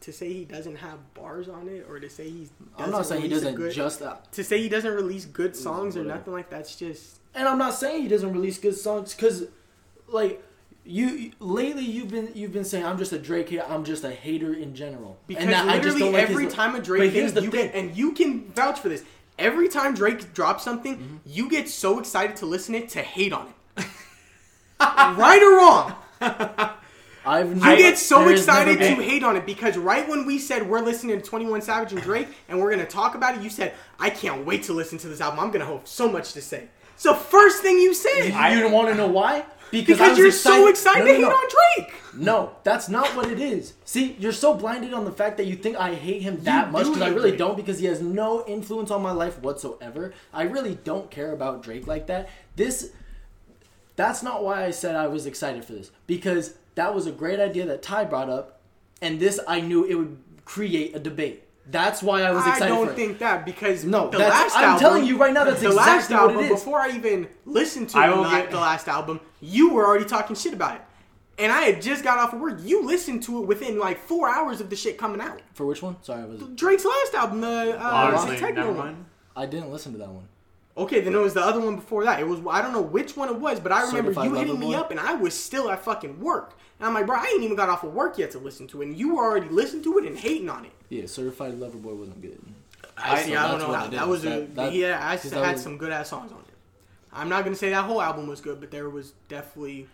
to 0.02 0.14
say 0.14 0.32
he 0.32 0.46
doesn't 0.46 0.78
have 0.78 1.14
bars 1.14 1.50
on 1.50 1.68
it, 1.68 1.86
or 1.90 2.00
to 2.00 2.10
say 2.10 2.30
he's 2.30 2.50
I'm 2.78 2.90
not 2.92 3.06
saying 3.06 3.22
he 3.24 3.28
doesn't 3.28 3.56
good, 3.56 3.74
just 3.74 4.00
that. 4.00 4.32
to 4.34 4.44
say 4.44 4.62
he 4.62 4.70
doesn't 4.70 4.94
release 4.94 5.26
good 5.26 5.56
songs 5.56 5.98
or 5.98 6.04
nothing 6.04 6.34
like 6.34 6.50
that's 6.50 6.76
just 6.76 7.20
And 7.36 7.48
I'm 7.48 7.58
not 7.58 7.74
saying 7.74 8.04
he 8.04 8.08
doesn't 8.08 8.32
release 8.32 8.58
good 8.58 8.76
songs 8.78 9.14
because, 9.14 9.46
like, 10.08 10.42
you 10.86 11.32
lately 11.40 11.84
you've 11.84 12.10
been 12.10 12.32
you've 12.34 12.54
been 12.54 12.64
saying 12.64 12.86
I'm 12.86 12.98
just 12.98 13.12
a 13.12 13.20
Drake 13.20 13.50
hater. 13.50 13.66
I'm 13.68 13.84
just 13.84 14.04
a 14.04 14.10
hater 14.12 14.54
in 14.54 14.74
general. 14.74 15.18
because 15.28 15.44
and 15.44 15.54
that 15.54 15.68
I 15.68 15.78
just 15.80 15.98
literally 15.98 16.14
like 16.14 16.30
every 16.30 16.44
his- 16.46 16.54
time 16.54 16.74
a 16.76 16.78
But 16.80 16.86
Drake 16.86 17.12
the 17.14 17.20
you 17.20 17.32
thing. 17.34 17.50
get 17.52 17.76
and 17.76 17.96
you 17.96 18.14
can 18.14 18.50
vouch 18.54 18.80
for 18.80 18.90
this. 18.90 19.04
Every 19.38 19.68
time 19.70 19.94
Drake 19.94 20.34
drops 20.34 20.64
something, 20.64 20.98
Mm-hmm. 20.98 21.16
you 21.26 21.50
get 21.50 21.70
so 21.70 22.00
excited 22.00 22.36
to 22.38 22.46
listen 22.46 22.74
it 22.76 22.90
to 22.90 23.02
hate 23.02 23.32
on 23.34 23.48
it. 23.78 23.86
right 24.80 25.42
or 25.44 25.58
wrong, 25.58 25.96
I've 27.26 27.50
you 27.50 27.56
never- 27.56 27.76
get 27.78 27.98
so 27.98 28.20
there 28.20 28.32
has 28.32 28.48
never 28.48 28.72
excited 28.72 28.96
to 28.98 29.04
hate 29.04 29.24
on 29.24 29.36
it 29.36 29.46
because 29.46 29.78
right 29.78 30.08
when 30.08 30.26
we 30.26 30.40
said 30.40 30.70
we're 30.70 30.82
listening 30.82 31.20
to 31.20 31.26
Twenty 31.26 31.46
One 31.46 31.62
Savage 31.62 31.91
and 31.91 32.02
Drake 32.02 32.28
and 32.48 32.60
we're 32.60 32.72
gonna 32.72 32.86
talk 32.86 33.16
about 33.16 33.36
it, 33.36 33.41
you 33.41 33.50
said 33.50 33.74
I 34.00 34.10
can't 34.10 34.46
wait 34.46 34.64
to 34.64 34.74
listen 34.74 34.98
to 35.00 35.08
this 35.10 35.22
album. 35.22 35.40
I'm 35.40 35.52
gonna 35.52 35.66
have 35.66 35.82
so 35.88 36.10
much 36.12 36.34
to 36.34 36.41
say. 36.41 36.70
It's 36.96 37.04
the 37.04 37.14
first 37.16 37.62
thing 37.62 37.78
you 37.78 37.94
said 37.94 38.26
You 38.26 38.60
don't 38.62 38.72
want 38.74 38.90
to 38.90 38.96
know 38.96 39.08
why? 39.08 39.46
Because, 39.72 39.98
because 40.00 40.18
you're 40.18 40.32
so 40.32 40.68
excited 40.68 41.06
No, 41.06 41.06
to 41.06 41.12
no, 41.12 41.16
hate 41.20 41.22
no. 41.22 41.36
on 41.36 41.48
Drake. 41.78 41.94
No, 42.16 42.52
that's 42.64 42.90
not 42.90 43.08
what 43.16 43.28
it 43.32 43.40
is. 43.40 43.74
See, 43.86 44.16
you're 44.20 44.32
so 44.32 44.56
blinded 44.56 44.94
on 44.96 45.06
the 45.06 45.12
fact 45.12 45.38
that 45.38 45.46
you 45.46 45.56
think 45.56 45.78
I 45.78 45.94
hate 45.94 46.24
him 46.24 46.41
that 46.44 46.66
You 46.68 46.72
much 46.72 46.86
because 46.88 47.02
I 47.04 47.10
really 47.10 47.30
Drake. 47.30 47.38
don't 47.38 47.56
because 47.56 47.78
he 47.80 47.86
has 47.86 48.02
no 48.02 48.44
influence 48.48 48.90
on 48.91 49.02
my 49.04 49.12
life 49.12 49.40
whatsoever. 49.41 50.14
I 50.34 50.44
really 50.44 50.76
don't 50.84 51.12
care 51.12 51.32
about 51.32 51.62
Drake 51.62 51.86
like 51.88 52.08
that. 52.08 52.30
This 52.56 52.91
that's 53.96 54.24
not 54.24 54.44
why 54.44 54.66
I 54.66 54.72
said 54.72 54.96
I 54.96 55.08
was 55.08 55.26
excited 55.26 55.64
for 55.66 55.74
this 55.74 55.91
because 56.08 56.56
that 56.76 56.94
was 56.96 57.08
a 57.08 57.12
great 57.12 57.40
idea 57.40 57.66
that 57.66 57.82
Ty 57.82 58.06
brought 58.06 58.30
up 58.30 58.60
and 59.02 59.20
this 59.20 59.40
I 59.48 59.62
knew 59.62 59.84
it 59.86 59.96
would 59.96 60.18
create 60.46 60.96
a 60.96 61.00
debate. 61.00 61.44
That's 61.70 62.02
why 62.02 62.24
I 62.24 62.32
was 62.32 62.46
excited. 62.48 62.66
I 62.66 62.68
don't 62.70 62.88
for 62.88 62.91
it. 62.94 62.96
think 62.96 63.20
that 63.20 63.46
because 63.46 63.86
No, 63.86 64.10
the 64.10 64.18
that's- 64.18 64.34
last 64.54 64.58
I'm 64.58 64.64
album, 64.64 64.80
telling 64.80 65.06
you 65.06 65.18
right 65.18 65.34
now 65.34 65.44
that's 65.44 65.62
the 65.62 65.70
last 65.72 66.06
exactly 66.06 66.16
what 66.16 66.22
album. 66.32 66.38
it 66.40 66.44
is. 66.46 66.50
Before 66.60 66.80
I 66.80 66.90
even 66.96 67.28
listened 67.46 67.90
to 67.90 67.98
I 68.00 68.10
the, 68.10 68.16
will 68.16 68.24
get- 68.30 68.50
the 68.50 68.58
last 68.60 68.88
album, 68.88 69.20
you 69.40 69.72
were 69.74 69.86
already 69.86 70.06
talking 70.06 70.36
shit 70.36 70.54
about 70.54 70.78
it, 70.78 70.82
and 71.38 71.52
I 71.52 71.62
had 71.62 71.80
just 71.82 72.04
got 72.04 72.18
off 72.18 72.34
of 72.34 72.40
work. 72.40 72.60
You 72.64 72.84
listened 72.86 73.22
to 73.24 73.44
it 73.44 73.48
within 73.48 73.78
like 73.78 74.00
four 74.00 74.28
hours 74.30 74.62
of 74.62 74.72
the 74.72 74.76
shit 74.76 74.98
coming 74.98 75.22
out. 75.22 75.41
For 75.54 75.66
which 75.68 75.84
one? 75.84 75.98
Sorry, 76.02 76.24
I 76.24 76.26
was 76.26 76.41
Drake's 76.56 76.86
last 76.86 77.14
album, 77.14 77.41
the 77.41 77.78
uh, 77.80 77.88
Honestly, 77.88 78.32
the 78.32 78.38
techno 78.40 78.72
one. 78.74 79.06
I 79.36 79.46
didn't 79.46 79.72
listen 79.72 79.91
to 79.91 80.00
that 80.00 80.10
one. 80.10 80.28
Okay, 80.78 81.02
then 81.02 81.14
it 81.14 81.18
was 81.20 81.34
the 81.34 81.41
other 81.44 81.60
one 81.60 81.76
before 81.76 82.06
that. 82.06 82.20
It 82.20 82.28
was 82.28 82.40
I 82.50 82.62
don't 82.62 82.72
know 82.74 82.82
which 82.82 83.18
one 83.18 83.28
it 83.30 83.36
was, 83.36 83.60
but 83.60 83.72
I 83.72 83.82
remember 83.88 84.14
Certified 84.14 84.26
you 84.30 84.36
hitting 84.36 84.60
me 84.60 84.68
Boy? 84.68 84.76
up, 84.76 84.91
and 84.91 85.00
I 85.00 85.14
was 85.14 85.34
still 85.38 85.70
at 85.70 85.84
fucking 85.84 86.20
work. 86.22 86.54
And 86.80 86.88
I'm 86.88 86.94
like, 86.94 87.06
bro, 87.06 87.18
I 87.18 87.26
ain't 87.26 87.44
even 87.44 87.58
got 87.58 87.68
off 87.68 87.84
of 87.84 87.94
work 87.94 88.18
yet 88.18 88.32
to 88.32 88.40
listen 88.40 88.66
to 88.68 88.82
it, 88.82 88.88
and 88.88 88.98
you 88.98 89.16
were 89.16 89.24
already 89.24 89.50
listening 89.50 89.84
to 89.84 89.98
it 89.98 90.06
and 90.06 90.18
hating 90.18 90.50
on 90.50 90.64
it. 90.66 90.72
Yeah, 90.88 91.06
Certified 91.08 91.56
Lover 91.60 91.78
Boy 91.78 91.94
wasn't 91.94 92.22
good. 92.22 92.40
I 92.98 93.22
see. 93.22 93.32
so 93.34 93.38
I 93.40 93.48
don't 93.52 93.60
know 93.60 93.70
what 93.70 93.80
how 93.80 93.86
it 93.86 93.91
that 93.91 94.04
is. 94.04 94.08
was 94.08 94.26
a 94.26 94.30
That- 94.30 94.56
that- 94.56 94.74
yeah. 94.74 95.00
I 95.02 95.18
'cause 95.18 95.32
had 95.32 95.54
was- 95.54 95.64
some 95.64 95.78
good 95.78 95.91
ass 95.91 96.10
songs 96.10 96.32
on 96.32 96.40
it. 96.40 96.46
I'm 97.12 97.28
not 97.28 97.44
gonna 97.44 97.56
say 97.56 97.70
that 97.72 97.84
whole 97.86 98.02
album 98.02 98.28
was 98.28 98.40
good, 98.40 98.60
but 98.62 98.72
there 98.72 98.90
was 98.90 99.14
definitely 99.28 99.88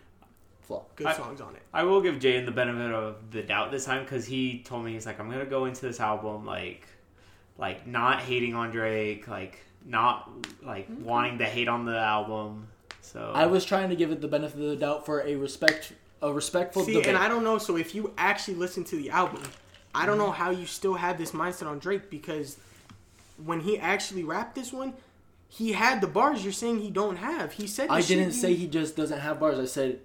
Flaw. 0.62 0.84
good 0.96 1.06
I- 1.08 1.14
songs 1.16 1.40
on 1.40 1.54
it. 1.56 1.62
I 1.72 1.82
will 1.84 2.00
give 2.00 2.16
Jaden 2.16 2.44
the 2.46 2.52
benefit 2.52 2.92
of 2.92 3.16
the 3.32 3.42
doubt 3.42 3.70
this 3.72 3.84
time 3.86 4.02
because 4.04 4.26
he 4.26 4.60
told 4.62 4.84
me 4.84 4.92
he's 4.92 5.06
like, 5.06 5.18
I'm 5.18 5.28
gonna 5.30 5.46
go 5.46 5.64
into 5.64 5.80
this 5.82 5.98
album 5.98 6.44
like, 6.46 6.86
like 7.58 7.86
not 7.86 8.20
hating 8.20 8.54
on 8.54 8.70
Drake, 8.70 9.26
like 9.28 9.58
not 9.86 10.30
like 10.62 10.90
mm-hmm. 10.90 11.04
wanting 11.04 11.38
to 11.38 11.44
hate 11.44 11.68
on 11.68 11.84
the 11.84 11.98
album. 11.98 12.68
So 13.00 13.32
I 13.34 13.46
was 13.46 13.64
trying 13.64 13.88
to 13.90 13.96
give 13.96 14.10
it 14.10 14.20
the 14.20 14.28
benefit 14.28 14.60
of 14.60 14.68
the 14.68 14.76
doubt 14.76 15.06
for 15.06 15.20
a 15.20 15.36
respect, 15.36 15.92
a 16.20 16.32
respectful 16.32 16.84
See, 16.84 16.94
debate. 16.94 17.08
and 17.08 17.16
I 17.16 17.28
don't 17.28 17.44
know. 17.44 17.58
So 17.58 17.76
if 17.76 17.94
you 17.94 18.12
actually 18.18 18.54
listen 18.54 18.84
to 18.84 18.96
the 18.96 19.10
album, 19.10 19.42
I 19.94 20.06
don't 20.06 20.18
know 20.18 20.26
mm-hmm. 20.26 20.42
how 20.42 20.50
you 20.50 20.66
still 20.66 20.94
have 20.94 21.16
this 21.16 21.30
mindset 21.30 21.66
on 21.66 21.78
Drake 21.78 22.10
because 22.10 22.58
when 23.44 23.60
he 23.60 23.78
actually 23.78 24.24
rapped 24.24 24.54
this 24.54 24.72
one, 24.72 24.94
he 25.48 25.72
had 25.72 26.00
the 26.00 26.06
bars 26.06 26.42
you're 26.42 26.52
saying 26.52 26.80
he 26.80 26.90
don't 26.90 27.16
have. 27.16 27.52
He 27.52 27.66
said 27.66 27.88
I 27.88 28.00
didn't 28.00 28.26
you- 28.26 28.32
say 28.32 28.54
he 28.54 28.66
just 28.66 28.96
doesn't 28.96 29.20
have 29.20 29.38
bars. 29.38 29.58
I 29.58 29.66
said 29.66 30.00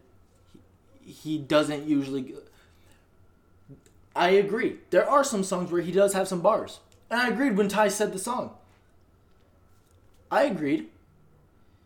he, 1.04 1.12
he 1.12 1.38
doesn't 1.38 1.88
usually. 1.88 2.36
I 4.16 4.30
agree. 4.32 4.78
There 4.90 5.10
are 5.10 5.24
some 5.24 5.44
songs 5.44 5.72
where 5.72 5.82
he 5.82 5.92
does 5.92 6.14
have 6.14 6.28
some 6.28 6.42
bars, 6.42 6.80
and 7.10 7.20
I 7.20 7.30
agreed 7.30 7.58
when 7.58 7.70
Ty 7.70 7.88
said 7.88 8.14
the 8.14 8.20
song. 8.20 8.56
I 10.32 10.44
agreed. 10.44 10.88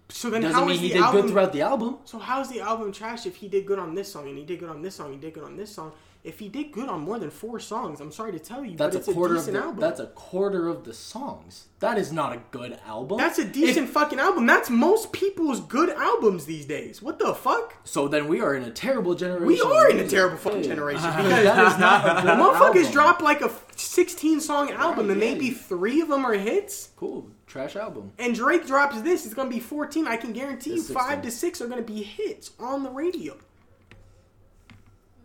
So 0.10 0.30
then 0.30 0.42
Doesn't 0.42 0.56
how 0.56 0.66
mean 0.66 0.76
is 0.76 0.82
he 0.82 0.88
the 0.90 0.94
did 0.96 1.02
album? 1.04 1.22
good 1.22 1.32
throughout 1.32 1.52
the 1.54 1.62
album. 1.62 1.98
So 2.06 2.20
how's 2.20 2.50
the 2.50 2.62
album 2.62 2.92
trash 2.92 3.26
if 3.26 3.38
he 3.38 3.48
did 3.48 3.66
good 3.66 3.80
on 3.80 3.96
this 3.96 4.12
song 4.12 4.30
and 4.30 4.38
he 4.38 4.46
did 4.46 4.60
good 4.60 4.70
on 4.70 4.84
this 4.84 4.96
song, 4.96 5.08
and 5.08 5.16
he 5.16 5.20
did 5.22 5.34
good 5.34 5.44
on 5.44 5.58
this 5.58 5.72
song? 5.74 5.94
If 6.24 6.40
he 6.40 6.50
did 6.50 6.72
good 6.72 6.90
on 6.90 7.02
more 7.02 7.20
than 7.20 7.30
four 7.30 7.60
songs, 7.60 8.02
I'm 8.02 8.12
sorry 8.12 8.32
to 8.32 8.40
tell 8.40 8.66
you, 8.66 8.76
That's 8.78 8.96
but 8.96 9.00
it's 9.00 9.08
a 9.08 9.14
quarter 9.14 9.36
a 9.36 9.38
of 9.38 9.44
decent 9.46 9.58
the. 9.58 9.64
album. 9.64 9.80
That's 9.80 10.00
a 10.00 10.08
quarter 10.08 10.68
of 10.68 10.84
the 10.84 10.94
songs. 10.94 11.68
That 11.82 12.00
is 12.00 12.12
not 12.12 12.34
a 12.34 12.42
good 12.50 12.80
album. 12.88 13.18
That's 13.20 13.38
a 13.38 13.46
decent 13.46 13.90
fucking 13.90 14.20
album. 14.20 14.48
That's 14.48 14.72
most 14.72 15.12
people's 15.12 15.60
good 15.60 15.90
albums 15.90 16.46
these 16.48 16.66
days. 16.66 17.00
What 17.00 17.20
the 17.20 17.36
fuck? 17.36 17.76
So 17.84 18.08
then 18.08 18.28
we 18.28 18.42
are 18.42 18.56
in 18.56 18.64
a 18.64 18.72
terrible 18.72 19.14
generation. 19.14 19.46
We 19.48 19.62
are 19.62 19.90
in 19.92 20.00
a 20.00 20.08
terrible 20.08 20.38
fucking 20.38 20.64
generation 20.64 21.04
Because 21.16 21.44
that 21.44 21.74
is 21.74 21.78
not 21.80 22.06
a 22.06 22.22
good 22.24 22.32
motherfuckers 22.40 22.76
album. 22.86 22.92
drop 22.92 23.22
like 23.22 23.42
a 23.42 23.52
16 23.76 24.40
song 24.40 24.72
album 24.72 25.12
and 25.12 25.22
yeah. 25.22 25.32
maybe 25.32 25.52
three 25.52 26.02
of 26.02 26.08
them 26.08 26.26
are 26.26 26.34
hits. 26.34 26.90
Cool 26.96 27.30
trash 27.56 27.76
album. 27.78 28.12
And 28.20 28.36
Drake 28.36 28.68
drops 28.68 29.02
this, 29.02 29.26
it's 29.26 29.34
gonna 29.34 29.50
be 29.50 29.62
14. 29.62 30.08
I 30.08 30.18
can 30.18 30.34
guarantee 30.34 30.72
you 30.72 30.76
It's 30.78 30.92
five 30.92 31.24
16. 31.24 31.24
to 31.24 31.32
six 31.32 31.62
are 31.62 31.68
gonna 31.68 31.82
be 31.82 32.04
hits 32.04 32.52
on 32.60 32.84
the 32.84 32.90
radio. 32.90 33.38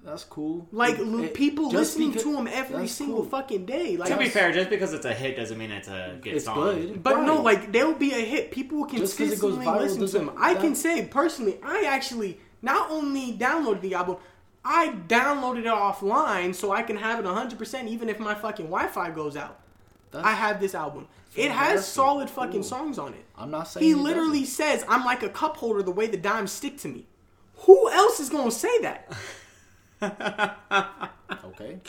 That's 0.05 0.23
cool. 0.24 0.66
Like 0.73 0.94
It- 0.94 1.01
l- 1.01 1.24
it- 1.24 1.35
people 1.35 1.65
just 1.70 1.74
listening 1.97 2.11
because- 2.11 2.23
to 2.23 2.35
him 2.36 2.47
every 2.47 2.78
that's 2.82 2.93
single 2.93 3.20
cool. 3.23 3.28
fucking 3.31 3.66
day. 3.66 3.97
Like 3.97 4.09
to 4.11 4.16
be 4.16 4.28
fair, 4.28 4.51
just 4.52 4.70
because 4.70 4.94
it's 4.94 5.05
a 5.05 5.12
hit 5.12 5.36
doesn't 5.36 5.59
mean 5.59 5.70
it's 5.73 5.89
a 5.89 6.19
good 6.23 6.35
It's 6.36 6.44
song. 6.47 6.55
good. 6.55 7.02
But 7.02 7.23
no, 7.23 7.35
Right. 7.36 7.44
like 7.44 7.73
they'll 7.73 7.94
be 7.94 8.12
a 8.12 8.20
hit. 8.24 8.51
People 8.52 8.78
will 8.78 8.86
Just 8.86 9.19
'cause 9.19 9.27
it 9.32 9.40
goes 9.40 9.57
consistently 9.57 9.66
viral 9.66 9.81
listen 9.81 9.97
to 9.98 10.05
doesn't- 10.07 10.27
them. 10.27 10.35
I 10.39 10.55
can 10.55 10.74
say 10.77 11.05
personally, 11.05 11.59
I 11.65 11.82
actually 11.82 12.39
not 12.62 12.90
only 12.90 13.36
downloaded 13.36 13.82
the 13.82 13.94
album, 13.94 14.16
I 14.65 14.94
downloaded 15.09 15.61
it 15.61 15.65
offline 15.66 16.55
so 16.55 16.70
I 16.73 16.82
can 16.82 16.97
have 16.97 17.19
it 17.19 17.27
100% 17.27 17.89
even 17.89 18.09
if 18.09 18.19
my 18.20 18.35
fucking 18.35 18.66
Wi-Fi 18.66 19.11
goes 19.11 19.36
out. 19.36 19.59
That's- 20.12 20.27
I 20.27 20.35
have 20.35 20.61
this 20.61 20.74
album. 20.74 21.09
It 21.36 21.51
has 21.52 21.86
solid 21.86 22.28
fucking 22.28 22.62
songs 22.65 22.98
on 22.98 23.15
it. 23.15 23.24
I'm 23.36 23.51
not 23.51 23.69
saying 23.69 23.85
He 23.86 23.93
doesn't. 23.93 24.05
literally 24.05 24.44
says, 24.44 24.85
"I'm 24.89 25.05
like 25.05 25.23
a 25.23 25.28
cup 25.28 25.57
holder. 25.57 25.82
The 25.82 25.90
way 25.93 26.07
the 26.09 26.16
dimes 26.16 26.51
stick 26.52 26.77
to 26.78 26.89
me." 26.89 27.07
Who 27.66 27.90
else 27.90 28.19
is 28.20 28.28
gonna 28.31 28.51
say 28.51 28.81
that? 28.81 29.12
Okay. 31.44 31.81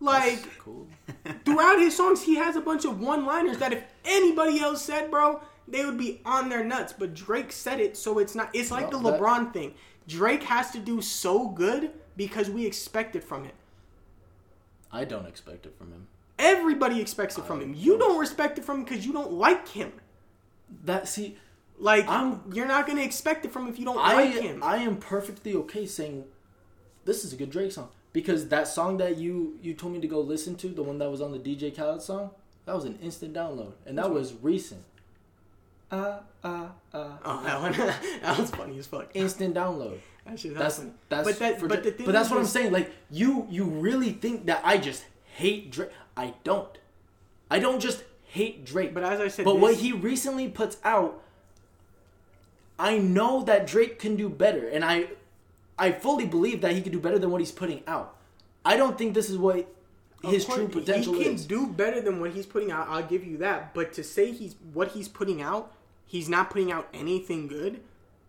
Like 0.00 0.42
That's 0.42 0.56
cool. 0.58 0.88
throughout 1.44 1.78
his 1.78 1.96
songs, 1.96 2.22
he 2.22 2.34
has 2.36 2.56
a 2.56 2.60
bunch 2.60 2.84
of 2.84 3.00
one-liners 3.00 3.58
that 3.58 3.72
if 3.72 3.84
anybody 4.04 4.58
else 4.60 4.82
said, 4.84 5.10
bro, 5.10 5.40
they 5.68 5.84
would 5.84 5.96
be 5.98 6.20
on 6.24 6.48
their 6.48 6.64
nuts. 6.64 6.92
But 6.92 7.14
Drake 7.14 7.52
said 7.52 7.78
it, 7.78 7.96
so 7.96 8.18
it's 8.18 8.34
not. 8.34 8.50
It's 8.52 8.70
like 8.72 8.90
No, 8.90 8.98
the 9.00 9.10
that- 9.12 9.20
LeBron 9.20 9.52
thing. 9.52 9.74
Drake 10.08 10.42
has 10.44 10.72
to 10.72 10.78
do 10.80 11.00
so 11.00 11.48
good 11.48 11.92
because 12.16 12.50
we 12.50 12.66
expect 12.66 13.14
it 13.14 13.22
from 13.22 13.44
him. 13.44 13.52
I 14.90 15.04
don't 15.04 15.26
expect 15.26 15.64
it 15.66 15.74
from 15.78 15.92
him. 15.92 16.08
Everybody 16.42 17.00
expects 17.00 17.38
it 17.38 17.44
from 17.44 17.60
him. 17.62 17.72
You 17.74 17.96
don't 17.98 18.18
respect 18.18 18.58
it 18.58 18.64
from 18.64 18.78
him 18.80 18.84
because 18.84 19.06
you 19.06 19.12
don't 19.12 19.32
like 19.32 19.68
him. 19.68 19.92
That 20.84 21.06
see, 21.08 21.38
Like 21.78 22.06
I'm- 22.08 22.42
you're 22.52 22.66
not 22.66 22.86
gonna 22.86 23.02
expect 23.02 23.44
it 23.44 23.52
from 23.52 23.62
him 23.66 23.72
if 23.72 23.78
you 23.78 23.84
don't 23.84 23.98
I 23.98 24.14
like 24.14 24.34
him. 24.40 24.62
I 24.62 24.76
am 24.78 24.96
perfectly 24.96 25.54
okay 25.54 25.86
saying 25.86 26.24
this 27.04 27.24
is 27.24 27.32
a 27.32 27.36
good 27.36 27.50
Drake 27.50 27.72
song 27.72 27.88
because 28.12 28.48
that 28.48 28.68
song 28.68 28.96
that 28.98 29.16
you 29.16 29.58
you 29.62 29.74
told 29.74 29.92
me 29.92 30.00
to 30.00 30.06
go 30.08 30.20
listen 30.20 30.54
to, 30.56 30.68
the 30.68 30.82
one 30.82 30.98
that 30.98 31.10
was 31.10 31.20
on 31.20 31.32
the 31.32 31.38
DJ 31.38 31.74
Khaled 31.74 32.02
song, 32.02 32.30
that 32.66 32.74
was 32.74 32.84
an 32.84 32.98
instant 33.02 33.32
download, 33.34 33.72
and 33.86 33.96
that 33.98 34.10
was 34.12 34.34
recent. 34.42 34.84
Ah 35.90 36.20
ah 36.44 36.70
ah. 36.94 37.18
oh, 37.24 37.42
that 37.44 37.60
one, 37.60 37.72
that 38.22 38.38
was 38.38 38.50
funny 38.50 38.78
as 38.78 38.86
fuck. 38.86 39.10
Instant 39.14 39.54
download. 39.54 39.98
That 40.24 40.38
shit, 40.38 40.54
That's 40.54 40.78
funny. 40.78 40.92
that's 41.08 41.28
but 41.28 41.38
that, 41.40 41.58
for 41.60 41.66
but 41.68 41.82
the 41.82 41.90
thing 41.90 42.06
but 42.06 42.12
that's 42.12 42.26
is, 42.26 42.30
what 42.32 42.40
I'm 42.40 42.46
saying. 42.46 42.72
Like 42.72 42.92
you 43.10 43.46
you 43.50 43.64
really 43.64 44.12
think 44.12 44.46
that 44.46 44.60
I 44.64 44.78
just 44.78 45.04
hate 45.34 45.70
Drake? 45.72 45.90
I 46.16 46.34
don't. 46.44 46.78
I 47.50 47.58
don't 47.58 47.80
just 47.80 48.04
hate 48.24 48.64
Drake. 48.64 48.94
But 48.94 49.04
as 49.04 49.20
I 49.20 49.28
said, 49.28 49.44
But 49.44 49.58
what 49.58 49.76
he 49.76 49.92
recently 49.92 50.48
puts 50.48 50.78
out, 50.84 51.22
I 52.78 52.98
know 52.98 53.42
that 53.44 53.66
Drake 53.66 53.98
can 53.98 54.16
do 54.16 54.28
better, 54.28 54.66
and 54.66 54.84
I, 54.84 55.08
I 55.78 55.92
fully 55.92 56.26
believe 56.26 56.60
that 56.62 56.72
he 56.72 56.82
can 56.82 56.92
do 56.92 57.00
better 57.00 57.18
than 57.18 57.30
what 57.30 57.40
he's 57.40 57.52
putting 57.52 57.82
out. 57.86 58.16
I 58.64 58.76
don't 58.76 58.96
think 58.96 59.14
this 59.14 59.28
is 59.28 59.38
what 59.38 59.68
his 60.22 60.44
course, 60.44 60.58
true 60.58 60.68
potential 60.68 61.14
is. 61.14 61.18
He 61.18 61.24
can 61.24 61.34
is. 61.34 61.46
do 61.46 61.66
better 61.66 62.00
than 62.00 62.20
what 62.20 62.32
he's 62.32 62.46
putting 62.46 62.70
out. 62.70 62.88
I'll 62.88 63.02
give 63.02 63.24
you 63.24 63.38
that. 63.38 63.74
But 63.74 63.92
to 63.94 64.04
say 64.04 64.32
he's 64.32 64.54
what 64.72 64.92
he's 64.92 65.08
putting 65.08 65.42
out, 65.42 65.72
he's 66.06 66.28
not 66.28 66.50
putting 66.50 66.72
out 66.72 66.88
anything 66.94 67.48
good. 67.48 67.80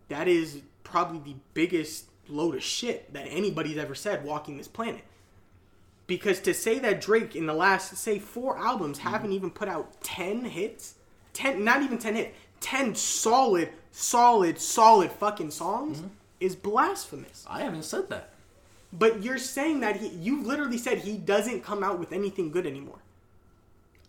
That 0.08 0.28
is 0.28 0.60
probably 0.82 1.32
the 1.32 1.38
biggest 1.54 2.06
load 2.28 2.54
of 2.54 2.62
shit 2.62 3.12
that 3.12 3.26
anybody's 3.28 3.78
ever 3.78 3.94
said 3.94 4.24
walking 4.24 4.56
this 4.58 4.68
planet. 4.68 5.02
Because 6.06 6.40
to 6.40 6.52
say 6.52 6.78
that 6.80 7.00
Drake 7.00 7.34
in 7.34 7.46
the 7.46 7.54
last 7.54 7.96
say 7.96 8.18
four 8.18 8.58
albums 8.58 8.98
Mm-hmm. 8.98 9.08
haven't 9.08 9.32
even 9.32 9.50
put 9.50 9.68
out 9.68 10.02
ten 10.02 10.44
hits, 10.44 10.94
ten 11.32 11.64
not 11.64 11.82
even 11.82 11.98
ten 11.98 12.14
hits, 12.14 12.36
ten 12.60 12.94
solid, 12.94 13.70
solid, 13.90 14.58
solid 14.60 15.10
fucking 15.12 15.50
songs 15.50 15.98
Mm-hmm. 15.98 16.08
is 16.40 16.56
blasphemous. 16.56 17.44
I 17.48 17.62
haven't 17.62 17.84
said 17.84 18.08
that. 18.10 18.30
But 18.92 19.22
you're 19.22 19.38
saying 19.38 19.80
that 19.80 19.96
he 19.96 20.08
you 20.08 20.42
literally 20.42 20.78
said 20.78 20.98
he 20.98 21.16
doesn't 21.16 21.62
come 21.64 21.82
out 21.82 21.98
with 21.98 22.12
anything 22.12 22.50
good 22.50 22.66
anymore. 22.66 22.98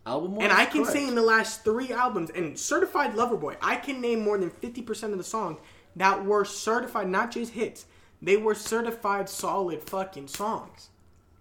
Album 0.06 0.38
And 0.40 0.52
I 0.52 0.66
can 0.66 0.86
say 0.86 1.08
in 1.08 1.16
the 1.16 1.22
last 1.24 1.64
three 1.64 1.92
albums, 1.92 2.30
and 2.30 2.60
Certified 2.60 3.16
Lover 3.16 3.38
Boy, 3.38 3.56
I 3.60 3.76
can 3.78 4.02
name 4.02 4.20
more 4.22 4.38
than 4.38 4.52
50% 4.52 5.12
of 5.12 5.18
the 5.18 5.24
songs 5.24 5.58
that 5.96 6.24
were 6.24 6.46
certified, 6.46 7.10
not 7.10 7.32
just 7.32 7.54
hits. 7.54 7.86
They 8.22 8.38
were 8.38 8.54
certified 8.54 9.30
solid 9.30 9.82
fucking 9.82 10.28
songs. 10.28 10.90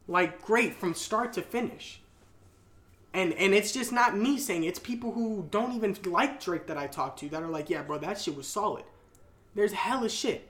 Like, 0.06 0.43
great 0.43 0.74
from 0.74 0.94
start 0.94 1.32
to 1.35 1.43
finish. 1.43 2.01
And 3.14 3.32
and 3.35 3.55
it's 3.55 3.70
just 3.70 3.93
not 3.93 4.18
me 4.18 4.39
saying 4.39 4.64
it, 4.64 4.68
it's 4.68 4.78
people 4.81 5.12
who 5.12 5.47
don't 5.51 5.72
even 5.72 5.97
like 6.05 6.43
Drake 6.43 6.66
that 6.66 6.76
I 6.76 6.89
talk 6.89 7.16
to 7.18 7.28
that 7.28 7.43
are 7.43 7.48
like, 7.48 7.70
yeah, 7.70 7.82
bro, 7.82 7.98
that 7.98 8.20
shit 8.20 8.36
was 8.36 8.48
solid. 8.48 8.85
There's 9.55 9.72
hella 9.72 10.09
shit. 10.09 10.48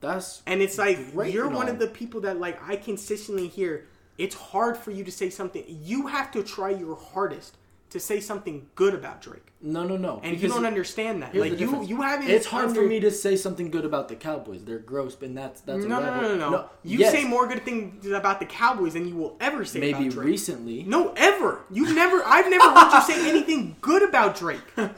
that's 0.00 0.42
And 0.46 0.62
it's 0.62 0.78
like 0.78 0.98
you're 1.32 1.48
one 1.48 1.68
of 1.68 1.80
the 1.80 1.88
people 1.88 2.20
that 2.20 2.38
like 2.38 2.62
I 2.66 2.76
consistently 2.76 3.48
hear. 3.48 3.86
It's 4.16 4.36
hard 4.36 4.76
for 4.76 4.92
you 4.92 5.02
to 5.02 5.10
say 5.10 5.28
something. 5.28 5.64
You 5.66 6.06
have 6.06 6.30
to 6.30 6.44
try 6.44 6.70
your 6.70 6.94
hardest 6.94 7.56
to 7.94 8.00
say 8.00 8.18
something 8.18 8.66
good 8.74 8.92
about 8.92 9.22
Drake, 9.22 9.52
no 9.62 9.84
no 9.84 9.96
no. 9.96 10.20
and 10.24 10.38
you 10.40 10.48
don't 10.48 10.66
understand 10.66 11.22
that. 11.22 11.32
Like 11.32 11.60
you, 11.60 11.84
you 11.84 12.02
haven't. 12.02 12.28
It's 12.28 12.44
hard 12.44 12.74
for 12.74 12.82
me 12.82 12.98
to 12.98 13.10
say 13.10 13.36
something 13.36 13.70
good 13.70 13.84
about 13.84 14.08
the 14.08 14.16
Cowboys. 14.16 14.64
They're 14.64 14.80
gross, 14.80 15.16
and 15.22 15.38
that's 15.38 15.60
that's 15.60 15.84
No, 15.84 16.00
no, 16.00 16.20
no, 16.20 16.36
no, 16.36 16.50
no. 16.50 16.70
You 16.82 16.98
yes, 16.98 17.12
say 17.12 17.24
more 17.24 17.46
good 17.46 17.64
things 17.64 18.04
about 18.06 18.40
the 18.40 18.46
Cowboys 18.46 18.94
than 18.94 19.06
you 19.06 19.14
will 19.14 19.36
ever 19.40 19.64
say 19.64 19.78
maybe 19.78 19.92
about 19.92 20.02
Drake. 20.02 20.16
Maybe 20.16 20.30
recently. 20.32 20.82
No, 20.82 21.14
ever. 21.16 21.60
You've 21.70 21.94
never. 21.94 22.22
I've 22.24 22.50
never 22.50 22.68
heard 22.68 22.92
you 22.92 23.02
say 23.02 23.30
anything 23.30 23.76
good 23.80 24.02
about 24.02 24.36
Drake. 24.36 24.60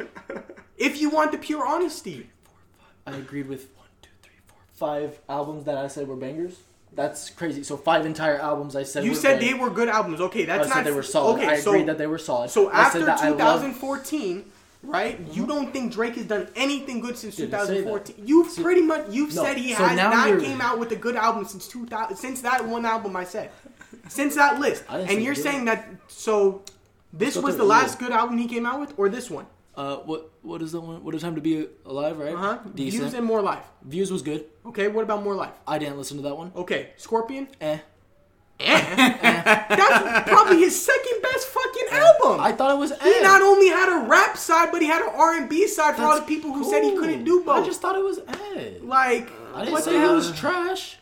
If 0.78 1.00
you 1.00 1.08
want 1.08 1.32
the 1.32 1.38
pure 1.38 1.66
honesty, 1.66 2.28
I 3.06 3.16
agreed 3.16 3.48
with 3.48 3.74
one, 3.76 3.86
two, 4.02 4.10
three, 4.22 4.34
four, 4.46 4.58
five 4.74 5.20
albums 5.26 5.64
that 5.64 5.78
I 5.78 5.86
said 5.86 6.06
were 6.06 6.16
bangers. 6.16 6.58
That's 6.96 7.28
crazy. 7.30 7.62
So 7.62 7.76
five 7.76 8.06
entire 8.06 8.38
albums 8.38 8.74
I 8.74 8.82
said 8.82 9.04
you 9.04 9.14
said 9.14 9.38
bang- 9.38 9.48
they 9.48 9.54
were 9.54 9.70
good 9.70 9.88
albums. 9.88 10.20
Okay, 10.20 10.46
that's 10.46 10.60
I 10.60 10.62
that's 10.62 10.68
said 10.72 10.78
not. 10.80 10.84
they 10.86 10.92
were 10.96 11.02
solid. 11.02 11.34
Okay, 11.34 11.46
I 11.46 11.60
so 11.60 11.70
agreed 11.70 11.86
that 11.86 11.98
they 11.98 12.06
were 12.06 12.18
solid. 12.18 12.50
So 12.50 12.70
I 12.70 12.80
after 12.80 13.00
said 13.00 13.08
that 13.08 13.20
I 13.20 13.28
love- 13.28 13.60
2014, 13.60 14.44
right? 14.82 15.20
You 15.20 15.42
mm-hmm. 15.42 15.44
don't 15.44 15.72
think 15.72 15.92
Drake 15.92 16.14
has 16.16 16.24
done 16.24 16.48
anything 16.56 17.00
good 17.00 17.18
since 17.18 17.36
Didn't 17.36 17.50
2014? 17.50 18.26
You've 18.26 18.50
See- 18.50 18.62
pretty 18.62 18.80
much 18.80 19.10
you've 19.10 19.34
No, 19.34 19.44
said 19.44 19.58
he 19.58 19.74
so 19.74 19.84
has 19.84 19.96
not 19.96 20.28
you're- 20.28 20.42
came 20.42 20.60
out 20.62 20.78
with 20.78 20.90
a 20.92 20.96
good 20.96 21.16
album 21.16 21.44
since 21.44 21.68
2000 21.68 22.16
since 22.16 22.40
that 22.40 22.66
one 22.66 22.86
album 22.86 23.14
I 23.14 23.24
said. 23.24 23.50
Since 24.08 24.36
that 24.36 24.58
list. 24.58 24.82
And 24.88 25.22
you're 25.22 25.34
saying 25.34 25.66
that 25.66 25.86
so 26.08 26.62
this 27.12 27.36
was 27.36 27.56
the 27.58 27.64
last 27.64 27.98
good 27.98 28.10
album 28.10 28.38
he 28.38 28.48
came 28.48 28.64
out 28.64 28.80
with 28.80 28.94
or 28.98 29.08
this 29.08 29.30
one? 29.30 29.46
Uh, 29.76 29.96
what 29.98 30.30
what 30.42 30.62
is 30.62 30.72
that 30.72 30.80
one? 30.80 31.04
What 31.04 31.14
a 31.14 31.20
time 31.20 31.34
to 31.34 31.40
be 31.40 31.68
alive, 31.84 32.18
right? 32.18 32.34
Uh-huh. 32.34 32.58
Decent. 32.74 33.02
Views 33.02 33.14
and 33.14 33.26
More 33.26 33.42
Life. 33.42 33.64
Views 33.82 34.10
was 34.10 34.22
good. 34.22 34.46
Okay, 34.64 34.88
what 34.88 35.02
about 35.04 35.22
More 35.22 35.34
Life? 35.34 35.52
I 35.66 35.78
didn't 35.78 35.98
listen 35.98 36.16
to 36.16 36.22
that 36.22 36.36
one. 36.36 36.50
Okay, 36.56 36.90
Scorpion. 36.96 37.48
Eh. 37.60 37.78
That's 38.58 40.28
probably 40.28 40.60
his 40.60 40.82
second 40.82 41.20
best 41.22 41.48
fucking 41.48 41.88
album. 41.90 42.40
I 42.40 42.52
thought 42.52 42.70
it 42.74 42.78
was. 42.78 42.90
he 43.02 43.18
eh. 43.18 43.22
not 43.22 43.42
only 43.42 43.68
had 43.68 43.90
a 43.90 44.06
rap 44.06 44.38
side, 44.38 44.70
but 44.72 44.80
he 44.80 44.88
had 44.88 45.02
an 45.02 45.10
R 45.14 45.34
and 45.36 45.48
B 45.48 45.66
side 45.68 45.96
for 45.96 46.02
all 46.02 46.18
the 46.18 46.26
people 46.26 46.52
who 46.52 46.64
said 46.64 46.82
he 46.82 46.96
couldn't 46.96 47.24
do 47.24 47.42
both. 47.44 47.62
I 47.62 47.66
just 47.66 47.82
thought 47.82 47.96
it 47.96 48.04
was. 48.04 48.18
Eh. 48.18 48.78
like 48.82 49.30
I 49.54 49.60
didn't 49.60 49.72
what 49.72 49.84
say 49.84 49.92
the 49.92 49.98
it 49.98 50.00
hell? 50.00 50.14
was 50.14 50.32
trash. 50.32 50.96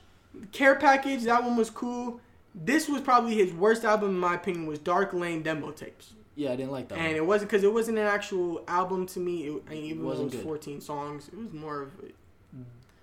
Care 0.51 0.75
Package, 0.75 1.23
that 1.25 1.45
one 1.45 1.57
was 1.57 1.71
cool. 1.71 2.21
This 2.55 2.89
was 2.89 3.01
probably 3.01 3.35
his 3.37 3.53
worst 3.53 3.85
album 3.85 4.11
in 4.11 4.19
my 4.19 4.35
opinion. 4.35 4.67
Was 4.67 4.79
Dark 4.81 5.13
Lane 5.13 5.43
demo 5.43 5.71
tapes, 5.71 6.15
Yeah, 6.37 6.53
I 6.53 6.57
didn't 6.57 6.73
like 6.73 6.89
that. 6.89 6.99
and 6.99 7.07
one. 7.09 7.17
it 7.17 7.27
wasn't 7.27 7.51
because 7.51 7.63
it 7.65 7.73
wasn't 7.73 7.99
an 7.99 8.07
actual 8.07 8.65
album 8.67 9.07
to 9.07 9.21
me. 9.21 9.45
It, 9.49 9.63
I 9.69 9.71
mean, 9.75 9.85
even 9.85 10.03
it 10.03 10.07
Wasn't 10.07 10.25
was 10.27 10.35
good. 10.35 10.43
14 10.45 10.81
songs, 10.81 11.29
it 11.29 11.39
was 11.39 11.53
more 11.53 11.83
of 11.83 11.91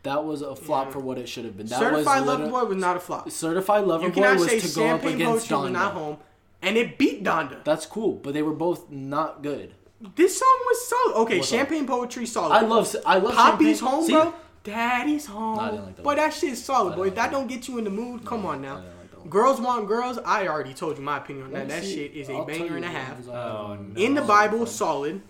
That 0.03 0.25
was 0.25 0.41
a 0.41 0.55
flop 0.55 0.87
Yeah. 0.87 0.91
for 0.93 0.99
what 0.99 1.17
it 1.17 1.29
should 1.29 1.45
have 1.45 1.55
been. 1.55 1.67
That 1.67 1.79
Certified 1.79 2.23
Lover 2.25 2.49
Boy 2.49 2.63
was 2.65 2.77
not 2.77 2.97
a 2.97 2.99
flop. 2.99 3.29
Certified 3.31 3.85
Lover 3.85 4.09
Boy 4.09 4.33
was 4.35 4.47
to 4.73 4.79
go 4.79 4.87
up 4.89 5.03
against 5.03 5.49
Poetry 5.49 5.57
was 5.57 5.71
not 5.71 5.91
Donda. 5.93 5.97
home, 5.97 6.17
and 6.61 6.75
it 6.77 6.97
beat 6.97 7.23
Donda. 7.23 7.63
That's 7.63 7.85
cool, 7.85 8.13
but 8.13 8.33
they 8.33 8.41
were 8.41 8.53
both 8.53 8.89
not 8.89 9.43
good. 9.43 9.75
This 10.15 10.39
song 10.39 10.57
was 10.65 10.87
solid. 10.89 11.15
Okay, 11.21 11.37
What's 11.37 11.53
up? 11.53 11.57
Champagne 11.59 11.85
Poetry 11.85 12.25
solid. 12.25 12.53
I 12.55 12.61
love. 12.61 12.93
I 13.05 13.17
love. 13.19 13.35
Papi's 13.35 13.77
Champagne- 13.79 13.87
home, 13.99 14.05
See? 14.07 14.13
bro. 14.13 14.33
Daddy's 14.63 15.25
home. 15.25 15.55
No, 15.57 15.61
I 15.61 15.69
didn't 15.71 15.85
like 15.85 15.95
that 15.95 16.03
Boy, 16.03 16.07
one. 16.09 16.17
that 16.17 16.33
shit's 16.33 16.61
solid, 16.63 16.95
boy. 16.95 17.07
If 17.07 17.15
that 17.15 17.29
that 17.29 17.31
don't 17.31 17.47
get 17.47 17.67
you 17.67 17.77
in 17.79 17.83
the 17.83 17.89
mood, 17.89 18.23
come 18.25 18.45
on 18.45 18.61
now. 18.61 18.83
I 19.21 19.27
didn't 19.27 19.33
like 19.33 19.41
that 19.41 19.43
one. 19.43 19.43
Girls 19.57 19.61
want 19.61 19.87
girls. 19.87 20.19
I 20.25 20.47
already 20.47 20.73
told 20.73 20.97
you 20.97 21.03
my 21.03 21.17
opinion 21.17 21.45
on 21.47 21.51
that. 21.53 21.67
me 21.67 21.73
That 21.73 21.83
see. 21.83 21.95
shit 21.95 22.13
is 22.15 22.29
a 22.29 22.33
I'll 22.33 22.45
banger 22.45 22.75
and 22.75 22.85
a 22.85 22.89
half. 22.89 23.27
Oh, 23.27 23.77
no. 23.79 24.01
In 24.01 24.13
the 24.15 24.21
Bible, 24.21 24.65
solid. 24.65 25.21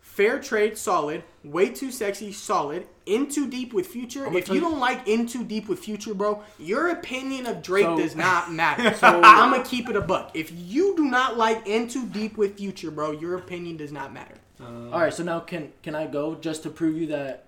Fair 0.00 0.40
trade, 0.40 0.76
solid. 0.76 1.22
Way 1.44 1.68
too 1.70 1.92
sexy, 1.92 2.32
solid. 2.32 2.88
In 3.06 3.28
too 3.30 3.48
deep 3.48 3.72
with 3.72 3.86
Future. 3.86 4.24
gonna 4.24 4.38
If 4.38 4.48
you 4.48 4.56
you- 4.56 4.60
don't 4.60 4.80
like 4.80 5.06
In 5.06 5.26
Too 5.26 5.44
Deep 5.44 5.68
with 5.68 5.78
Future, 5.78 6.12
bro, 6.12 6.42
your 6.58 6.88
opinion 6.88 7.46
of 7.46 7.62
Drake 7.62 7.84
So- 7.84 7.96
does 7.96 8.16
not 8.16 8.52
matter. 8.62 8.94
So- 8.96 9.06
I'm 9.24 9.52
gonna 9.52 9.62
keep 9.62 9.88
it 9.88 9.94
a 9.96 10.00
buck. 10.00 10.32
If 10.34 10.50
you 10.52 10.96
do 10.96 11.04
not 11.04 11.38
like 11.38 11.66
In 11.68 11.86
Too 11.88 12.04
Deep 12.06 12.36
with 12.36 12.56
Future, 12.58 12.90
bro, 12.90 13.12
your 13.12 13.36
opinion 13.36 13.76
does 13.76 13.92
not 13.92 14.12
matter. 14.12 14.34
All 14.60 15.00
right, 15.00 15.14
so 15.14 15.22
now 15.22 15.38
can 15.40 15.72
can 15.84 15.94
I 15.94 16.08
go 16.08 16.34
just 16.34 16.64
to 16.64 16.70
prove 16.70 16.96
you 16.96 17.06
that 17.06 17.44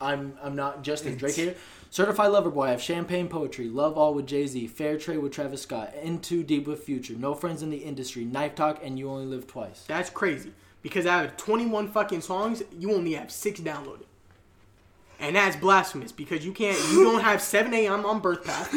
I'm 0.00 0.36
I'm 0.42 0.56
not 0.56 0.82
just 0.82 1.06
a 1.06 1.14
Drake 1.14 1.36
hater? 1.36 1.54
Certified 1.90 2.32
Lover 2.32 2.50
Boy. 2.50 2.64
I 2.64 2.70
have 2.70 2.82
Champagne 2.82 3.28
Poetry, 3.28 3.68
Love 3.68 3.96
All 3.96 4.14
with 4.14 4.26
Jay 4.26 4.46
Z, 4.46 4.66
Fair 4.68 4.98
Trade 4.98 5.18
with 5.18 5.32
Travis 5.32 5.62
Scott, 5.62 5.94
In 6.02 6.20
Too 6.20 6.42
Deep 6.42 6.66
with 6.66 6.82
Future, 6.82 7.14
No 7.14 7.34
Friends 7.34 7.62
in 7.62 7.70
the 7.70 7.78
Industry, 7.78 8.24
Knife 8.24 8.54
Talk, 8.54 8.80
and 8.82 8.98
You 8.98 9.10
Only 9.10 9.26
Live 9.26 9.46
Twice. 9.46 9.84
That's 9.88 10.10
crazy. 10.10 10.52
Because 10.82 11.06
out 11.06 11.24
of 11.24 11.36
21 11.36 11.88
fucking 11.88 12.20
songs, 12.20 12.62
you 12.78 12.92
only 12.92 13.14
have 13.14 13.30
six 13.30 13.60
downloaded. 13.60 14.04
And 15.20 15.34
that's 15.34 15.56
blasphemous 15.56 16.12
because 16.12 16.44
you 16.44 16.52
can't, 16.52 16.78
you 16.92 17.02
don't 17.02 17.22
have 17.22 17.42
7 17.42 17.74
a.m. 17.74 18.06
on 18.06 18.20
Bridle 18.20 18.44
Path. 18.44 18.72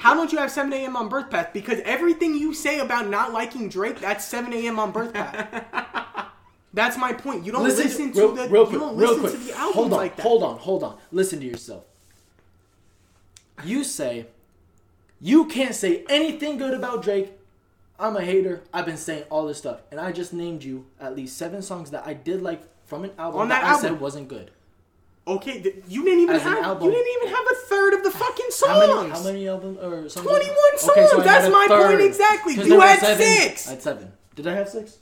How 0.00 0.14
don't 0.14 0.32
you 0.32 0.38
have 0.38 0.50
7 0.50 0.72
a.m. 0.72 0.96
on 0.96 1.08
Bridle 1.08 1.30
Path? 1.30 1.50
Because 1.52 1.78
everything 1.84 2.34
you 2.34 2.54
say 2.54 2.80
about 2.80 3.08
not 3.08 3.32
liking 3.32 3.68
Drake, 3.68 4.00
that's 4.00 4.24
7 4.24 4.52
a.m. 4.52 4.80
on 4.80 4.90
Bridle 4.90 5.12
Path. 5.12 6.26
That's 6.74 6.98
my 6.98 7.12
point. 7.12 7.46
You 7.46 7.52
don't 7.52 7.62
listen, 7.62 8.12
to 8.12 8.18
real, 8.18 8.34
the, 8.34 8.48
real 8.48 8.62
you 8.64 8.68
quick, 8.68 8.80
don't 8.80 8.96
real 8.96 9.08
listen 9.14 9.20
quick. 9.20 9.32
to 9.32 9.38
the 9.38 9.52
albums 9.56 9.74
hold 9.74 9.92
on, 9.92 9.98
like 9.98 10.16
that. 10.16 10.22
hold 10.22 10.42
on, 10.42 10.58
hold 10.58 10.82
on. 10.82 10.98
Listen 11.10 11.40
to 11.40 11.46
yourself. 11.46 11.84
You 13.64 13.84
say 13.84 14.26
you 15.20 15.46
can't 15.46 15.74
say 15.74 16.04
anything 16.08 16.58
good 16.58 16.74
about 16.74 17.02
Drake 17.02 17.32
I'm 17.98 18.14
a 18.14 18.20
hater. 18.20 18.62
I've 18.74 18.84
been 18.84 18.98
saying 18.98 19.24
all 19.30 19.46
this 19.46 19.56
stuff, 19.56 19.80
and 19.90 19.98
I 19.98 20.12
just 20.12 20.34
named 20.34 20.62
you 20.62 20.84
at 21.00 21.16
least 21.16 21.38
seven 21.38 21.62
songs 21.62 21.92
that 21.92 22.06
I 22.06 22.12
did 22.12 22.42
like 22.42 22.60
from 22.84 23.04
an 23.04 23.12
album 23.18 23.40
On 23.40 23.48
that, 23.48 23.62
that 23.62 23.64
I 23.68 23.70
album. 23.72 23.90
said 23.92 24.00
wasn't 24.00 24.28
good. 24.28 24.50
Okay, 25.26 25.62
th- 25.62 25.76
you 25.88 26.04
didn't 26.04 26.20
even 26.20 26.36
As 26.36 26.42
an 26.44 26.52
have 26.52 26.62
album. 26.64 26.84
you 26.84 26.90
didn't 26.92 27.22
even 27.22 27.34
have 27.34 27.46
a 27.50 27.54
third 27.54 27.94
of 27.94 28.04
the 28.04 28.10
fucking 28.10 28.46
songs. 28.50 28.70
How 28.70 28.96
many? 29.00 29.10
How 29.10 29.22
many 29.24 29.48
albums 29.48 29.78
or 29.78 30.08
songs? 30.10 30.26
21 30.26 30.50
Okay, 30.50 30.76
so 30.76 30.92
I 30.92 31.06
songs, 31.06 31.24
that's 31.24 31.44
had 31.44 31.50
a 31.50 31.50
my 31.56 31.66
third. 31.68 31.86
point 31.88 32.00
exactly. 32.02 32.54
'Cause 32.54 32.64
You 32.64 32.70
there 32.72 32.78
were 32.80 32.86
had 32.86 33.00
seven. 33.00 33.26
six. 33.26 33.66
I 33.66 33.70
had 33.70 33.82
seven. 33.82 34.12
Did 34.34 34.46
I 34.46 34.52
have 34.52 34.68
six? 34.68 34.98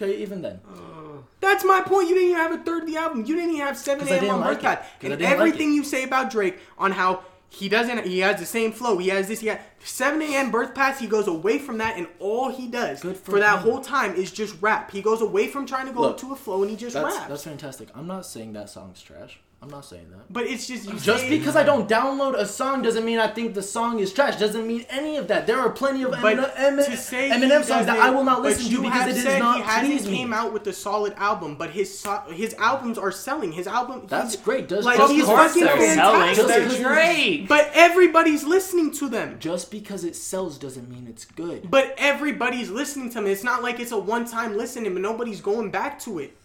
Okay, 0.00 0.16
even 0.18 0.40
then. 0.40 0.60
Uh, 0.70 1.18
that's 1.40 1.64
my 1.64 1.80
point. 1.80 2.08
You 2.08 2.14
didn't 2.14 2.30
even 2.30 2.40
have 2.42 2.52
a 2.52 2.58
third 2.62 2.82
of 2.84 2.88
the 2.88 2.96
album. 2.96 3.24
You 3.26 3.34
didn't 3.34 3.50
even 3.54 3.66
have 3.66 3.76
7 3.76 4.00
'Cause 4.00 4.12
I 4.12 4.14
a.m. 4.14 4.20
didn't 4.22 4.34
on 4.36 4.40
like 4.42 4.50
Birth 4.52 4.62
Cat. 4.62 4.78
I 4.82 4.84
And 5.06 5.18
didn't 5.18 5.20
like 5.22 5.32
everything 5.32 5.72
it. 5.72 5.74
you 5.74 5.82
say 5.84 6.04
about 6.04 6.30
Drake 6.30 6.58
on 6.78 6.92
how 6.92 7.22
he 7.48 7.68
doesn't, 7.68 8.06
he 8.06 8.18
has 8.20 8.38
the 8.38 8.46
same 8.46 8.72
flow. 8.72 8.98
He 8.98 9.08
has 9.08 9.28
this. 9.28 9.40
He 9.40 9.46
has 9.48 9.58
7 9.80 10.20
a.m. 10.20 10.50
Bridle 10.50 10.72
Path. 10.72 10.98
He 10.98 11.06
goes 11.06 11.26
away 11.26 11.58
from 11.58 11.78
that, 11.78 11.96
and 11.96 12.06
all 12.18 12.50
he 12.50 12.66
does 12.68 13.00
for, 13.00 13.14
for 13.14 13.38
that 13.38 13.60
whole 13.60 13.80
time 13.80 14.14
is 14.14 14.30
just 14.30 14.60
rap. 14.60 14.90
He 14.90 15.00
goes 15.00 15.22
away 15.22 15.48
from 15.48 15.64
trying 15.66 15.86
to 15.86 15.92
go 15.92 16.02
Look, 16.02 16.18
to 16.18 16.32
a 16.32 16.36
flow, 16.36 16.62
and 16.62 16.70
he 16.70 16.76
just 16.76 16.94
That's 16.94 17.14
raps. 17.16 17.28
that's 17.28 17.44
fantastic. 17.44 17.88
I'm 17.94 18.06
not 18.06 18.26
saying 18.26 18.52
that 18.54 18.68
song's 18.68 19.00
trash. 19.00 19.38
I'm 19.62 19.70
not 19.70 19.84
saying 19.86 20.10
that. 20.10 20.30
but 20.32 20.44
it's 20.44 20.66
just 20.68 20.84
you 20.86 20.96
Just 20.98 21.24
say- 21.24 21.30
because 21.30 21.56
I 21.56 21.64
don't 21.64 21.88
download 21.88 22.34
a 22.34 22.46
song 22.46 22.82
doesn't 22.82 23.04
mean 23.04 23.18
I 23.18 23.26
think 23.26 23.54
the 23.54 23.62
song 23.62 23.98
is 23.98 24.12
trash. 24.12 24.36
Doesn't 24.36 24.66
mean 24.66 24.84
any 24.90 25.16
of 25.16 25.28
that. 25.28 25.46
There 25.46 25.58
are 25.58 25.70
plenty 25.70 26.02
of 26.04 26.10
But 26.12 26.36
Eminem, 26.36 26.54
Eminem, 26.54 26.84
to 26.84 26.96
say 26.96 27.30
songs 27.62 27.86
that 27.86 27.98
I 27.98 28.10
will 28.10 28.22
not 28.22 28.42
listen 28.42 28.66
to 28.66 28.70
you 28.70 28.82
because 28.82 29.00
have 29.00 29.08
it 29.08 29.14
does 29.14 29.22
said 29.22 29.38
not 29.38 29.56
he 29.56 29.62
hasn't 29.62 29.86
please 29.86 30.06
me. 30.08 30.16
came 30.18 30.32
out 30.34 30.52
with 30.52 30.66
a 30.68 30.72
solid 30.74 31.14
album, 31.16 31.56
but 31.56 31.70
his 31.70 31.98
so- 31.98 32.22
his 32.30 32.54
albums 32.54 32.96
are 32.98 33.10
selling. 33.10 33.50
His 33.52 33.66
album 33.66 34.02
That's 34.08 34.34
he's- 34.34 34.44
great. 34.44 34.68
Does 34.68 34.84
Like, 34.84 34.98
just 34.98 35.12
he's 35.12 35.22
Of 35.22 35.28
course 35.30 35.48
fucking 35.54 35.64
they're 35.64 35.94
selling. 35.94 36.34
fantastic. 36.36 36.78
They're 36.78 36.88
great. 36.94 37.48
But 37.48 37.70
everybody's 37.74 38.44
listening 38.44 38.92
to 38.92 39.08
them. 39.08 39.36
just 39.40 39.70
because 39.70 40.04
it 40.04 40.14
sells 40.14 40.58
doesn't 40.58 40.88
mean 40.88 41.06
it's 41.08 41.24
good. 41.24 41.70
But 41.70 41.94
everybody's 41.96 42.70
listening 42.70 43.08
to 43.08 43.14
them. 43.16 43.26
It's 43.26 43.42
not 43.42 43.62
like 43.62 43.80
it's 43.80 43.90
a 43.92 43.98
one 43.98 44.26
time 44.26 44.56
listening, 44.56 44.92
but 44.92 45.02
nobody's 45.02 45.40
going 45.40 45.70
back 45.70 45.98
to 46.00 46.18
it. 46.18 46.36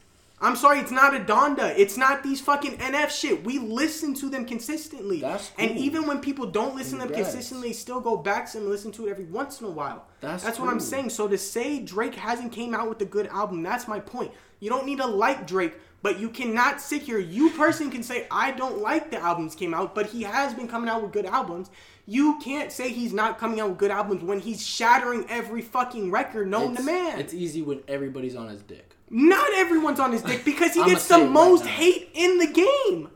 I'm 0.44 0.56
sorry, 0.56 0.80
it's 0.80 0.92
not 0.92 1.16
a 1.16 1.20
Donda. 1.20 1.74
It's 1.78 1.98
not 1.98 2.24
these 2.24 2.42
fucking 2.42 2.78
NF 2.78 3.12
shit. 3.12 3.44
We 3.44 3.60
listen 3.60 4.16
to 4.16 4.30
them 4.30 4.46
consistently. 4.46 5.22
That's 5.22 5.52
And 5.60 5.78
even 5.78 6.08
when 6.08 6.20
people 6.20 6.48
don't 6.48 6.76
listen 6.76 6.98
to 7.00 7.06
them 7.06 7.14
consistently, 7.14 7.74
still 7.74 8.02
go 8.02 8.18
back 8.18 8.48
to 8.48 8.54
them 8.54 8.64
and 8.64 8.72
listen 8.72 8.92
to 8.94 9.08
it 9.08 9.12
every 9.12 9.26
once 9.26 9.62
in 9.62 9.68
a 9.68 9.70
while. 9.70 10.08
That's 10.20 10.60
what 10.60 10.70
I'm 10.70 10.80
saying. 10.80 11.12
So 11.12 11.28
to 11.28 11.38
say 11.38 11.80
Drake 11.80 12.16
hasn't 12.16 12.52
came 12.52 12.74
out 12.74 12.90
with 12.90 13.00
a 13.02 13.06
good 13.06 13.28
album, 13.28 13.62
that's 13.62 13.88
my 13.88 14.00
point. 14.00 14.32
You 14.60 14.70
don't 14.70 14.86
need 14.86 14.98
to 14.98 15.06
like 15.06 15.46
Drake, 15.46 15.74
but 16.02 16.20
you 16.20 16.30
cannot 16.30 16.82
sit 16.82 17.04
here. 17.04 17.20
You 17.20 17.52
person 17.52 17.92
can 17.92 18.02
say 18.02 18.28
I 18.32 18.52
don't 18.52 18.80
like 18.80 19.12
the 19.12 19.18
albums 19.18 19.54
came 19.54 19.76
out, 19.76 19.94
but 19.94 20.08
he 20.08 20.24
has 20.24 20.56
been 20.56 20.68
coming 20.68 20.90
out 20.90 21.04
with 21.04 21.12
good 21.12 21.26
albums. 21.26 21.70
You 22.08 22.40
can't 22.40 22.72
say 22.72 22.90
he's 22.90 23.14
not 23.14 23.38
coming 23.38 23.60
out 23.60 23.70
with 23.70 23.78
good 23.78 23.92
albums 23.92 24.24
when 24.24 24.40
he's 24.40 24.66
shattering 24.66 25.26
every 25.30 25.62
fucking 25.62 26.10
record 26.10 26.48
known 26.48 26.72
it's, 26.72 26.80
to 26.80 26.86
man. 26.86 27.20
It's 27.20 27.34
easy 27.34 27.62
when 27.62 27.82
everybody's 27.88 28.36
on 28.36 28.50
his 28.50 28.64
dick. 28.64 28.96
Not 29.14 29.50
everyone's 29.56 30.00
on 30.00 30.14
his 30.14 30.22
dick 30.22 30.46
because 30.46 30.74
he 30.74 30.84
gets 30.86 31.08
the 31.08 31.16
it 31.16 31.24
right 31.24 31.30
most 31.30 31.66
hate 31.66 32.10
in 32.14 32.38
the 32.38 32.48
game. 32.48 33.10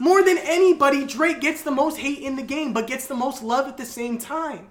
More 0.00 0.22
than 0.22 0.38
anybody, 0.38 1.04
Drake 1.06 1.40
gets 1.40 1.62
the 1.62 1.70
most 1.72 1.98
hate 1.98 2.20
in 2.20 2.36
the 2.36 2.42
game, 2.42 2.72
but 2.72 2.86
gets 2.86 3.06
the 3.08 3.14
most 3.14 3.42
love 3.42 3.66
at 3.66 3.76
the 3.76 3.84
same 3.84 4.18
time. 4.18 4.68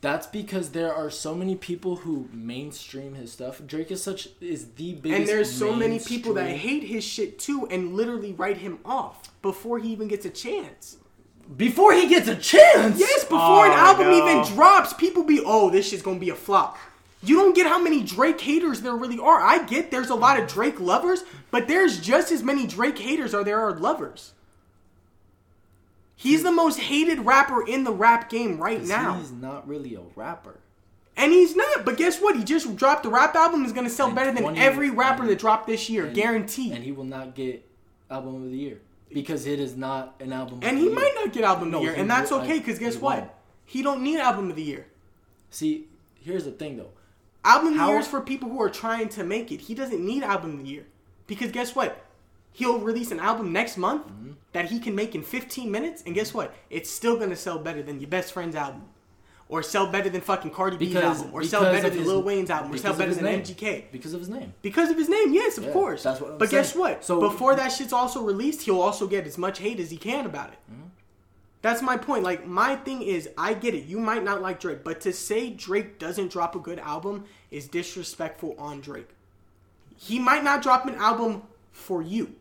That's 0.00 0.26
because 0.26 0.70
there 0.70 0.92
are 0.94 1.08
so 1.10 1.34
many 1.34 1.54
people 1.54 1.96
who 1.96 2.28
mainstream 2.32 3.14
his 3.14 3.32
stuff. 3.32 3.60
Drake 3.66 3.90
is 3.90 4.02
such 4.02 4.28
is 4.40 4.72
the 4.72 4.92
biggest. 4.94 5.20
And 5.20 5.28
there's 5.28 5.50
so 5.50 5.74
many 5.74 5.98
people 5.98 6.34
that 6.34 6.48
hate 6.48 6.84
his 6.84 7.04
shit 7.04 7.38
too 7.38 7.66
and 7.70 7.94
literally 7.94 8.32
write 8.32 8.58
him 8.58 8.78
off 8.84 9.30
before 9.42 9.78
he 9.78 9.90
even 9.92 10.08
gets 10.08 10.24
a 10.26 10.30
chance. 10.30 10.98
before 11.58 11.92
he 11.92 12.08
gets 12.08 12.26
a 12.28 12.36
chance. 12.36 12.98
Yes, 12.98 13.24
before 13.24 13.66
an 13.66 13.72
Oh, 13.72 13.76
album 13.88 14.06
no. 14.08 14.16
even 14.40 14.54
drops, 14.54 14.92
people 14.94 15.24
be, 15.24 15.42
oh, 15.44 15.68
this 15.70 15.88
shit's 15.88 16.02
gonna 16.02 16.18
be 16.18 16.30
a 16.30 16.34
flop. 16.34 16.76
You 17.24 17.36
don't 17.36 17.54
get 17.54 17.66
how 17.66 17.80
many 17.80 18.02
Drake 18.02 18.40
haters 18.40 18.82
there 18.82 18.94
really 18.96 19.18
are. 19.18 19.40
I 19.40 19.64
get 19.64 19.90
there's 19.90 20.10
a 20.10 20.14
lot 20.14 20.38
of 20.38 20.48
Drake 20.48 20.78
lovers, 20.80 21.24
but 21.50 21.68
there's 21.68 22.00
just 22.00 22.30
as 22.32 22.42
many 22.42 22.66
Drake 22.66 22.98
haters 22.98 23.34
are 23.34 23.44
there 23.44 23.60
are 23.60 23.72
lovers. 23.72 24.32
He's 26.16 26.42
the 26.42 26.52
most 26.52 26.78
hated 26.78 27.20
rapper 27.20 27.66
in 27.66 27.84
the 27.84 27.92
rap 27.92 28.30
game 28.30 28.58
right 28.58 28.82
now. 28.82 29.14
he's 29.18 29.32
not 29.32 29.66
really 29.66 29.94
a 29.94 30.00
rapper. 30.16 30.58
And 31.16 31.32
he's 31.32 31.54
not, 31.54 31.84
but 31.84 31.96
guess 31.96 32.20
what? 32.20 32.36
He 32.36 32.42
just 32.44 32.74
dropped 32.76 33.04
the 33.04 33.08
rap 33.08 33.34
album 33.36 33.64
is 33.64 33.72
gonna 33.72 33.90
sell 33.90 34.06
And 34.08 34.16
better 34.16 34.32
than 34.32 34.56
every 34.56 34.90
rapper 34.90 35.22
and- 35.22 35.30
that 35.30 35.38
dropped 35.38 35.66
this 35.66 35.88
year, 35.88 36.06
And- 36.06 36.14
guaranteed. 36.14 36.72
And 36.72 36.82
he 36.84 36.92
will 36.92 37.04
not 37.04 37.34
get 37.34 37.64
album 38.10 38.36
of 38.36 38.50
the 38.50 38.56
year 38.56 38.80
because 39.12 39.46
it 39.46 39.60
is 39.60 39.76
not 39.76 40.14
an 40.20 40.32
album. 40.32 40.58
And 40.62 40.78
he 40.78 40.88
the 40.88 40.94
might 40.94 41.12
not 41.14 41.32
get 41.32 41.44
album 41.44 41.64
of 41.68 41.72
No, 41.72 41.78
the 41.78 41.84
year, 41.84 41.94
and 41.94 42.10
that's 42.10 42.32
uh, 42.32 42.40
okay 42.40 42.58
because 42.58 42.78
guess 42.78 42.96
what? 42.96 43.38
He 43.64 43.82
don't 43.82 44.02
need 44.02 44.18
album 44.18 44.50
of 44.50 44.56
the 44.56 44.62
year. 44.62 44.86
See, 45.50 45.86
here's 46.20 46.44
the 46.44 46.50
thing 46.50 46.76
though. 46.76 46.90
Album 47.44 47.68
of 47.68 47.74
the 47.74 47.80
How- 47.80 47.90
year 47.90 47.98
is 47.98 48.06
for 48.06 48.20
people 48.20 48.48
who 48.48 48.60
are 48.62 48.70
trying 48.70 49.08
to 49.10 49.24
make 49.24 49.52
it. 49.52 49.60
He 49.62 49.74
doesn't 49.74 50.04
need 50.04 50.22
album 50.22 50.54
of 50.54 50.58
the 50.64 50.70
year 50.70 50.86
because 51.26 51.50
guess 51.52 51.74
what? 51.74 52.02
He'll 52.52 52.78
release 52.78 53.10
an 53.10 53.20
album 53.20 53.52
next 53.52 53.76
month 53.76 54.06
Mm-hmm. 54.06 54.30
that 54.52 54.66
he 54.70 54.78
can 54.78 54.94
make 54.94 55.14
in 55.14 55.22
15 55.22 55.70
minutes, 55.70 56.02
and 56.06 56.14
guess 56.14 56.32
what? 56.32 56.54
It's 56.70 56.88
still 56.90 57.16
gonna 57.18 57.36
sell 57.36 57.58
better 57.58 57.82
than 57.82 58.00
your 58.00 58.08
best 58.08 58.32
friend's 58.32 58.54
album, 58.54 58.82
or 59.48 59.62
sell 59.62 59.88
better 59.88 60.08
than 60.08 60.20
fucking 60.20 60.52
Cardi 60.52 60.76
B's 60.76 60.94
album, 60.96 61.30
or 61.34 61.42
sell 61.42 61.62
better 61.64 61.90
than 61.90 61.98
his- 61.98 62.06
Lil 62.06 62.22
Wayne's 62.22 62.50
album, 62.50 62.72
or 62.72 62.76
sell 62.78 62.94
better 62.94 63.12
than 63.12 63.24
name. 63.24 63.40
MGK. 63.40 63.86
because 63.90 64.14
of 64.14 64.20
his 64.20 64.28
name. 64.28 64.54
Because 64.62 64.90
of 64.90 64.96
his 64.96 65.08
name, 65.08 65.32
yes, 65.34 65.58
of 65.58 65.64
Yeah, 65.64 65.72
course. 65.72 66.04
that's 66.04 66.20
what 66.20 66.30
I'm 66.32 66.38
but 66.38 66.48
guess 66.50 66.74
what? 66.76 67.04
So- 67.04 67.20
before 67.20 67.56
that 67.56 67.68
shit's 67.72 67.92
also 67.92 68.22
released, 68.22 68.62
he'll 68.62 68.80
also 68.80 69.06
get 69.08 69.26
as 69.26 69.36
much 69.36 69.58
hate 69.58 69.80
as 69.80 69.90
he 69.90 69.96
can 69.96 70.24
about 70.24 70.50
it. 70.50 70.58
Mm-hmm. 70.72 70.83
That's 71.64 71.80
my 71.80 71.96
point. 71.96 72.22
Like 72.22 72.46
my 72.46 72.76
thing 72.76 73.00
is, 73.00 73.30
I 73.38 73.54
get 73.54 73.74
it. 73.74 73.86
You 73.86 73.98
might 73.98 74.22
not 74.22 74.42
like 74.42 74.60
Drake, 74.60 74.84
but 74.84 75.00
to 75.00 75.14
say 75.14 75.48
Drake 75.48 75.98
doesn't 75.98 76.30
drop 76.30 76.54
a 76.54 76.58
good 76.58 76.78
album 76.78 77.24
is 77.50 77.68
disrespectful 77.68 78.54
on 78.58 78.82
Drake. 78.82 79.08
He 79.96 80.18
might 80.18 80.44
not 80.44 80.60
drop 80.60 80.84
an 80.84 80.94
album 80.96 81.42
for 81.72 82.02
you, 82.02 82.34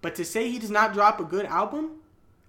but 0.00 0.14
to 0.14 0.24
say 0.24 0.50
he 0.50 0.58
does 0.58 0.70
not 0.70 0.94
drop 0.94 1.20
a 1.20 1.24
good 1.24 1.44
album 1.44 1.96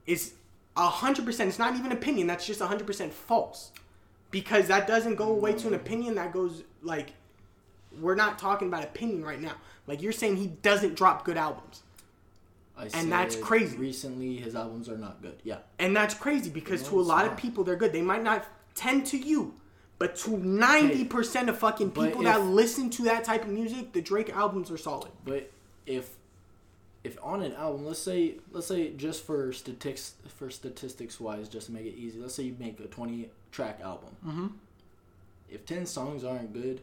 is 0.08 0.36
hundred 0.78 1.26
percent. 1.26 1.50
It's 1.50 1.60
not 1.60 1.76
even 1.76 1.92
opinion. 1.92 2.28
That's 2.28 2.48
just 2.48 2.62
hundred 2.62 2.88
percent 2.88 3.12
false, 3.12 3.74
because 4.32 4.68
that 4.68 4.88
doesn't 4.88 5.16
go 5.16 5.28
away 5.28 5.52
to 5.56 5.68
an 5.68 5.74
opinion. 5.74 6.16
That 6.16 6.32
goes 6.32 6.64
like 6.82 7.10
we're 8.00 8.16
not 8.16 8.40
talking 8.40 8.70
about 8.70 8.86
opinion 8.86 9.26
right 9.26 9.42
now. 9.42 9.56
Like 9.88 10.02
you're 10.02 10.14
saying 10.14 10.38
he 10.38 10.48
doesn't 10.48 10.96
drop 10.96 11.26
good 11.26 11.36
albums. 11.36 11.83
I 12.78 12.90
And 12.94 13.12
that's 13.12 13.36
crazy. 13.36 13.78
Recently, 13.78 14.38
his 14.38 14.56
albums 14.56 14.90
are 14.90 14.98
not 14.98 15.22
good. 15.22 15.40
Yeah, 15.44 15.60
And 15.80 15.96
that's 15.96 16.14
crazy 16.16 16.50
because 16.50 16.84
No, 16.84 16.90
to 16.90 17.00
a 17.00 17.04
lot 17.04 17.26
of 17.26 17.38
people 17.38 17.64
they're 17.64 17.76
good. 17.76 17.94
They 17.94 18.02
might 18.02 18.24
not 18.24 18.46
tend 18.74 19.06
to 19.08 19.18
you, 19.18 19.54
but 20.00 20.16
to 20.18 20.32
90% 20.32 21.50
of 21.50 21.58
fucking 21.60 21.92
people 21.92 22.24
that 22.24 22.42
listen 22.42 22.90
to 22.92 23.04
that 23.04 23.24
type 23.24 23.44
of 23.44 23.50
music, 23.50 23.94
the 23.94 24.02
Drake 24.02 24.30
albums 24.32 24.72
are 24.72 24.78
solid. 24.78 25.12
but 25.24 25.52
if 25.86 26.16
if 27.04 27.18
on 27.22 27.44
an 27.44 27.54
album, 27.56 27.86
let's 27.86 28.00
say 28.00 28.36
let's 28.52 28.68
say 28.68 28.92
just 28.94 29.26
for 29.26 29.52
statistics 29.52 30.14
for 30.30 30.50
statistics 30.50 31.20
wise, 31.20 31.50
just 31.50 31.68
to 31.68 31.74
make 31.74 31.86
it 31.86 31.96
easy, 31.96 32.18
let's 32.18 32.34
say 32.34 32.44
you 32.44 32.56
make 32.60 32.80
a 32.80 32.88
twenty 32.88 33.30
track 33.52 33.82
album. 33.84 34.10
Mm-hmm. 34.26 34.48
If 35.50 35.66
ten 35.66 35.86
songs 35.86 36.24
aren't 36.24 36.54
good, 36.54 36.80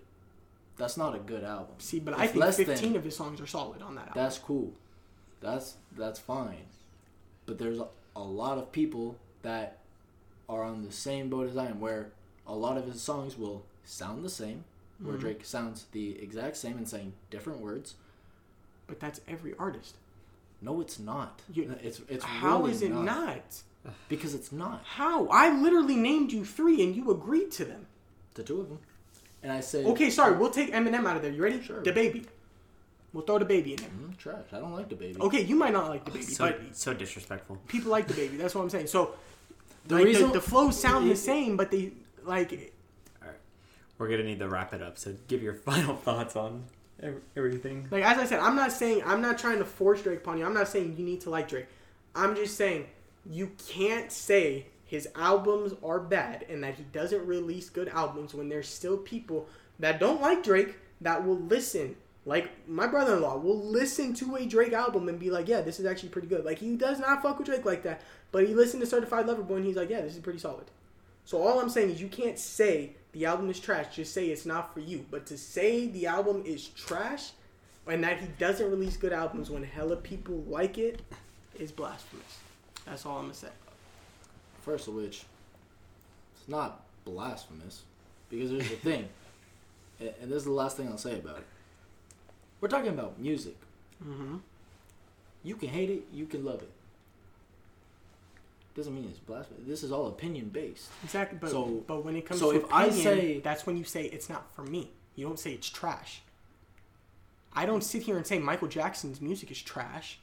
that's 0.76 0.96
not 0.98 1.14
a 1.16 1.18
good 1.18 1.42
album. 1.42 1.74
See, 1.78 1.98
but 2.00 2.12
If 2.14 2.20
I 2.20 2.26
think 2.26 2.44
15 2.68 2.88
than- 2.92 2.96
of 2.96 3.04
his 3.04 3.16
songs 3.16 3.40
are 3.40 3.46
solid 3.46 3.80
on 3.82 3.94
that 3.94 4.08
album. 4.08 4.22
That's 4.22 4.38
cool. 4.38 4.72
That's 5.40 5.74
that's 5.96 6.18
fine. 6.18 6.66
But 7.46 7.58
there's 7.58 7.78
a, 7.78 7.86
a 8.16 8.22
lot 8.22 8.58
of 8.58 8.72
people 8.72 9.16
that 9.42 9.78
are 10.48 10.62
on 10.62 10.84
the 10.84 10.92
same 10.92 11.28
boat 11.28 11.48
as 11.48 11.56
I 11.56 11.66
am, 11.66 11.80
where 11.80 12.10
a 12.46 12.54
lot 12.54 12.76
of 12.76 12.86
his 12.86 13.00
songs 13.00 13.36
will 13.38 13.64
sound 13.84 14.24
the 14.24 14.30
same, 14.30 14.64
where 15.00 15.14
Mm-hmm. 15.14 15.20
Drake 15.22 15.44
sounds 15.44 15.86
the 15.92 16.20
exact 16.22 16.56
same 16.56 16.76
and 16.76 16.88
saying 16.88 17.12
different 17.30 17.60
words. 17.60 17.94
but 18.86 18.98
that's 19.00 19.20
every 19.28 19.54
artist. 19.58 19.94
No, 20.60 20.80
it's 20.80 20.98
not. 20.98 21.40
You- 21.54 21.74
it's 21.82 22.00
it's 22.08 22.24
How 22.24 22.58
really 22.58 22.72
is 22.72 22.82
it 22.82 22.90
not. 22.92 23.04
not? 23.04 23.62
Because 24.10 24.34
it's 24.34 24.52
not 24.52 24.82
How? 24.84 25.26
I 25.28 25.58
literally 25.58 25.96
named 25.96 26.32
you 26.32 26.44
three 26.44 26.82
and 26.82 26.94
you 26.94 27.10
agreed 27.10 27.50
to 27.52 27.64
them. 27.64 27.86
the 28.34 28.42
two 28.42 28.60
of 28.60 28.68
them. 28.68 28.78
And 29.42 29.50
I 29.50 29.60
said, 29.60 29.86
Okay, 29.86 30.10
sorry, 30.10 30.36
we'll 30.36 30.50
take 30.50 30.70
Eminem 30.70 31.06
out 31.06 31.16
of 31.16 31.22
there. 31.22 31.30
You 31.32 31.42
ready? 31.42 31.62
Sure. 31.62 31.82
The 31.82 31.92
baby. 31.92 32.26
We'll 33.12 33.24
throw 33.24 33.38
the 33.38 33.44
baby 33.44 33.72
in 33.72 33.80
there. 33.80 33.88
mm, 33.88 34.16
trash. 34.16 34.44
I 34.52 34.60
don't 34.60 34.72
like 34.72 34.88
the 34.88 34.94
baby. 34.94 35.20
Okay, 35.20 35.42
you 35.42 35.56
might 35.56 35.72
not 35.72 35.88
like 35.88 36.04
the 36.04 36.12
baby, 36.12 36.24
So, 36.24 36.44
but 36.46 36.76
so 36.76 36.94
disrespectful. 36.94 37.56
people 37.66 37.90
like 37.90 38.06
the 38.06 38.14
baby. 38.14 38.36
That's 38.36 38.54
what 38.54 38.62
I'm 38.62 38.70
saying. 38.70 38.86
So, 38.86 39.14
The 39.88 39.96
like, 39.96 40.04
reason- 40.04 40.28
the, 40.28 40.34
the 40.34 40.40
flows 40.40 40.78
sound 40.80 41.10
the 41.10 41.16
same, 41.16 41.56
but 41.56 41.70
they 41.72 41.92
like 42.24 42.52
All 43.22 43.28
right, 43.28 43.38
We're 43.98 44.08
gonna 44.08 44.22
need 44.24 44.38
to 44.38 44.48
wrap 44.48 44.72
it 44.74 44.80
up. 44.82 44.96
So 44.98 45.14
give 45.26 45.42
your 45.42 45.54
final 45.68 45.96
thoughts 45.96 46.36
on 46.36 46.64
everything. 47.36 47.88
Like 47.90 48.04
as 48.04 48.18
I 48.18 48.26
said, 48.26 48.40
I'm 48.40 48.54
not 48.56 48.72
saying 48.72 49.02
I'm 49.04 49.20
not 49.20 49.38
trying 49.38 49.58
to 49.58 49.64
force 49.64 50.02
Drake 50.02 50.18
upon 50.20 50.38
you. 50.38 50.44
I'm 50.44 50.54
not 50.54 50.68
saying 50.68 50.94
you 50.96 51.04
need 51.04 51.20
to 51.22 51.30
like 51.30 51.48
Drake. 51.48 51.66
I'm 52.14 52.36
just 52.36 52.56
saying 52.56 52.86
you 53.28 53.50
can't 53.68 54.10
say 54.12 54.66
his 54.84 55.08
albums 55.14 55.72
are 55.82 56.00
bad 56.00 56.44
and 56.48 56.62
that 56.64 56.74
he 56.74 56.82
doesn't 56.92 57.24
release 57.26 57.70
good 57.70 57.88
albums 57.88 58.34
when 58.34 58.48
there's 58.48 58.68
still 58.68 58.96
people 58.96 59.48
that 59.78 59.98
don't 60.00 60.20
like 60.20 60.42
Drake 60.44 60.74
that 61.00 61.24
will 61.26 61.38
listen. 61.38 61.96
Like 62.26 62.68
my 62.68 62.86
brother-in-law 62.86 63.38
will 63.38 63.58
listen 63.58 64.12
to 64.14 64.36
a 64.36 64.44
Drake 64.44 64.72
album 64.72 65.08
and 65.08 65.18
be 65.18 65.30
like, 65.30 65.48
"Yeah, 65.48 65.62
this 65.62 65.80
is 65.80 65.86
actually 65.86 66.10
pretty 66.10 66.28
good." 66.28 66.44
Like 66.44 66.58
he 66.58 66.76
does 66.76 66.98
not 66.98 67.22
fuck 67.22 67.38
with 67.38 67.46
Drake 67.46 67.64
like 67.64 67.82
that, 67.84 68.02
but 68.30 68.46
he 68.46 68.54
listened 68.54 68.82
to 68.82 68.86
Certified 68.86 69.26
Lover 69.26 69.42
Boy 69.42 69.56
and 69.56 69.64
he's 69.64 69.76
like, 69.76 69.90
"Yeah, 69.90 70.02
this 70.02 70.14
is 70.14 70.20
pretty 70.20 70.38
solid." 70.38 70.66
So 71.24 71.42
all 71.42 71.60
I'm 71.60 71.70
saying 71.70 71.90
is 71.90 72.00
you 72.00 72.08
can't 72.08 72.38
say 72.38 72.92
the 73.12 73.26
album 73.26 73.48
is 73.50 73.58
trash. 73.58 73.96
Just 73.96 74.12
say 74.12 74.26
it's 74.26 74.44
not 74.44 74.74
for 74.74 74.80
you. 74.80 75.06
But 75.10 75.26
to 75.26 75.38
say 75.38 75.86
the 75.86 76.06
album 76.06 76.42
is 76.44 76.68
trash 76.68 77.30
and 77.86 78.04
that 78.04 78.20
he 78.20 78.26
doesn't 78.38 78.70
release 78.70 78.96
good 78.96 79.12
albums 79.12 79.50
when 79.50 79.62
hella 79.62 79.96
people 79.96 80.44
like 80.46 80.78
it 80.78 81.02
is 81.58 81.72
blasphemous. 81.72 82.38
That's 82.86 83.04
all 83.06 83.16
I'm 83.16 83.24
gonna 83.24 83.34
say. 83.34 83.48
First 84.62 84.88
of 84.88 84.94
which, 84.94 85.24
it's 86.36 86.48
not 86.48 86.82
blasphemous 87.04 87.82
because 88.28 88.50
there's 88.50 88.68
the 88.68 88.76
thing, 88.76 89.08
and 90.00 90.30
this 90.30 90.38
is 90.38 90.44
the 90.44 90.52
last 90.52 90.76
thing 90.76 90.88
I'll 90.88 90.98
say 90.98 91.18
about 91.18 91.38
it. 91.38 91.46
We're 92.60 92.68
talking 92.68 92.88
about 92.90 93.18
music. 93.18 93.56
Mm-hmm. 94.04 94.36
You 95.42 95.56
can 95.56 95.68
hate 95.68 95.90
it, 95.90 96.02
you 96.12 96.26
can 96.26 96.44
love 96.44 96.62
it. 96.62 96.70
Doesn't 98.74 98.94
mean 98.94 99.06
it's 99.10 99.18
blasphemous. 99.18 99.64
This 99.66 99.82
is 99.82 99.90
all 99.92 100.06
opinion 100.08 100.48
based. 100.50 100.88
Exactly. 101.02 101.38
But 101.40 101.50
So- 101.50 101.82
but 101.86 102.04
when 102.04 102.16
it 102.16 102.26
comes 102.26 102.40
so 102.40 102.52
to 102.52 102.58
if 102.58 102.72
I 102.72 102.90
say- 102.90 103.40
that's 103.40 103.66
when 103.66 103.76
you 103.76 103.84
say 103.84 104.04
it's 104.04 104.28
not 104.28 104.54
for 104.54 104.62
me. 104.62 104.90
You 105.16 105.26
don't 105.26 105.38
say 105.40 105.52
it's 105.52 105.68
trash. 105.68 106.22
I 107.52 107.66
don't 107.66 107.82
sit 107.82 108.02
here 108.02 108.16
and 108.16 108.26
say 108.26 108.38
Michael 108.38 108.68
Jackson's 108.68 109.20
music 109.20 109.50
is 109.50 109.60
trash. 109.60 110.18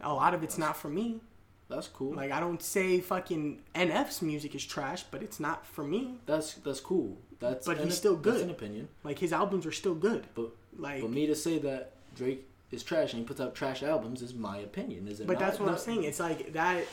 A 0.00 0.12
lot 0.12 0.32
of 0.34 0.42
it's 0.42 0.56
not 0.56 0.76
for 0.76 0.88
me. 0.88 1.20
That's 1.68 1.86
cool. 1.88 2.14
Like 2.14 2.32
I 2.32 2.40
don't 2.40 2.62
say 2.62 3.00
fucking 3.00 3.62
NF's 3.74 4.22
music 4.22 4.54
is 4.54 4.64
trash, 4.64 5.04
but 5.10 5.22
it's 5.22 5.38
not 5.38 5.66
for 5.66 5.84
me. 5.84 6.18
that's 6.26 6.54
that's 6.54 6.80
cool. 6.80 7.18
That's 7.40 7.66
But 7.66 7.78
he's 7.78 7.96
still 7.96 8.16
That's 8.16 8.36
good. 8.38 8.44
an 8.44 8.50
opinion. 8.50 8.88
Like 9.04 9.18
his 9.18 9.32
albums 9.32 9.66
are 9.66 9.72
still 9.72 9.94
good. 9.94 10.26
But 10.34 10.50
Like 10.78 11.02
but 11.02 11.10
me 11.10 11.26
to 11.26 11.34
say 11.34 11.58
that 11.58 11.92
Drake 12.16 12.46
is 12.70 12.82
trash 12.82 13.12
and 13.12 13.20
he 13.20 13.26
puts 13.26 13.40
out 13.40 13.54
trash 13.54 13.82
albums 13.82 14.22
is 14.22 14.34
my 14.34 14.58
opinion. 14.58 15.08
Is 15.08 15.20
it? 15.20 15.26
But 15.26 15.34
not? 15.34 15.40
that's 15.40 15.60
what 15.60 15.68
I'm 15.68 15.78
saying. 15.78 16.04
It's 16.04 16.20
like 16.20 16.52
that. 16.54 16.84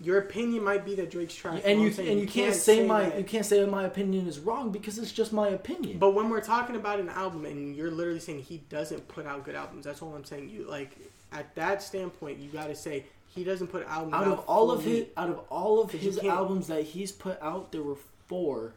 Your 0.00 0.18
opinion 0.18 0.64
might 0.64 0.84
be 0.84 0.96
that 0.96 1.10
Drake's 1.10 1.36
trash. 1.36 1.62
And 1.64 1.80
you 1.80 1.86
and 1.86 2.20
you, 2.20 2.26
can't, 2.26 2.54
say, 2.54 2.84
my 2.84 3.04
that- 3.04 3.18
you 3.18 3.24
can't 3.24 3.46
say 3.46 3.60
that 3.60 3.70
my 3.70 3.84
opinion 3.84 4.26
is 4.26 4.40
wrong 4.40 4.72
because 4.72 4.98
it's 4.98 5.12
just 5.12 5.32
my 5.32 5.48
opinion. 5.48 5.98
But 5.98 6.14
when 6.14 6.28
we're 6.28 6.40
talking 6.40 6.74
about 6.74 6.98
an 6.98 7.08
album, 7.08 7.46
and 7.46 7.76
you're 7.76 7.92
literally 7.92 8.18
saying 8.18 8.42
he 8.42 8.58
doesn't 8.68 9.06
put 9.06 9.24
out 9.24 9.44
good 9.44 9.54
albums, 9.54 9.84
that's 9.84 10.02
all 10.02 10.14
I'm 10.14 10.24
saying. 10.24 10.50
You 10.50 10.68
like 10.68 10.96
at 11.32 11.54
that 11.54 11.80
standpoint, 11.80 12.38
you 12.38 12.48
got 12.48 12.66
to 12.66 12.74
say 12.74 13.04
he 13.28 13.44
doesn't 13.44 13.68
put 13.68 13.86
albums 13.86 14.14
out 14.14 14.26
out 14.26 14.32
of 14.32 14.38
all 14.40 14.70
of 14.70 14.84
me. 14.84 14.92
his 14.92 15.06
out 15.16 15.30
of 15.30 15.38
all 15.48 15.80
of 15.80 15.92
his 15.92 16.18
albums 16.18 16.66
that 16.66 16.82
he's 16.82 17.12
put 17.12 17.40
out, 17.40 17.70
there 17.70 17.82
were 17.82 17.96
four 18.26 18.72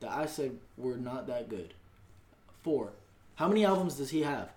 that 0.00 0.10
I 0.10 0.26
said 0.26 0.58
were 0.76 0.96
not 0.96 1.26
that 1.28 1.48
good. 1.48 1.74
Four. 2.62 2.90
How 3.34 3.48
many 3.48 3.64
albums 3.64 3.96
does 3.96 4.10
he 4.10 4.22
have? 4.22 4.50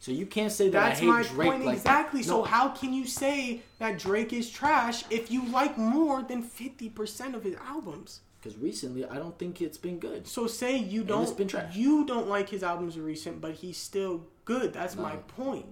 So 0.00 0.12
you 0.12 0.26
can't 0.26 0.52
say 0.52 0.68
that 0.68 0.80
That's 0.90 1.00
I 1.00 1.02
hate 1.02 1.08
my 1.08 1.22
Drake 1.24 1.50
point 1.50 1.64
like 1.64 1.76
exactly. 1.76 2.22
So 2.22 2.38
No, 2.38 2.42
how 2.44 2.68
can 2.68 2.92
you 2.92 3.04
say 3.06 3.62
that 3.78 3.98
Drake 3.98 4.32
is 4.32 4.48
trash 4.48 5.04
if 5.10 5.30
you 5.30 5.44
like 5.48 5.76
more 5.76 6.22
than 6.22 6.42
fifty 6.42 6.88
percent 6.88 7.34
of 7.34 7.42
his 7.42 7.56
albums? 7.56 8.20
Because 8.40 8.56
recently, 8.58 9.04
I 9.04 9.16
don't 9.16 9.36
think 9.36 9.60
it's 9.60 9.78
been 9.78 9.98
good. 9.98 10.28
So 10.28 10.46
say 10.46 10.76
you 10.76 11.00
And 11.00 11.08
don't 11.08 11.22
it's 11.24 11.32
been 11.32 11.48
trash. 11.48 11.74
you 11.74 12.06
don't 12.06 12.28
like 12.28 12.48
his 12.48 12.62
albums 12.62 12.96
recent, 12.96 13.40
but 13.40 13.54
he's 13.54 13.76
still 13.76 14.24
good. 14.44 14.72
That's 14.72 14.94
my 14.94 15.16
point. 15.16 15.66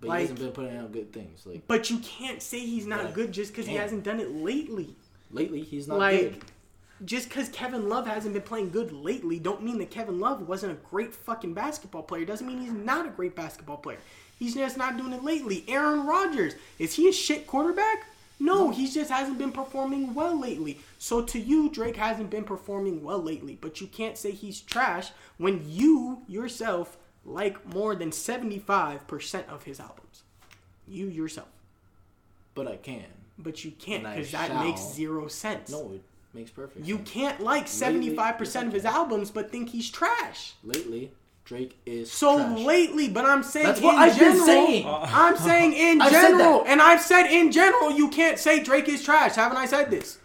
But 0.00 0.08
Like- 0.08 0.18
he 0.18 0.22
hasn't 0.28 0.38
been 0.38 0.52
putting 0.52 0.76
out 0.76 0.92
good 0.92 1.12
things. 1.12 1.44
Like 1.44 1.66
But 1.66 1.90
you 1.90 1.98
can't 1.98 2.40
say 2.40 2.60
he's 2.60 2.86
not 2.86 3.12
good 3.14 3.32
just 3.32 3.50
because 3.52 3.66
he 3.66 3.74
hasn't 3.74 4.04
done 4.04 4.20
it 4.20 4.30
lately. 4.30 4.94
lately, 5.32 5.62
he's 5.62 5.88
not 5.88 5.98
like 5.98 6.20
good. 6.20 6.44
Just 7.04 7.28
because 7.28 7.48
Kevin 7.48 7.88
Love 7.88 8.06
hasn't 8.06 8.34
been 8.34 8.42
playing 8.42 8.70
good 8.70 8.92
lately, 8.92 9.38
don't 9.38 9.62
mean 9.62 9.78
that 9.78 9.90
Kevin 9.90 10.20
Love 10.20 10.48
wasn't 10.48 10.72
a 10.72 10.90
great 10.90 11.14
fucking 11.14 11.54
basketball 11.54 12.02
player. 12.02 12.24
Doesn't 12.24 12.46
mean 12.46 12.60
he's 12.60 12.72
not 12.72 13.06
a 13.06 13.10
great 13.10 13.34
basketball 13.34 13.78
player. 13.78 13.98
He's 14.38 14.54
just 14.54 14.76
not 14.76 14.96
doing 14.96 15.12
it 15.12 15.22
lately. 15.22 15.64
Aaron 15.68 16.06
Rodgers 16.06 16.54
is 16.78 16.94
he 16.94 17.08
a 17.08 17.12
shit 17.12 17.46
quarterback? 17.46 18.06
No, 18.40 18.70
he 18.70 18.90
just 18.90 19.10
hasn't 19.10 19.38
been 19.38 19.52
performing 19.52 20.14
well 20.14 20.38
lately. 20.38 20.80
So 20.98 21.22
to 21.22 21.38
you, 21.38 21.68
Drake 21.68 21.96
hasn't 21.96 22.30
been 22.30 22.42
performing 22.42 23.04
well 23.04 23.22
lately. 23.22 23.56
But 23.60 23.80
you 23.80 23.86
can't 23.86 24.18
say 24.18 24.32
he's 24.32 24.60
trash 24.60 25.10
when 25.38 25.62
you 25.64 26.22
yourself 26.26 26.96
like 27.24 27.64
more 27.72 27.94
than 27.94 28.10
seventy 28.10 28.58
five 28.58 29.06
percent 29.06 29.46
of 29.48 29.62
his 29.62 29.78
albums. 29.78 30.24
You 30.88 31.06
yourself. 31.06 31.48
But 32.54 32.66
I 32.66 32.76
can. 32.76 33.04
But 33.38 33.64
you 33.64 33.70
can't 33.70 34.02
because 34.02 34.32
that 34.32 34.48
shall. 34.48 34.64
makes 34.64 34.82
zero 34.92 35.28
sense. 35.28 35.70
No, 35.70 35.92
it 35.92 36.02
makes 36.34 36.50
perfect. 36.50 36.86
You 36.86 36.96
sense. 36.96 37.10
can't 37.10 37.40
like 37.40 37.68
seventy 37.68 38.14
five 38.14 38.38
percent 38.38 38.68
of 38.68 38.72
his 38.72 38.84
albums, 38.84 39.30
but 39.30 39.50
think 39.50 39.70
he's 39.70 39.90
trash. 39.90 40.54
Lately, 40.62 41.12
Drake 41.44 41.78
is 41.86 42.10
So 42.10 42.36
trash. 42.38 42.58
lately, 42.60 43.08
but 43.08 43.24
I'm 43.24 43.42
saying 43.42 43.66
That's 43.66 43.80
in 43.80 43.84
what 43.86 43.96
I've 43.96 44.18
been 44.18 44.28
general, 44.30 44.46
saying. 44.46 44.86
I'm 44.88 45.36
saying 45.36 45.72
in 45.72 46.00
I've 46.00 46.10
general, 46.12 46.64
and 46.66 46.80
I've 46.80 47.00
said 47.00 47.26
in 47.26 47.52
general, 47.52 47.90
you 47.92 48.08
can't 48.08 48.38
say 48.38 48.62
Drake 48.62 48.88
is 48.88 49.02
trash. 49.04 49.34
Haven't 49.34 49.58
I 49.58 49.66
said 49.66 49.90
this? 49.90 50.18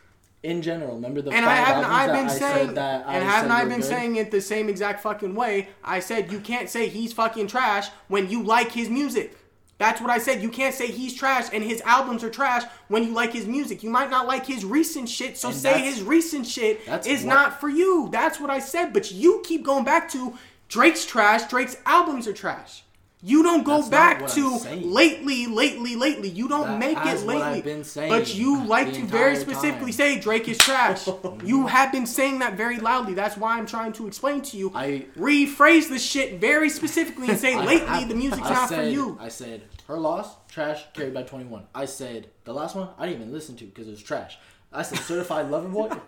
In 0.43 0.61
general, 0.61 0.95
remember 0.95 1.21
the 1.21 1.31
And 1.31 1.45
I 1.45 1.55
haven't 1.55 1.85
I 1.85 2.07
that 2.07 2.13
been 2.13 2.29
saying 2.29 2.73
that 2.75 3.05
and 3.07 3.23
haven't 3.23 3.51
I 3.51 3.65
been 3.65 3.79
good? 3.81 3.85
saying 3.85 4.15
it 4.17 4.31
the 4.31 4.39
same 4.39 4.69
exact 4.69 5.01
fucking 5.01 5.35
way? 5.35 5.69
I 5.83 5.99
said 5.99 6.31
you 6.31 6.39
can't 6.39 6.69
say 6.69 6.87
he's 6.87 7.11
fucking 7.11 7.47
trash 7.47 7.89
when 8.07 8.29
you 8.29 8.43
like 8.43 8.71
his 8.71 8.87
music. 8.89 9.36
That's 9.79 10.01
what 10.01 10.09
I 10.09 10.17
said. 10.17 10.41
You 10.41 10.49
can't 10.49 10.73
say 10.73 10.87
he's 10.87 11.13
trash 11.13 11.49
and 11.53 11.63
his 11.63 11.81
albums 11.81 12.23
are 12.23 12.29
trash 12.31 12.63
when 12.87 13.03
you 13.03 13.11
like 13.13 13.31
his 13.31 13.45
music. 13.45 13.83
You 13.83 13.89
might 13.91 14.09
not 14.09 14.25
like 14.25 14.45
his 14.45 14.65
recent 14.65 15.07
shit, 15.07 15.37
so 15.37 15.49
And 15.49 15.57
say 15.57 15.81
his 15.81 16.01
recent 16.01 16.47
shit 16.47 16.81
is 17.05 17.23
what- 17.23 17.33
not 17.33 17.59
for 17.61 17.69
you. 17.69 18.09
That's 18.11 18.39
what 18.39 18.49
I 18.49 18.59
said. 18.59 18.91
But 18.91 19.11
you 19.11 19.41
keep 19.45 19.63
going 19.63 19.83
back 19.83 20.09
to 20.13 20.33
Drake's 20.67 21.05
trash. 21.05 21.43
Drake's 21.47 21.77
albums 21.85 22.27
are 22.27 22.33
trash. 22.33 22.83
You 23.23 23.41
don't 23.41 23.63
go 23.63 23.77
That's 23.77 23.89
back 23.89 24.27
to 24.29 24.59
lately, 24.75 25.47
lately, 25.47 25.95
lately. 25.95 26.29
You 26.29 26.47
don't 26.47 26.67
That- 26.67 26.79
make 26.79 26.97
it 27.03 27.25
lately. 27.25 27.41
I've 27.41 27.63
been 27.63 27.83
saying 27.83 28.09
but 28.09 28.35
you 28.35 28.63
like 28.63 28.93
to 28.93 29.03
very 29.05 29.35
specifically 29.35 29.87
time. 29.87 29.91
say 29.93 30.19
Drake 30.19 30.47
is 30.47 30.57
trash. 30.59 31.05
Mm-hmm. 31.17 31.45
you 31.47 31.65
have 31.67 31.91
been 31.91 32.05
saying 32.05 32.39
that 32.39 32.53
very 32.55 32.79
loudly. 32.79 33.15
That's 33.15 33.35
why 33.35 33.57
I'm 33.57 33.65
trying 33.65 33.91
to 33.93 34.05
explain 34.07 34.41
to 34.43 34.57
you. 34.57 34.71
I- 34.75 35.07
rephrase 35.17 35.89
the 35.89 35.97
shit 35.97 36.39
very 36.39 36.69
specifically 36.69 37.27
and 37.29 37.39
say 37.39 37.53
I- 37.55 37.65
lately 37.65 37.87
I- 37.87 38.03
the 38.05 38.13
music's 38.15 38.47
I 38.47 38.53
not 38.53 38.69
for 38.69 38.83
you. 38.83 39.17
I 39.19 39.29
said 39.29 39.63
her 39.87 39.97
loss, 39.97 40.35
trash, 40.51 40.85
carried 40.93 41.13
by 41.15 41.23
21. 41.23 41.63
I 41.73 41.85
said 41.85 42.27
the 42.43 42.53
last 42.53 42.75
one 42.75 42.89
I 42.99 43.07
didn't 43.07 43.21
even 43.21 43.33
listen 43.33 43.55
to 43.57 43.65
because 43.65 43.87
it 43.87 43.91
was 43.91 44.03
trash. 44.03 44.37
I 44.71 44.83
said 44.83 44.99
certified 44.99 45.49
lover 45.49 45.69
boy. 45.69 45.89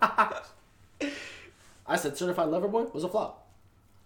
I 1.86 1.96
said 1.96 2.16
certified 2.16 2.48
lover 2.50 2.68
boy 2.68 2.84
was 2.92 3.02
a 3.02 3.08
flop. 3.08 3.39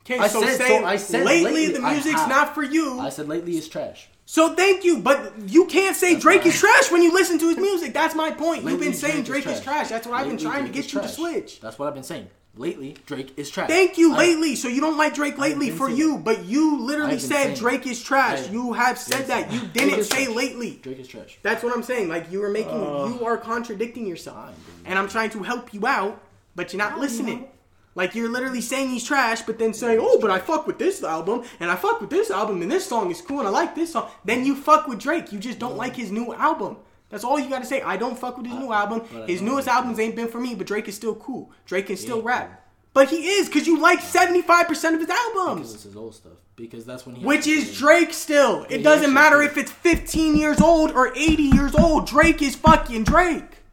Okay, 0.04 0.18
I 0.18 0.28
so 0.28 0.42
said- 0.42 0.58
say 0.58 0.68
so 0.80 0.84
I 0.84 0.96
said 0.96 1.24
lately, 1.24 1.52
lately 1.52 1.80
the 1.80 1.86
I 1.86 1.92
music's 1.94 2.26
not 2.28 2.54
for 2.54 2.62
you. 2.62 3.00
I 3.00 3.08
said 3.08 3.26
lately 3.28 3.56
is 3.56 3.68
trash. 3.68 4.08
so 4.26 4.54
thank 4.54 4.84
you, 4.84 4.98
but 4.98 5.32
you 5.46 5.64
can't 5.66 5.96
say 5.96 6.18
Drake 6.18 6.42
fine. 6.42 6.50
is 6.52 6.58
trash 6.60 6.90
when 6.90 7.02
you 7.02 7.12
listen 7.12 7.38
to 7.38 7.48
his 7.48 7.56
music. 7.56 7.94
That's 7.94 8.14
my 8.14 8.30
point. 8.30 8.64
You've 8.64 8.80
been 8.80 8.92
saying 8.92 9.22
Drake, 9.24 9.46
is, 9.46 9.60
trash. 9.60 9.88
That's 9.88 10.06
what 10.06 10.14
I've 10.20 10.26
been 10.26 10.36
Lately, 10.36 10.44
trying 10.50 10.66
to 10.66 10.70
get 10.72 10.84
is 10.84 10.92
you 10.92 11.00
to 11.00 11.08
switch. 11.08 11.60
That's 11.60 11.78
what 11.78 11.88
I've 11.88 11.94
been 11.94 12.02
saying. 12.02 12.28
Lately, 12.56 12.96
Drake 13.06 13.32
is 13.36 13.50
trash. 13.50 13.68
Thank 13.68 13.98
you, 13.98 14.14
I- 14.14 14.18
lately. 14.18 14.54
So 14.56 14.68
you 14.68 14.80
don't 14.80 14.96
like 14.96 15.14
Drake 15.14 15.38
lately 15.38 15.70
for 15.70 15.88
you, 15.90 16.18
but 16.18 16.44
you 16.44 16.78
literally 16.80 17.18
said 17.18 17.56
Drake 17.56 17.84
is 17.86 18.00
trash. 18.02 18.46
I- 18.48 18.52
you 18.52 18.74
have 18.74 18.96
said 18.98 19.26
that. 19.28 19.50
You 19.50 19.60
didn't 19.72 20.04
say 20.04 20.26
trash. 20.26 20.36
lately. 20.36 20.78
Drake 20.82 21.00
is 21.00 21.08
trash. 21.08 21.38
That's 21.42 21.64
what 21.64 21.74
I'm 21.74 21.82
saying. 21.82 22.08
Like 22.08 22.30
you 22.30 22.42
are 22.44 22.50
making, 22.50 22.70
uh. 22.80 23.06
you 23.06 23.24
are 23.24 23.36
contradicting 23.38 24.06
yourself, 24.06 24.50
and 24.84 24.98
I'm 24.98 25.08
trying 25.08 25.30
to 25.30 25.42
help 25.42 25.72
you 25.74 25.86
out, 25.86 26.20
but 26.54 26.72
you're 26.72 26.78
not 26.78 26.92
No, 26.96 27.00
listening. 27.00 27.48
Like 27.94 28.14
you're 28.14 28.28
literally 28.28 28.60
saying 28.60 28.90
he's 28.90 29.04
trash, 29.04 29.42
but 29.42 29.58
then 29.58 29.72
saying, 29.72 29.98
"Oh, 30.02 30.18
but 30.20 30.30
I 30.30 30.38
fuck 30.38 30.66
with 30.66 30.78
this 30.78 31.02
album, 31.02 31.44
and 31.60 31.70
I 31.70 31.76
fuck 31.76 32.00
with 32.00 32.10
this 32.10 32.30
album, 32.30 32.62
and 32.62 32.70
this 32.70 32.86
song 32.86 33.10
is 33.10 33.20
cool, 33.20 33.38
and 33.40 33.48
I 33.48 33.50
like 33.50 33.74
this 33.74 33.92
song." 33.92 34.10
Then 34.24 34.44
you 34.44 34.56
fuck 34.56 34.88
with 34.88 34.98
Drake. 34.98 35.32
You 35.32 35.38
just 35.38 35.58
don't 35.58 35.76
like 35.76 35.96
his 35.96 36.10
new 36.10 36.34
album. 36.34 36.78
That's 37.10 37.22
all 37.22 37.38
you 37.38 37.48
got 37.48 37.60
to 37.60 37.66
say. 37.66 37.80
I 37.80 37.96
don't 37.96 38.18
fuck 38.18 38.36
with 38.36 38.46
his 38.46 38.58
new 38.58 38.72
uh, 38.72 38.76
album. 38.76 39.02
His 39.26 39.40
newest 39.40 39.68
albums 39.68 40.00
ain't 40.00 40.16
been 40.16 40.28
for 40.28 40.40
me, 40.40 40.56
but 40.56 40.66
Drake 40.66 40.88
is 40.88 40.96
still 40.96 41.14
cool. 41.14 41.52
Drake 41.66 41.86
can 41.86 41.96
still 41.96 42.22
rap. 42.22 42.60
But 42.92 43.10
he 43.10 43.28
is, 43.28 43.48
because 43.48 43.66
you 43.66 43.80
like 43.80 43.98
75% 44.00 44.94
of 44.94 45.00
his 45.00 45.10
albums. 45.10 45.60
Because 45.60 45.74
it's 45.74 45.82
his 45.82 45.96
old 45.96 46.14
stuff. 46.14 46.32
Because 46.56 46.84
that's 46.84 47.04
when 47.04 47.16
he. 47.16 47.24
Which 47.24 47.46
is 47.46 47.76
Drake 47.76 48.12
still. 48.12 48.66
It 48.70 48.82
doesn't 48.82 49.12
matter 49.12 49.42
if 49.42 49.56
it's 49.56 49.70
15 49.70 50.36
years 50.36 50.60
old 50.60 50.92
or 50.92 51.12
80 51.16 51.42
years 51.42 51.74
old. 51.74 52.06
Drake 52.06 52.40
is 52.40 52.54
fucking 52.54 53.04
Drake. 53.04 53.63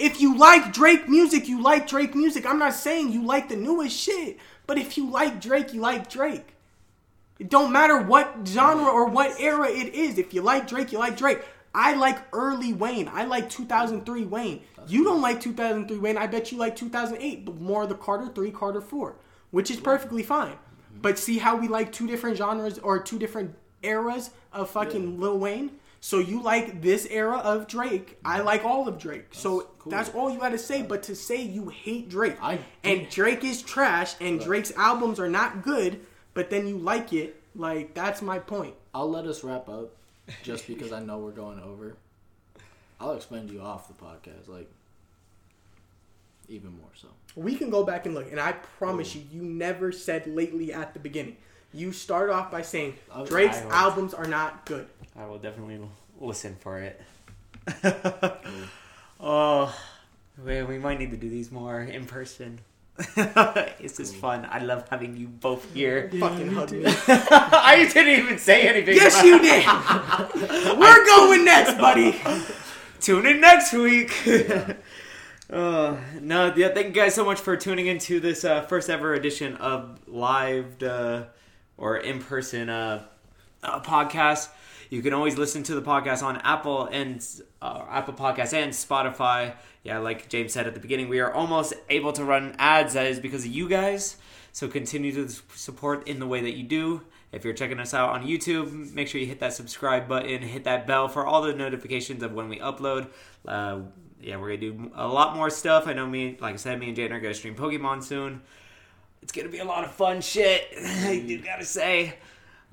If 0.00 0.18
you 0.18 0.38
like 0.38 0.72
Drake 0.72 1.10
music, 1.10 1.46
you 1.46 1.62
like 1.62 1.86
Drake 1.86 2.14
music. 2.14 2.46
I'm 2.46 2.58
not 2.58 2.72
saying 2.72 3.12
you 3.12 3.22
like 3.22 3.50
the 3.50 3.56
newest 3.56 3.94
shit, 3.94 4.38
but 4.66 4.78
if 4.78 4.96
you 4.96 5.10
like 5.10 5.42
Drake, 5.42 5.74
you 5.74 5.80
like 5.82 6.08
Drake. 6.08 6.54
It 7.38 7.50
don't 7.50 7.70
matter 7.70 8.00
what 8.00 8.34
genre 8.46 8.88
or 8.88 9.06
what 9.06 9.38
era 9.38 9.68
it 9.68 9.94
is. 9.94 10.16
If 10.16 10.32
you 10.32 10.40
like 10.40 10.66
Drake, 10.66 10.90
you 10.90 10.98
like 10.98 11.18
Drake. 11.18 11.42
I 11.74 11.94
like 11.96 12.18
early 12.32 12.72
Wayne. 12.72 13.10
I 13.12 13.24
like 13.24 13.50
2003 13.50 14.24
Wayne. 14.24 14.62
You 14.86 15.04
don't 15.04 15.20
like 15.20 15.38
2003 15.38 15.98
Wayne. 15.98 16.16
I 16.16 16.26
bet 16.26 16.50
you 16.50 16.56
like 16.56 16.76
2008, 16.76 17.44
but 17.44 17.60
more 17.60 17.82
of 17.82 17.90
the 17.90 17.94
Carter 17.94 18.28
3, 18.28 18.50
Carter 18.52 18.80
4, 18.80 19.16
which 19.50 19.70
is 19.70 19.78
perfectly 19.78 20.22
fine. 20.22 20.56
But 21.02 21.18
see 21.18 21.36
how 21.36 21.56
we 21.56 21.68
like 21.68 21.92
two 21.92 22.06
different 22.06 22.38
genres 22.38 22.78
or 22.78 23.00
two 23.00 23.18
different 23.18 23.54
eras 23.82 24.30
of 24.50 24.70
fucking 24.70 25.20
Lil 25.20 25.38
Wayne? 25.38 25.72
So 26.02 26.18
you 26.18 26.42
like 26.42 26.80
this 26.80 27.06
era 27.10 27.36
of 27.38 27.66
Drake. 27.66 28.18
I 28.24 28.40
like 28.40 28.64
all 28.64 28.88
of 28.88 28.98
Drake. 28.98 29.26
so 29.32 29.68
cool. 29.78 29.90
that's 29.90 30.08
all 30.10 30.30
you 30.30 30.38
got 30.38 30.50
to 30.50 30.58
say. 30.58 30.82
But 30.82 31.02
to 31.04 31.14
say 31.14 31.42
you 31.42 31.68
hate 31.68 32.08
Drake 32.08 32.36
and 32.82 33.08
Drake 33.10 33.44
is 33.44 33.60
trash 33.62 34.14
and 34.20 34.40
Drake's 34.40 34.72
albums 34.76 35.20
are 35.20 35.28
not 35.28 35.62
good, 35.62 36.00
but 36.32 36.48
then 36.48 36.66
you 36.66 36.78
like 36.78 37.12
it, 37.12 37.42
like 37.54 37.92
that's 37.94 38.22
my 38.22 38.38
point. 38.38 38.74
I'll 38.94 39.10
let 39.10 39.26
us 39.26 39.44
wrap 39.44 39.68
up, 39.68 39.94
just 40.42 40.66
because 40.66 40.90
I 40.90 41.00
know 41.00 41.18
we're 41.18 41.30
going 41.32 41.60
over. 41.60 41.96
I'll 42.98 43.12
explain 43.12 43.46
to 43.48 43.52
you 43.52 43.60
off 43.60 43.88
the 43.88 43.94
podcast. 43.94 44.48
Like, 44.48 44.70
even 46.48 46.72
more 46.76 46.90
so. 46.94 47.08
We 47.36 47.54
can 47.54 47.70
go 47.70 47.84
back 47.84 48.06
and 48.06 48.14
look, 48.14 48.30
and 48.30 48.40
I 48.40 48.52
promise 48.52 49.14
you, 49.14 49.22
you 49.30 49.42
never 49.42 49.92
said 49.92 50.26
lately 50.26 50.72
at 50.72 50.92
the 50.94 51.00
beginning. 51.00 51.36
You 51.72 51.92
start 51.92 52.30
off 52.30 52.50
by 52.50 52.62
saying 52.62 52.94
Drake's 53.26 53.58
albums 53.70 54.12
are 54.12 54.26
not 54.26 54.66
good. 54.66 54.88
I 55.16 55.26
will 55.26 55.38
definitely 55.38 55.76
l- 55.76 55.90
listen 56.20 56.56
for 56.60 56.78
it. 56.80 57.00
oh, 59.20 59.74
we, 60.44 60.62
we 60.62 60.78
might 60.78 60.98
need 60.98 61.10
to 61.10 61.16
do 61.16 61.28
these 61.28 61.50
more 61.50 61.80
in 61.80 62.06
person. 62.06 62.60
this 63.80 63.98
is 63.98 64.14
fun. 64.14 64.46
I 64.50 64.58
love 64.58 64.86
having 64.88 65.16
you 65.16 65.28
both 65.28 65.72
here. 65.72 66.10
Fucking 66.18 66.52
hug 66.52 66.72
me. 66.72 66.82
I 67.08 67.88
didn't 67.92 68.18
even 68.24 68.38
say 68.38 68.68
anything. 68.68 68.94
yes, 68.94 69.22
you 69.22 69.38
did. 69.40 69.64
We're 70.78 71.06
going 71.06 71.44
next, 71.44 71.78
buddy. 71.78 72.20
Tune 73.00 73.26
in 73.26 73.40
next 73.40 73.72
week. 73.72 74.12
uh, 75.50 75.96
no, 76.20 76.52
yeah, 76.54 76.68
thank 76.68 76.88
you 76.88 76.92
guys 76.92 77.14
so 77.14 77.24
much 77.24 77.40
for 77.40 77.56
tuning 77.56 77.86
into 77.86 78.20
this 78.20 78.44
uh, 78.44 78.62
first 78.62 78.90
ever 78.90 79.14
edition 79.14 79.56
of 79.56 79.98
live 80.06 80.82
uh, 80.82 81.24
or 81.78 81.96
in 81.96 82.20
person 82.20 82.68
uh, 82.68 83.02
uh, 83.62 83.80
podcast. 83.80 84.48
You 84.90 85.02
can 85.02 85.14
always 85.14 85.38
listen 85.38 85.62
to 85.64 85.74
the 85.76 85.82
podcast 85.82 86.22
on 86.24 86.38
Apple 86.38 86.86
and 86.86 87.24
uh, 87.62 87.84
Apple 87.88 88.12
Podcasts 88.12 88.52
and 88.52 88.72
Spotify. 88.72 89.54
Yeah, 89.84 89.98
like 89.98 90.28
James 90.28 90.52
said 90.52 90.66
at 90.66 90.74
the 90.74 90.80
beginning, 90.80 91.08
we 91.08 91.20
are 91.20 91.32
almost 91.32 91.74
able 91.88 92.12
to 92.14 92.24
run 92.24 92.56
ads. 92.58 92.94
That 92.94 93.06
is 93.06 93.20
because 93.20 93.44
of 93.44 93.52
you 93.52 93.68
guys. 93.68 94.16
So 94.52 94.66
continue 94.66 95.12
to 95.12 95.32
support 95.54 96.08
in 96.08 96.18
the 96.18 96.26
way 96.26 96.40
that 96.40 96.56
you 96.56 96.64
do. 96.64 97.02
If 97.30 97.44
you're 97.44 97.54
checking 97.54 97.78
us 97.78 97.94
out 97.94 98.10
on 98.10 98.26
YouTube, 98.26 98.92
make 98.92 99.06
sure 99.06 99.20
you 99.20 99.28
hit 99.28 99.38
that 99.38 99.52
subscribe 99.52 100.08
button, 100.08 100.42
hit 100.42 100.64
that 100.64 100.88
bell 100.88 101.06
for 101.06 101.24
all 101.24 101.42
the 101.42 101.54
notifications 101.54 102.24
of 102.24 102.32
when 102.32 102.48
we 102.48 102.58
upload. 102.58 103.08
Uh, 103.46 103.82
yeah, 104.20 104.36
we're 104.36 104.56
gonna 104.56 104.72
do 104.72 104.90
a 104.96 105.06
lot 105.06 105.36
more 105.36 105.50
stuff. 105.50 105.86
I 105.86 105.92
know 105.92 106.06
me, 106.06 106.36
like 106.40 106.54
I 106.54 106.56
said, 106.56 106.80
me 106.80 106.88
and 106.88 106.96
Jaden 106.96 107.12
are 107.12 107.20
gonna 107.20 107.32
stream 107.32 107.54
Pokemon 107.54 108.02
soon. 108.02 108.42
It's 109.22 109.30
gonna 109.30 109.48
be 109.48 109.58
a 109.58 109.64
lot 109.64 109.84
of 109.84 109.92
fun 109.92 110.20
shit. 110.20 110.66
I 110.76 111.22
do 111.24 111.40
gotta 111.40 111.64
say. 111.64 112.16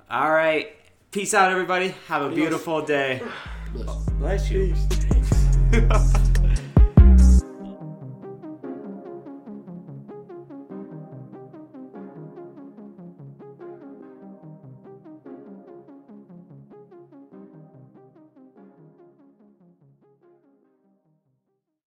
All 0.10 0.31
right, 0.31 0.76
peace 1.12 1.34
out, 1.34 1.52
everybody. 1.52 1.96
Have 2.08 2.22
a 2.24 2.30
beautiful 2.30 2.82
day. 2.82 3.22
Bless. 3.74 4.10
Bless 4.20 4.52
you. 4.52 4.74